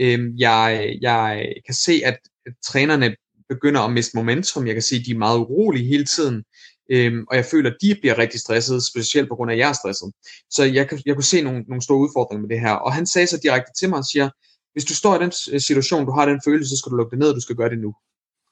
Øh, 0.01 0.41
jeg, 0.41 0.97
jeg 1.01 1.53
kan 1.67 1.75
se, 1.75 2.01
at 2.05 2.19
trænerne 2.67 3.15
begynder 3.49 3.81
at 3.81 3.93
miste 3.93 4.17
momentum. 4.17 4.67
Jeg 4.67 4.75
kan 4.75 4.83
se, 4.83 4.97
at 4.97 5.03
de 5.07 5.11
er 5.11 5.19
meget 5.19 5.39
urolige 5.39 5.87
hele 5.87 6.05
tiden. 6.05 6.45
Øhm, 6.91 7.25
og 7.31 7.37
jeg 7.37 7.45
føler, 7.45 7.71
at 7.71 7.77
de 7.83 7.97
bliver 8.01 8.19
rigtig 8.19 8.41
stresset, 8.41 8.85
specielt 8.85 9.29
på 9.29 9.35
grund 9.35 9.51
af, 9.51 9.55
at 9.55 9.59
jeg 9.59 9.69
er 9.69 9.73
stresset. 9.73 10.13
Så 10.51 10.65
jeg, 10.65 10.89
jeg 11.07 11.15
kunne 11.15 11.25
se 11.25 11.43
nogle, 11.43 11.61
nogle 11.69 11.83
store 11.83 11.99
udfordringer 11.99 12.43
med 12.43 12.49
det 12.49 12.61
her. 12.61 12.73
Og 12.73 12.93
han 12.93 13.07
sagde 13.07 13.27
så 13.27 13.39
direkte 13.43 13.73
til 13.79 13.89
mig 13.89 13.99
og 13.99 14.05
siger, 14.13 14.31
hvis 14.73 14.85
du 14.85 14.95
står 14.95 15.17
i 15.17 15.23
den 15.25 15.61
situation, 15.61 16.07
du 16.07 16.13
har 16.13 16.27
den 16.27 16.41
følelse, 16.45 16.71
så 16.71 16.77
skal 16.77 16.91
du 16.91 16.97
lukke 16.97 17.11
det 17.11 17.19
ned, 17.19 17.29
og 17.29 17.35
du 17.35 17.41
skal 17.41 17.57
gøre 17.57 17.71
det 17.71 17.79
nu. 17.79 17.95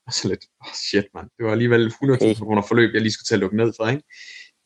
Og 0.07 0.13
så 0.13 0.29
lidt, 0.29 0.45
oh 0.61 0.73
shit 0.75 1.05
mand, 1.15 1.29
det 1.37 1.47
var 1.47 1.53
alligevel 1.53 1.87
100.000 1.89 2.13
okay. 2.13 2.35
kroner 2.35 2.63
forløb, 2.63 2.95
jeg 2.95 3.03
lige 3.03 3.13
skulle 3.13 3.27
til 3.27 3.35
at 3.35 3.41
lukke 3.41 3.57
ned 3.57 3.73
for, 3.77 3.89
ikke? 3.89 4.03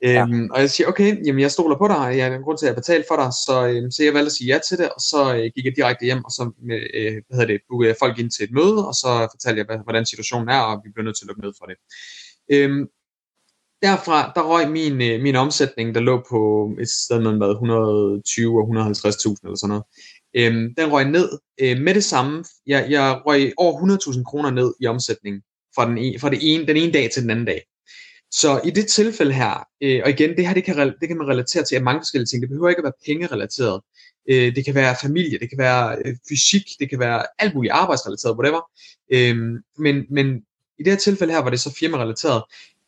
Ja. 0.02 0.22
Øhm, 0.22 0.50
og 0.50 0.60
jeg 0.60 0.70
siger, 0.70 0.86
okay, 0.88 1.26
jamen 1.26 1.40
jeg 1.40 1.50
stoler 1.50 1.76
på 1.76 1.88
dig, 1.88 2.16
jeg 2.16 2.26
har 2.26 2.36
en 2.36 2.42
grund 2.42 2.58
til 2.58 2.66
at 2.66 2.74
betale 2.74 3.04
for 3.08 3.16
dig, 3.16 3.30
så, 3.46 3.68
øhm, 3.68 3.90
så 3.90 4.04
jeg 4.04 4.14
valgte 4.14 4.26
at 4.26 4.32
sige 4.32 4.54
ja 4.54 4.58
til 4.68 4.78
det, 4.78 4.88
og 4.88 5.00
så 5.00 5.34
øh, 5.36 5.50
gik 5.54 5.64
jeg 5.64 5.76
direkte 5.76 6.04
hjem, 6.04 6.24
og 6.24 6.30
så 6.30 6.50
med, 6.62 6.80
øh, 6.94 7.12
hvad 7.26 7.38
hedder 7.38 7.52
det, 7.52 7.60
bookede 7.68 7.88
jeg 7.88 7.96
folk 7.98 8.18
ind 8.18 8.30
til 8.30 8.44
et 8.44 8.52
møde, 8.52 8.88
og 8.88 8.94
så 8.94 9.28
fortalte 9.32 9.58
jeg, 9.68 9.80
hvordan 9.84 10.06
situationen 10.06 10.48
er, 10.48 10.60
og 10.60 10.80
vi 10.84 10.90
blev 10.94 11.04
nødt 11.04 11.16
til 11.16 11.24
at 11.24 11.28
lukke 11.28 11.42
ned 11.46 11.52
for 11.58 11.66
det. 11.66 11.76
Øhm, 12.54 12.86
derfra, 13.82 14.32
der 14.34 14.42
røg 14.52 14.70
min, 14.70 15.02
øh, 15.02 15.22
min 15.22 15.36
omsætning, 15.36 15.94
der 15.94 16.00
lå 16.00 16.24
på 16.30 16.40
et 16.80 16.88
sted 16.88 17.18
mellem 17.20 17.42
120 17.42 18.60
og 18.60 18.64
150.000 18.68 19.36
eller 19.44 19.56
sådan 19.56 19.68
noget. 19.68 19.84
Øhm, 20.38 20.74
den 20.78 20.92
røg 20.92 21.04
ned 21.04 21.28
øh, 21.60 21.78
med 21.80 21.94
det 21.94 22.04
samme. 22.04 22.44
Jeg, 22.66 22.86
jeg 22.90 23.22
røg 23.26 23.52
over 23.56 23.72
100.000 24.12 24.24
kroner 24.24 24.50
ned 24.50 24.74
i 24.80 24.86
omsætning 24.86 25.42
fra, 25.74 25.88
den, 25.88 25.98
e, 25.98 26.18
fra 26.18 26.30
det 26.30 26.38
ene, 26.42 26.66
den 26.66 26.76
ene 26.76 26.92
dag 26.92 27.10
til 27.10 27.22
den 27.22 27.30
anden 27.30 27.44
dag. 27.44 27.62
Så 28.40 28.60
i 28.64 28.70
det 28.70 28.86
tilfælde 28.88 29.32
her, 29.32 29.66
øh, 29.80 30.00
og 30.04 30.10
igen, 30.10 30.36
det 30.36 30.46
her 30.46 30.54
det 30.54 30.64
kan, 30.64 30.94
det 31.00 31.08
kan 31.08 31.18
man 31.18 31.28
relatere 31.28 31.64
til 31.64 31.82
mange 31.82 32.00
forskellige 32.00 32.26
ting. 32.26 32.42
Det 32.42 32.50
behøver 32.50 32.68
ikke 32.68 32.80
at 32.80 32.84
være 32.84 33.02
pengerelateret. 33.06 33.80
Øh, 34.30 34.54
det 34.56 34.64
kan 34.64 34.74
være 34.74 34.96
familie, 35.02 35.38
det 35.38 35.48
kan 35.48 35.58
være 35.58 35.98
øh, 36.04 36.16
fysik, 36.28 36.62
det 36.80 36.90
kan 36.90 36.98
være 36.98 37.26
alt 37.38 37.54
muligt 37.54 37.72
arbejdsrelateret, 37.72 38.36
whatever. 38.38 38.60
Øh, 39.12 39.36
men, 39.78 40.04
men 40.10 40.26
i 40.78 40.82
det 40.82 40.92
her 40.92 40.98
tilfælde 40.98 41.32
her 41.32 41.42
var 41.42 41.50
det 41.50 41.60
så 41.60 41.74
firmarelateret. 41.80 42.42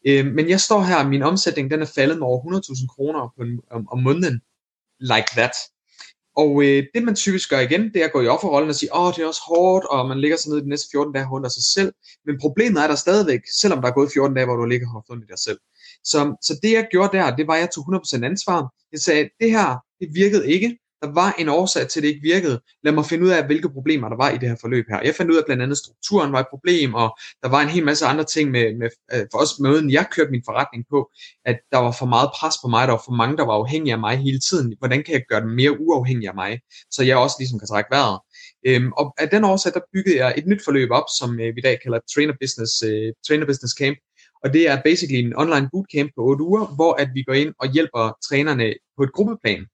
Øh, 0.07 0.27
men 0.27 0.49
jeg 0.49 0.61
står 0.61 0.81
her, 0.83 1.09
min 1.09 1.23
omsætning 1.23 1.71
den 1.71 1.83
er 1.83 1.93
faldet 1.95 2.19
med 2.19 2.27
over 2.27 2.61
100.000 2.61 2.87
kroner 2.87 3.33
på 3.37 3.43
en, 3.43 3.61
om, 3.71 3.89
om 3.89 4.03
måneden. 4.03 4.41
Like 5.01 5.31
that. 5.37 5.53
Og 6.43 6.51
øh, 6.65 6.83
det 6.95 7.03
man 7.03 7.15
typisk 7.15 7.51
gør 7.51 7.61
igen, 7.61 7.83
det 7.93 8.01
er 8.01 8.05
at 8.05 8.13
gå 8.13 8.21
i 8.23 8.27
offerrollen 8.27 8.71
og 8.71 8.75
sige, 8.75 8.97
åh, 8.97 9.13
det 9.15 9.23
er 9.23 9.27
også 9.27 9.45
hårdt, 9.47 9.85
og 9.85 10.09
man 10.09 10.21
ligger 10.21 10.37
sig 10.37 10.51
ned 10.51 10.63
de 10.63 10.69
næste 10.69 10.89
14 10.93 11.15
dage 11.15 11.27
og 11.31 11.51
sig 11.51 11.65
selv. 11.75 11.93
Men 12.27 12.39
problemet 12.41 12.83
er 12.83 12.89
der 12.89 12.95
stadigvæk, 12.95 13.41
selvom 13.61 13.81
der 13.81 13.89
er 13.89 13.93
gået 13.99 14.11
14 14.13 14.37
dage, 14.37 14.47
hvor 14.47 14.57
du 14.57 14.65
ligger 14.65 14.87
og 14.87 14.93
haft 14.93 15.29
dig 15.29 15.39
selv. 15.39 15.59
Så, 16.05 16.19
så 16.43 16.53
det 16.63 16.73
jeg 16.73 16.89
gjorde 16.91 17.17
der, 17.17 17.37
det 17.37 17.47
var, 17.47 17.55
at 17.55 17.61
jeg 17.61 17.71
tog 17.75 17.85
100% 17.95 18.25
ansvar. 18.25 18.75
Jeg 18.93 19.01
sagde, 19.01 19.29
det 19.41 19.51
her, 19.51 19.69
det 20.01 20.09
virkede 20.15 20.45
ikke. 20.55 20.79
Der 21.03 21.13
var 21.15 21.35
en 21.39 21.49
årsag 21.49 21.89
til, 21.89 22.01
at 22.01 22.03
det 22.03 22.09
ikke 22.09 22.23
virkede. 22.23 22.61
Lad 22.83 22.93
mig 22.93 23.05
finde 23.07 23.25
ud 23.25 23.31
af, 23.31 23.47
hvilke 23.47 23.71
problemer 23.71 24.09
der 24.09 24.17
var 24.17 24.31
i 24.31 24.39
det 24.39 24.49
her 24.49 24.57
forløb 24.61 24.85
her. 24.91 25.01
Jeg 25.05 25.15
fandt 25.15 25.31
ud 25.31 25.37
af, 25.37 25.41
at 25.41 25.47
blandt 25.47 25.63
andet 25.63 25.79
strukturen 25.79 26.33
var 26.33 26.41
et 26.41 26.47
problem, 26.51 26.95
og 26.95 27.19
der 27.43 27.49
var 27.49 27.61
en 27.61 27.69
hel 27.69 27.85
masse 27.85 28.07
andre 28.07 28.25
ting 28.25 28.51
med, 28.51 28.75
med 28.79 28.91
øh, 29.15 29.27
for 29.33 29.39
os 29.39 29.59
måden, 29.61 29.91
jeg 29.91 30.07
kørte 30.11 30.31
min 30.31 30.43
forretning 30.45 30.85
på, 30.91 31.11
at 31.45 31.59
der 31.73 31.79
var 31.79 31.93
for 31.93 32.07
meget 32.07 32.31
pres 32.35 32.55
på 32.63 32.69
mig, 32.69 32.87
der 32.89 32.93
var 32.93 33.03
for 33.05 33.13
mange, 33.13 33.37
der 33.37 33.45
var 33.45 33.53
afhængige 33.53 33.93
af 33.93 33.99
mig 33.99 34.19
hele 34.19 34.41
tiden. 34.41 34.75
Hvordan 34.79 35.03
kan 35.05 35.15
jeg 35.15 35.23
gøre 35.29 35.41
dem 35.41 35.51
mere 35.51 35.81
uafhængige 35.81 36.29
af 36.29 36.35
mig, 36.35 36.61
så 36.91 37.03
jeg 37.05 37.17
også 37.17 37.37
ligesom 37.39 37.59
kan 37.59 37.69
trække 37.69 37.91
vejret. 37.91 38.19
Øhm, 38.67 38.93
og 38.93 39.15
af 39.19 39.29
den 39.29 39.45
årsag, 39.45 39.73
der 39.75 39.81
byggede 39.93 40.17
jeg 40.17 40.35
et 40.37 40.47
nyt 40.47 40.65
forløb 40.65 40.91
op, 40.91 41.09
som 41.19 41.41
øh, 41.41 41.55
vi 41.55 41.59
i 41.61 41.67
dag 41.69 41.79
kalder 41.83 41.99
Trainer 42.15 42.35
Business, 42.41 42.83
øh, 42.83 43.13
Trainer 43.27 43.47
Business 43.47 43.75
Camp, 43.81 43.99
og 44.45 44.53
det 44.53 44.69
er 44.71 44.83
basically 44.85 45.21
en 45.25 45.37
online 45.37 45.69
bootcamp 45.73 46.11
på 46.17 46.23
8 46.23 46.45
uger, 46.45 46.65
hvor 46.77 46.93
at 47.03 47.09
vi 47.15 47.23
går 47.23 47.33
ind 47.33 47.55
og 47.61 47.73
hjælper 47.73 48.17
trænerne 48.29 48.75
på 48.97 49.03
et 49.03 49.13
gruppeplan 49.13 49.67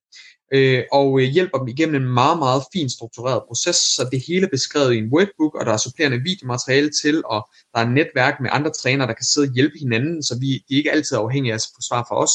øh, 0.55 0.83
og 0.93 1.21
øh, 1.21 1.27
hjælper 1.29 1.59
dem 1.59 1.69
igennem 1.69 2.03
en 2.03 2.09
meget, 2.09 2.39
meget 2.39 2.63
fint 2.73 2.93
struktureret 2.93 3.43
proces, 3.49 3.77
så 3.77 4.09
det 4.13 4.25
hele 4.27 4.47
er 4.47 4.51
beskrevet 4.51 4.95
i 4.95 4.99
en 4.99 5.13
workbook, 5.13 5.55
og 5.55 5.67
der 5.67 5.73
er 5.73 5.77
supplerende 5.77 6.19
videomateriale 6.19 6.91
til, 7.03 7.23
og 7.25 7.49
der 7.75 7.81
er 7.81 7.89
netværk 7.89 8.35
med 8.41 8.51
andre 8.53 8.71
trænere, 8.71 9.09
der 9.09 9.15
kan 9.15 9.25
sidde 9.25 9.49
og 9.49 9.55
hjælpe 9.55 9.79
hinanden, 9.79 10.23
så 10.23 10.39
vi 10.41 10.65
de 10.69 10.75
ikke 10.75 10.93
altid 10.93 11.17
er 11.17 11.21
afhængige 11.21 11.53
af 11.53 11.57
at 11.57 11.67
få 11.77 11.83
svar 11.89 12.07
fra 12.09 12.17
os. 12.25 12.35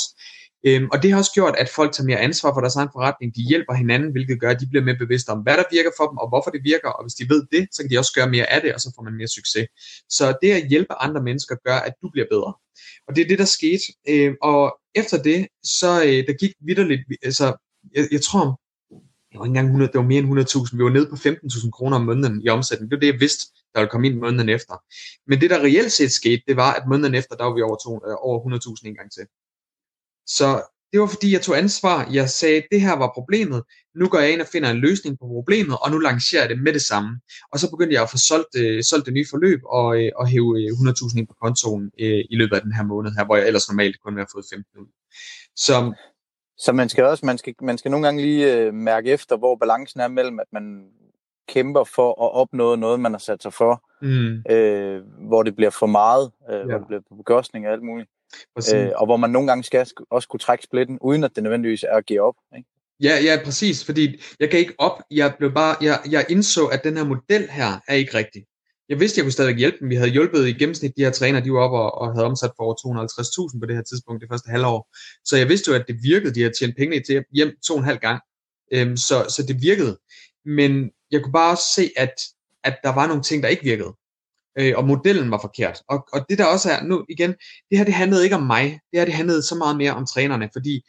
Øhm, 0.68 0.88
og 0.94 1.04
det 1.04 1.12
har 1.12 1.18
også 1.18 1.32
gjort, 1.34 1.56
at 1.58 1.70
folk 1.70 1.92
tager 1.94 2.06
mere 2.06 2.20
ansvar 2.20 2.54
for 2.54 2.62
deres 2.62 2.76
egen 2.76 2.90
forretning. 2.94 3.36
De 3.36 3.42
hjælper 3.42 3.74
hinanden, 3.74 4.12
hvilket 4.12 4.40
gør, 4.40 4.50
at 4.50 4.60
de 4.62 4.68
bliver 4.68 4.84
mere 4.86 4.96
bevidste 5.04 5.30
om, 5.30 5.40
hvad 5.40 5.58
der 5.58 5.64
virker 5.72 5.92
for 5.98 6.08
dem, 6.10 6.18
og 6.18 6.30
hvorfor 6.30 6.52
det 6.52 6.62
virker. 6.64 6.90
Og 6.90 7.04
hvis 7.04 7.14
de 7.14 7.30
ved 7.34 7.42
det, 7.52 7.68
så 7.72 7.84
kan 7.84 7.90
de 7.92 7.98
også 7.98 8.14
gøre 8.16 8.30
mere 8.30 8.48
af 8.54 8.62
det, 8.62 8.74
og 8.74 8.80
så 8.82 8.94
får 8.96 9.04
man 9.04 9.14
mere 9.14 9.28
succes. 9.28 9.68
Så 10.10 10.38
det 10.42 10.52
at 10.52 10.68
hjælpe 10.70 10.94
andre 10.94 11.22
mennesker 11.24 11.56
gør, 11.66 11.78
at 11.88 11.94
du 12.02 12.10
bliver 12.14 12.28
bedre. 12.32 12.54
Og 13.08 13.16
det 13.16 13.22
er 13.22 13.28
det, 13.28 13.40
der 13.40 13.46
skete. 13.46 13.84
Øhm, 14.10 14.36
og 14.42 14.64
efter 14.96 15.18
det, 15.30 15.48
så 15.64 15.92
øh, 16.08 16.20
der 16.28 16.34
gik 16.42 16.54
vidderligt, 16.68 17.02
altså 17.24 17.48
jeg, 17.96 18.08
jeg 18.12 18.22
tror, 18.22 18.60
det 19.30 19.40
var 19.40 19.46
ikke 19.46 19.50
engang 19.50 19.68
100, 19.68 19.92
det 19.92 20.00
var 20.00 20.06
mere 20.06 20.20
end 20.20 20.40
100.000. 20.40 20.78
Vi 20.78 20.84
var 20.84 20.90
nede 20.90 21.08
på 21.10 21.16
15.000 21.16 21.70
kroner 21.72 21.98
om 21.98 22.06
måneden 22.06 22.42
i 22.46 22.50
omsætning. 22.50 22.92
Det 22.92 22.96
var 22.96 23.00
det, 23.00 23.14
jeg 23.14 23.20
vidste, 23.20 23.44
der 23.74 23.80
ville 23.80 23.90
komme 23.90 24.08
ind 24.08 24.20
måneden 24.20 24.50
efter. 24.50 24.76
Men 25.28 25.42
det, 25.42 25.50
der 25.50 25.60
reelt 25.60 25.92
set 25.92 26.12
skete, 26.12 26.44
det 26.48 26.56
var, 26.56 26.74
at 26.74 26.84
måneden 26.88 27.16
efter, 27.16 27.36
der 27.36 27.44
var 27.44 27.56
vi 27.56 27.62
over, 27.62 27.78
to, 27.86 27.92
øh, 28.08 28.16
over 28.28 28.40
100.000 28.40 28.88
en 28.88 28.96
gang 28.96 29.12
til. 29.12 29.26
Så 30.28 30.48
det 30.92 31.00
var 31.00 31.08
fordi, 31.08 31.32
jeg 31.32 31.42
tog 31.42 31.58
ansvar. 31.58 32.10
Jeg 32.12 32.30
sagde, 32.30 32.64
det 32.72 32.82
her 32.82 32.96
var 32.96 33.12
problemet. 33.14 33.64
Nu 33.96 34.08
går 34.08 34.20
jeg 34.20 34.34
ind 34.34 34.42
og 34.42 34.48
finder 34.48 34.70
en 34.70 34.78
løsning 34.78 35.20
på 35.20 35.26
problemet, 35.28 35.78
og 35.84 35.92
nu 35.92 35.98
lancerer 35.98 36.42
jeg 36.42 36.50
det 36.50 36.64
med 36.64 36.74
det 36.74 36.82
samme. 36.82 37.20
Og 37.52 37.60
så 37.60 37.70
begyndte 37.70 37.94
jeg 37.94 38.04
at 38.04 38.10
få 38.10 38.18
solgt, 38.18 38.54
øh, 38.58 38.84
solgt 38.84 39.06
det 39.06 39.14
nye 39.14 39.26
forløb 39.30 39.60
og, 39.66 39.88
øh, 40.02 40.12
og 40.16 40.28
hæve 40.28 40.52
øh, 40.62 40.68
100.000 40.68 41.20
ind 41.20 41.28
på 41.28 41.36
kontoen 41.44 41.92
øh, 42.00 42.24
i 42.30 42.36
løbet 42.36 42.56
af 42.56 42.62
den 42.62 42.74
her 42.74 42.84
måned 42.84 43.12
her, 43.18 43.26
hvor 43.26 43.36
jeg 43.38 43.48
ellers 43.48 43.70
normalt 43.70 44.02
kun 44.02 44.14
ville 44.16 44.26
have 44.26 44.36
fået 44.36 44.46
15 44.54 44.80
ud. 44.82 44.88
Så 45.56 45.94
så 46.60 46.72
man 46.74 46.90
skal 46.90 47.04
også, 47.04 47.26
man 47.26 47.38
skal, 47.38 47.54
man 47.62 47.78
skal 47.78 47.92
nogle 47.92 48.08
gange 48.08 48.22
lige 48.22 48.56
øh, 48.56 48.74
mærke 48.74 49.12
efter, 49.12 49.38
hvor 49.38 49.56
balancen 49.56 50.00
er 50.00 50.08
mellem, 50.08 50.40
at 50.40 50.48
man 50.52 50.86
kæmper 51.48 51.84
for 51.84 52.10
at 52.10 52.34
opnå 52.34 52.76
noget, 52.76 53.00
man 53.00 53.12
har 53.12 53.20
sat 53.20 53.44
sig 53.44 53.54
for, 53.54 53.84
mm. 54.02 54.44
øh, 54.52 55.02
hvor 55.28 55.44
det 55.44 55.56
bliver 55.56 55.70
for 55.70 55.86
meget, 55.86 56.32
øh, 56.50 56.56
ja. 56.56 56.64
hvor 56.64 56.78
det 56.78 56.88
bliver 56.88 57.02
på 57.10 57.16
bekostning 57.16 57.66
af 57.66 57.72
alt 57.72 57.84
muligt. 57.84 58.10
Øh, 58.76 58.90
og 58.96 59.06
hvor 59.06 59.18
man 59.18 59.30
nogle 59.30 59.48
gange 59.48 59.64
skal 59.64 59.88
også 60.10 60.28
kunne 60.28 60.40
trække 60.40 60.64
splitten, 60.64 60.98
uden 61.02 61.24
at 61.24 61.32
det 61.36 61.44
nødvendigvis 61.44 61.84
er 61.84 61.96
at 61.96 62.06
give 62.06 62.22
op. 62.22 62.36
Ikke? 62.58 62.70
Ja, 63.04 63.18
ja, 63.24 63.44
præcis, 63.44 63.86
fordi 63.86 64.22
jeg 64.40 64.50
kan 64.50 64.60
ikke 64.60 64.74
op, 64.78 65.02
jeg 65.12 65.34
blev 65.38 65.54
bare, 65.54 65.76
jeg, 65.82 66.00
jeg 66.12 66.26
indså, 66.30 66.66
at 66.66 66.84
den 66.84 66.98
her 66.98 67.04
model 67.04 67.50
her 67.50 67.80
er 67.88 67.94
ikke 67.94 68.18
rigtig 68.18 68.46
jeg 68.90 69.00
vidste, 69.00 69.20
jeg 69.20 69.26
kunne 69.26 69.32
stadig 69.32 69.56
hjælpe 69.56 69.78
dem. 69.80 69.90
Vi 69.90 69.96
havde 69.96 70.10
hjulpet 70.10 70.48
i 70.48 70.54
gennemsnit, 70.54 70.98
de 70.98 71.04
her 71.04 71.12
træner, 71.12 71.40
de 71.40 71.54
var 71.54 71.60
oppe 71.60 71.78
og, 71.78 71.92
og 72.02 72.14
havde 72.14 72.26
omsat 72.26 72.52
for 72.58 72.64
over 72.64 72.76
250.000 73.54 73.60
på 73.60 73.66
det 73.66 73.76
her 73.76 73.84
tidspunkt, 73.84 74.22
det 74.22 74.30
første 74.32 74.50
halvår. 74.50 74.90
Så 75.26 75.38
jeg 75.38 75.50
vidste 75.50 75.72
jo, 75.72 75.76
at 75.76 75.86
det 75.88 75.96
virkede. 76.04 76.36
De 76.36 76.42
havde 76.42 76.54
tjent 76.60 76.78
penge 76.78 77.04
til 77.08 77.24
hjem 77.32 77.52
to 77.68 77.74
og 77.74 77.80
en 77.80 77.86
halv 77.86 78.00
gang. 78.00 78.22
Øhm, 78.74 78.98
så, 78.98 79.26
så 79.36 79.44
det 79.48 79.62
virkede. 79.62 79.98
Men 80.46 80.90
jeg 81.12 81.24
kunne 81.24 81.34
bare 81.34 81.52
også 81.52 81.68
se, 81.76 81.92
at, 81.98 82.14
at 82.64 82.78
der 82.84 82.94
var 82.94 83.08
nogle 83.08 83.24
ting, 83.24 83.44
der 83.44 83.50
ikke 83.50 83.64
virkede. 83.64 83.94
Øh, 84.60 84.74
og 84.78 84.88
modellen 84.88 85.32
var 85.32 85.42
forkert. 85.42 85.82
Og, 85.88 86.08
og 86.14 86.26
det 86.30 86.38
der 86.38 86.46
også 86.46 86.72
er, 86.72 86.84
nu 86.84 87.06
igen, 87.10 87.30
det 87.70 87.78
her 87.78 87.86
det 87.86 87.94
handlede 87.94 88.24
ikke 88.24 88.36
om 88.36 88.44
mig. 88.44 88.64
Det 88.92 89.00
her 89.00 89.06
det 89.06 89.14
handlede 89.14 89.42
så 89.42 89.56
meget 89.56 89.78
mere 89.78 89.94
om 89.94 90.06
trænerne, 90.06 90.50
fordi 90.54 90.82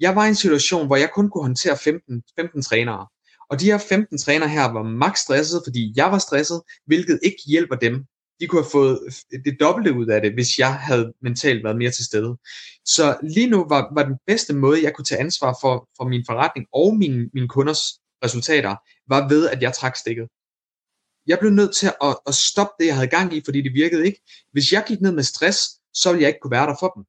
jeg 0.00 0.16
var 0.16 0.24
i 0.24 0.28
en 0.28 0.34
situation, 0.34 0.86
hvor 0.86 0.96
jeg 0.96 1.10
kun 1.14 1.30
kunne 1.30 1.44
håndtere 1.44 1.76
15, 1.76 2.22
15 2.36 2.62
trænere. 2.62 3.06
Og 3.50 3.60
de 3.60 3.64
her 3.64 3.78
15 3.78 4.18
træner 4.18 4.46
her 4.46 4.72
var 4.72 4.82
max 4.82 5.18
stresset, 5.18 5.60
fordi 5.66 5.92
jeg 5.96 6.12
var 6.12 6.18
stresset, 6.18 6.62
hvilket 6.86 7.20
ikke 7.22 7.42
hjælper 7.46 7.76
dem. 7.76 8.04
de 8.40 8.46
kunne 8.46 8.62
have 8.62 8.70
fået 8.70 8.98
det 9.44 9.56
dobbelte 9.60 9.92
ud 9.92 10.06
af 10.06 10.20
det, 10.22 10.32
hvis 10.34 10.58
jeg 10.58 10.74
havde 10.74 11.12
mentalt 11.22 11.64
været 11.64 11.76
mere 11.78 11.90
til 11.90 12.04
stede. 12.04 12.36
Så 12.84 13.18
lige 13.22 13.50
nu 13.50 13.66
var, 13.68 13.94
var 13.94 14.04
den 14.04 14.16
bedste 14.26 14.54
måde, 14.54 14.82
jeg 14.82 14.94
kunne 14.94 15.04
tage 15.04 15.20
ansvar 15.20 15.58
for, 15.60 15.88
for 15.96 16.08
min 16.08 16.24
forretning 16.26 16.66
og 16.72 16.96
mine, 16.96 17.30
mine 17.34 17.48
kunders 17.48 17.82
resultater, 18.24 18.76
var 19.08 19.28
ved, 19.28 19.48
at 19.48 19.62
jeg 19.62 19.74
trak 19.74 19.96
stikket. 19.96 20.28
Jeg 21.26 21.38
blev 21.38 21.50
nødt 21.50 21.76
til 21.76 21.90
at, 22.02 22.16
at 22.26 22.34
stoppe 22.34 22.74
det, 22.78 22.86
jeg 22.86 22.94
havde 22.94 23.08
gang 23.08 23.36
i, 23.36 23.42
fordi 23.44 23.62
det 23.62 23.72
virkede 23.74 24.06
ikke. 24.06 24.20
Hvis 24.52 24.72
jeg 24.72 24.84
gik 24.88 25.00
ned 25.00 25.12
med 25.12 25.22
stress, 25.22 25.58
så 25.94 26.10
ville 26.10 26.22
jeg 26.22 26.28
ikke 26.28 26.40
kunne 26.40 26.56
være 26.58 26.66
der 26.66 26.76
for 26.80 26.88
dem. 26.96 27.04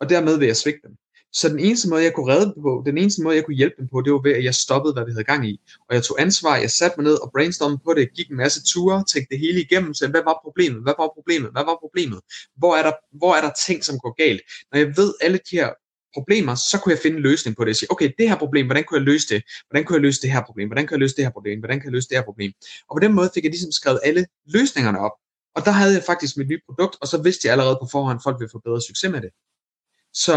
Og 0.00 0.08
dermed 0.10 0.38
vil 0.38 0.46
jeg 0.46 0.56
svigte 0.56 0.88
dem. 0.88 0.96
Så 1.32 1.48
den 1.48 1.58
eneste 1.58 1.88
måde, 1.88 2.02
jeg 2.02 2.14
kunne 2.14 2.32
redde 2.32 2.44
dem 2.44 2.62
på, 2.62 2.82
den 2.86 2.98
eneste 2.98 3.22
måde, 3.22 3.36
jeg 3.36 3.44
kunne 3.44 3.56
hjælpe 3.56 3.76
dem 3.78 3.88
på, 3.92 4.00
det 4.00 4.12
var 4.12 4.22
ved, 4.22 4.32
at 4.32 4.44
jeg 4.44 4.54
stoppede, 4.54 4.92
hvad 4.92 5.04
vi 5.04 5.10
havde 5.10 5.24
gang 5.24 5.48
i. 5.48 5.60
Og 5.88 5.94
jeg 5.94 6.02
tog 6.04 6.20
ansvar, 6.20 6.56
jeg 6.56 6.70
satte 6.70 6.94
mig 7.00 7.04
ned 7.04 7.22
og 7.22 7.30
brainstormede 7.32 7.80
på 7.84 7.94
det, 7.94 8.14
gik 8.16 8.30
en 8.30 8.36
masse 8.36 8.60
ture, 8.72 9.04
tænkte 9.12 9.30
det 9.34 9.38
hele 9.38 9.60
igennem, 9.60 9.94
så 9.94 10.08
hvad 10.08 10.22
var 10.24 10.40
problemet, 10.42 10.82
hvad 10.82 10.94
var 10.98 11.10
problemet, 11.14 11.50
hvad 11.50 11.64
var 11.64 11.76
problemet, 11.80 12.20
hvor 12.56 12.76
er 12.76 12.82
der, 12.82 12.92
hvor 13.12 13.34
er 13.34 13.40
der 13.40 13.52
ting, 13.66 13.84
som 13.84 13.98
går 13.98 14.14
galt. 14.22 14.42
Når 14.72 14.78
jeg 14.78 14.96
ved 14.96 15.14
alle 15.20 15.38
de 15.50 15.56
her 15.56 15.70
problemer, 16.14 16.54
så 16.54 16.80
kunne 16.82 16.92
jeg 16.92 17.02
finde 17.02 17.16
en 17.16 17.22
løsning 17.22 17.56
på 17.56 17.64
det. 17.64 17.68
Jeg 17.68 17.76
sige, 17.76 17.92
okay, 17.92 18.12
det 18.18 18.28
her 18.28 18.36
problem, 18.36 18.66
hvordan 18.66 18.84
kunne 18.84 18.98
jeg 18.98 19.06
løse 19.12 19.28
det? 19.34 19.42
Hvordan 19.68 19.84
kunne 19.84 19.96
jeg 19.96 20.02
løse 20.02 20.20
det 20.22 20.30
her 20.32 20.42
problem? 20.46 20.68
Hvordan 20.68 20.86
kan 20.86 20.94
jeg 20.94 21.00
løse 21.00 21.16
det 21.16 21.24
her 21.24 21.30
problem? 21.30 21.58
Hvordan 21.58 21.78
kan 21.80 21.86
jeg 21.88 21.92
løse 21.92 22.08
det 22.08 22.16
her 22.16 22.24
problem? 22.24 22.52
Og 22.88 22.96
på 22.96 23.00
den 23.00 23.12
måde 23.12 23.30
fik 23.34 23.44
jeg 23.44 23.50
ligesom 23.50 23.72
skrevet 23.72 24.00
alle 24.04 24.26
løsningerne 24.46 24.98
op. 24.98 25.12
Og 25.56 25.64
der 25.64 25.70
havde 25.70 25.94
jeg 25.94 26.02
faktisk 26.06 26.36
mit 26.36 26.48
nye 26.48 26.60
produkt, 26.68 26.96
og 27.00 27.06
så 27.08 27.22
vidste 27.22 27.46
jeg 27.46 27.52
allerede 27.52 27.78
på 27.82 27.88
forhånd, 27.92 28.18
at 28.18 28.22
folk 28.22 28.36
ville 28.40 28.50
få 28.50 28.60
bedre 28.64 28.80
succes 28.80 29.10
med 29.10 29.20
det. 29.20 29.30
Så 30.24 30.32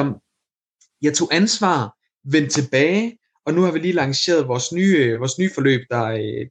jeg 1.02 1.14
tog 1.14 1.36
ansvar, 1.36 1.98
vendte 2.32 2.62
tilbage, 2.62 3.18
og 3.46 3.54
nu 3.54 3.62
har 3.62 3.72
vi 3.72 3.80
lige 3.80 3.94
lanceret 3.94 4.48
vores 4.48 4.72
nye, 4.72 5.18
vores 5.18 5.40
nye 5.40 5.50
forløb, 5.54 5.82
der, 5.90 6.02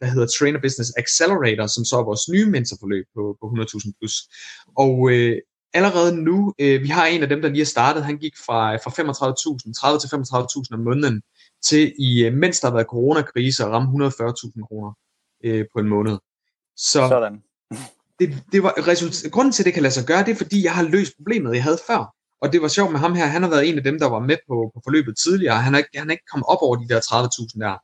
der 0.01 0.07
hedder 0.07 0.27
Trainer 0.39 0.61
Business 0.61 0.93
Accelerator, 0.97 1.67
som 1.67 1.85
så 1.85 1.97
er 1.99 2.05
vores 2.05 2.29
nye 2.29 2.47
mentorforløb 2.47 3.05
på, 3.15 3.37
på 3.41 3.47
100.000 3.47 3.93
plus. 4.01 4.15
Og 4.77 5.11
øh, 5.13 5.37
allerede 5.75 6.23
nu, 6.23 6.55
øh, 6.59 6.83
vi 6.83 6.89
har 6.89 7.07
en 7.07 7.23
af 7.23 7.29
dem, 7.29 7.43
der 7.43 7.49
lige 7.49 7.61
er 7.61 7.67
startet, 7.67 8.05
han 8.05 8.19
gik 8.19 8.33
fra, 8.47 8.77
fra 8.77 8.91
35.000, 8.91 9.73
30 9.73 10.01
til 10.01 10.09
35.000 10.09 10.75
om 10.75 10.81
måneden, 10.81 11.23
til 11.69 11.93
i, 11.99 12.25
øh, 12.25 12.33
mens 12.35 12.61
der 12.61 12.69
har 12.69 12.75
været 12.75 12.87
coronakrise, 12.87 13.65
at 13.65 13.71
ramme 13.71 14.07
140.000 14.07 14.67
kroner 14.69 14.93
øh, 15.45 15.65
på 15.73 15.79
en 15.79 15.89
måned. 15.89 16.19
Så 16.77 17.07
Sådan. 17.09 17.43
det, 18.19 18.43
det 18.53 18.63
var 18.63 18.75
result- 18.79 19.31
grunden 19.31 19.53
til, 19.53 19.63
at 19.63 19.65
det 19.65 19.75
kan 19.75 19.83
lade 19.83 19.95
sig 19.95 20.07
gøre, 20.07 20.25
det 20.25 20.31
er, 20.31 20.37
fordi 20.37 20.65
jeg 20.65 20.75
har 20.75 20.83
løst 20.83 21.13
problemet, 21.17 21.55
jeg 21.55 21.63
havde 21.63 21.79
før. 21.87 22.15
Og 22.43 22.53
det 22.53 22.63
var 22.63 22.69
sjovt 22.69 22.93
med 22.93 23.01
ham 23.01 23.15
her, 23.15 23.27
han 23.27 23.43
har 23.43 23.51
været 23.51 23.69
en 23.69 23.79
af 23.79 23.85
dem, 23.85 23.99
der 23.99 24.09
var 24.09 24.19
med 24.21 24.37
på, 24.49 24.71
på 24.75 24.81
forløbet 24.85 25.15
tidligere. 25.25 25.63
Han 25.63 25.75
er, 25.75 25.79
ikke, 25.79 25.91
han 25.95 26.09
er 26.09 26.13
ikke 26.13 26.31
kommet 26.33 26.47
op 26.49 26.59
over 26.61 26.77
de 26.77 26.89
der 26.89 27.01
30.000 27.01 27.61
der. 27.61 27.77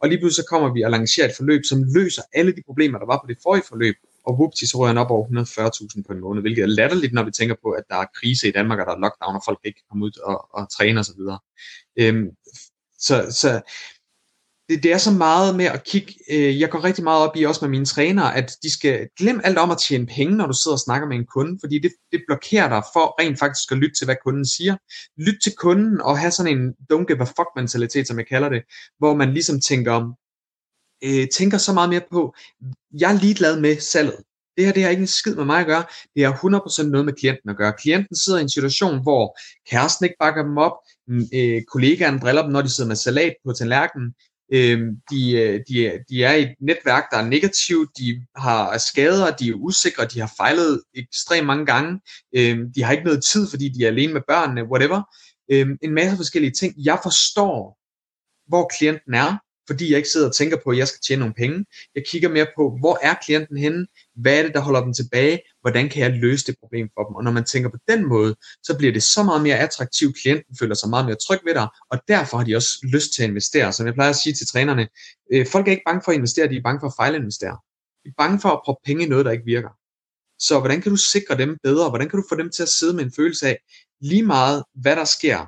Og 0.00 0.08
lige 0.08 0.18
pludselig 0.18 0.44
så 0.44 0.48
kommer 0.50 0.72
vi 0.74 0.82
og 0.82 0.90
lancerer 0.90 1.28
et 1.28 1.36
forløb, 1.36 1.62
som 1.68 1.78
løser 1.96 2.22
alle 2.32 2.52
de 2.56 2.62
problemer, 2.66 2.98
der 2.98 3.06
var 3.06 3.18
på 3.22 3.26
det 3.28 3.38
forrige 3.42 3.64
forløb. 3.68 3.96
Og 4.26 4.34
whoopty, 4.34 4.64
så 4.64 4.78
rører 4.78 4.92
han 4.92 4.98
op 4.98 5.10
over 5.10 5.26
140.000 5.26 6.02
på 6.06 6.12
en 6.12 6.20
måned, 6.20 6.42
hvilket 6.42 6.62
er 6.62 6.66
latterligt, 6.66 7.12
når 7.12 7.22
vi 7.22 7.30
tænker 7.30 7.56
på, 7.62 7.70
at 7.70 7.84
der 7.90 7.96
er 7.96 8.06
krise 8.14 8.48
i 8.48 8.50
Danmark, 8.50 8.78
og 8.78 8.86
der 8.86 8.92
er 8.92 8.98
lockdown, 8.98 9.36
og 9.36 9.42
folk 9.44 9.58
ikke 9.64 9.76
kan 9.76 9.86
komme 9.90 10.04
ud 10.04 10.14
og, 10.24 10.48
og 10.54 10.72
træne 10.76 11.00
osv. 11.00 11.20
Øhm, 11.96 12.28
så, 12.98 13.16
så 13.40 13.60
det, 14.68 14.82
det 14.82 14.92
er 14.92 14.98
så 14.98 15.10
meget 15.10 15.56
med 15.56 15.64
at 15.64 15.84
kigge, 15.84 16.14
øh, 16.30 16.60
jeg 16.60 16.70
går 16.70 16.84
rigtig 16.84 17.04
meget 17.04 17.28
op 17.28 17.36
i 17.36 17.42
også 17.42 17.64
med 17.64 17.70
mine 17.70 17.84
trænere, 17.84 18.36
at 18.36 18.52
de 18.62 18.72
skal 18.72 19.08
glemme 19.18 19.46
alt 19.46 19.58
om 19.58 19.70
at 19.70 19.78
tjene 19.88 20.06
penge, 20.06 20.36
når 20.36 20.46
du 20.46 20.52
sidder 20.52 20.74
og 20.74 20.80
snakker 20.80 21.08
med 21.08 21.16
en 21.16 21.26
kunde, 21.26 21.58
fordi 21.62 21.78
det, 21.78 21.92
det 22.12 22.22
blokerer 22.28 22.68
dig 22.68 22.82
for 22.92 23.22
rent 23.22 23.38
faktisk 23.38 23.72
at 23.72 23.78
lytte 23.78 23.96
til, 23.98 24.04
hvad 24.04 24.16
kunden 24.24 24.46
siger. 24.46 24.76
Lyt 25.18 25.38
til 25.42 25.52
kunden 25.56 26.00
og 26.00 26.18
have 26.18 26.30
sådan 26.30 26.58
en 26.58 26.68
don't 26.92 27.06
give 27.06 27.20
a 27.20 27.24
fuck 27.24 27.48
mentalitet, 27.56 28.08
som 28.08 28.18
jeg 28.18 28.26
kalder 28.26 28.48
det, 28.48 28.62
hvor 28.98 29.14
man 29.14 29.32
ligesom 29.32 29.60
tænker, 29.60 30.14
øh, 31.04 31.28
tænker 31.28 31.58
så 31.58 31.72
meget 31.72 31.90
mere 31.90 32.02
på, 32.12 32.34
jeg 33.00 33.14
er 33.14 33.20
ligeglad 33.20 33.60
med 33.60 33.80
salget. 33.80 34.16
Det 34.56 34.64
her 34.64 34.72
det 34.72 34.82
har 34.82 34.90
ikke 34.90 35.00
en 35.00 35.06
skid 35.06 35.34
med 35.34 35.44
mig 35.44 35.60
at 35.60 35.66
gøre. 35.66 35.84
Det 36.14 36.24
har 36.24 36.32
100% 36.32 36.90
noget 36.90 37.04
med 37.04 37.12
klienten 37.12 37.50
at 37.50 37.56
gøre. 37.56 37.72
Klienten 37.78 38.16
sidder 38.16 38.38
i 38.38 38.42
en 38.42 38.48
situation, 38.48 39.02
hvor 39.02 39.38
kæresten 39.70 40.04
ikke 40.04 40.16
bakker 40.20 40.42
dem 40.42 40.56
op, 40.58 40.76
mm, 41.08 41.24
øh, 41.34 41.62
kollegaen 41.72 42.18
driller 42.18 42.42
dem, 42.42 42.52
når 42.52 42.62
de 42.62 42.74
sidder 42.74 42.88
med 42.88 42.96
salat 42.96 43.34
på 43.46 43.52
tallerkenen, 43.52 44.14
Øhm, 44.52 44.82
øh, 44.82 44.92
de, 45.10 45.62
de, 45.68 46.04
de 46.08 46.24
er 46.24 46.34
i 46.34 46.42
et 46.42 46.54
netværk, 46.60 47.04
der 47.10 47.16
er 47.16 47.28
negativt, 47.28 47.90
de 47.98 48.26
har 48.36 48.78
skader, 48.78 49.36
de 49.36 49.48
er 49.48 49.54
usikre, 49.54 50.04
de 50.04 50.20
har 50.20 50.32
fejlet 50.36 50.82
ekstremt 50.94 51.46
mange 51.46 51.66
gange, 51.66 52.00
øh, 52.36 52.58
de 52.74 52.82
har 52.82 52.92
ikke 52.92 53.04
noget 53.04 53.24
tid, 53.32 53.50
fordi 53.50 53.68
de 53.68 53.84
er 53.84 53.88
alene 53.88 54.12
med 54.12 54.22
børnene, 54.28 54.64
whatever. 54.64 55.02
Øh, 55.50 55.68
en 55.82 55.94
masse 55.94 56.16
forskellige 56.16 56.52
ting. 56.52 56.74
Jeg 56.84 56.98
forstår, 57.02 57.78
hvor 58.48 58.70
klienten 58.78 59.14
er, 59.14 59.36
fordi 59.66 59.90
jeg 59.90 59.96
ikke 59.96 60.08
sidder 60.08 60.28
og 60.28 60.34
tænker 60.34 60.56
på, 60.64 60.70
at 60.70 60.78
jeg 60.78 60.88
skal 60.88 61.00
tjene 61.06 61.20
nogle 61.20 61.34
penge. 61.34 61.64
Jeg 61.94 62.02
kigger 62.06 62.28
mere 62.28 62.46
på, 62.56 62.76
hvor 62.80 62.98
er 63.02 63.14
klienten 63.14 63.56
henne? 63.56 63.86
Hvad 64.16 64.38
er 64.38 64.42
det, 64.42 64.54
der 64.54 64.60
holder 64.60 64.80
dem 64.84 64.94
tilbage? 64.94 65.40
Hvordan 65.64 65.88
kan 65.88 66.02
jeg 66.02 66.10
løse 66.10 66.46
det 66.46 66.54
problem 66.60 66.88
for 66.94 67.02
dem? 67.06 67.14
Og 67.14 67.24
når 67.24 67.30
man 67.30 67.44
tænker 67.44 67.70
på 67.70 67.78
den 67.88 68.08
måde, 68.08 68.34
så 68.62 68.76
bliver 68.78 68.92
det 68.92 69.02
så 69.02 69.22
meget 69.22 69.42
mere 69.42 69.58
attraktivt. 69.58 70.16
Klienten 70.22 70.56
føler 70.60 70.74
sig 70.74 70.88
meget 70.90 71.06
mere 71.06 71.16
tryg 71.26 71.40
ved 71.44 71.54
dig, 71.54 71.68
og 71.90 71.98
derfor 72.08 72.36
har 72.36 72.44
de 72.44 72.56
også 72.56 72.72
lyst 72.92 73.14
til 73.14 73.22
at 73.22 73.28
investere. 73.28 73.72
Som 73.72 73.86
jeg 73.86 73.94
plejer 73.94 74.10
at 74.10 74.16
sige 74.16 74.34
til 74.34 74.46
trænerne, 74.46 74.88
øh, 75.32 75.46
folk 75.46 75.68
er 75.68 75.72
ikke 75.72 75.82
bange 75.86 76.02
for 76.04 76.12
at 76.12 76.16
investere, 76.16 76.48
de 76.48 76.56
er 76.56 76.62
bange 76.62 76.80
for 76.80 76.86
at 76.86 76.96
fejlinvestere. 76.96 77.56
De 78.04 78.08
er 78.08 78.18
bange 78.18 78.40
for 78.40 78.48
at 78.48 78.60
proppe 78.64 78.80
penge 78.86 79.04
i 79.04 79.08
noget, 79.08 79.24
der 79.24 79.32
ikke 79.32 79.44
virker. 79.44 79.70
Så 80.38 80.60
hvordan 80.60 80.80
kan 80.80 80.90
du 80.92 80.98
sikre 81.12 81.38
dem 81.38 81.58
bedre? 81.62 81.88
Hvordan 81.88 82.08
kan 82.08 82.20
du 82.20 82.24
få 82.28 82.36
dem 82.36 82.50
til 82.50 82.62
at 82.62 82.68
sidde 82.78 82.94
med 82.96 83.04
en 83.04 83.12
følelse 83.16 83.46
af, 83.48 83.56
lige 84.00 84.26
meget 84.36 84.64
hvad 84.82 84.96
der 84.96 85.04
sker, 85.04 85.38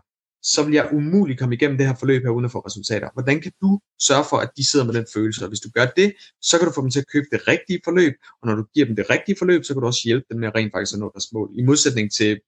så 0.54 0.62
vil 0.62 0.74
jeg 0.74 0.88
umuligt 0.92 1.38
komme 1.38 1.54
igennem 1.54 1.78
det 1.78 1.86
her 1.86 1.94
forløb 1.94 2.22
her 2.22 2.30
uden 2.30 2.44
at 2.44 2.50
få 2.50 2.58
resultater. 2.58 3.08
Hvordan 3.12 3.40
kan 3.40 3.52
du 3.60 3.80
sørge 4.08 4.24
for, 4.30 4.36
at 4.36 4.50
de 4.56 4.70
sidder 4.70 4.86
med 4.86 4.94
den 4.94 5.06
følelse? 5.14 5.44
Og 5.44 5.48
hvis 5.48 5.60
du 5.60 5.70
gør 5.74 5.86
det, 5.96 6.12
så 6.42 6.58
kan 6.58 6.66
du 6.68 6.72
få 6.72 6.82
dem 6.82 6.90
til 6.90 7.00
at 7.00 7.10
købe 7.12 7.26
det 7.32 7.48
rigtige 7.48 7.80
forløb, 7.84 8.14
og 8.42 8.48
når 8.48 8.54
du 8.54 8.64
giver 8.74 8.86
dem 8.86 8.96
det 8.96 9.10
rigtige 9.10 9.36
forløb, 9.38 9.64
så 9.64 9.74
kan 9.74 9.80
du 9.80 9.86
også 9.86 10.00
hjælpe 10.04 10.26
dem 10.30 10.40
med 10.40 10.54
rent 10.54 10.72
faktisk 10.74 10.94
at 10.94 11.00
nå 11.00 11.10
deres 11.14 11.32
mål. 11.32 11.48
I 11.58 11.62
modsætning 11.62 12.12
til 12.12 12.40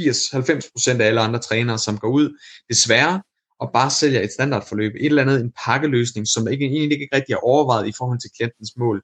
80-90% 0.00 1.00
af 1.00 1.06
alle 1.06 1.20
andre 1.20 1.38
trænere, 1.38 1.78
som 1.78 1.98
går 1.98 2.08
ud 2.08 2.38
desværre 2.68 3.22
og 3.60 3.70
bare 3.72 3.90
sælger 3.90 4.20
et 4.20 4.32
standardforløb, 4.32 4.92
et 4.94 5.06
eller 5.06 5.22
andet 5.22 5.40
en 5.40 5.52
pakkeløsning, 5.64 6.28
som 6.28 6.48
ikke, 6.48 6.64
egentlig 6.64 7.00
ikke 7.00 7.16
rigtig 7.16 7.32
er 7.32 7.44
overvejet 7.52 7.86
i 7.88 7.92
forhold 7.98 8.20
til 8.20 8.30
klientens 8.36 8.72
mål. 8.76 9.02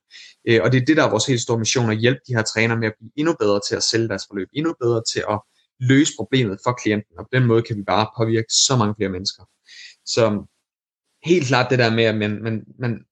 Øh, 0.49 0.61
og 0.63 0.73
det 0.73 0.83
er 0.83 0.85
det, 0.85 0.97
der 0.97 1.05
er 1.05 1.11
vores 1.11 1.27
helt 1.27 1.41
store 1.41 1.59
mission, 1.59 1.91
at 1.91 1.99
hjælpe 1.99 2.21
de 2.29 2.35
her 2.35 2.43
trænere 2.43 2.79
med 2.79 2.87
at 2.87 2.95
blive 2.99 3.11
endnu 3.17 3.35
bedre 3.41 3.61
til 3.69 3.77
at 3.77 3.83
sælge 3.83 4.09
deres 4.09 4.25
forløb, 4.29 4.49
endnu 4.53 4.75
bedre 4.81 5.03
til 5.13 5.23
at 5.31 5.39
løse 5.81 6.13
problemet 6.19 6.59
for 6.65 6.73
klienten, 6.73 7.19
og 7.19 7.25
på 7.25 7.29
den 7.33 7.47
måde 7.47 7.63
kan 7.63 7.77
vi 7.77 7.83
bare 7.83 8.07
påvirke 8.19 8.53
så 8.53 8.77
mange 8.77 8.95
flere 8.99 9.11
mennesker. 9.11 9.45
Så 10.05 10.47
helt 11.25 11.47
klart 11.47 11.71
det 11.71 11.79
der 11.79 11.95
med, 11.95 12.05
at 12.05 12.17
man, 12.17 12.43
man, 12.43 12.65
man, 12.79 13.05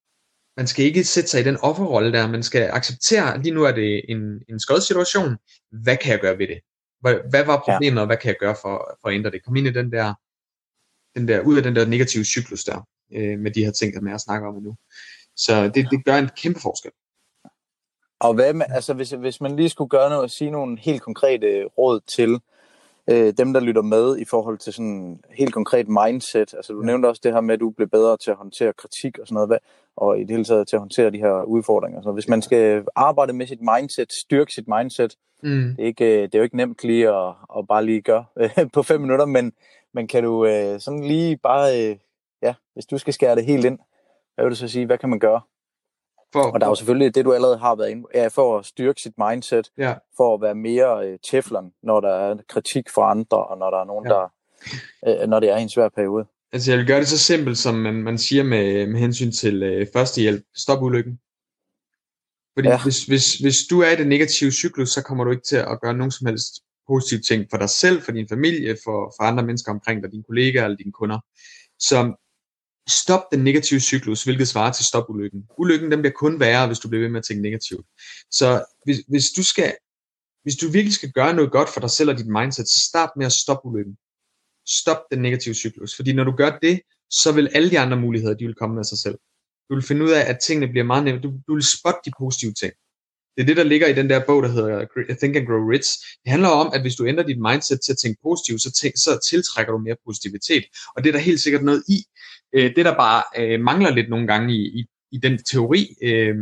man 0.56 0.66
skal 0.66 0.84
ikke 0.84 1.04
sætte 1.04 1.30
sig 1.30 1.40
i 1.40 1.44
den 1.44 1.56
offerrolle 1.56 2.12
der, 2.12 2.28
man 2.28 2.42
skal 2.42 2.70
acceptere, 2.72 3.42
lige 3.42 3.54
nu 3.54 3.64
er 3.64 3.72
det 3.72 4.04
en, 4.08 4.42
en 4.48 4.60
skød 4.60 4.80
situation, 4.80 5.36
hvad 5.70 5.96
kan 5.96 6.12
jeg 6.12 6.20
gøre 6.20 6.38
ved 6.38 6.48
det? 6.48 6.60
Hvad, 7.00 7.14
hvad 7.30 7.44
var 7.44 7.62
problemet, 7.68 7.96
ja. 7.96 8.00
og 8.00 8.06
hvad 8.06 8.16
kan 8.16 8.28
jeg 8.28 8.36
gøre 8.40 8.56
for, 8.62 8.98
for 9.00 9.08
at 9.08 9.14
ændre 9.14 9.30
det? 9.30 9.44
Kom 9.44 9.56
ind 9.56 9.66
i 9.66 9.72
den 9.72 9.92
der, 9.92 10.14
den 11.18 11.28
der, 11.28 11.40
ud 11.40 11.56
af 11.56 11.62
den 11.62 11.76
der 11.76 11.86
negative 11.86 12.24
cyklus 12.24 12.64
der, 12.64 12.88
øh, 13.12 13.38
med 13.38 13.50
de 13.50 13.64
her 13.64 13.72
ting, 13.72 13.94
der 13.94 14.00
med 14.00 14.12
at 14.12 14.20
snakke 14.20 14.48
om 14.48 14.62
nu. 14.62 14.76
Så 15.36 15.68
det, 15.74 15.88
det 15.90 16.04
gør 16.04 16.16
en 16.16 16.30
kæmpe 16.36 16.60
forskel. 16.60 16.90
Og 18.20 18.34
hvad 18.34 18.52
med, 18.52 18.66
altså 18.68 18.94
hvis, 18.94 19.10
hvis 19.10 19.40
man 19.40 19.56
lige 19.56 19.68
skulle 19.68 19.88
gøre 19.88 20.08
noget 20.08 20.22
og 20.22 20.30
sige 20.30 20.50
nogle 20.50 20.78
helt 20.78 21.02
konkrete 21.02 21.64
råd 21.64 22.00
til 22.00 22.40
øh, 23.10 23.32
dem, 23.38 23.52
der 23.52 23.60
lytter 23.60 23.82
med 23.82 24.18
i 24.18 24.24
forhold 24.24 24.58
til 24.58 24.72
sådan 24.72 25.20
helt 25.30 25.52
konkret 25.52 25.88
mindset. 25.88 26.54
Altså 26.54 26.72
du 26.72 26.80
ja. 26.80 26.86
nævnte 26.86 27.06
også 27.06 27.20
det 27.24 27.32
her 27.32 27.40
med, 27.40 27.54
at 27.54 27.60
du 27.60 27.70
bliver 27.70 27.88
bedre 27.88 28.16
til 28.16 28.30
at 28.30 28.36
håndtere 28.36 28.72
kritik 28.72 29.18
og 29.18 29.26
sådan 29.26 29.34
noget, 29.34 29.58
og 29.96 30.18
i 30.18 30.20
det 30.20 30.30
hele 30.30 30.44
taget 30.44 30.68
til 30.68 30.76
at 30.76 30.80
håndtere 30.80 31.10
de 31.10 31.18
her 31.18 31.42
udfordringer. 31.42 32.02
Så 32.02 32.12
hvis 32.12 32.28
man 32.28 32.42
skal 32.42 32.84
arbejde 32.96 33.32
med 33.32 33.46
sit 33.46 33.60
mindset, 33.60 34.12
styrke 34.12 34.52
sit 34.52 34.68
mindset, 34.68 35.16
mm. 35.42 35.74
det, 35.76 35.82
er 35.82 35.86
ikke, 35.86 36.04
øh, 36.04 36.22
det 36.22 36.34
er 36.34 36.38
jo 36.38 36.44
ikke 36.44 36.56
nemt 36.56 36.84
lige 36.84 37.08
at, 37.08 37.34
at 37.58 37.68
bare 37.68 37.84
lige 37.84 38.00
gøre 38.00 38.24
øh, 38.36 38.50
på 38.72 38.82
fem 38.82 39.00
minutter, 39.00 39.26
men, 39.26 39.52
men 39.94 40.06
kan 40.06 40.22
du 40.22 40.46
øh, 40.46 40.80
sådan 40.80 41.04
lige 41.04 41.36
bare, 41.36 41.90
øh, 41.90 41.96
ja, 42.42 42.54
hvis 42.74 42.86
du 42.86 42.98
skal 42.98 43.12
skære 43.12 43.36
det 43.36 43.44
helt 43.44 43.64
ind, 43.64 43.78
hvad 44.34 44.44
vil 44.44 44.50
du 44.50 44.56
så 44.56 44.68
sige, 44.68 44.86
hvad 44.86 44.98
kan 44.98 45.08
man 45.08 45.18
gøre? 45.18 45.40
For, 46.32 46.42
og 46.42 46.60
der 46.60 46.66
er 46.66 46.70
jo 46.70 46.74
selvfølgelig 46.74 47.14
det, 47.14 47.24
du 47.24 47.32
allerede 47.32 47.58
har 47.58 47.74
været 47.74 47.90
inde 47.90 48.04
ja, 48.14 48.26
for 48.26 48.58
at 48.58 48.66
styrke 48.66 49.00
sit 49.00 49.12
mindset, 49.18 49.70
ja. 49.78 49.94
for 50.16 50.34
at 50.34 50.40
være 50.40 50.54
mere 50.54 51.08
uh, 51.08 51.16
teflon, 51.30 51.72
når 51.82 52.00
der 52.00 52.14
er 52.14 52.36
kritik 52.48 52.90
fra 52.94 53.10
andre, 53.10 53.46
og 53.46 53.58
når 53.58 53.70
der 53.70 53.78
er 53.78 53.84
nogen, 53.84 54.06
ja. 54.06 54.14
der, 54.14 55.22
uh, 55.22 55.28
når 55.28 55.40
det 55.40 55.50
er 55.50 55.56
en 55.56 55.68
svær 55.68 55.88
periode. 55.88 56.26
Altså 56.52 56.70
jeg 56.70 56.78
vil 56.78 56.86
gøre 56.86 57.00
det 57.00 57.08
så 57.08 57.18
simpelt, 57.18 57.58
som 57.58 57.74
man, 57.74 57.94
man 57.94 58.18
siger 58.18 58.42
med, 58.42 58.86
med 58.86 59.00
hensyn 59.00 59.32
til 59.32 59.80
uh, 59.80 59.86
førstehjælp. 59.92 60.44
Stop 60.56 60.82
ulykken. 60.82 61.18
Fordi 62.56 62.68
ja. 62.68 62.82
hvis, 62.82 63.04
hvis, 63.04 63.34
hvis 63.34 63.56
du 63.70 63.80
er 63.80 63.90
i 63.90 63.96
det 63.96 64.06
negative 64.06 64.50
cyklus, 64.52 64.90
så 64.90 65.02
kommer 65.02 65.24
du 65.24 65.30
ikke 65.30 65.48
til 65.48 65.56
at 65.56 65.80
gøre 65.80 65.94
nogen 65.94 66.10
som 66.10 66.26
helst 66.26 66.52
positive 66.88 67.20
ting 67.20 67.46
for 67.50 67.58
dig 67.58 67.70
selv, 67.70 68.02
for 68.02 68.12
din 68.12 68.28
familie, 68.28 68.76
for, 68.84 69.14
for 69.16 69.22
andre 69.22 69.42
mennesker 69.46 69.72
omkring 69.72 70.02
dig, 70.02 70.12
dine 70.12 70.22
kollegaer 70.22 70.64
eller 70.64 70.76
dine 70.76 70.92
kunder. 70.92 71.18
Så 71.78 72.14
stop 72.90 73.20
den 73.32 73.44
negative 73.44 73.80
cyklus, 73.80 74.24
hvilket 74.24 74.48
svarer 74.48 74.72
til 74.72 74.84
stop 74.84 75.10
ulykken. 75.10 75.46
Ulykken 75.58 75.90
den 75.90 76.00
bliver 76.00 76.12
kun 76.12 76.40
værre, 76.40 76.66
hvis 76.66 76.78
du 76.78 76.88
bliver 76.88 77.02
ved 77.02 77.10
med 77.10 77.18
at 77.18 77.24
tænke 77.24 77.42
negativt. 77.42 77.86
Så 78.30 78.64
hvis, 78.84 78.98
hvis 79.08 79.24
du 79.36 79.42
skal 79.42 79.74
hvis 80.42 80.56
du 80.56 80.70
virkelig 80.70 80.94
skal 80.94 81.12
gøre 81.12 81.34
noget 81.34 81.50
godt 81.50 81.68
for 81.68 81.80
dig 81.80 81.90
selv 81.90 82.10
og 82.10 82.18
dit 82.18 82.26
mindset, 82.26 82.68
så 82.68 82.78
start 82.88 83.10
med 83.16 83.26
at 83.26 83.32
stoppe 83.32 83.68
ulykken. 83.68 83.96
Stop 84.80 85.00
den 85.10 85.22
negative 85.22 85.54
cyklus. 85.54 85.96
Fordi 85.96 86.12
når 86.12 86.24
du 86.24 86.32
gør 86.32 86.58
det, 86.62 86.80
så 87.10 87.32
vil 87.32 87.48
alle 87.54 87.70
de 87.70 87.78
andre 87.78 87.96
muligheder, 87.96 88.34
de 88.34 88.46
vil 88.46 88.54
komme 88.54 88.74
med 88.76 88.84
sig 88.84 88.98
selv. 88.98 89.18
Du 89.70 89.74
vil 89.74 89.84
finde 89.88 90.04
ud 90.04 90.10
af, 90.10 90.30
at 90.30 90.38
tingene 90.46 90.68
bliver 90.68 90.84
meget 90.84 91.04
nemme. 91.04 91.20
Du, 91.20 91.32
du 91.48 91.54
vil 91.54 91.64
spotte 91.78 92.00
de 92.04 92.10
positive 92.18 92.52
ting. 92.52 92.72
Det 93.38 93.44
er 93.44 93.46
det, 93.46 93.56
der 93.56 93.64
ligger 93.64 93.86
i 93.86 93.92
den 93.92 94.10
der 94.10 94.20
bog, 94.26 94.42
der 94.42 94.48
hedder 94.48 94.86
Think 95.20 95.36
and 95.36 95.46
Grow 95.46 95.70
Rich. 95.70 95.90
Det 96.24 96.30
handler 96.30 96.48
om, 96.48 96.70
at 96.74 96.80
hvis 96.80 96.94
du 96.94 97.06
ændrer 97.06 97.26
dit 97.26 97.40
mindset 97.40 97.80
til 97.84 97.92
at 97.92 97.98
tænke 97.98 98.20
positivt, 98.22 98.62
så, 98.62 98.72
tænk, 98.72 98.94
så 98.96 99.28
tiltrækker 99.30 99.72
du 99.72 99.78
mere 99.78 99.96
positivitet. 100.06 100.64
Og 100.96 101.04
det 101.04 101.08
er 101.08 101.12
der 101.12 101.18
helt 101.18 101.40
sikkert 101.40 101.62
noget 101.62 101.82
i. 101.88 101.98
Øh, 102.54 102.76
det, 102.76 102.84
der 102.84 102.94
bare 102.94 103.22
øh, 103.38 103.60
mangler 103.60 103.90
lidt 103.90 104.10
nogle 104.10 104.26
gange 104.26 104.54
i, 104.54 104.62
i, 104.78 104.86
i 105.12 105.18
den 105.18 105.44
teori, 105.50 105.94
øh, 106.02 106.36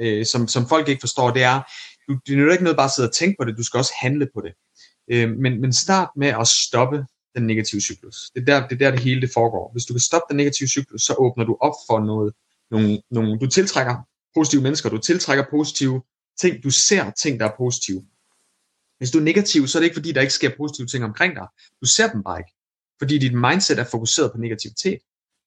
øh, 0.00 0.26
som, 0.26 0.48
som 0.48 0.68
folk 0.68 0.88
ikke 0.88 1.00
forstår, 1.00 1.30
det 1.30 1.42
er, 1.42 1.60
du, 2.08 2.18
det 2.26 2.38
er 2.38 2.52
ikke 2.52 2.64
noget 2.64 2.76
bare 2.76 2.90
at 2.90 2.94
sidde 2.96 3.08
og 3.08 3.14
tænke 3.14 3.36
på 3.40 3.44
det, 3.44 3.58
du 3.58 3.64
skal 3.64 3.78
også 3.78 3.92
handle 3.96 4.28
på 4.34 4.40
det. 4.40 4.52
Øh, 5.12 5.30
men, 5.30 5.60
men 5.60 5.72
start 5.72 6.08
med 6.16 6.28
at 6.28 6.48
stoppe 6.48 7.04
den 7.36 7.46
negative 7.46 7.80
cyklus. 7.80 8.16
Det 8.34 8.40
er, 8.40 8.44
der, 8.44 8.68
det 8.68 8.74
er 8.74 8.78
der, 8.78 8.90
det 8.90 9.00
hele 9.00 9.20
det 9.20 9.30
foregår. 9.34 9.72
Hvis 9.72 9.84
du 9.84 9.92
kan 9.94 10.00
stoppe 10.00 10.26
den 10.28 10.36
negative 10.36 10.68
cyklus, 10.68 11.02
så 11.02 11.14
åbner 11.18 11.44
du 11.44 11.56
op 11.60 11.74
for 11.88 12.00
noget, 12.00 12.32
nogle, 12.70 13.02
nogle, 13.10 13.38
du 13.38 13.46
tiltrækker 13.46 13.94
positive 14.34 14.62
mennesker, 14.62 14.88
du 14.90 14.98
tiltrækker 14.98 15.44
positive 15.50 16.02
ting, 16.40 16.62
du 16.64 16.70
ser 16.70 17.10
ting, 17.10 17.40
der 17.40 17.46
er 17.46 17.56
positive. 17.58 18.04
Hvis 18.98 19.10
du 19.10 19.18
er 19.18 19.22
negativ, 19.22 19.66
så 19.66 19.78
er 19.78 19.80
det 19.80 19.84
ikke 19.84 19.94
fordi, 19.94 20.12
der 20.12 20.20
ikke 20.20 20.34
sker 20.34 20.50
positive 20.56 20.86
ting 20.86 21.04
omkring 21.04 21.34
dig. 21.36 21.46
Du 21.80 21.86
ser 21.96 22.12
dem 22.12 22.22
bare 22.22 22.40
ikke. 22.40 22.52
Fordi 22.98 23.18
dit 23.18 23.34
mindset 23.34 23.78
er 23.78 23.84
fokuseret 23.84 24.32
på 24.32 24.38
negativitet. 24.38 24.98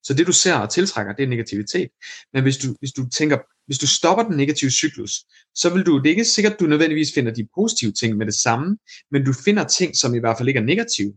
Så 0.04 0.14
det 0.14 0.28
du 0.28 0.32
ser 0.32 0.56
og 0.56 0.70
tiltrækker, 0.70 1.14
det 1.14 1.24
er 1.24 1.28
negativitet. 1.28 1.90
Men 2.34 2.44
hvis 2.44 2.58
du, 2.58 2.76
hvis 2.80 2.92
du 2.92 3.10
tænker, 3.10 3.38
hvis 3.66 3.78
du 3.78 3.88
stopper 3.88 4.24
den 4.24 4.38
negative 4.38 4.72
cyklus, 4.72 5.12
så 5.56 5.70
vil 5.74 5.86
du, 5.86 5.98
det 5.98 6.06
er 6.06 6.10
ikke 6.10 6.26
sikkert, 6.26 6.54
at 6.54 6.60
du 6.60 6.66
nødvendigvis 6.66 7.14
finder 7.14 7.34
de 7.34 7.48
positive 7.56 7.92
ting 7.92 8.18
med 8.18 8.26
det 8.26 8.34
samme, 8.34 8.78
men 9.12 9.26
du 9.26 9.34
finder 9.34 9.64
ting, 9.64 9.98
som 9.98 10.16
i 10.16 10.20
hvert 10.20 10.38
fald 10.38 10.48
ikke 10.48 10.60
er 10.60 10.64
negative. 10.64 11.14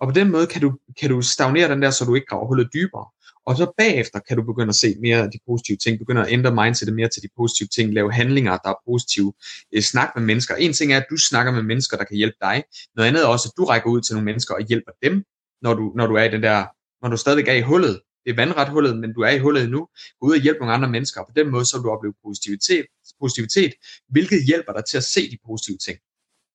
Og 0.00 0.08
på 0.08 0.12
den 0.12 0.30
måde 0.30 0.46
kan 0.46 0.60
du, 0.60 0.78
kan 1.00 1.10
du 1.10 1.22
stagnere 1.22 1.70
den 1.70 1.82
der, 1.82 1.90
så 1.90 2.04
du 2.04 2.14
ikke 2.14 2.26
graver 2.26 2.46
hullet 2.46 2.68
dybere. 2.74 3.06
Og 3.46 3.56
så 3.56 3.72
bagefter 3.78 4.18
kan 4.18 4.36
du 4.36 4.42
begynde 4.42 4.68
at 4.68 4.74
se 4.74 4.96
mere 5.00 5.18
af 5.22 5.30
de 5.30 5.38
positive 5.46 5.76
ting, 5.76 5.98
begynde 5.98 6.22
at 6.22 6.32
ændre 6.32 6.54
mindsetet 6.54 6.94
mere 6.94 7.08
til 7.08 7.22
de 7.22 7.28
positive 7.36 7.68
ting, 7.68 7.94
lave 7.94 8.12
handlinger, 8.12 8.58
der 8.64 8.70
er 8.70 8.80
positive, 8.88 9.32
øh, 9.74 9.82
snak 9.82 10.10
med 10.16 10.24
mennesker. 10.24 10.54
En 10.54 10.72
ting 10.72 10.92
er, 10.92 10.96
at 10.96 11.06
du 11.10 11.16
snakker 11.16 11.52
med 11.52 11.62
mennesker, 11.62 11.96
der 11.96 12.04
kan 12.04 12.16
hjælpe 12.16 12.36
dig. 12.40 12.64
Noget 12.96 13.08
andet 13.08 13.22
er 13.22 13.26
også, 13.26 13.48
at 13.48 13.56
du 13.58 13.64
rækker 13.64 13.90
ud 13.90 14.00
til 14.00 14.14
nogle 14.14 14.24
mennesker 14.24 14.54
og 14.54 14.60
hjælper 14.60 14.92
dem, 15.02 15.24
når 15.62 15.74
du, 15.74 15.92
når 15.96 16.06
du 16.06 16.14
er 16.14 16.24
i 16.24 16.30
den 16.30 16.42
der, 16.42 16.64
når 17.02 17.08
du 17.10 17.16
stadigvæk 17.16 17.48
er 17.48 17.52
i 17.52 17.60
hullet. 17.60 18.00
Det 18.24 18.30
er 18.32 18.36
vandret 18.36 18.68
hullet, 18.68 18.98
men 18.98 19.14
du 19.14 19.20
er 19.20 19.30
i 19.30 19.38
hullet 19.38 19.70
nu. 19.70 19.88
Gå 20.20 20.26
ud 20.26 20.32
og 20.32 20.40
hjælp 20.40 20.58
nogle 20.60 20.74
andre 20.74 20.88
mennesker. 20.90 21.20
På 21.24 21.32
den 21.36 21.50
måde, 21.50 21.66
så 21.66 21.76
vil 21.76 21.84
du 21.84 21.90
opleve 21.90 22.14
positivitet, 22.24 22.86
positivitet, 23.20 23.72
hvilket 24.08 24.44
hjælper 24.46 24.72
dig 24.72 24.84
til 24.90 24.96
at 24.96 25.04
se 25.04 25.30
de 25.30 25.38
positive 25.46 25.78
ting. 25.86 25.98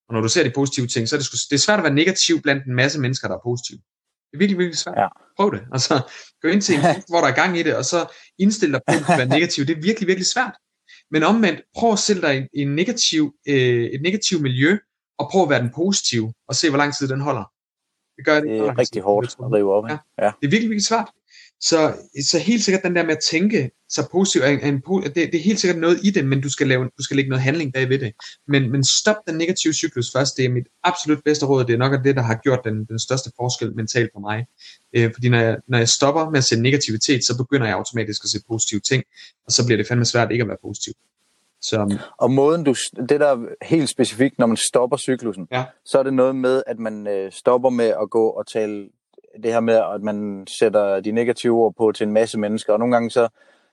Og 0.08 0.14
når 0.14 0.22
du 0.22 0.28
ser 0.28 0.44
de 0.44 0.52
positive 0.56 0.88
ting, 0.88 1.10
så 1.10 1.16
er 1.16 1.20
det, 1.20 1.30
det 1.50 1.56
er 1.56 1.64
svært 1.68 1.80
at 1.80 1.84
være 1.84 1.94
negativ 1.94 2.42
blandt 2.42 2.66
en 2.66 2.76
masse 2.76 3.00
mennesker, 3.00 3.28
der 3.28 3.36
er 3.36 3.44
positive. 3.44 3.80
Det 4.32 4.38
er 4.38 4.40
virkelig, 4.40 4.58
virkelig 4.58 4.78
svært. 4.78 4.98
Ja. 4.98 5.08
Prøv 5.38 5.52
det. 5.52 5.62
Altså, 5.74 5.94
gå 6.42 6.48
ind 6.48 6.62
til 6.62 6.76
en 6.76 6.82
hvor 7.12 7.22
der 7.22 7.28
er 7.28 7.36
gang 7.36 7.58
i 7.58 7.64
det, 7.64 7.76
og 7.76 7.86
så 7.86 8.00
indstille 8.40 8.74
dig 8.74 8.82
på 8.88 8.94
at 9.12 9.18
være 9.18 9.28
negativ. 9.38 9.66
Det 9.66 9.78
er 9.78 9.82
virkelig, 9.82 10.08
virkelig 10.08 10.28
svært. 10.28 10.56
Men 11.12 11.24
omvendt, 11.24 11.62
prøv 11.78 11.92
at 11.92 12.00
sætte 12.00 12.22
dig 12.22 12.48
i 12.54 12.62
en 12.62 12.76
negativ, 12.76 13.34
øh, 13.48 13.86
et 13.96 14.02
negativt 14.02 14.42
miljø, 14.42 14.78
og 15.20 15.30
prøv 15.32 15.44
at 15.44 15.50
være 15.50 15.62
den 15.62 15.72
positive, 15.76 16.34
og 16.48 16.56
se, 16.56 16.70
hvor 16.70 16.78
lang 16.78 16.98
tid 16.98 17.08
den 17.08 17.22
holder. 17.22 17.46
Det 18.18 18.26
gør 18.26 18.40
det. 18.40 18.50
Det 18.50 18.60
er 18.60 18.78
rigtig 18.78 19.02
hårdt 19.02 19.36
at 19.40 19.52
rive 19.52 19.74
op. 19.74 19.90
Ja. 19.90 19.98
ja. 20.22 20.32
Det 20.40 20.48
er 20.48 20.52
virkelig, 20.56 20.70
virkelig 20.70 20.86
svært. 20.86 21.10
Så, 21.62 21.94
så 22.30 22.40
helt 22.40 22.64
sikkert 22.64 22.84
den 22.84 22.96
der 22.96 23.04
med 23.04 23.12
at 23.12 23.24
tænke 23.32 23.72
sig 23.90 24.06
positivt, 24.12 24.46
en, 24.46 24.60
en, 24.60 24.82
det, 25.04 25.16
det 25.16 25.36
er 25.36 25.44
helt 25.44 25.60
sikkert 25.60 25.80
noget 25.80 26.00
i 26.04 26.10
det, 26.10 26.26
men 26.26 26.42
du 26.42 26.50
skal, 26.50 26.68
lave, 26.68 26.84
du 26.84 27.04
skal 27.04 27.16
lægge 27.16 27.30
noget 27.30 27.44
handling 27.44 27.74
bag 27.74 27.90
ved 27.90 28.00
det. 28.00 28.14
Men, 28.48 28.72
men 28.72 28.84
stop 28.86 29.16
den 29.28 29.36
negative 29.38 29.74
cyklus 29.74 30.12
først, 30.16 30.38
det 30.38 30.46
er 30.46 30.50
mit 30.50 30.68
absolut 30.84 31.24
bedste 31.26 31.46
råd, 31.46 31.66
det 31.66 31.74
er 31.74 31.78
nok 31.78 32.04
det, 32.04 32.16
der 32.16 32.22
har 32.22 32.40
gjort 32.44 32.60
den, 32.66 32.86
den 32.86 33.00
største 33.00 33.32
forskel 33.40 33.76
mentalt 33.76 34.10
for 34.14 34.20
mig. 34.20 34.46
Øh, 34.94 35.14
fordi 35.14 35.30
når 35.30 35.40
jeg, 35.40 35.58
når 35.68 35.78
jeg 35.78 35.90
stopper 35.90 36.30
med 36.30 36.38
at 36.38 36.44
se 36.44 36.62
negativitet, 36.62 37.26
så 37.26 37.38
begynder 37.38 37.68
jeg 37.68 37.76
automatisk 37.76 38.22
at 38.24 38.30
se 38.30 38.40
positive 38.48 38.80
ting, 38.80 39.04
og 39.46 39.52
så 39.52 39.66
bliver 39.66 39.78
det 39.78 39.88
fandme 39.88 40.06
svært 40.06 40.32
ikke 40.32 40.42
at 40.42 40.48
være 40.48 40.58
positiv. 40.62 40.94
Så, 41.62 41.98
og 42.18 42.32
måden 42.32 42.64
du, 42.64 42.76
det 43.10 43.20
der 43.20 43.28
er 43.28 43.66
helt 43.66 43.90
specifikt, 43.90 44.40
når 44.40 44.46
man 44.46 44.58
stopper 44.58 44.98
cyklusen, 44.98 45.48
ja. 45.52 45.66
så 45.86 46.00
er 46.00 46.04
det 46.04 46.14
noget 46.14 46.36
med, 46.36 46.64
at 46.68 46.80
man 46.80 47.08
øh, 47.08 47.32
stopper 47.32 47.70
med 47.70 47.86
at 47.86 48.10
gå 48.10 48.28
og 48.30 48.48
tale 48.48 48.90
det 49.44 49.54
her 49.54 49.60
med, 49.60 49.82
at 49.96 50.02
man 50.02 50.44
sætter 50.48 51.00
de 51.00 51.12
negative 51.12 51.58
ord 51.58 51.74
på 51.78 51.92
til 51.92 52.08
en 52.08 52.14
masse 52.14 52.40
mennesker, 52.40 52.74
og 52.74 52.80
nogle 52.80 52.96
gange 52.96 53.10
så, 53.10 53.28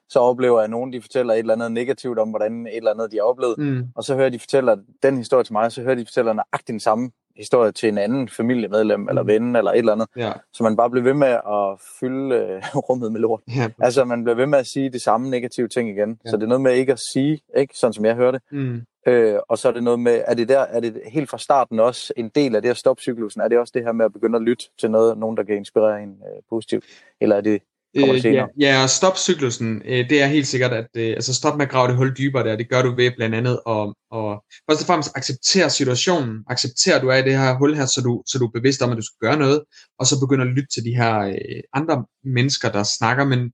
så 0.09 0.19
oplever 0.19 0.59
jeg, 0.59 0.65
at 0.65 0.71
nogen 0.71 0.93
de 0.93 1.01
fortæller 1.01 1.35
et 1.35 1.39
eller 1.39 1.55
andet 1.55 1.73
negativt 1.73 2.19
om, 2.19 2.31
hvordan 2.31 2.67
et 2.67 2.77
eller 2.77 2.91
andet 2.91 3.13
de 3.13 3.17
har 3.17 3.25
oplevet, 3.25 3.59
mm. 3.59 3.87
og 3.95 4.05
så 4.05 4.15
hører 4.15 4.29
de 4.29 4.39
fortæller 4.39 4.77
den 5.03 5.17
historie 5.17 5.45
til 5.45 5.53
mig, 5.53 5.73
så 5.73 5.83
hører 5.83 5.95
de 5.95 6.05
fortæller 6.05 6.33
nøjagtigt 6.33 6.69
den 6.69 6.81
samme 6.81 7.11
historie 7.39 7.73
til 7.73 7.89
en 7.89 7.99
anden 7.99 8.29
familiemedlem, 8.29 9.01
mm. 9.01 9.09
eller 9.09 9.23
ven, 9.23 9.57
eller 9.57 9.71
et 9.71 9.79
eller 9.79 9.93
andet. 9.93 10.09
Ja. 10.17 10.33
Så 10.53 10.63
man 10.63 10.77
bare 10.77 10.91
bliver 10.91 11.05
ved 11.05 11.15
med 11.15 11.29
at 11.29 11.81
fylde 12.01 12.35
øh, 12.35 12.63
rummet 12.89 13.13
med 13.13 13.21
lort. 13.21 13.41
Ja. 13.57 13.69
Altså, 13.79 14.05
man 14.05 14.25
bliver 14.25 14.37
ved 14.37 14.47
med 14.47 14.59
at 14.59 14.67
sige 14.67 14.91
de 14.91 15.01
samme 15.01 15.31
negative 15.31 15.69
ting 15.69 15.91
igen. 15.91 16.19
Ja. 16.25 16.31
Så 16.31 16.37
det 16.37 16.43
er 16.43 16.47
noget 16.47 16.61
med 16.61 16.75
ikke 16.75 16.93
at 16.93 17.01
sige, 17.13 17.41
ikke 17.57 17.75
sådan 17.77 17.93
som 17.93 18.05
jeg 18.05 18.15
hørte, 18.15 18.41
mm. 18.51 18.83
Øh, 19.09 19.39
og 19.49 19.59
så 19.59 19.69
er 19.69 19.73
det 19.73 19.83
noget 19.83 20.01
med, 20.01 20.23
er 20.27 20.35
det 20.35 20.49
der, 20.49 20.59
er 20.59 20.81
det 20.81 21.01
helt 21.07 21.31
fra 21.31 21.39
starten 21.39 21.81
også 21.81 22.13
en 22.17 22.29
del 22.35 22.57
af 22.57 22.63
det 22.63 22.69
at 22.69 22.77
stoppe 22.77 23.03
cyklusen? 23.03 23.41
Er 23.41 23.49
det 23.49 23.59
også 23.59 23.73
det 23.77 23.85
her 23.85 23.93
med 23.93 24.05
at 24.05 24.13
begynde 24.13 24.37
at 24.37 24.43
lytte 24.43 24.65
til 24.81 24.91
noget, 24.91 25.19
nogen 25.19 25.37
der 25.37 25.43
kan 25.43 25.57
inspirere 25.57 26.03
en 26.03 26.11
øh, 26.11 26.43
positivt? 26.51 26.85
Eller 27.21 27.37
er 27.37 27.41
det 27.41 27.63
øh, 27.97 28.25
ja, 28.25 28.47
ja, 28.61 28.83
og 28.83 28.91
stop 28.91 29.19
cyklusen, 29.19 29.83
øh, 29.85 30.11
det 30.11 30.23
er 30.23 30.27
helt 30.27 30.47
sikkert, 30.47 30.73
at 30.73 30.89
øh, 30.97 31.09
altså 31.09 31.35
stop 31.35 31.57
med 31.57 31.67
at 31.67 31.71
grave 31.71 31.89
det 31.89 31.97
hul 31.97 32.17
dybere 32.19 32.45
der, 32.45 32.57
det 32.57 32.71
gør 32.71 32.83
du 32.83 32.95
ved 32.97 33.11
blandt 33.17 33.35
andet 33.35 33.53
at, 33.53 33.95
og 34.11 34.45
først 34.71 34.83
og 34.83 34.87
fremmest 34.87 35.11
acceptere 35.15 35.71
situationen, 35.71 36.45
acceptere 36.47 36.95
at 36.95 37.03
du 37.03 37.09
er 37.09 37.17
i 37.17 37.23
det 37.23 37.39
her 37.39 37.59
hul 37.59 37.75
her, 37.75 37.87
så 37.87 38.01
du, 38.01 38.23
så 38.27 38.39
du 38.39 38.47
er 38.47 38.51
bevidst 38.51 38.83
om, 38.83 38.91
at 38.91 38.97
du 38.97 39.03
skal 39.03 39.29
gøre 39.29 39.39
noget, 39.39 39.63
og 39.99 40.07
så 40.07 40.21
begynde 40.21 40.45
at 40.45 40.51
lytte 40.57 40.69
til 40.75 40.85
de 40.85 40.97
her 40.97 41.19
øh, 41.19 41.61
andre 41.73 42.05
mennesker, 42.25 42.69
der 42.73 42.83
snakker, 42.83 43.25
men 43.25 43.53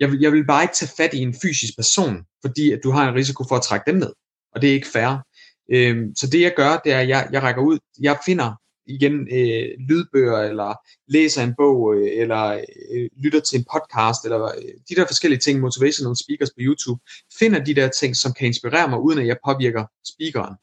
jeg 0.00 0.10
vil, 0.10 0.20
jeg 0.20 0.32
vil 0.32 0.46
bare 0.46 0.64
ikke 0.64 0.74
tage 0.74 0.92
fat 0.96 1.14
i 1.14 1.22
en 1.22 1.34
fysisk 1.42 1.72
person, 1.76 2.16
fordi 2.44 2.72
at 2.72 2.80
du 2.84 2.90
har 2.90 3.08
en 3.08 3.14
risiko 3.14 3.44
for 3.48 3.56
at 3.56 3.62
trække 3.62 3.90
dem 3.90 3.98
ned 3.98 4.12
og 4.54 4.62
det 4.62 4.70
er 4.70 4.74
ikke 4.74 4.92
fair. 4.92 5.26
Øhm, 5.72 6.14
så 6.16 6.26
det 6.26 6.40
jeg 6.40 6.54
gør, 6.56 6.80
det 6.84 6.92
er, 6.92 6.98
at 6.98 7.08
jeg, 7.08 7.28
jeg 7.32 7.42
rækker 7.42 7.62
ud, 7.62 7.78
jeg 8.00 8.18
finder 8.26 8.54
igen 8.86 9.14
øh, 9.14 9.68
lydbøger, 9.88 10.38
eller 10.38 10.74
læser 11.08 11.42
en 11.42 11.54
bog, 11.56 11.94
øh, 11.94 12.08
eller 12.12 12.64
øh, 12.92 13.08
lytter 13.24 13.40
til 13.40 13.58
en 13.58 13.66
podcast, 13.72 14.24
eller 14.24 14.44
øh, 14.44 14.74
de 14.88 14.94
der 14.94 15.06
forskellige 15.06 15.40
ting, 15.40 15.60
motivational 15.60 16.16
speakers 16.16 16.50
på 16.50 16.58
YouTube, 16.58 17.00
finder 17.38 17.64
de 17.64 17.74
der 17.74 17.88
ting, 17.88 18.16
som 18.16 18.32
kan 18.32 18.46
inspirere 18.46 18.88
mig, 18.88 18.98
uden 19.00 19.18
at 19.18 19.26
jeg 19.26 19.36
påvirker 19.46 19.84
speakeren. 20.12 20.54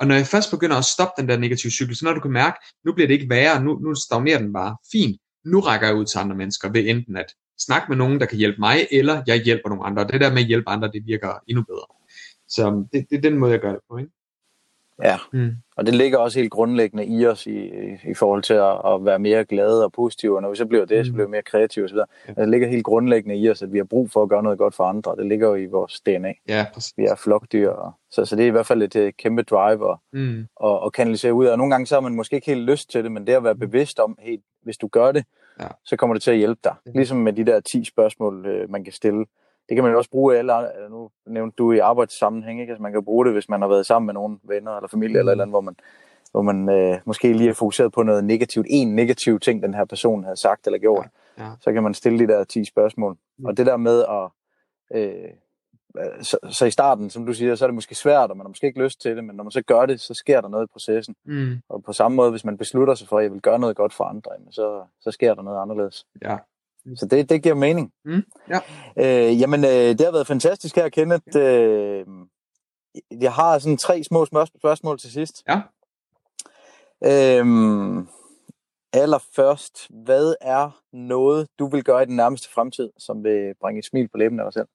Og 0.00 0.06
når 0.06 0.14
jeg 0.14 0.26
først 0.26 0.50
begynder 0.50 0.76
at 0.76 0.84
stoppe 0.84 1.22
den 1.22 1.28
der 1.28 1.36
negative 1.36 1.72
cykel, 1.72 1.96
så 1.96 2.04
når 2.04 2.14
du 2.14 2.20
kan 2.20 2.30
mærke, 2.30 2.56
nu 2.84 2.92
bliver 2.92 3.06
det 3.06 3.14
ikke 3.14 3.30
værre, 3.30 3.62
nu, 3.64 3.78
nu 3.78 3.94
stagnerer 3.94 4.38
den 4.38 4.52
bare, 4.52 4.76
fint, 4.92 5.16
nu 5.44 5.60
rækker 5.60 5.86
jeg 5.86 5.96
ud 5.96 6.04
til 6.04 6.18
andre 6.18 6.36
mennesker 6.36 6.68
ved 6.72 6.88
enten 6.88 7.16
at 7.16 7.34
snakke 7.58 7.86
med 7.88 7.96
nogen, 7.96 8.20
der 8.20 8.26
kan 8.26 8.38
hjælpe 8.38 8.60
mig, 8.60 8.86
eller 8.90 9.22
jeg 9.26 9.42
hjælper 9.42 9.68
nogle 9.68 9.84
andre. 9.84 10.06
Det 10.06 10.20
der 10.20 10.32
med 10.32 10.42
at 10.42 10.48
hjælpe 10.48 10.68
andre, 10.68 10.90
det 10.92 11.06
virker 11.06 11.32
endnu 11.48 11.64
bedre. 11.64 11.86
Så 12.54 12.84
det, 12.92 13.06
det 13.10 13.16
er 13.16 13.20
den 13.20 13.38
måde, 13.38 13.52
jeg 13.52 13.60
gør 13.60 13.72
det 13.72 13.80
på. 13.90 13.96
Ikke? 13.96 14.10
Ja, 15.02 15.16
mm. 15.32 15.50
og 15.76 15.86
det 15.86 15.94
ligger 15.94 16.18
også 16.18 16.38
helt 16.38 16.52
grundlæggende 16.52 17.06
i 17.06 17.26
os 17.26 17.46
i, 17.46 17.70
i 18.10 18.14
forhold 18.14 18.42
til 18.42 18.54
at, 18.54 18.92
at 18.92 19.04
være 19.04 19.18
mere 19.18 19.44
glade 19.44 19.84
og 19.84 19.92
positive, 19.92 20.36
og 20.36 20.42
når 20.42 20.50
vi 20.50 20.56
så 20.56 20.66
bliver 20.66 20.84
det, 20.84 20.98
mm. 20.98 21.04
så 21.04 21.12
bliver 21.12 21.26
vi 21.26 21.30
mere 21.30 21.42
kreative 21.42 21.84
osv. 21.84 21.96
Ja. 22.28 22.32
Det 22.42 22.48
ligger 22.48 22.68
helt 22.68 22.84
grundlæggende 22.84 23.36
i 23.36 23.50
os, 23.50 23.62
at 23.62 23.72
vi 23.72 23.78
har 23.78 23.84
brug 23.84 24.10
for 24.10 24.22
at 24.22 24.28
gøre 24.28 24.42
noget 24.42 24.58
godt 24.58 24.74
for 24.74 24.84
andre. 24.84 25.16
Det 25.16 25.26
ligger 25.26 25.48
jo 25.48 25.54
i 25.54 25.66
vores 25.66 26.00
DNA. 26.00 26.32
Ja, 26.48 26.66
præcis. 26.74 26.92
Vi 26.96 27.04
er 27.04 27.14
flokdyr, 27.14 27.68
og, 27.68 27.92
så, 28.10 28.24
så 28.24 28.36
det 28.36 28.42
er 28.42 28.46
i 28.46 28.50
hvert 28.50 28.66
fald 28.66 28.82
et, 28.82 28.96
et 28.96 29.16
kæmpe 29.16 29.42
drive 29.42 29.90
at, 29.90 29.98
mm. 30.12 30.46
og, 30.56 30.80
og 30.80 30.92
kanalisere 30.92 31.34
ud. 31.34 31.46
Og 31.46 31.58
nogle 31.58 31.70
gange 31.70 31.86
så 31.86 31.94
har 31.94 32.00
man 32.00 32.14
måske 32.14 32.36
ikke 32.36 32.46
helt 32.46 32.70
lyst 32.70 32.90
til 32.90 33.04
det, 33.04 33.12
men 33.12 33.26
det 33.26 33.32
at 33.32 33.44
være 33.44 33.54
mm. 33.54 33.60
bevidst 33.60 33.98
om, 33.98 34.18
hey, 34.20 34.38
hvis 34.62 34.76
du 34.76 34.88
gør 34.88 35.12
det, 35.12 35.24
ja. 35.60 35.66
så 35.84 35.96
kommer 35.96 36.14
det 36.14 36.22
til 36.22 36.30
at 36.30 36.36
hjælpe 36.36 36.60
dig. 36.64 36.74
Ligesom 36.94 37.16
med 37.16 37.32
de 37.32 37.46
der 37.46 37.60
10 37.60 37.84
spørgsmål, 37.84 38.46
øh, 38.46 38.70
man 38.70 38.84
kan 38.84 38.92
stille 38.92 39.24
det 39.68 39.74
kan 39.74 39.84
man 39.84 39.92
jo 39.92 39.98
også 39.98 40.10
bruge 40.10 40.36
alle, 40.36 40.52
nu 40.90 41.10
nævnte 41.26 41.54
du 41.58 41.72
i 41.72 41.78
arbejdssammenhæng, 41.78 42.60
ikke? 42.60 42.70
Altså 42.70 42.82
man 42.82 42.92
kan 42.92 43.04
bruge 43.04 43.24
det, 43.24 43.32
hvis 43.32 43.48
man 43.48 43.60
har 43.60 43.68
været 43.68 43.86
sammen 43.86 44.06
med 44.06 44.14
nogle 44.14 44.38
venner 44.42 44.76
eller 44.76 44.88
familie 44.88 45.18
eller 45.18 45.32
eller 45.32 45.44
andet, 45.44 45.52
hvor 45.52 45.60
man, 45.60 45.76
hvor 46.30 46.42
man 46.42 46.68
øh, 46.68 46.98
måske 47.04 47.32
lige 47.32 47.50
er 47.50 47.54
fokuseret 47.54 47.92
på 47.92 48.02
noget 48.02 48.24
negativt, 48.24 48.66
en 48.70 48.94
negativ 48.94 49.40
ting, 49.40 49.62
den 49.62 49.74
her 49.74 49.84
person 49.84 50.24
har 50.24 50.34
sagt 50.34 50.66
eller 50.66 50.78
gjort, 50.78 51.06
ja. 51.38 51.44
Ja. 51.44 51.50
så 51.60 51.72
kan 51.72 51.82
man 51.82 51.94
stille 51.94 52.18
de 52.18 52.32
der 52.32 52.44
10 52.44 52.64
spørgsmål. 52.64 53.16
Mm. 53.38 53.44
Og 53.44 53.56
det 53.56 53.66
der 53.66 53.76
med 53.76 54.04
at, 54.04 54.30
øh, 54.98 55.30
så, 56.20 56.38
så 56.50 56.66
i 56.66 56.70
starten, 56.70 57.10
som 57.10 57.26
du 57.26 57.32
siger, 57.32 57.54
så 57.54 57.64
er 57.64 57.66
det 57.66 57.74
måske 57.74 57.94
svært, 57.94 58.30
og 58.30 58.36
man 58.36 58.44
har 58.44 58.48
måske 58.48 58.66
ikke 58.66 58.82
lyst 58.82 59.00
til 59.00 59.16
det, 59.16 59.24
men 59.24 59.36
når 59.36 59.44
man 59.44 59.50
så 59.50 59.62
gør 59.62 59.86
det, 59.86 60.00
så 60.00 60.14
sker 60.14 60.40
der 60.40 60.48
noget 60.48 60.66
i 60.66 60.72
processen. 60.72 61.14
Mm. 61.24 61.62
Og 61.68 61.82
på 61.82 61.92
samme 61.92 62.16
måde, 62.16 62.30
hvis 62.30 62.44
man 62.44 62.58
beslutter 62.58 62.94
sig 62.94 63.08
for, 63.08 63.18
at 63.18 63.24
jeg 63.24 63.32
vil 63.32 63.40
gøre 63.40 63.58
noget 63.58 63.76
godt 63.76 63.94
for 63.94 64.04
andre, 64.04 64.30
så, 64.50 64.84
så 65.00 65.10
sker 65.10 65.34
der 65.34 65.42
noget 65.42 65.62
anderledes. 65.62 66.06
Ja, 66.22 66.36
så 66.96 67.06
det, 67.06 67.28
det 67.28 67.42
giver 67.42 67.54
mening. 67.54 67.92
Mm, 68.04 68.22
ja. 68.48 68.60
øh, 68.96 69.40
jamen, 69.40 69.64
øh, 69.64 69.70
det 69.70 70.00
har 70.00 70.12
været 70.12 70.26
fantastisk 70.26 70.76
her, 70.76 70.88
Kenneth. 70.88 71.36
Øh, 71.36 72.06
jeg 73.10 73.32
har 73.32 73.58
sådan 73.58 73.76
tre 73.76 74.04
små 74.04 74.24
spørgsmål 74.24 74.98
til 74.98 75.12
sidst. 75.12 75.42
Ja. 75.48 75.60
Øh, 77.04 77.46
allerførst, 78.92 79.86
hvad 79.90 80.34
er 80.40 80.80
noget, 80.92 81.48
du 81.58 81.68
vil 81.68 81.84
gøre 81.84 82.02
i 82.02 82.06
den 82.06 82.16
nærmeste 82.16 82.50
fremtid, 82.50 82.90
som 82.98 83.24
vil 83.24 83.54
bringe 83.60 83.78
et 83.78 83.84
smil 83.84 84.08
på 84.08 84.16
læben 84.16 84.40
af 84.40 84.44
dig 84.44 84.52
selv? 84.52 84.68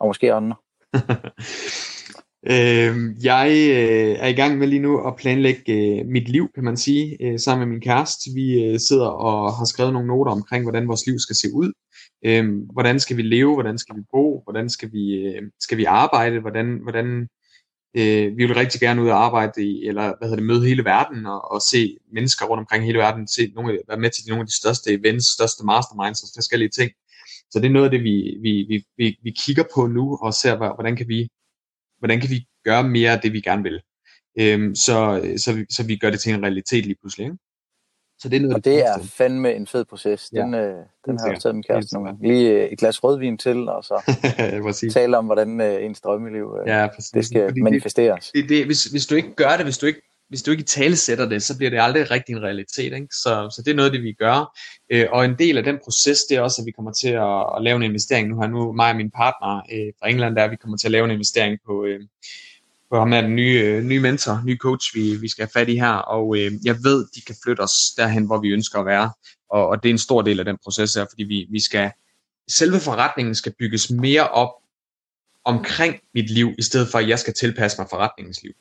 Og 0.00 0.06
måske 0.06 0.32
andre. 0.32 0.56
Øh, 2.50 3.24
jeg 3.24 3.48
øh, 3.50 4.16
er 4.18 4.26
i 4.28 4.32
gang 4.32 4.58
med 4.58 4.66
lige 4.66 4.82
nu 4.82 5.06
at 5.06 5.16
planlægge 5.16 5.72
øh, 5.72 6.06
mit 6.06 6.28
liv, 6.28 6.48
kan 6.54 6.64
man 6.64 6.76
sige, 6.76 7.16
øh, 7.20 7.38
sammen 7.38 7.68
med 7.68 7.74
min 7.74 7.82
kæreste. 7.82 8.30
Vi 8.34 8.64
øh, 8.64 8.80
sidder 8.80 9.06
og 9.06 9.52
har 9.52 9.64
skrevet 9.64 9.92
nogle 9.92 10.08
noter 10.08 10.32
omkring, 10.32 10.64
hvordan 10.64 10.88
vores 10.88 11.06
liv 11.06 11.18
skal 11.18 11.36
se 11.36 11.48
ud. 11.54 11.72
Øh, 12.24 12.44
hvordan 12.72 13.00
skal 13.00 13.16
vi 13.16 13.22
leve? 13.22 13.54
Hvordan 13.54 13.78
skal 13.78 13.96
vi 13.96 14.02
bo? 14.12 14.42
Hvordan 14.44 14.70
skal 14.70 14.92
vi, 14.92 15.14
øh, 15.14 15.42
skal 15.60 15.78
vi 15.78 15.84
arbejde? 15.84 16.40
Hvordan, 16.40 16.78
hvordan 16.82 17.28
Øh, 17.96 18.36
vi 18.36 18.46
vil 18.46 18.54
rigtig 18.54 18.80
gerne 18.80 19.02
ud 19.02 19.08
og 19.08 19.24
arbejde 19.24 19.64
i, 19.64 19.86
eller 19.86 20.02
hvad 20.02 20.28
hedder 20.28 20.36
det, 20.36 20.46
møde 20.46 20.66
hele 20.66 20.84
verden 20.84 21.26
og, 21.26 21.50
og 21.52 21.60
se 21.60 21.96
mennesker 22.12 22.46
rundt 22.46 22.60
omkring 22.60 22.84
hele 22.84 22.98
verden, 22.98 23.28
se 23.28 23.52
nogle, 23.54 23.78
være 23.88 23.98
med 23.98 24.10
til 24.10 24.24
nogle 24.28 24.40
af 24.40 24.46
de 24.46 24.56
største 24.56 24.90
events, 24.92 25.26
største 25.26 25.64
masterminds 25.64 26.22
og 26.22 26.28
forskellige 26.36 26.68
ting. 26.78 26.90
Så 27.50 27.58
det 27.60 27.66
er 27.66 27.76
noget 27.76 27.84
af 27.84 27.90
det, 27.90 28.02
vi, 28.02 28.36
vi, 28.42 28.52
vi, 28.68 28.84
vi, 28.96 29.18
vi 29.22 29.30
kigger 29.30 29.64
på 29.74 29.86
nu 29.86 30.18
og 30.22 30.34
ser, 30.34 30.56
hvordan 30.56 30.96
kan 30.96 31.08
vi, 31.08 31.28
hvordan 32.02 32.20
kan 32.20 32.30
vi 32.30 32.46
gøre 32.64 32.88
mere 32.88 33.10
af 33.12 33.20
det, 33.20 33.32
vi 33.32 33.40
gerne 33.40 33.62
vil. 33.62 33.80
Øhm, 34.40 34.74
så, 34.74 34.96
så, 35.36 35.52
vi, 35.52 35.66
så 35.70 35.86
vi 35.86 35.96
gør 35.96 36.10
det 36.10 36.20
til 36.20 36.34
en 36.34 36.42
realitet 36.42 36.86
lige 36.86 36.96
pludselig. 37.00 37.24
Ikke? 37.24 37.36
Så 38.18 38.28
det 38.28 38.36
er 38.36 38.40
noget, 38.40 38.54
og 38.54 38.64
det 38.64 38.86
er 38.86 39.02
fandme 39.02 39.54
en 39.54 39.66
fed 39.66 39.84
proces. 39.84 40.30
Den, 40.30 40.54
ja, 40.54 40.60
øh, 40.60 40.76
den 41.06 41.18
har 41.18 41.28
jeg 41.28 41.40
taget 41.40 41.54
min 41.54 41.62
kæreste 41.62 41.94
nogle 41.94 42.08
gange. 42.08 42.28
Lige 42.28 42.50
øh, 42.50 42.64
et 42.64 42.78
glas 42.78 43.04
rødvin 43.04 43.38
til, 43.38 43.68
og 43.68 43.84
så 43.84 43.96
tale 44.94 45.18
om, 45.18 45.24
hvordan 45.24 45.60
øh, 45.60 45.84
ens 45.84 46.00
drømmeliv 46.00 46.56
øh, 46.60 46.68
ja, 46.68 46.88
det 47.14 47.26
skal 47.26 47.48
Fordi 47.48 47.60
manifesteres. 47.60 48.30
Det, 48.34 48.48
det, 48.48 48.66
hvis, 48.66 48.84
hvis 48.84 49.06
du 49.06 49.14
ikke 49.14 49.34
gør 49.34 49.56
det, 49.56 49.66
hvis 49.66 49.78
du 49.78 49.86
ikke 49.86 50.02
hvis 50.32 50.42
du 50.42 50.50
ikke 50.50 50.62
talesætter 50.62 50.96
sætter 50.96 51.28
det, 51.28 51.42
så 51.42 51.56
bliver 51.56 51.70
det 51.70 51.80
aldrig 51.80 52.10
rigtig 52.10 52.32
en 52.32 52.42
realitet. 52.42 52.92
Ikke? 52.92 53.06
Så, 53.10 53.52
så 53.56 53.62
det 53.64 53.70
er 53.70 53.74
noget 53.74 53.92
det, 53.92 54.02
vi 54.02 54.12
gør. 54.12 54.58
Øh, 54.90 55.06
og 55.12 55.24
en 55.24 55.38
del 55.38 55.58
af 55.58 55.64
den 55.64 55.78
proces, 55.84 56.24
det 56.28 56.36
er 56.36 56.40
også, 56.40 56.62
at 56.62 56.66
vi 56.66 56.70
kommer 56.70 56.92
til 56.92 57.08
at, 57.08 57.56
at 57.56 57.62
lave 57.62 57.76
en 57.76 57.82
investering. 57.82 58.28
Nu 58.28 58.40
har 58.40 58.46
nu 58.46 58.72
mig 58.72 58.90
og 58.90 58.96
min 58.96 59.10
partner 59.10 59.56
øh, 59.72 59.92
fra 59.98 60.08
England, 60.08 60.36
der 60.36 60.48
vi 60.48 60.56
kommer 60.56 60.76
til 60.76 60.86
at 60.86 60.90
lave 60.92 61.04
en 61.04 61.10
investering 61.10 61.58
på, 61.66 61.84
øh, 61.84 62.00
på 62.90 62.98
ham 62.98 63.12
er 63.12 63.20
den 63.20 63.36
nye, 63.36 63.60
øh, 63.64 63.84
nye 63.84 64.00
mentor, 64.00 64.42
nye 64.44 64.56
coach, 64.56 64.94
vi, 64.94 65.16
vi 65.16 65.28
skal 65.28 65.42
have 65.42 65.60
fat 65.60 65.68
i 65.68 65.76
her, 65.76 65.94
og 65.94 66.36
øh, 66.38 66.52
jeg 66.64 66.76
ved, 66.82 67.06
de 67.14 67.20
kan 67.20 67.36
flytte 67.44 67.60
os 67.60 67.76
derhen, 67.96 68.26
hvor 68.26 68.40
vi 68.40 68.48
ønsker 68.48 68.78
at 68.78 68.86
være, 68.86 69.12
og, 69.50 69.68
og 69.68 69.82
det 69.82 69.88
er 69.88 69.94
en 69.94 69.98
stor 70.08 70.22
del 70.22 70.38
af 70.38 70.44
den 70.44 70.56
proces 70.64 70.94
her, 70.94 71.06
fordi 71.10 71.24
vi, 71.24 71.46
vi 71.50 71.60
skal, 71.60 71.90
selve 72.48 72.80
forretningen 72.80 73.34
skal 73.34 73.52
bygges 73.58 73.90
mere 73.90 74.28
op 74.28 74.52
omkring 75.44 76.00
mit 76.14 76.30
liv, 76.30 76.48
i 76.58 76.62
stedet 76.62 76.88
for 76.88 76.98
at 76.98 77.08
jeg 77.08 77.18
skal 77.18 77.34
tilpasse 77.34 77.80
mig 77.80 77.86
forretningens 77.90 78.42
liv. 78.42 78.52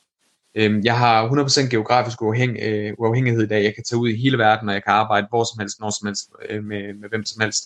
Øh, 0.55 0.85
jeg 0.85 0.97
har 0.97 1.27
100% 1.27 1.69
geografisk 1.69 2.21
uafhæng, 2.21 2.57
øh, 2.61 2.93
uafhængighed 2.97 3.43
i 3.43 3.47
dag, 3.47 3.63
jeg 3.63 3.75
kan 3.75 3.83
tage 3.83 3.99
ud 3.99 4.09
i 4.09 4.21
hele 4.21 4.37
verden, 4.37 4.69
og 4.69 4.73
jeg 4.75 4.83
kan 4.83 4.93
arbejde 4.93 5.27
hvor 5.29 5.43
som 5.43 5.59
helst, 5.59 5.79
når 5.79 5.89
som 5.89 6.07
helst, 6.07 6.29
øh, 6.49 6.63
med, 6.63 6.93
med 6.93 7.09
hvem 7.09 7.25
som 7.25 7.41
helst, 7.41 7.63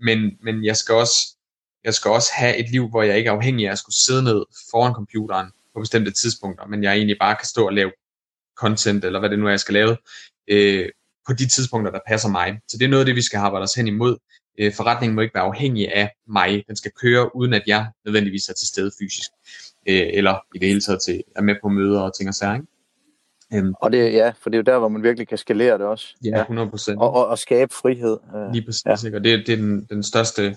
men, 0.00 0.18
men 0.42 0.64
jeg 0.64 0.76
skal 0.76 0.94
også 0.94 1.36
jeg 1.84 1.94
skal 1.94 2.10
også 2.10 2.30
have 2.34 2.56
et 2.56 2.70
liv, 2.70 2.88
hvor 2.88 3.02
jeg 3.02 3.18
ikke 3.18 3.28
er 3.28 3.32
afhængig 3.32 3.68
af 3.68 3.72
at 3.72 3.78
skulle 3.78 3.96
sidde 4.06 4.22
ned 4.24 4.44
foran 4.70 4.94
computeren 4.94 5.50
på 5.74 5.80
bestemte 5.80 6.10
tidspunkter, 6.10 6.66
men 6.66 6.82
jeg 6.82 6.92
egentlig 6.94 7.16
bare 7.20 7.36
kan 7.36 7.46
stå 7.46 7.66
og 7.66 7.72
lave 7.72 7.92
content, 8.56 9.04
eller 9.04 9.18
hvad 9.18 9.30
det 9.30 9.38
nu 9.38 9.46
er, 9.46 9.50
jeg 9.50 9.60
skal 9.60 9.72
lave, 9.72 9.96
øh, 10.48 10.88
på 11.26 11.32
de 11.32 11.46
tidspunkter, 11.48 11.92
der 11.92 12.00
passer 12.06 12.28
mig. 12.28 12.60
Så 12.68 12.78
det 12.78 12.84
er 12.84 12.88
noget 12.88 13.00
af 13.00 13.06
det, 13.06 13.16
vi 13.16 13.22
skal 13.22 13.38
arbejde 13.38 13.62
os 13.62 13.74
hen 13.74 13.86
imod. 13.86 14.16
Øh, 14.58 14.74
forretningen 14.74 15.14
må 15.14 15.20
ikke 15.20 15.34
være 15.34 15.44
afhængig 15.44 15.94
af 15.94 16.10
mig. 16.28 16.64
Den 16.68 16.76
skal 16.76 16.92
køre, 17.02 17.36
uden 17.36 17.52
at 17.52 17.62
jeg 17.66 17.86
nødvendigvis 18.04 18.48
er 18.48 18.54
til 18.54 18.68
stede 18.68 18.90
fysisk. 19.00 19.30
Øh, 19.88 20.10
eller 20.12 20.38
i 20.54 20.58
det 20.58 20.68
hele 20.68 20.80
taget 20.80 21.02
til, 21.02 21.22
er 21.36 21.42
med 21.42 21.54
på 21.62 21.68
møder 21.68 22.00
og 22.00 22.16
ting 22.16 22.28
og 22.28 22.34
sager. 22.34 22.54
Ikke? 22.54 22.66
Um, 23.54 23.74
og 23.80 23.92
det, 23.92 24.12
ja, 24.12 24.32
for 24.42 24.50
det 24.50 24.56
er 24.56 24.58
jo 24.58 24.72
der, 24.72 24.78
hvor 24.78 24.88
man 24.88 25.02
virkelig 25.02 25.28
kan 25.28 25.38
skalere 25.38 25.78
det 25.78 25.86
også. 25.86 26.16
Ja, 26.24 26.44
100%. 26.44 26.96
Og, 26.98 27.14
og, 27.14 27.26
og 27.26 27.38
skabe 27.38 27.74
frihed. 27.74 28.18
Uh, 28.34 28.52
Lige 28.52 28.64
præcis, 28.64 28.84
ja. 28.86 29.16
og 29.16 29.24
det, 29.24 29.46
det 29.46 29.52
er 29.52 29.56
den, 29.56 29.84
den 29.90 30.02
største 30.02 30.56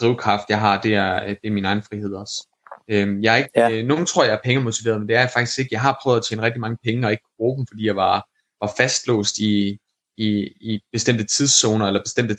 drivkraft, 0.00 0.44
jeg 0.48 0.60
har, 0.60 0.80
det 0.80 0.94
er, 0.94 1.26
det 1.26 1.44
er 1.44 1.50
min 1.50 1.64
egen 1.64 1.82
frihed 1.82 2.14
også. 2.14 2.48
Øhm, 2.88 3.22
jeg 3.22 3.32
er 3.32 3.36
ikke, 3.36 3.50
ja. 3.56 3.70
øh, 3.70 3.86
nogen 3.86 4.06
tror, 4.06 4.24
jeg 4.24 4.32
er 4.32 4.38
pengemotiveret, 4.44 5.00
men 5.00 5.08
det 5.08 5.16
er 5.16 5.20
jeg 5.20 5.30
faktisk 5.34 5.58
ikke. 5.58 5.68
Jeg 5.72 5.80
har 5.80 5.98
prøvet 6.02 6.16
at 6.16 6.24
tjene 6.28 6.42
rigtig 6.42 6.60
mange 6.60 6.78
penge, 6.84 7.06
og 7.06 7.10
ikke 7.10 7.24
bruge 7.36 7.56
dem, 7.56 7.66
fordi 7.66 7.86
jeg 7.86 7.96
var, 7.96 8.28
var 8.60 8.72
fastlåst 8.76 9.38
i, 9.38 9.78
i, 10.16 10.28
i 10.60 10.80
bestemte 10.92 11.24
tidszoner, 11.24 11.86
eller 11.86 12.02
bestemte 12.02 12.34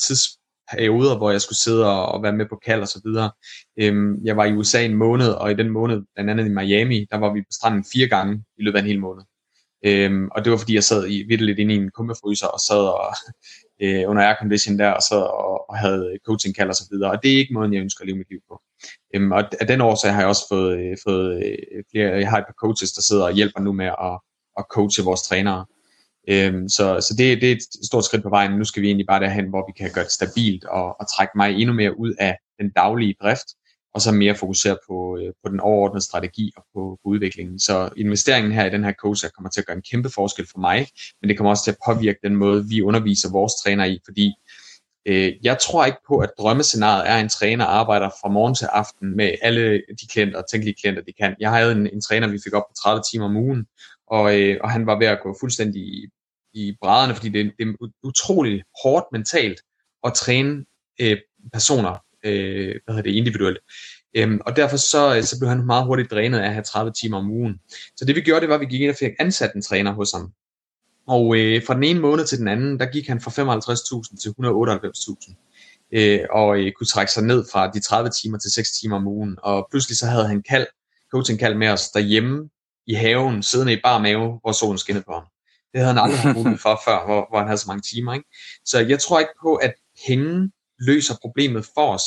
perioder, 0.72 1.18
hvor 1.18 1.32
jeg 1.32 1.42
skulle 1.42 1.60
sidde 1.60 1.86
og, 1.86 2.06
og 2.06 2.24
være 2.24 2.34
med 2.34 2.46
på 2.50 2.60
kald 2.66 2.82
og 2.82 2.88
så 2.88 3.02
videre. 3.06 3.32
Øhm, 3.80 4.26
jeg 4.26 4.38
var 4.38 4.46
i 4.46 4.54
USA 4.54 4.86
en 4.86 4.96
måned, 4.96 5.30
og 5.30 5.52
i 5.52 5.54
den 5.54 5.70
måned, 5.70 6.02
blandt 6.16 6.32
andet 6.32 6.46
i 6.46 6.50
Miami, 6.50 7.08
der 7.12 7.18
var 7.18 7.34
vi 7.34 7.42
på 7.42 7.52
stranden 7.52 7.86
fire 7.94 8.08
gange 8.08 8.44
i 8.58 8.64
løbet 8.64 8.78
af 8.78 8.82
en 8.82 8.88
hel 8.88 9.00
måned. 9.00 9.24
Øhm, 9.86 10.30
og 10.32 10.44
det 10.44 10.52
var 10.52 10.58
fordi, 10.58 10.76
jeg 10.76 10.84
sad 10.84 11.08
i, 11.08 11.36
lidt 11.36 11.60
inde 11.60 11.74
i 11.74 11.78
en 11.78 11.92
kummefryser 11.92 12.48
og 12.48 12.60
sad 12.60 12.86
og, 13.00 13.16
øh, 13.84 14.04
under 14.10 14.24
aircondition 14.24 14.80
der, 14.80 14.92
og 14.92 15.02
sad 15.02 15.22
og, 15.22 15.70
og 15.70 15.78
havde 15.78 16.18
coaching 16.26 16.56
kald 16.56 16.70
og 16.70 16.76
så 16.76 16.88
videre. 16.92 17.12
Og 17.12 17.24
det 17.24 17.34
er 17.34 17.38
ikke 17.38 17.54
måden, 17.54 17.74
jeg 17.74 17.82
ønsker 17.82 18.02
at 18.02 18.08
leve 18.08 18.18
mit 18.18 18.30
liv 18.30 18.40
på. 18.50 18.62
Øhm, 19.16 19.32
og 19.32 19.44
af 19.62 19.68
den 19.68 19.82
årsag 19.82 20.14
har 20.14 20.22
jeg 20.22 20.30
også 20.30 20.46
fået, 20.50 20.78
øh, 20.80 20.98
fået 21.08 21.46
øh, 21.46 21.84
flere, 21.92 22.10
jeg 22.10 22.30
har 22.30 22.38
et 22.38 22.46
par 22.46 22.60
coaches, 22.64 22.92
der 22.92 23.02
sidder 23.02 23.26
og 23.26 23.34
hjælper 23.34 23.60
nu 23.60 23.72
med 23.74 23.86
at, 23.86 24.20
at 24.58 24.66
coache 24.72 25.04
vores 25.04 25.22
trænere. 25.22 25.66
Øhm, 26.30 26.70
så 26.70 26.86
så 27.08 27.16
det, 27.18 27.42
det 27.42 27.52
er 27.52 27.56
et 27.56 27.86
stort 27.86 28.06
skridt 28.06 28.24
på 28.24 28.30
vejen. 28.30 28.52
Nu 28.52 28.64
skal 28.64 28.82
vi 28.82 28.88
egentlig 28.88 29.08
bare 29.08 29.20
derhen, 29.20 29.50
hvor 29.50 29.66
vi 29.68 29.84
kan 29.84 29.92
gøre 29.94 30.04
det 30.04 30.12
stabilt 30.12 30.66
og, 30.66 30.86
og 31.00 31.06
trække 31.16 31.34
mig 31.36 31.52
endnu 31.52 31.74
mere 31.74 32.00
ud 32.00 32.14
af 32.20 32.38
den 32.60 32.70
daglige 32.70 33.16
drift, 33.22 33.48
og 33.94 34.02
så 34.02 34.12
mere 34.12 34.36
fokusere 34.36 34.78
på, 34.88 35.18
øh, 35.18 35.34
på 35.44 35.50
den 35.52 35.60
overordnede 35.60 36.06
strategi 36.06 36.52
og 36.58 36.64
på, 36.74 37.00
på 37.04 37.10
udviklingen. 37.10 37.60
Så 37.60 37.90
investeringen 37.98 38.52
her 38.52 38.66
i 38.66 38.70
den 38.70 38.84
her 38.84 38.94
coach 38.94 39.26
kommer 39.36 39.50
til 39.50 39.62
at 39.62 39.68
gøre 39.68 39.78
en 39.78 39.84
kæmpe 39.92 40.10
forskel 40.10 40.48
for 40.52 40.60
mig, 40.60 40.88
men 41.22 41.30
det 41.30 41.38
kommer 41.38 41.52
også 41.52 41.64
til 41.64 41.72
at 41.72 41.78
påvirke 41.86 42.20
den 42.24 42.36
måde, 42.36 42.66
vi 42.70 42.82
underviser 42.82 43.32
vores 43.32 43.54
træner 43.64 43.86
i, 43.86 44.00
fordi 44.06 44.34
Øh, 45.06 45.34
jeg 45.44 45.58
tror 45.60 45.86
ikke 45.86 45.98
på, 46.08 46.18
at 46.18 46.30
drømmescenariet 46.38 47.10
er, 47.10 47.16
at 47.16 47.22
en 47.22 47.30
træner 47.30 47.66
arbejder 47.66 48.10
fra 48.22 48.30
morgen 48.30 48.56
til 48.56 48.66
aften 48.66 49.18
med 49.18 49.32
alle 49.42 49.82
de 50.02 50.08
klienter 50.12 50.38
og 50.38 50.46
tænkelige 50.52 50.76
klienter, 50.82 51.02
de 51.02 51.14
kan. 51.22 51.36
Jeg 51.40 51.52
havde 51.52 51.72
en, 51.72 51.88
en 51.88 52.02
træner, 52.02 52.28
vi 52.28 52.40
fik 52.44 52.54
op 52.54 52.64
på 52.70 52.74
30 52.84 53.02
timer 53.12 53.26
om 53.26 53.38
ugen, 53.38 53.66
og, 54.18 54.40
øh, 54.40 54.58
og 54.64 54.72
han 54.72 54.86
var 54.86 55.00
ved 55.00 55.08
at 55.08 55.20
gå 55.24 55.38
fuldstændig 55.40 55.82
i, 55.82 56.08
i 56.54 56.78
brædderne, 56.82 57.16
fordi 57.16 57.30
det, 57.30 57.54
det 57.60 57.68
er 57.68 57.88
utrolig 58.04 58.64
hårdt 58.84 59.06
mentalt 59.12 59.62
at 60.04 60.14
træne 60.14 60.66
øh, 61.02 61.18
personer 61.54 62.04
øh, 62.26 62.76
hvad 62.86 62.96
hedder 62.96 63.10
det, 63.10 63.18
individuelt. 63.18 63.60
Øhm, 64.16 64.40
og 64.46 64.56
derfor 64.56 64.78
så, 64.78 65.16
øh, 65.16 65.24
så 65.24 65.40
blev 65.40 65.50
han 65.50 65.66
meget 65.66 65.86
hurtigt 65.86 66.12
drænet 66.12 66.40
af 66.40 66.46
at 66.48 66.54
have 66.54 66.64
30 66.64 66.92
timer 67.02 67.18
om 67.18 67.32
ugen. 67.32 67.60
Så 67.98 68.06
det 68.06 68.16
vi 68.16 68.22
gjorde, 68.22 68.42
det 68.42 68.50
var, 68.50 68.56
at 68.56 68.62
vi 68.62 68.66
gik 68.66 68.82
ind 68.82 68.90
og 68.90 68.96
fik 68.96 69.12
ansat 69.20 69.54
en 69.56 69.62
træner 69.62 69.92
hos 69.92 70.12
ham. 70.12 70.32
Og 71.08 71.38
øh, 71.38 71.64
fra 71.66 71.74
den 71.74 71.84
ene 71.84 72.00
måned 72.00 72.26
til 72.26 72.38
den 72.38 72.48
anden, 72.48 72.80
der 72.80 72.86
gik 72.86 73.08
han 73.08 73.22
fra 73.22 73.32
55.000 73.32 74.22
til 74.22 74.30
198.000. 74.30 75.36
Øh, 75.92 76.20
og 76.32 76.60
øh, 76.60 76.72
kunne 76.72 76.88
trække 76.88 77.12
sig 77.12 77.24
ned 77.24 77.46
fra 77.52 77.72
de 77.72 77.80
30 77.80 78.10
timer 78.22 78.38
til 78.38 78.52
6 78.52 78.72
timer 78.72 78.96
om 78.96 79.08
ugen. 79.08 79.38
Og 79.44 79.68
pludselig 79.72 79.98
så 79.98 80.06
havde 80.06 80.28
han 80.28 80.44
kald, 80.50 80.68
coaching 81.12 81.40
kald 81.40 81.56
med 81.56 81.68
os 81.68 81.90
derhjemme 81.90 82.50
i 82.88 82.94
haven, 82.94 83.44
siddende 83.44 83.74
i 83.74 83.80
bar 83.84 84.00
mave, 84.00 84.40
hvor 84.42 84.52
solen 84.52 84.78
skinnede 84.78 85.06
på 85.06 85.14
ham. 85.14 85.26
Det 85.72 85.82
havde 85.82 85.94
han 85.94 86.04
aldrig 86.04 86.20
haft 86.20 86.38
mulighed 86.38 86.60
for 86.60 86.82
før, 86.86 87.06
hvor, 87.06 87.28
hvor 87.30 87.38
han 87.38 87.48
havde 87.48 87.58
så 87.58 87.68
mange 87.68 87.82
timer. 87.82 88.14
Ikke? 88.14 88.30
Så 88.66 88.80
jeg 88.80 89.00
tror 89.00 89.20
ikke 89.20 89.34
på, 89.42 89.56
at 89.56 89.74
penge 90.08 90.52
løser 90.80 91.16
problemet 91.22 91.66
for 91.76 91.94
os, 91.96 92.04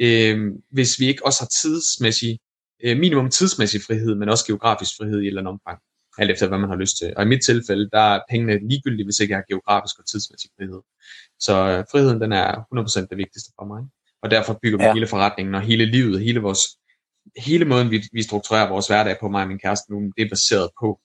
øh, 0.00 0.52
hvis 0.72 1.00
vi 1.00 1.06
ikke 1.06 1.26
også 1.26 1.40
har 1.42 1.50
tidsmæssig, 1.62 2.38
øh, 2.84 2.96
minimum 2.98 3.30
tidsmæssig 3.30 3.80
frihed, 3.86 4.14
men 4.14 4.28
også 4.28 4.46
geografisk 4.46 4.90
frihed 4.98 5.20
i 5.20 5.22
et 5.22 5.26
eller 5.26 5.40
andet 5.40 5.52
omfang 5.52 5.78
alt 6.18 6.30
efter 6.30 6.48
hvad 6.48 6.58
man 6.58 6.70
har 6.70 6.76
lyst 6.76 6.96
til. 6.98 7.12
Og 7.16 7.22
i 7.22 7.26
mit 7.26 7.42
tilfælde, 7.46 7.88
der 7.92 8.06
er 8.14 8.20
pengene 8.30 8.68
ligegyldige, 8.68 9.04
hvis 9.04 9.20
ikke 9.20 9.32
jeg 9.32 9.38
har 9.38 9.48
geografisk 9.52 9.98
og 9.98 10.06
tidsmæssig 10.06 10.50
frihed. 10.56 10.80
Så 11.40 11.54
øh, 11.72 11.84
friheden, 11.92 12.20
den 12.20 12.32
er 12.32 12.48
100% 13.04 13.06
det 13.10 13.18
vigtigste 13.24 13.50
for 13.58 13.66
mig. 13.72 13.82
Og 14.22 14.30
derfor 14.30 14.58
bygger 14.62 14.78
vi 14.78 14.84
ja. 14.84 14.92
hele 14.92 15.06
forretningen 15.06 15.54
og 15.54 15.60
hele 15.60 15.84
livet, 15.84 16.20
hele 16.20 16.40
vores 16.40 16.60
hele 17.36 17.64
måden, 17.64 17.90
vi, 17.90 18.02
vi 18.12 18.22
strukturerer 18.22 18.68
vores 18.68 18.86
hverdag 18.86 19.16
på 19.20 19.28
mig 19.28 19.42
og 19.42 19.48
min 19.48 19.58
kæreste 19.58 19.92
nu, 19.92 20.12
det 20.16 20.24
er 20.24 20.28
baseret 20.28 20.70
på, 20.80 21.00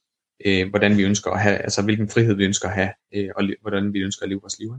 øh, 0.46 0.70
hvordan 0.70 0.98
vi 0.98 1.04
ønsker 1.04 1.32
at 1.32 1.42
have, 1.42 1.58
altså 1.58 1.84
hvilken 1.84 2.10
frihed 2.10 2.36
vi 2.36 2.46
ønsker 2.46 2.68
at 2.70 2.76
have, 2.76 2.94
øh, 3.16 3.30
og 3.36 3.44
hvordan 3.62 3.94
vi 3.94 4.00
ønsker 4.00 4.24
at 4.24 4.30
leve 4.30 4.42
vores 4.42 4.60
liv. 4.60 4.76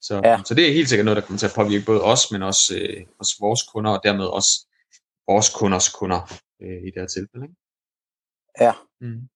Så, 0.00 0.20
ja. 0.24 0.40
så 0.44 0.54
det 0.54 0.68
er 0.68 0.72
helt 0.72 0.88
sikkert 0.88 1.04
noget, 1.04 1.16
der 1.16 1.22
kommer 1.22 1.38
til 1.38 1.46
at 1.46 1.56
påvirke 1.56 1.86
både 1.86 2.02
os, 2.02 2.30
men 2.32 2.42
også, 2.42 2.78
øh, 2.80 3.06
også 3.18 3.36
vores 3.40 3.62
kunder, 3.72 3.90
og 3.90 4.00
dermed 4.04 4.26
også 4.26 4.66
vores 5.26 5.48
kunders 5.58 5.88
kunder 5.88 6.20
øh, 6.62 6.82
i 6.86 6.88
det 6.90 7.00
her 7.02 7.06
tilfælde. 7.06 7.44
Ikke? 7.46 7.56
Ja. 8.60 8.72
Mm. 9.00 9.28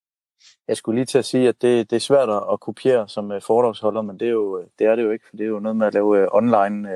Jeg 0.69 0.77
skulle 0.77 0.99
lige 0.99 1.07
til 1.07 1.19
at 1.19 1.25
sige, 1.25 1.49
at 1.49 1.63
det, 1.63 1.91
det 1.91 1.97
er 1.97 2.01
svært 2.01 2.29
at 2.53 2.61
kopiere 2.61 3.09
som 3.09 3.31
uh, 3.31 3.43
foredragsholder, 3.43 4.03
men 4.03 4.21
det 4.21 4.29
er, 4.29 4.33
jo, 4.33 4.69
det 4.79 4.87
er 4.87 4.97
det 4.97 5.03
jo 5.03 5.11
ikke, 5.11 5.25
for 5.29 5.37
det 5.37 5.45
er 5.45 5.49
jo 5.49 5.59
noget 5.59 5.77
med 5.77 5.87
at 5.87 5.95
lave 5.95 6.23
uh, 6.23 6.29
online 6.33 6.89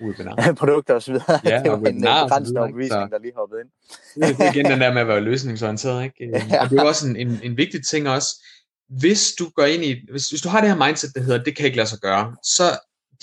uh, 0.00 0.54
produkter 0.60 0.94
osv. 0.94 1.14
Ja, 1.44 1.58
det 1.62 1.70
var 1.70 1.76
en 1.76 2.00
begrænsende 2.00 2.60
opvisning, 2.60 3.10
der 3.10 3.18
lige 3.18 3.32
hoppede 3.36 3.60
ind. 3.60 3.70
det 4.14 4.46
er 4.46 4.52
igen 4.52 4.64
den 4.64 4.80
der 4.80 4.92
med 4.92 5.00
at 5.00 5.08
være 5.08 5.20
løsningsorienteret. 5.20 6.04
Ikke? 6.04 6.38
Ja. 6.50 6.62
Og 6.62 6.70
det 6.70 6.78
er 6.78 6.82
også 6.82 7.08
en, 7.08 7.16
en, 7.16 7.40
en 7.42 7.56
vigtig 7.56 7.86
ting 7.86 8.08
også. 8.08 8.44
Hvis 8.88 9.22
du 9.38 9.50
går 9.54 9.64
ind 9.64 9.84
i, 9.84 9.96
hvis, 10.10 10.28
hvis 10.28 10.40
du 10.40 10.48
har 10.48 10.60
det 10.60 10.70
her 10.70 10.86
mindset, 10.86 11.14
der 11.14 11.20
hedder, 11.20 11.44
det 11.44 11.56
kan 11.56 11.66
ikke 11.66 11.76
lade 11.76 11.88
sig 11.88 11.98
gøre, 11.98 12.36
så 12.42 12.62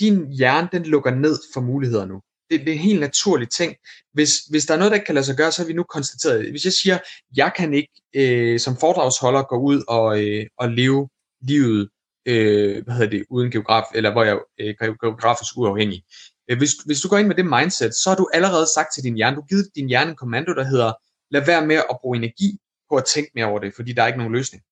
din 0.00 0.32
hjerne, 0.32 0.68
den 0.72 0.82
lukker 0.82 1.10
ned 1.10 1.38
for 1.54 1.60
muligheder 1.60 2.06
nu 2.06 2.20
det, 2.50 2.60
det 2.60 2.68
er 2.68 2.72
en 2.72 2.78
helt 2.78 3.00
naturlig 3.00 3.48
ting. 3.50 3.76
Hvis, 4.12 4.30
hvis 4.50 4.66
der 4.66 4.74
er 4.74 4.78
noget, 4.78 4.90
der 4.90 4.94
ikke 4.94 5.06
kan 5.06 5.14
lade 5.14 5.26
sig 5.26 5.36
gøre, 5.36 5.52
så 5.52 5.62
har 5.62 5.66
vi 5.66 5.72
nu 5.72 5.82
konstateret, 5.82 6.50
hvis 6.50 6.64
jeg 6.64 6.72
siger, 6.72 6.98
jeg 7.36 7.52
kan 7.56 7.74
ikke 7.74 7.92
øh, 8.14 8.60
som 8.60 8.76
foredragsholder 8.80 9.42
gå 9.42 9.56
ud 9.56 9.82
og, 9.88 10.24
øh, 10.24 10.46
og 10.58 10.70
leve 10.70 11.08
livet 11.42 11.88
øh, 12.26 12.84
hvad 12.84 12.94
hedder 12.94 13.10
det, 13.10 13.24
uden 13.30 13.50
geograf, 13.50 13.84
eller 13.94 14.12
hvor 14.12 14.24
jeg 14.24 14.38
øh, 14.60 14.74
geografisk 14.78 15.56
uafhængig. 15.56 16.02
Øh, 16.48 16.58
hvis, 16.58 16.72
hvis 16.86 17.00
du 17.00 17.08
går 17.08 17.18
ind 17.18 17.26
med 17.26 17.34
det 17.34 17.46
mindset, 17.46 17.94
så 17.94 18.10
har 18.10 18.16
du 18.16 18.28
allerede 18.34 18.66
sagt 18.74 18.88
til 18.94 19.02
din 19.02 19.14
hjerne, 19.14 19.36
du 19.36 19.40
har 19.40 19.46
givet 19.46 19.68
din 19.74 19.88
hjerne 19.88 20.10
en 20.10 20.16
kommando, 20.16 20.54
der 20.54 20.64
hedder, 20.64 20.92
lad 21.30 21.46
være 21.46 21.66
med 21.66 21.76
at 21.76 21.98
bruge 22.00 22.16
energi 22.16 22.58
på 22.90 22.96
at 22.96 23.04
tænke 23.04 23.30
mere 23.34 23.46
over 23.46 23.58
det, 23.58 23.74
fordi 23.74 23.92
der 23.92 24.02
er 24.02 24.06
ikke 24.06 24.18
nogen 24.18 24.32
løsning. 24.32 24.62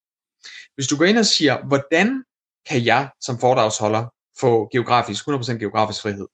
Hvis 0.74 0.86
du 0.86 0.96
går 0.96 1.04
ind 1.04 1.18
og 1.18 1.26
siger, 1.26 1.66
hvordan 1.66 2.24
kan 2.68 2.84
jeg 2.84 3.10
som 3.20 3.38
foredragsholder 3.38 4.06
få 4.40 4.68
geografisk, 4.72 5.28
100% 5.28 5.52
geografisk 5.52 6.02
frihed? 6.02 6.26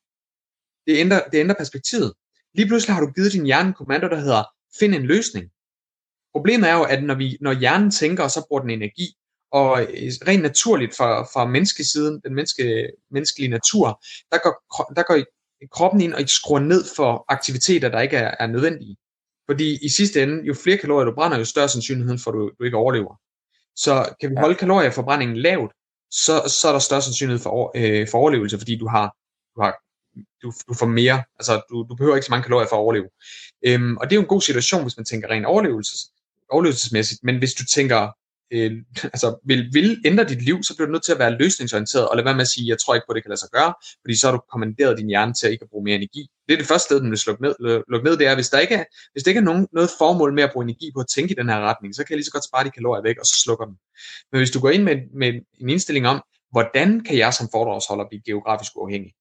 Det 0.87 0.97
ændrer, 0.99 1.23
det 1.33 1.39
ændrer 1.39 1.55
perspektivet. 1.55 2.13
Lige 2.55 2.67
pludselig 2.67 2.95
har 2.95 3.01
du 3.01 3.13
givet 3.13 3.33
din 3.33 3.47
hjerne 3.47 3.69
en 3.69 3.75
kommando, 3.75 4.09
der 4.09 4.21
hedder, 4.21 4.45
find 4.79 4.95
en 4.95 5.07
løsning. 5.07 5.51
Problemet 6.33 6.69
er 6.69 6.75
jo, 6.75 6.83
at 6.83 7.03
når, 7.05 7.15
vi, 7.15 7.39
når 7.41 7.53
hjernen 7.53 7.91
tænker, 7.91 8.29
så 8.29 8.47
bruger 8.49 8.61
den 8.61 8.71
energi, 8.71 9.07
og 9.53 9.83
øh, 9.83 10.13
rent 10.29 10.43
naturligt 10.43 10.97
fra, 10.97 11.23
fra 11.23 11.47
menneskesiden, 11.47 12.21
den 12.25 12.35
menneske, 12.35 12.91
menneskelige 13.11 13.51
natur, 13.51 14.03
der 14.33 14.39
går, 14.39 14.93
der 14.97 15.03
går 15.03 15.25
kroppen 15.73 16.01
ind 16.01 16.15
og 16.15 16.29
skruer 16.29 16.61
ned 16.61 16.85
for 16.97 17.25
aktiviteter, 17.29 17.89
der 17.89 18.01
ikke 18.01 18.17
er, 18.17 18.35
er 18.41 18.47
nødvendige. 18.47 18.97
Fordi 19.51 19.79
i 19.83 19.89
sidste 19.89 20.23
ende, 20.23 20.45
jo 20.45 20.55
flere 20.55 20.77
kalorier 20.77 21.05
du 21.05 21.15
brænder, 21.15 21.39
jo 21.39 21.45
større 21.45 21.69
sandsynlighed 21.69 22.19
for, 22.19 22.31
at 22.31 22.35
du, 22.35 22.51
du 22.59 22.65
ikke 22.65 22.77
overlever. 22.77 23.21
Så 23.77 24.15
kan 24.21 24.31
vi 24.31 24.37
holde 24.37 24.55
kalorieforbrændingen 24.55 25.37
lavt, 25.37 25.73
så, 26.11 26.55
så 26.61 26.69
er 26.69 26.73
der 26.73 26.79
større 26.79 27.03
sandsynlighed 27.03 27.43
for, 27.43 27.73
øh, 27.75 28.09
for 28.09 28.19
overlevelse, 28.19 28.59
fordi 28.59 28.77
du 28.79 28.89
har, 28.89 29.17
du 29.57 29.63
har 29.63 29.73
du, 30.43 30.53
du 30.69 30.75
får 30.75 30.87
mere, 30.87 31.23
altså 31.39 31.63
du, 31.71 31.87
du 31.89 31.95
behøver 31.95 32.17
ikke 32.17 32.27
så 32.27 32.33
mange 32.33 32.43
kalorier 32.43 32.69
for 32.69 32.77
at 32.77 32.81
overleve. 32.81 33.09
Øhm, 33.67 33.97
og 33.97 34.05
det 34.05 34.13
er 34.13 34.17
jo 34.17 34.23
en 34.23 34.35
god 34.35 34.41
situation, 34.41 34.83
hvis 34.83 34.97
man 34.97 35.07
tænker 35.07 35.29
rent 35.31 35.47
overlevelses, 35.47 36.01
overlevelsesmæssigt, 36.51 37.25
men 37.25 37.39
hvis 37.39 37.55
du 37.55 37.65
tænker 37.65 38.13
øh, 38.53 38.73
altså 39.03 39.29
vil, 39.45 39.69
vil 39.73 40.01
ændre 40.05 40.25
dit 40.25 40.43
liv, 40.43 40.63
så 40.63 40.77
bliver 40.77 40.87
du 40.87 40.93
nødt 40.93 41.05
til 41.05 41.13
at 41.13 41.19
være 41.19 41.39
løsningsorienteret, 41.39 42.09
og 42.09 42.17
lade 42.17 42.25
være 42.25 42.35
med 42.35 42.47
at 42.49 42.49
sige, 42.49 42.69
jeg 42.69 42.79
tror 42.79 42.95
ikke 42.95 43.05
på, 43.09 43.15
det 43.15 43.23
kan 43.23 43.31
lade 43.31 43.41
sig 43.41 43.49
gøre, 43.53 43.75
fordi 44.03 44.15
så 44.19 44.27
har 44.27 44.33
du 44.37 44.43
kommanderet 44.53 44.99
din 44.99 45.09
hjerne 45.09 45.35
til 45.35 45.47
at 45.47 45.53
ikke 45.53 45.63
at 45.63 45.71
bruge 45.71 45.85
mere 45.85 45.97
energi. 45.97 46.23
Det 46.47 46.53
er 46.55 46.59
det 46.59 46.67
første 46.67 46.87
sted, 46.87 47.01
den 47.01 47.11
vil 47.11 47.19
slukke 47.19 47.43
ned, 47.43 47.55
lukke 47.89 48.05
ned, 48.09 48.17
det 48.17 48.27
er, 48.27 48.35
hvis 48.35 48.49
der 48.49 48.59
ikke 48.59 48.75
er, 48.75 48.85
hvis 49.13 49.23
der 49.23 49.31
ikke 49.31 49.39
er 49.39 49.49
nogen, 49.51 49.67
noget 49.73 49.91
formål 49.99 50.35
med 50.35 50.43
at 50.43 50.51
bruge 50.53 50.65
energi 50.65 50.91
på 50.95 51.01
at 51.01 51.09
tænke 51.15 51.33
i 51.33 51.39
den 51.41 51.49
her 51.49 51.61
retning, 51.61 51.95
så 51.95 52.05
kan 52.05 52.11
jeg 52.11 52.19
lige 52.19 52.31
så 52.31 52.37
godt 52.37 52.49
spare 52.49 52.65
de 52.65 52.71
kalorier 52.71 53.03
væk, 53.03 53.19
og 53.19 53.27
så 53.27 53.37
slukker 53.45 53.65
den. 53.65 53.77
Men 54.33 54.39
hvis 54.41 54.51
du 54.51 54.61
går 54.61 54.71
ind 54.71 54.83
med, 54.83 54.97
med 55.21 55.29
en 55.61 55.69
indstilling 55.69 56.07
om, 56.07 56.23
hvordan 56.51 57.01
kan 57.01 57.17
jeg 57.17 57.35
som 57.35 57.49
foredragsholder 57.53 58.05
blive 58.11 58.23
geografisk 58.27 58.73
uafhængig? 58.77 59.13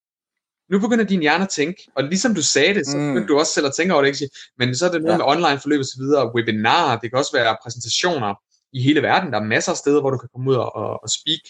nu 0.71 0.79
begynder 0.79 1.05
din 1.05 1.21
hjerne 1.21 1.43
at 1.43 1.49
tænke, 1.49 1.87
og 1.95 2.03
ligesom 2.03 2.35
du 2.35 2.43
sagde 2.43 2.73
det, 2.73 2.87
så 2.87 2.97
mm. 2.97 3.07
begynder 3.07 3.27
du 3.27 3.39
også 3.39 3.53
selv 3.53 3.65
at 3.65 3.73
tænke 3.77 3.93
over 3.93 4.03
det, 4.03 4.21
ikke? 4.21 4.35
men 4.57 4.75
så 4.75 4.85
er 4.87 4.91
det 4.91 5.01
noget 5.01 5.13
ja. 5.13 5.17
med 5.17 5.25
online 5.33 5.59
forløb 5.59 5.79
og 5.79 5.85
så 5.85 5.97
videre, 5.99 6.35
webinarer, 6.35 6.99
det 6.99 7.09
kan 7.09 7.19
også 7.19 7.33
være 7.33 7.57
præsentationer, 7.63 8.35
i 8.73 8.81
hele 8.81 9.01
verden. 9.01 9.33
Der 9.33 9.39
er 9.39 9.43
masser 9.43 9.71
af 9.71 9.77
steder, 9.77 10.01
hvor 10.01 10.09
du 10.09 10.17
kan 10.17 10.29
komme 10.33 10.51
ud 10.51 10.55
og, 10.55 10.75
og, 10.75 11.03
og 11.03 11.09
speak 11.09 11.43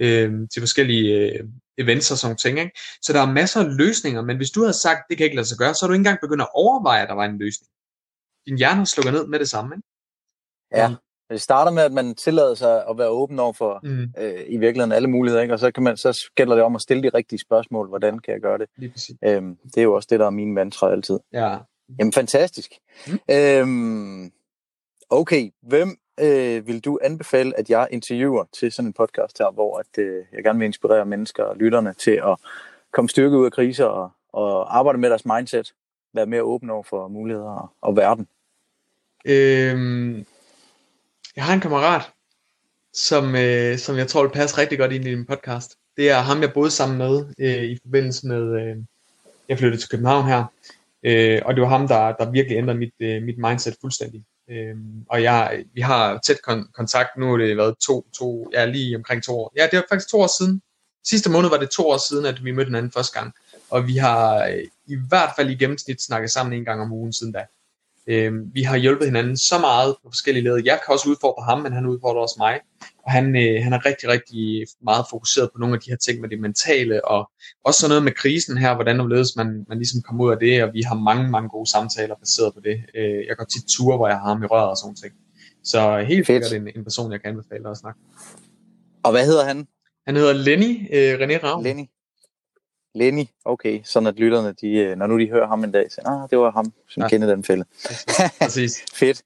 øh, 0.00 0.48
til 0.52 0.62
forskellige 0.62 1.14
øh, 1.18 1.48
events 1.78 2.10
og 2.10 2.18
sådan 2.18 2.36
ting. 2.36 2.58
Ikke? 2.58 2.78
Så 3.02 3.12
der 3.12 3.20
er 3.20 3.32
masser 3.32 3.60
af 3.60 3.76
løsninger, 3.76 4.22
men 4.22 4.36
hvis 4.36 4.50
du 4.50 4.60
havde 4.60 4.80
sagt, 4.80 5.00
det 5.08 5.16
kan 5.16 5.24
ikke 5.24 5.36
lade 5.36 5.48
sig 5.48 5.58
gøre, 5.58 5.74
så 5.74 5.86
er 5.86 5.86
du 5.86 5.92
ikke 5.92 6.00
engang 6.00 6.18
begyndt 6.20 6.42
at 6.42 6.48
overveje, 6.54 7.02
at 7.02 7.08
der 7.08 7.14
var 7.14 7.24
en 7.24 7.38
løsning. 7.38 7.68
Din 8.46 8.58
hjerne 8.58 8.86
slukker 8.86 9.12
ned 9.12 9.26
med 9.26 9.38
det 9.38 9.48
samme. 9.48 9.74
Ikke? 9.74 9.86
Ja, 10.72 10.94
det 11.30 11.40
starter 11.40 11.72
med, 11.72 11.82
at 11.82 11.92
man 11.92 12.14
tillader 12.14 12.54
sig 12.54 12.88
at 12.90 12.98
være 12.98 13.08
åben 13.08 13.38
over 13.38 13.52
for 13.52 13.80
mm. 13.82 14.12
øh, 14.18 14.44
i 14.46 14.56
virkeligheden 14.56 14.92
alle 14.92 15.08
muligheder, 15.08 15.42
ikke? 15.42 15.54
og 15.54 15.58
så, 15.58 15.70
kan 15.70 15.82
man, 15.82 15.96
så 15.96 16.30
gælder 16.34 16.54
det 16.54 16.64
om 16.64 16.74
at 16.74 16.82
stille 16.82 17.02
de 17.02 17.08
rigtige 17.08 17.38
spørgsmål, 17.38 17.88
hvordan 17.88 18.18
kan 18.18 18.34
jeg 18.34 18.40
gøre 18.40 18.58
det? 18.58 18.68
Øhm, 19.24 19.56
det 19.64 19.78
er 19.78 19.82
jo 19.82 19.94
også 19.94 20.08
det, 20.10 20.20
der 20.20 20.26
er 20.26 20.30
min 20.30 20.54
mantra 20.54 20.90
altid. 20.90 21.18
Ja. 21.32 21.58
Jamen, 21.98 22.12
fantastisk. 22.12 22.70
Mm. 23.06 23.18
Øhm, 23.30 24.32
okay, 25.10 25.50
hvem 25.62 25.96
øh, 26.22 26.66
vil 26.66 26.80
du 26.80 26.98
anbefale, 27.02 27.58
at 27.58 27.70
jeg 27.70 27.88
interviewer 27.90 28.44
til 28.52 28.72
sådan 28.72 28.86
en 28.86 28.92
podcast 28.92 29.38
her, 29.38 29.50
hvor 29.50 29.78
at, 29.78 29.98
øh, 29.98 30.24
jeg 30.32 30.44
gerne 30.44 30.58
vil 30.58 30.66
inspirere 30.66 31.06
mennesker 31.06 31.44
og 31.44 31.56
lytterne 31.56 31.94
til 31.94 32.10
at 32.10 32.36
komme 32.90 33.08
styrke 33.08 33.36
ud 33.36 33.44
af 33.44 33.52
kriser 33.52 33.84
og, 33.84 34.10
og 34.32 34.78
arbejde 34.78 34.98
med 34.98 35.10
deres 35.10 35.24
mindset, 35.24 35.74
være 36.14 36.26
mere 36.26 36.42
åbne 36.42 36.72
over 36.72 36.82
for 36.82 37.08
muligheder 37.08 37.50
og, 37.50 37.70
og 37.80 37.96
verden? 37.96 38.28
Øhm, 39.24 40.26
jeg 41.36 41.44
har 41.44 41.54
en 41.54 41.60
kammerat, 41.60 42.02
som, 42.92 43.34
øh, 43.36 43.78
som 43.78 43.96
jeg 43.96 44.08
tror 44.08 44.22
vil 44.22 44.30
passe 44.30 44.58
rigtig 44.58 44.78
godt 44.78 44.92
ind 44.92 45.06
i 45.06 45.10
din 45.10 45.26
podcast. 45.26 45.76
Det 45.96 46.10
er 46.10 46.18
ham, 46.18 46.40
jeg 46.40 46.52
boede 46.52 46.70
sammen 46.70 46.98
med 46.98 47.34
øh, 47.38 47.64
i 47.64 47.78
forbindelse 47.82 48.26
med, 48.26 48.60
øh, 48.60 48.76
jeg 49.48 49.58
flyttede 49.58 49.82
til 49.82 49.90
København 49.90 50.26
her. 50.26 50.44
Øh, 51.02 51.42
og 51.44 51.54
det 51.54 51.62
var 51.62 51.68
ham, 51.68 51.88
der, 51.88 52.12
der 52.12 52.30
virkelig 52.30 52.58
ændrede 52.58 52.78
mit, 52.78 52.94
øh, 53.00 53.22
mit 53.22 53.38
mindset 53.38 53.76
fuldstændig. 53.80 54.24
Øhm, 54.50 55.04
og 55.10 55.22
jeg, 55.22 55.64
vi 55.74 55.80
har 55.80 56.18
tæt 56.26 56.36
kon- 56.48 56.72
kontakt, 56.72 57.16
nu 57.16 57.32
er 57.32 57.36
det 57.36 57.56
været 57.56 57.74
to, 57.86 58.06
to, 58.18 58.50
ja 58.52 58.64
lige 58.64 58.96
omkring 58.96 59.22
to 59.22 59.38
år. 59.38 59.52
Ja, 59.56 59.68
det 59.70 59.74
er 59.74 59.82
faktisk 59.88 60.10
to 60.10 60.20
år 60.20 60.38
siden. 60.38 60.62
Sidste 61.06 61.30
måned 61.30 61.50
var 61.50 61.56
det 61.56 61.70
to 61.70 61.88
år 61.88 62.08
siden, 62.08 62.26
at 62.26 62.44
vi 62.44 62.52
mødte 62.52 62.68
hinanden 62.68 62.92
første 62.92 63.18
gang. 63.18 63.32
Og 63.70 63.86
vi 63.86 63.96
har 63.96 64.46
øh, 64.46 64.64
i 64.86 64.96
hvert 65.08 65.30
fald 65.36 65.50
i 65.50 65.54
gennemsnit 65.54 66.02
snakket 66.02 66.30
sammen 66.30 66.52
en 66.52 66.64
gang 66.64 66.80
om 66.82 66.92
ugen 66.92 67.12
siden 67.12 67.32
da. 67.32 67.46
Øh, 68.06 68.32
vi 68.54 68.62
har 68.62 68.76
hjulpet 68.76 69.06
hinanden 69.06 69.36
så 69.36 69.58
meget 69.58 69.96
på 70.02 70.10
forskellige 70.10 70.44
led. 70.44 70.62
Jeg 70.64 70.78
kan 70.84 70.92
også 70.92 71.08
udfordre 71.08 71.44
ham, 71.44 71.58
men 71.60 71.72
han 71.72 71.86
udfordrer 71.86 72.20
også 72.20 72.36
mig. 72.38 72.60
Og 73.04 73.12
han, 73.12 73.36
øh, 73.36 73.62
han 73.64 73.72
er 73.72 73.86
rigtig, 73.86 74.08
rigtig 74.08 74.66
meget 74.82 75.04
fokuseret 75.10 75.50
på 75.52 75.58
nogle 75.58 75.74
af 75.74 75.80
de 75.80 75.90
her 75.90 75.96
ting 75.96 76.20
med 76.20 76.28
det 76.28 76.40
mentale, 76.40 77.04
og 77.04 77.30
også 77.64 77.80
sådan 77.80 77.90
noget 77.90 78.04
med 78.04 78.12
krisen 78.12 78.56
her, 78.58 78.74
hvordan 78.74 79.08
ledes 79.08 79.36
man, 79.36 79.64
man 79.68 79.78
ligesom 79.78 80.02
kommer 80.02 80.24
ud 80.24 80.32
af 80.32 80.38
det, 80.38 80.64
og 80.64 80.70
vi 80.72 80.82
har 80.82 80.94
mange, 80.94 81.30
mange 81.30 81.48
gode 81.48 81.70
samtaler 81.70 82.14
baseret 82.14 82.54
på 82.54 82.60
det. 82.60 82.76
Øh, 82.94 83.20
jeg 83.28 83.36
går 83.38 83.44
tit 83.44 83.64
ture, 83.76 83.96
hvor 83.96 84.08
jeg 84.08 84.16
har 84.16 84.28
ham 84.28 84.42
i 84.42 84.46
røret 84.46 84.70
og 84.70 84.76
sådan 84.76 84.96
ting. 84.96 85.12
Så 85.64 86.04
helt 86.08 86.26
sikkert 86.26 86.52
en, 86.52 86.68
en 86.76 86.84
person, 86.84 87.12
jeg 87.12 87.20
kan 87.20 87.30
anbefale 87.30 87.70
at 87.70 87.76
snakke. 87.76 88.00
Og 89.04 89.10
hvad 89.10 89.26
hedder 89.26 89.44
han? 89.44 89.66
Han 90.06 90.16
hedder 90.16 90.32
Lenny 90.32 90.72
øh, 90.96 91.14
René 91.20 91.36
Ravn. 91.46 91.64
Lenny. 91.64 91.84
Lenny, 92.94 93.24
okay, 93.44 93.80
sådan 93.84 94.06
at 94.06 94.14
lytterne, 94.14 94.54
de, 94.60 94.68
øh, 94.68 94.96
når 94.96 95.06
nu 95.06 95.18
de 95.18 95.30
hører 95.30 95.46
ham 95.46 95.64
en 95.64 95.72
dag, 95.72 95.92
så 95.92 96.00
ah, 96.04 96.28
det 96.30 96.38
var 96.38 96.50
ham, 96.50 96.72
som 96.88 97.02
ja. 97.02 97.08
kender 97.08 97.28
den 97.28 97.44
fælde. 97.44 97.64
Præcis. 98.40 98.84
Fedt. 99.00 99.22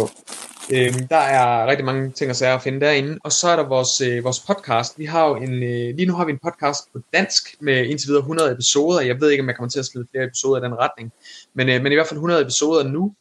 Øhm, 0.70 1.08
der 1.08 1.16
er 1.16 1.66
rigtig 1.66 1.84
mange 1.84 2.10
ting 2.10 2.30
og 2.30 2.36
sager 2.36 2.54
at 2.54 2.62
finde 2.62 2.80
derinde. 2.80 3.18
Og 3.24 3.32
så 3.32 3.48
er 3.48 3.56
der 3.56 3.68
vores, 3.68 4.00
øh, 4.00 4.24
vores 4.24 4.40
podcast. 4.40 4.98
Vi 4.98 5.04
har 5.04 5.28
jo 5.28 5.36
en, 5.36 5.62
øh, 5.62 5.96
lige 5.96 6.06
nu 6.06 6.14
har 6.14 6.24
vi 6.24 6.32
en 6.32 6.38
podcast 6.44 6.92
på 6.92 7.00
dansk 7.12 7.54
med 7.60 7.86
indtil 7.86 8.08
videre 8.08 8.20
100 8.20 8.52
episoder. 8.52 9.00
Jeg 9.00 9.20
ved 9.20 9.30
ikke, 9.30 9.42
om 9.42 9.48
jeg 9.48 9.56
kommer 9.56 9.70
til 9.70 9.78
at 9.78 9.86
smide 9.86 10.06
flere 10.10 10.24
episoder 10.24 10.60
i 10.60 10.64
den 10.64 10.74
retning. 10.78 11.12
Men, 11.54 11.68
øh, 11.68 11.82
men 11.82 11.92
i 11.92 11.94
hvert 11.94 12.06
fald 12.06 12.18
100 12.18 12.42
episoder 12.42 12.88
nu. 12.88 13.14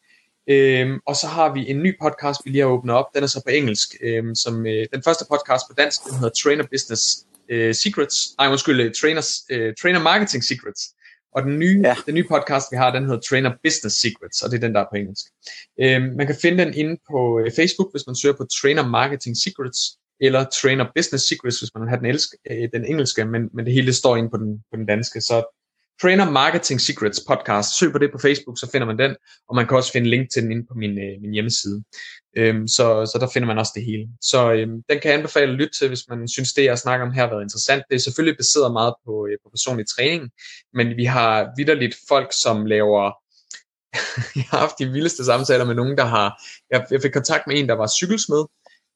Øhm, 0.49 0.99
og 1.07 1.15
så 1.15 1.27
har 1.27 1.53
vi 1.53 1.69
en 1.69 1.84
ny 1.84 1.95
podcast, 2.01 2.41
vi 2.45 2.49
lige 2.49 2.61
har 2.61 2.69
åbnet 2.69 2.95
op. 2.95 3.05
Den 3.15 3.23
er 3.23 3.27
så 3.27 3.41
på 3.45 3.49
engelsk. 3.49 3.89
Øhm, 4.03 4.35
som, 4.35 4.65
øh, 4.65 4.85
den 4.93 5.03
første 5.03 5.26
podcast 5.31 5.63
på 5.69 5.73
dansk, 5.77 6.03
den 6.05 6.15
hedder 6.15 6.34
Trainer 6.43 6.65
Business 6.72 7.03
øh, 7.49 7.76
Secrets. 7.76 8.18
Nej, 8.38 8.47
undskyld, 8.47 8.81
øh, 8.81 8.91
Trainers, 9.01 9.31
øh, 9.49 9.73
Trainer 9.81 9.99
Marketing 9.99 10.43
Secrets. 10.43 10.81
Og 11.35 11.43
den 11.43 11.59
nye, 11.59 11.81
ja. 11.83 11.95
den 12.05 12.15
nye 12.15 12.27
podcast, 12.29 12.65
vi 12.71 12.77
har, 12.77 12.91
den 12.91 13.03
hedder 13.03 13.19
Trainer 13.29 13.51
Business 13.63 13.95
Secrets, 14.01 14.41
og 14.41 14.51
det 14.51 14.57
er 14.57 14.61
den, 14.61 14.75
der 14.75 14.81
er 14.81 14.89
på 14.91 14.97
engelsk. 14.97 15.25
Øhm, 15.81 16.15
man 16.17 16.27
kan 16.27 16.35
finde 16.41 16.65
den 16.65 16.73
inde 16.73 16.95
på 17.11 17.39
øh, 17.39 17.51
Facebook, 17.55 17.89
hvis 17.93 18.07
man 18.07 18.15
søger 18.15 18.35
på 18.37 18.45
Trainer 18.61 18.87
Marketing 18.87 19.35
Secrets, 19.37 19.79
eller 20.25 20.45
Trainer 20.61 20.85
Business 20.95 21.27
Secrets, 21.29 21.59
hvis 21.59 21.73
man 21.75 21.87
har 21.87 21.95
den, 21.95 22.05
elsk, 22.05 22.29
øh, 22.51 22.69
den 22.73 22.85
engelske, 22.85 23.25
men, 23.25 23.49
men 23.53 23.65
det 23.65 23.73
hele 23.73 23.93
står 23.93 24.17
inde 24.17 24.29
på 24.29 24.37
den, 24.37 24.51
på 24.71 24.75
den 24.77 24.85
danske. 24.85 25.21
Så 25.21 25.60
Trainer 26.01 26.29
Marketing 26.29 26.81
Secrets 26.81 27.21
podcast. 27.27 27.79
Søg 27.79 27.91
på 27.91 27.97
det 27.97 28.11
på 28.11 28.17
Facebook, 28.17 28.59
så 28.59 28.69
finder 28.71 28.87
man 28.87 28.97
den, 28.97 29.15
og 29.49 29.55
man 29.55 29.67
kan 29.67 29.77
også 29.77 29.91
finde 29.91 30.09
link 30.09 30.31
til 30.31 30.43
den 30.43 30.51
inde 30.51 30.65
på 30.67 30.73
min, 30.73 30.91
øh, 30.91 31.21
min 31.21 31.33
hjemmeside. 31.33 31.83
Øhm, 32.37 32.67
så, 32.67 32.85
så 33.11 33.17
der 33.21 33.27
finder 33.33 33.47
man 33.47 33.57
også 33.57 33.71
det 33.75 33.85
hele. 33.85 34.07
Så 34.21 34.51
øhm, 34.53 34.83
den 34.89 34.99
kan 34.99 35.11
jeg 35.11 35.17
anbefale 35.17 35.51
at 35.51 35.57
lytte 35.57 35.77
til, 35.79 35.87
hvis 35.87 36.07
man 36.09 36.27
synes, 36.27 36.53
det 36.53 36.63
jeg 36.63 36.79
snakker 36.79 37.05
om 37.05 37.13
her 37.13 37.21
har 37.21 37.29
været 37.29 37.43
interessant. 37.43 37.83
Det 37.89 37.95
er 37.95 37.99
selvfølgelig 37.99 38.37
baseret 38.37 38.71
meget 38.73 38.93
på, 39.05 39.27
øh, 39.27 39.37
på 39.43 39.49
personlig 39.49 39.85
træning, 39.95 40.29
men 40.73 40.87
vi 40.97 41.05
har 41.05 41.49
vidderligt 41.57 41.95
folk, 42.07 42.29
som 42.43 42.65
laver 42.65 43.11
jeg 44.39 44.45
har 44.51 44.57
haft 44.57 44.79
de 44.79 44.91
vildeste 44.91 45.25
samtaler 45.25 45.65
med 45.65 45.75
nogen, 45.75 45.97
der 45.97 46.05
har... 46.05 46.27
Jeg, 46.71 46.85
jeg 46.91 47.01
fik 47.01 47.11
kontakt 47.11 47.47
med 47.47 47.59
en, 47.59 47.69
der 47.69 47.75
var 47.75 47.87
cykelsmed, 47.99 48.43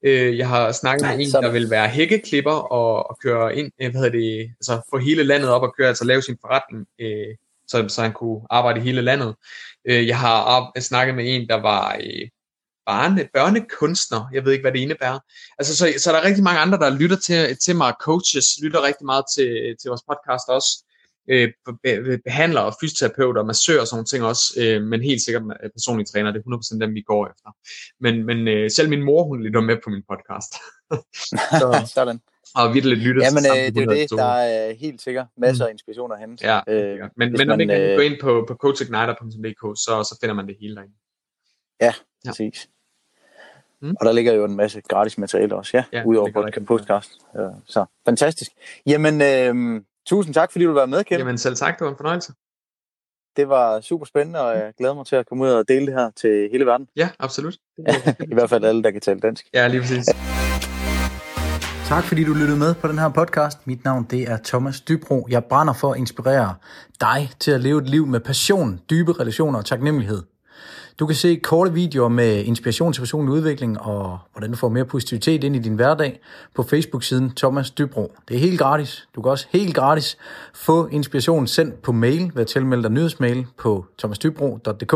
Øh, 0.04 0.38
jeg 0.38 0.50
har 0.50 0.72
snakket 0.72 1.02
Nej, 1.02 1.16
med 1.16 1.26
en, 1.26 1.32
sådan. 1.32 1.44
der 1.44 1.52
vil 1.52 1.70
være 1.70 1.88
hækkeklipper 1.88 2.52
og, 2.52 3.10
og 3.10 3.18
køre 3.24 3.56
ind, 3.56 3.72
øh, 3.82 3.92
hvad 3.92 4.02
hedder 4.02 4.18
det, 4.18 4.52
altså 4.60 4.82
få 4.90 4.98
hele 4.98 5.24
landet 5.24 5.50
op 5.50 5.62
og 5.62 5.74
køre, 5.78 5.88
altså 5.88 6.06
lave 6.06 6.22
sin 6.22 6.38
forretning, 6.42 6.88
øh, 7.02 7.36
så, 7.68 7.86
så 7.88 8.02
han 8.02 8.14
kunne 8.14 8.42
arbejde 8.50 8.80
i 8.80 8.84
hele 8.84 9.02
landet. 9.02 9.36
Øh, 9.86 10.08
jeg 10.08 10.20
har 10.20 10.42
op, 10.42 10.64
snakket 10.80 11.16
med 11.16 11.36
en, 11.36 11.50
der 11.50 11.62
var 11.62 11.96
øh, 12.04 12.28
barne, 12.86 13.30
børnekunstner. 13.34 14.30
Jeg 14.34 14.46
ved 14.46 14.52
ikke, 14.52 14.64
hvad 14.64 14.72
det 14.72 14.80
indebærer. 14.80 15.20
Altså, 15.60 15.78
så, 15.78 15.94
så 15.98 16.12
er 16.12 16.16
der 16.16 16.28
rigtig 16.28 16.44
mange 16.44 16.60
andre, 16.60 16.78
der 16.78 16.98
lytter 16.98 17.18
til, 17.18 17.58
til 17.66 17.76
mig. 17.76 17.94
Coaches 18.02 18.46
lytter 18.64 18.84
rigtig 18.84 19.06
meget 19.06 19.26
til, 19.36 19.76
til 19.82 19.90
vores 19.90 20.02
podcast 20.10 20.50
også 20.50 20.86
øh, 21.28 21.52
og 22.58 22.74
fysioterapeuter 22.82 23.42
og 23.42 23.48
massører 23.48 23.82
og 23.82 23.88
sådan 23.88 24.06
ting 24.06 24.24
også, 24.24 24.44
øh, 24.62 24.82
men 24.84 25.02
helt 25.02 25.22
sikkert 25.22 25.44
personlige 25.76 26.06
træner, 26.06 26.32
det 26.32 26.44
er 26.46 26.76
100% 26.76 26.80
dem, 26.80 26.94
vi 26.94 27.02
går 27.02 27.28
efter. 27.28 27.50
Men, 28.00 28.26
men 28.26 28.48
øh, 28.48 28.72
selv 28.72 28.90
min 28.90 29.04
mor, 29.04 29.24
hun 29.24 29.44
lytter 29.44 29.62
med 29.62 29.78
på 29.84 29.90
min 29.90 30.04
podcast. 30.10 30.54
så, 31.62 31.92
Sådan. 31.94 32.20
Og 32.56 32.74
virkelig 32.74 32.98
lytter 32.98 33.24
ja, 33.24 33.32
men, 33.32 33.46
øh, 33.46 33.76
det 33.76 33.84
er 33.84 33.94
det, 33.94 34.10
der 34.10 34.26
er 34.26 34.74
helt 34.74 35.02
sikkert 35.02 35.28
masser 35.38 35.66
af 35.66 35.72
inspiration 35.72 36.12
at 36.12 36.20
hente. 36.20 36.46
Ja, 36.46 36.60
øh, 36.68 37.10
men, 37.18 37.32
men 37.32 37.48
når 37.48 37.56
man 37.56 37.68
kan 37.68 37.82
øh, 37.82 37.96
gå 37.96 38.02
ind 38.02 38.20
på, 38.22 38.46
på 38.48 38.56
coachigniter.dk, 38.56 39.80
så, 39.80 40.04
så 40.10 40.18
finder 40.22 40.36
man 40.36 40.48
det 40.48 40.56
hele 40.62 40.76
derinde. 40.76 40.96
Ja, 41.82 41.94
ja. 42.26 42.30
præcis. 42.30 42.70
Mm. 43.82 43.96
Og 44.00 44.06
der 44.06 44.12
ligger 44.12 44.34
jo 44.34 44.46
en 44.46 44.56
masse 44.56 44.82
gratis 44.82 45.18
materiale 45.18 45.56
også, 45.56 45.78
ja, 45.78 45.84
ja 45.94 46.04
udover 46.06 46.32
podcast. 46.32 46.66
podcast. 46.66 47.12
Ja, 47.36 47.50
så 47.66 47.86
fantastisk. 48.06 48.52
Jamen, 48.86 49.22
øh, 49.22 49.82
Tusind 50.08 50.34
tak, 50.34 50.52
fordi 50.52 50.66
du 50.66 50.72
var 50.74 50.86
med, 50.86 51.04
Kjell. 51.04 51.20
Jamen 51.20 51.38
selv 51.38 51.56
tak, 51.56 51.80
det 51.80 51.86
var 51.86 51.92
en 51.92 51.98
fornøjelse. 51.98 52.34
det 53.38 53.50
var 53.50 53.82
super 53.82 54.06
spændende, 54.06 54.42
og 54.42 54.58
jeg 54.58 54.74
glæder 54.78 54.94
mig 54.94 55.06
til 55.06 55.16
at 55.16 55.26
komme 55.30 55.44
ud 55.44 55.50
og 55.50 55.68
dele 55.68 55.86
det 55.86 55.94
her 55.94 56.10
til 56.16 56.50
hele 56.52 56.66
verden. 56.66 56.88
Ja, 56.96 57.10
absolut. 57.20 57.54
I 58.32 58.34
hvert 58.34 58.50
fald 58.50 58.64
alle, 58.66 58.84
der 58.84 58.92
kan 58.92 59.02
tale 59.02 59.20
dansk. 59.20 59.46
Ja, 59.54 59.68
lige 59.68 59.82
præcis. 59.82 60.06
Tak 61.88 62.04
fordi 62.04 62.24
du 62.24 62.34
lyttede 62.34 62.58
med 62.60 62.76
på 62.76 62.88
den 62.88 63.00
her 63.00 63.10
podcast. 63.10 63.68
Mit 63.68 63.84
navn 63.84 64.04
det 64.04 64.22
er 64.32 64.38
Thomas 64.44 64.82
Dybro. 64.82 65.28
Jeg 65.30 65.46
brænder 65.46 65.74
for 65.74 65.92
at 65.92 65.98
inspirere 65.98 66.56
dig 67.02 67.30
til 67.40 67.52
at 67.52 67.62
leve 67.62 67.82
et 67.82 67.90
liv 67.90 68.08
med 68.08 68.20
passion, 68.20 68.80
dybe 68.90 69.12
relationer 69.20 69.60
og 69.60 69.66
taknemmelighed. 69.66 70.24
Du 71.00 71.06
kan 71.06 71.16
se 71.16 71.36
korte 71.36 71.74
videoer 71.74 72.10
med 72.10 72.44
inspiration 72.44 72.94
til 72.94 73.02
personlig 73.02 73.34
udvikling 73.34 73.82
og 73.82 74.20
hvordan 74.32 74.52
du 74.52 74.58
får 74.58 74.70
mere 74.70 74.86
positivitet 74.86 75.44
ind 75.44 75.56
i 75.56 75.60
din 75.60 75.76
hverdag 75.76 76.20
på 76.54 76.64
Facebook-siden 76.64 77.32
Thomas 77.36 77.72
Dybro. 77.72 78.14
Det 78.28 78.36
er 78.36 78.40
helt 78.40 78.60
gratis. 78.60 79.08
Du 79.16 79.22
kan 79.22 79.32
også 79.32 79.48
helt 79.50 79.76
gratis 79.76 80.18
få 80.54 80.88
inspiration 80.88 81.48
sendt 81.48 81.82
på 81.82 81.92
mail 81.92 82.32
ved 82.34 82.42
at 82.42 82.48
tilmelde 82.48 82.84
dig 82.84 82.92
nyhedsmail 82.92 83.46
på 83.58 83.86
thomasdybro.dk 83.98 84.94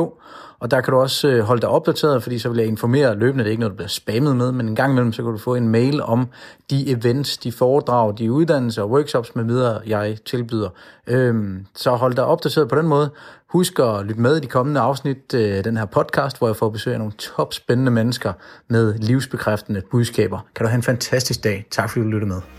og 0.60 0.72
der 0.72 0.82
kan 0.82 0.94
du 0.94 1.00
også 1.00 1.28
øh, 1.28 1.44
holde 1.44 1.62
dig 1.62 1.70
opdateret, 1.70 2.24
fordi 2.24 2.40
så 2.40 2.50
vil 2.50 2.58
jeg 2.58 2.68
informere 2.68 3.16
løbende. 3.16 3.44
Det 3.44 3.50
er 3.50 3.52
ikke 3.52 3.60
noget, 3.60 3.72
du 3.72 3.76
bliver 3.76 3.90
spammet 3.90 4.36
med, 4.36 4.52
men 4.52 4.68
en 4.68 4.76
gang 4.76 4.92
imellem, 4.92 5.14
så 5.14 5.24
kan 5.24 5.32
du 5.32 5.38
få 5.38 5.56
en 5.56 5.70
mail 5.70 6.02
om 6.02 6.28
de 6.70 6.92
events, 6.92 7.38
de 7.38 7.52
foredrag, 7.52 8.18
de 8.18 8.32
uddannelser 8.32 8.82
og 8.82 8.90
workshops 8.90 9.36
med 9.36 9.44
videre, 9.44 9.82
jeg 9.88 10.18
tilbyder. 10.26 10.70
Øhm, 11.08 11.66
så 11.76 11.92
hold 11.92 12.14
dig 12.14 12.26
opdateret 12.26 12.70
på 12.70 12.76
den 12.76 12.88
måde. 12.88 13.10
Husk 13.50 13.80
at 13.80 14.06
lytte 14.06 14.22
med 14.22 14.38
i 14.38 14.40
de 14.40 14.48
kommende 14.48 14.80
afsnit 14.80 15.34
af 15.34 15.64
den 15.64 15.78
her 15.78 15.86
podcast, 15.86 16.38
hvor 16.38 16.48
jeg 16.48 16.56
får 16.56 16.70
besøg 16.70 16.94
af 16.94 17.00
nogle 17.00 17.14
top 17.14 17.54
spændende 17.54 17.92
mennesker 17.92 18.34
med 18.68 18.94
livsbekræftende 18.94 19.82
budskaber. 19.92 20.40
Kan 20.56 20.64
du 20.64 20.70
have 20.70 20.76
en 20.76 20.84
fantastisk 20.84 21.44
dag. 21.44 21.66
Tak 21.72 21.90
fordi 21.90 22.04
du 22.04 22.10
lyttede 22.10 22.30
med. 22.30 22.59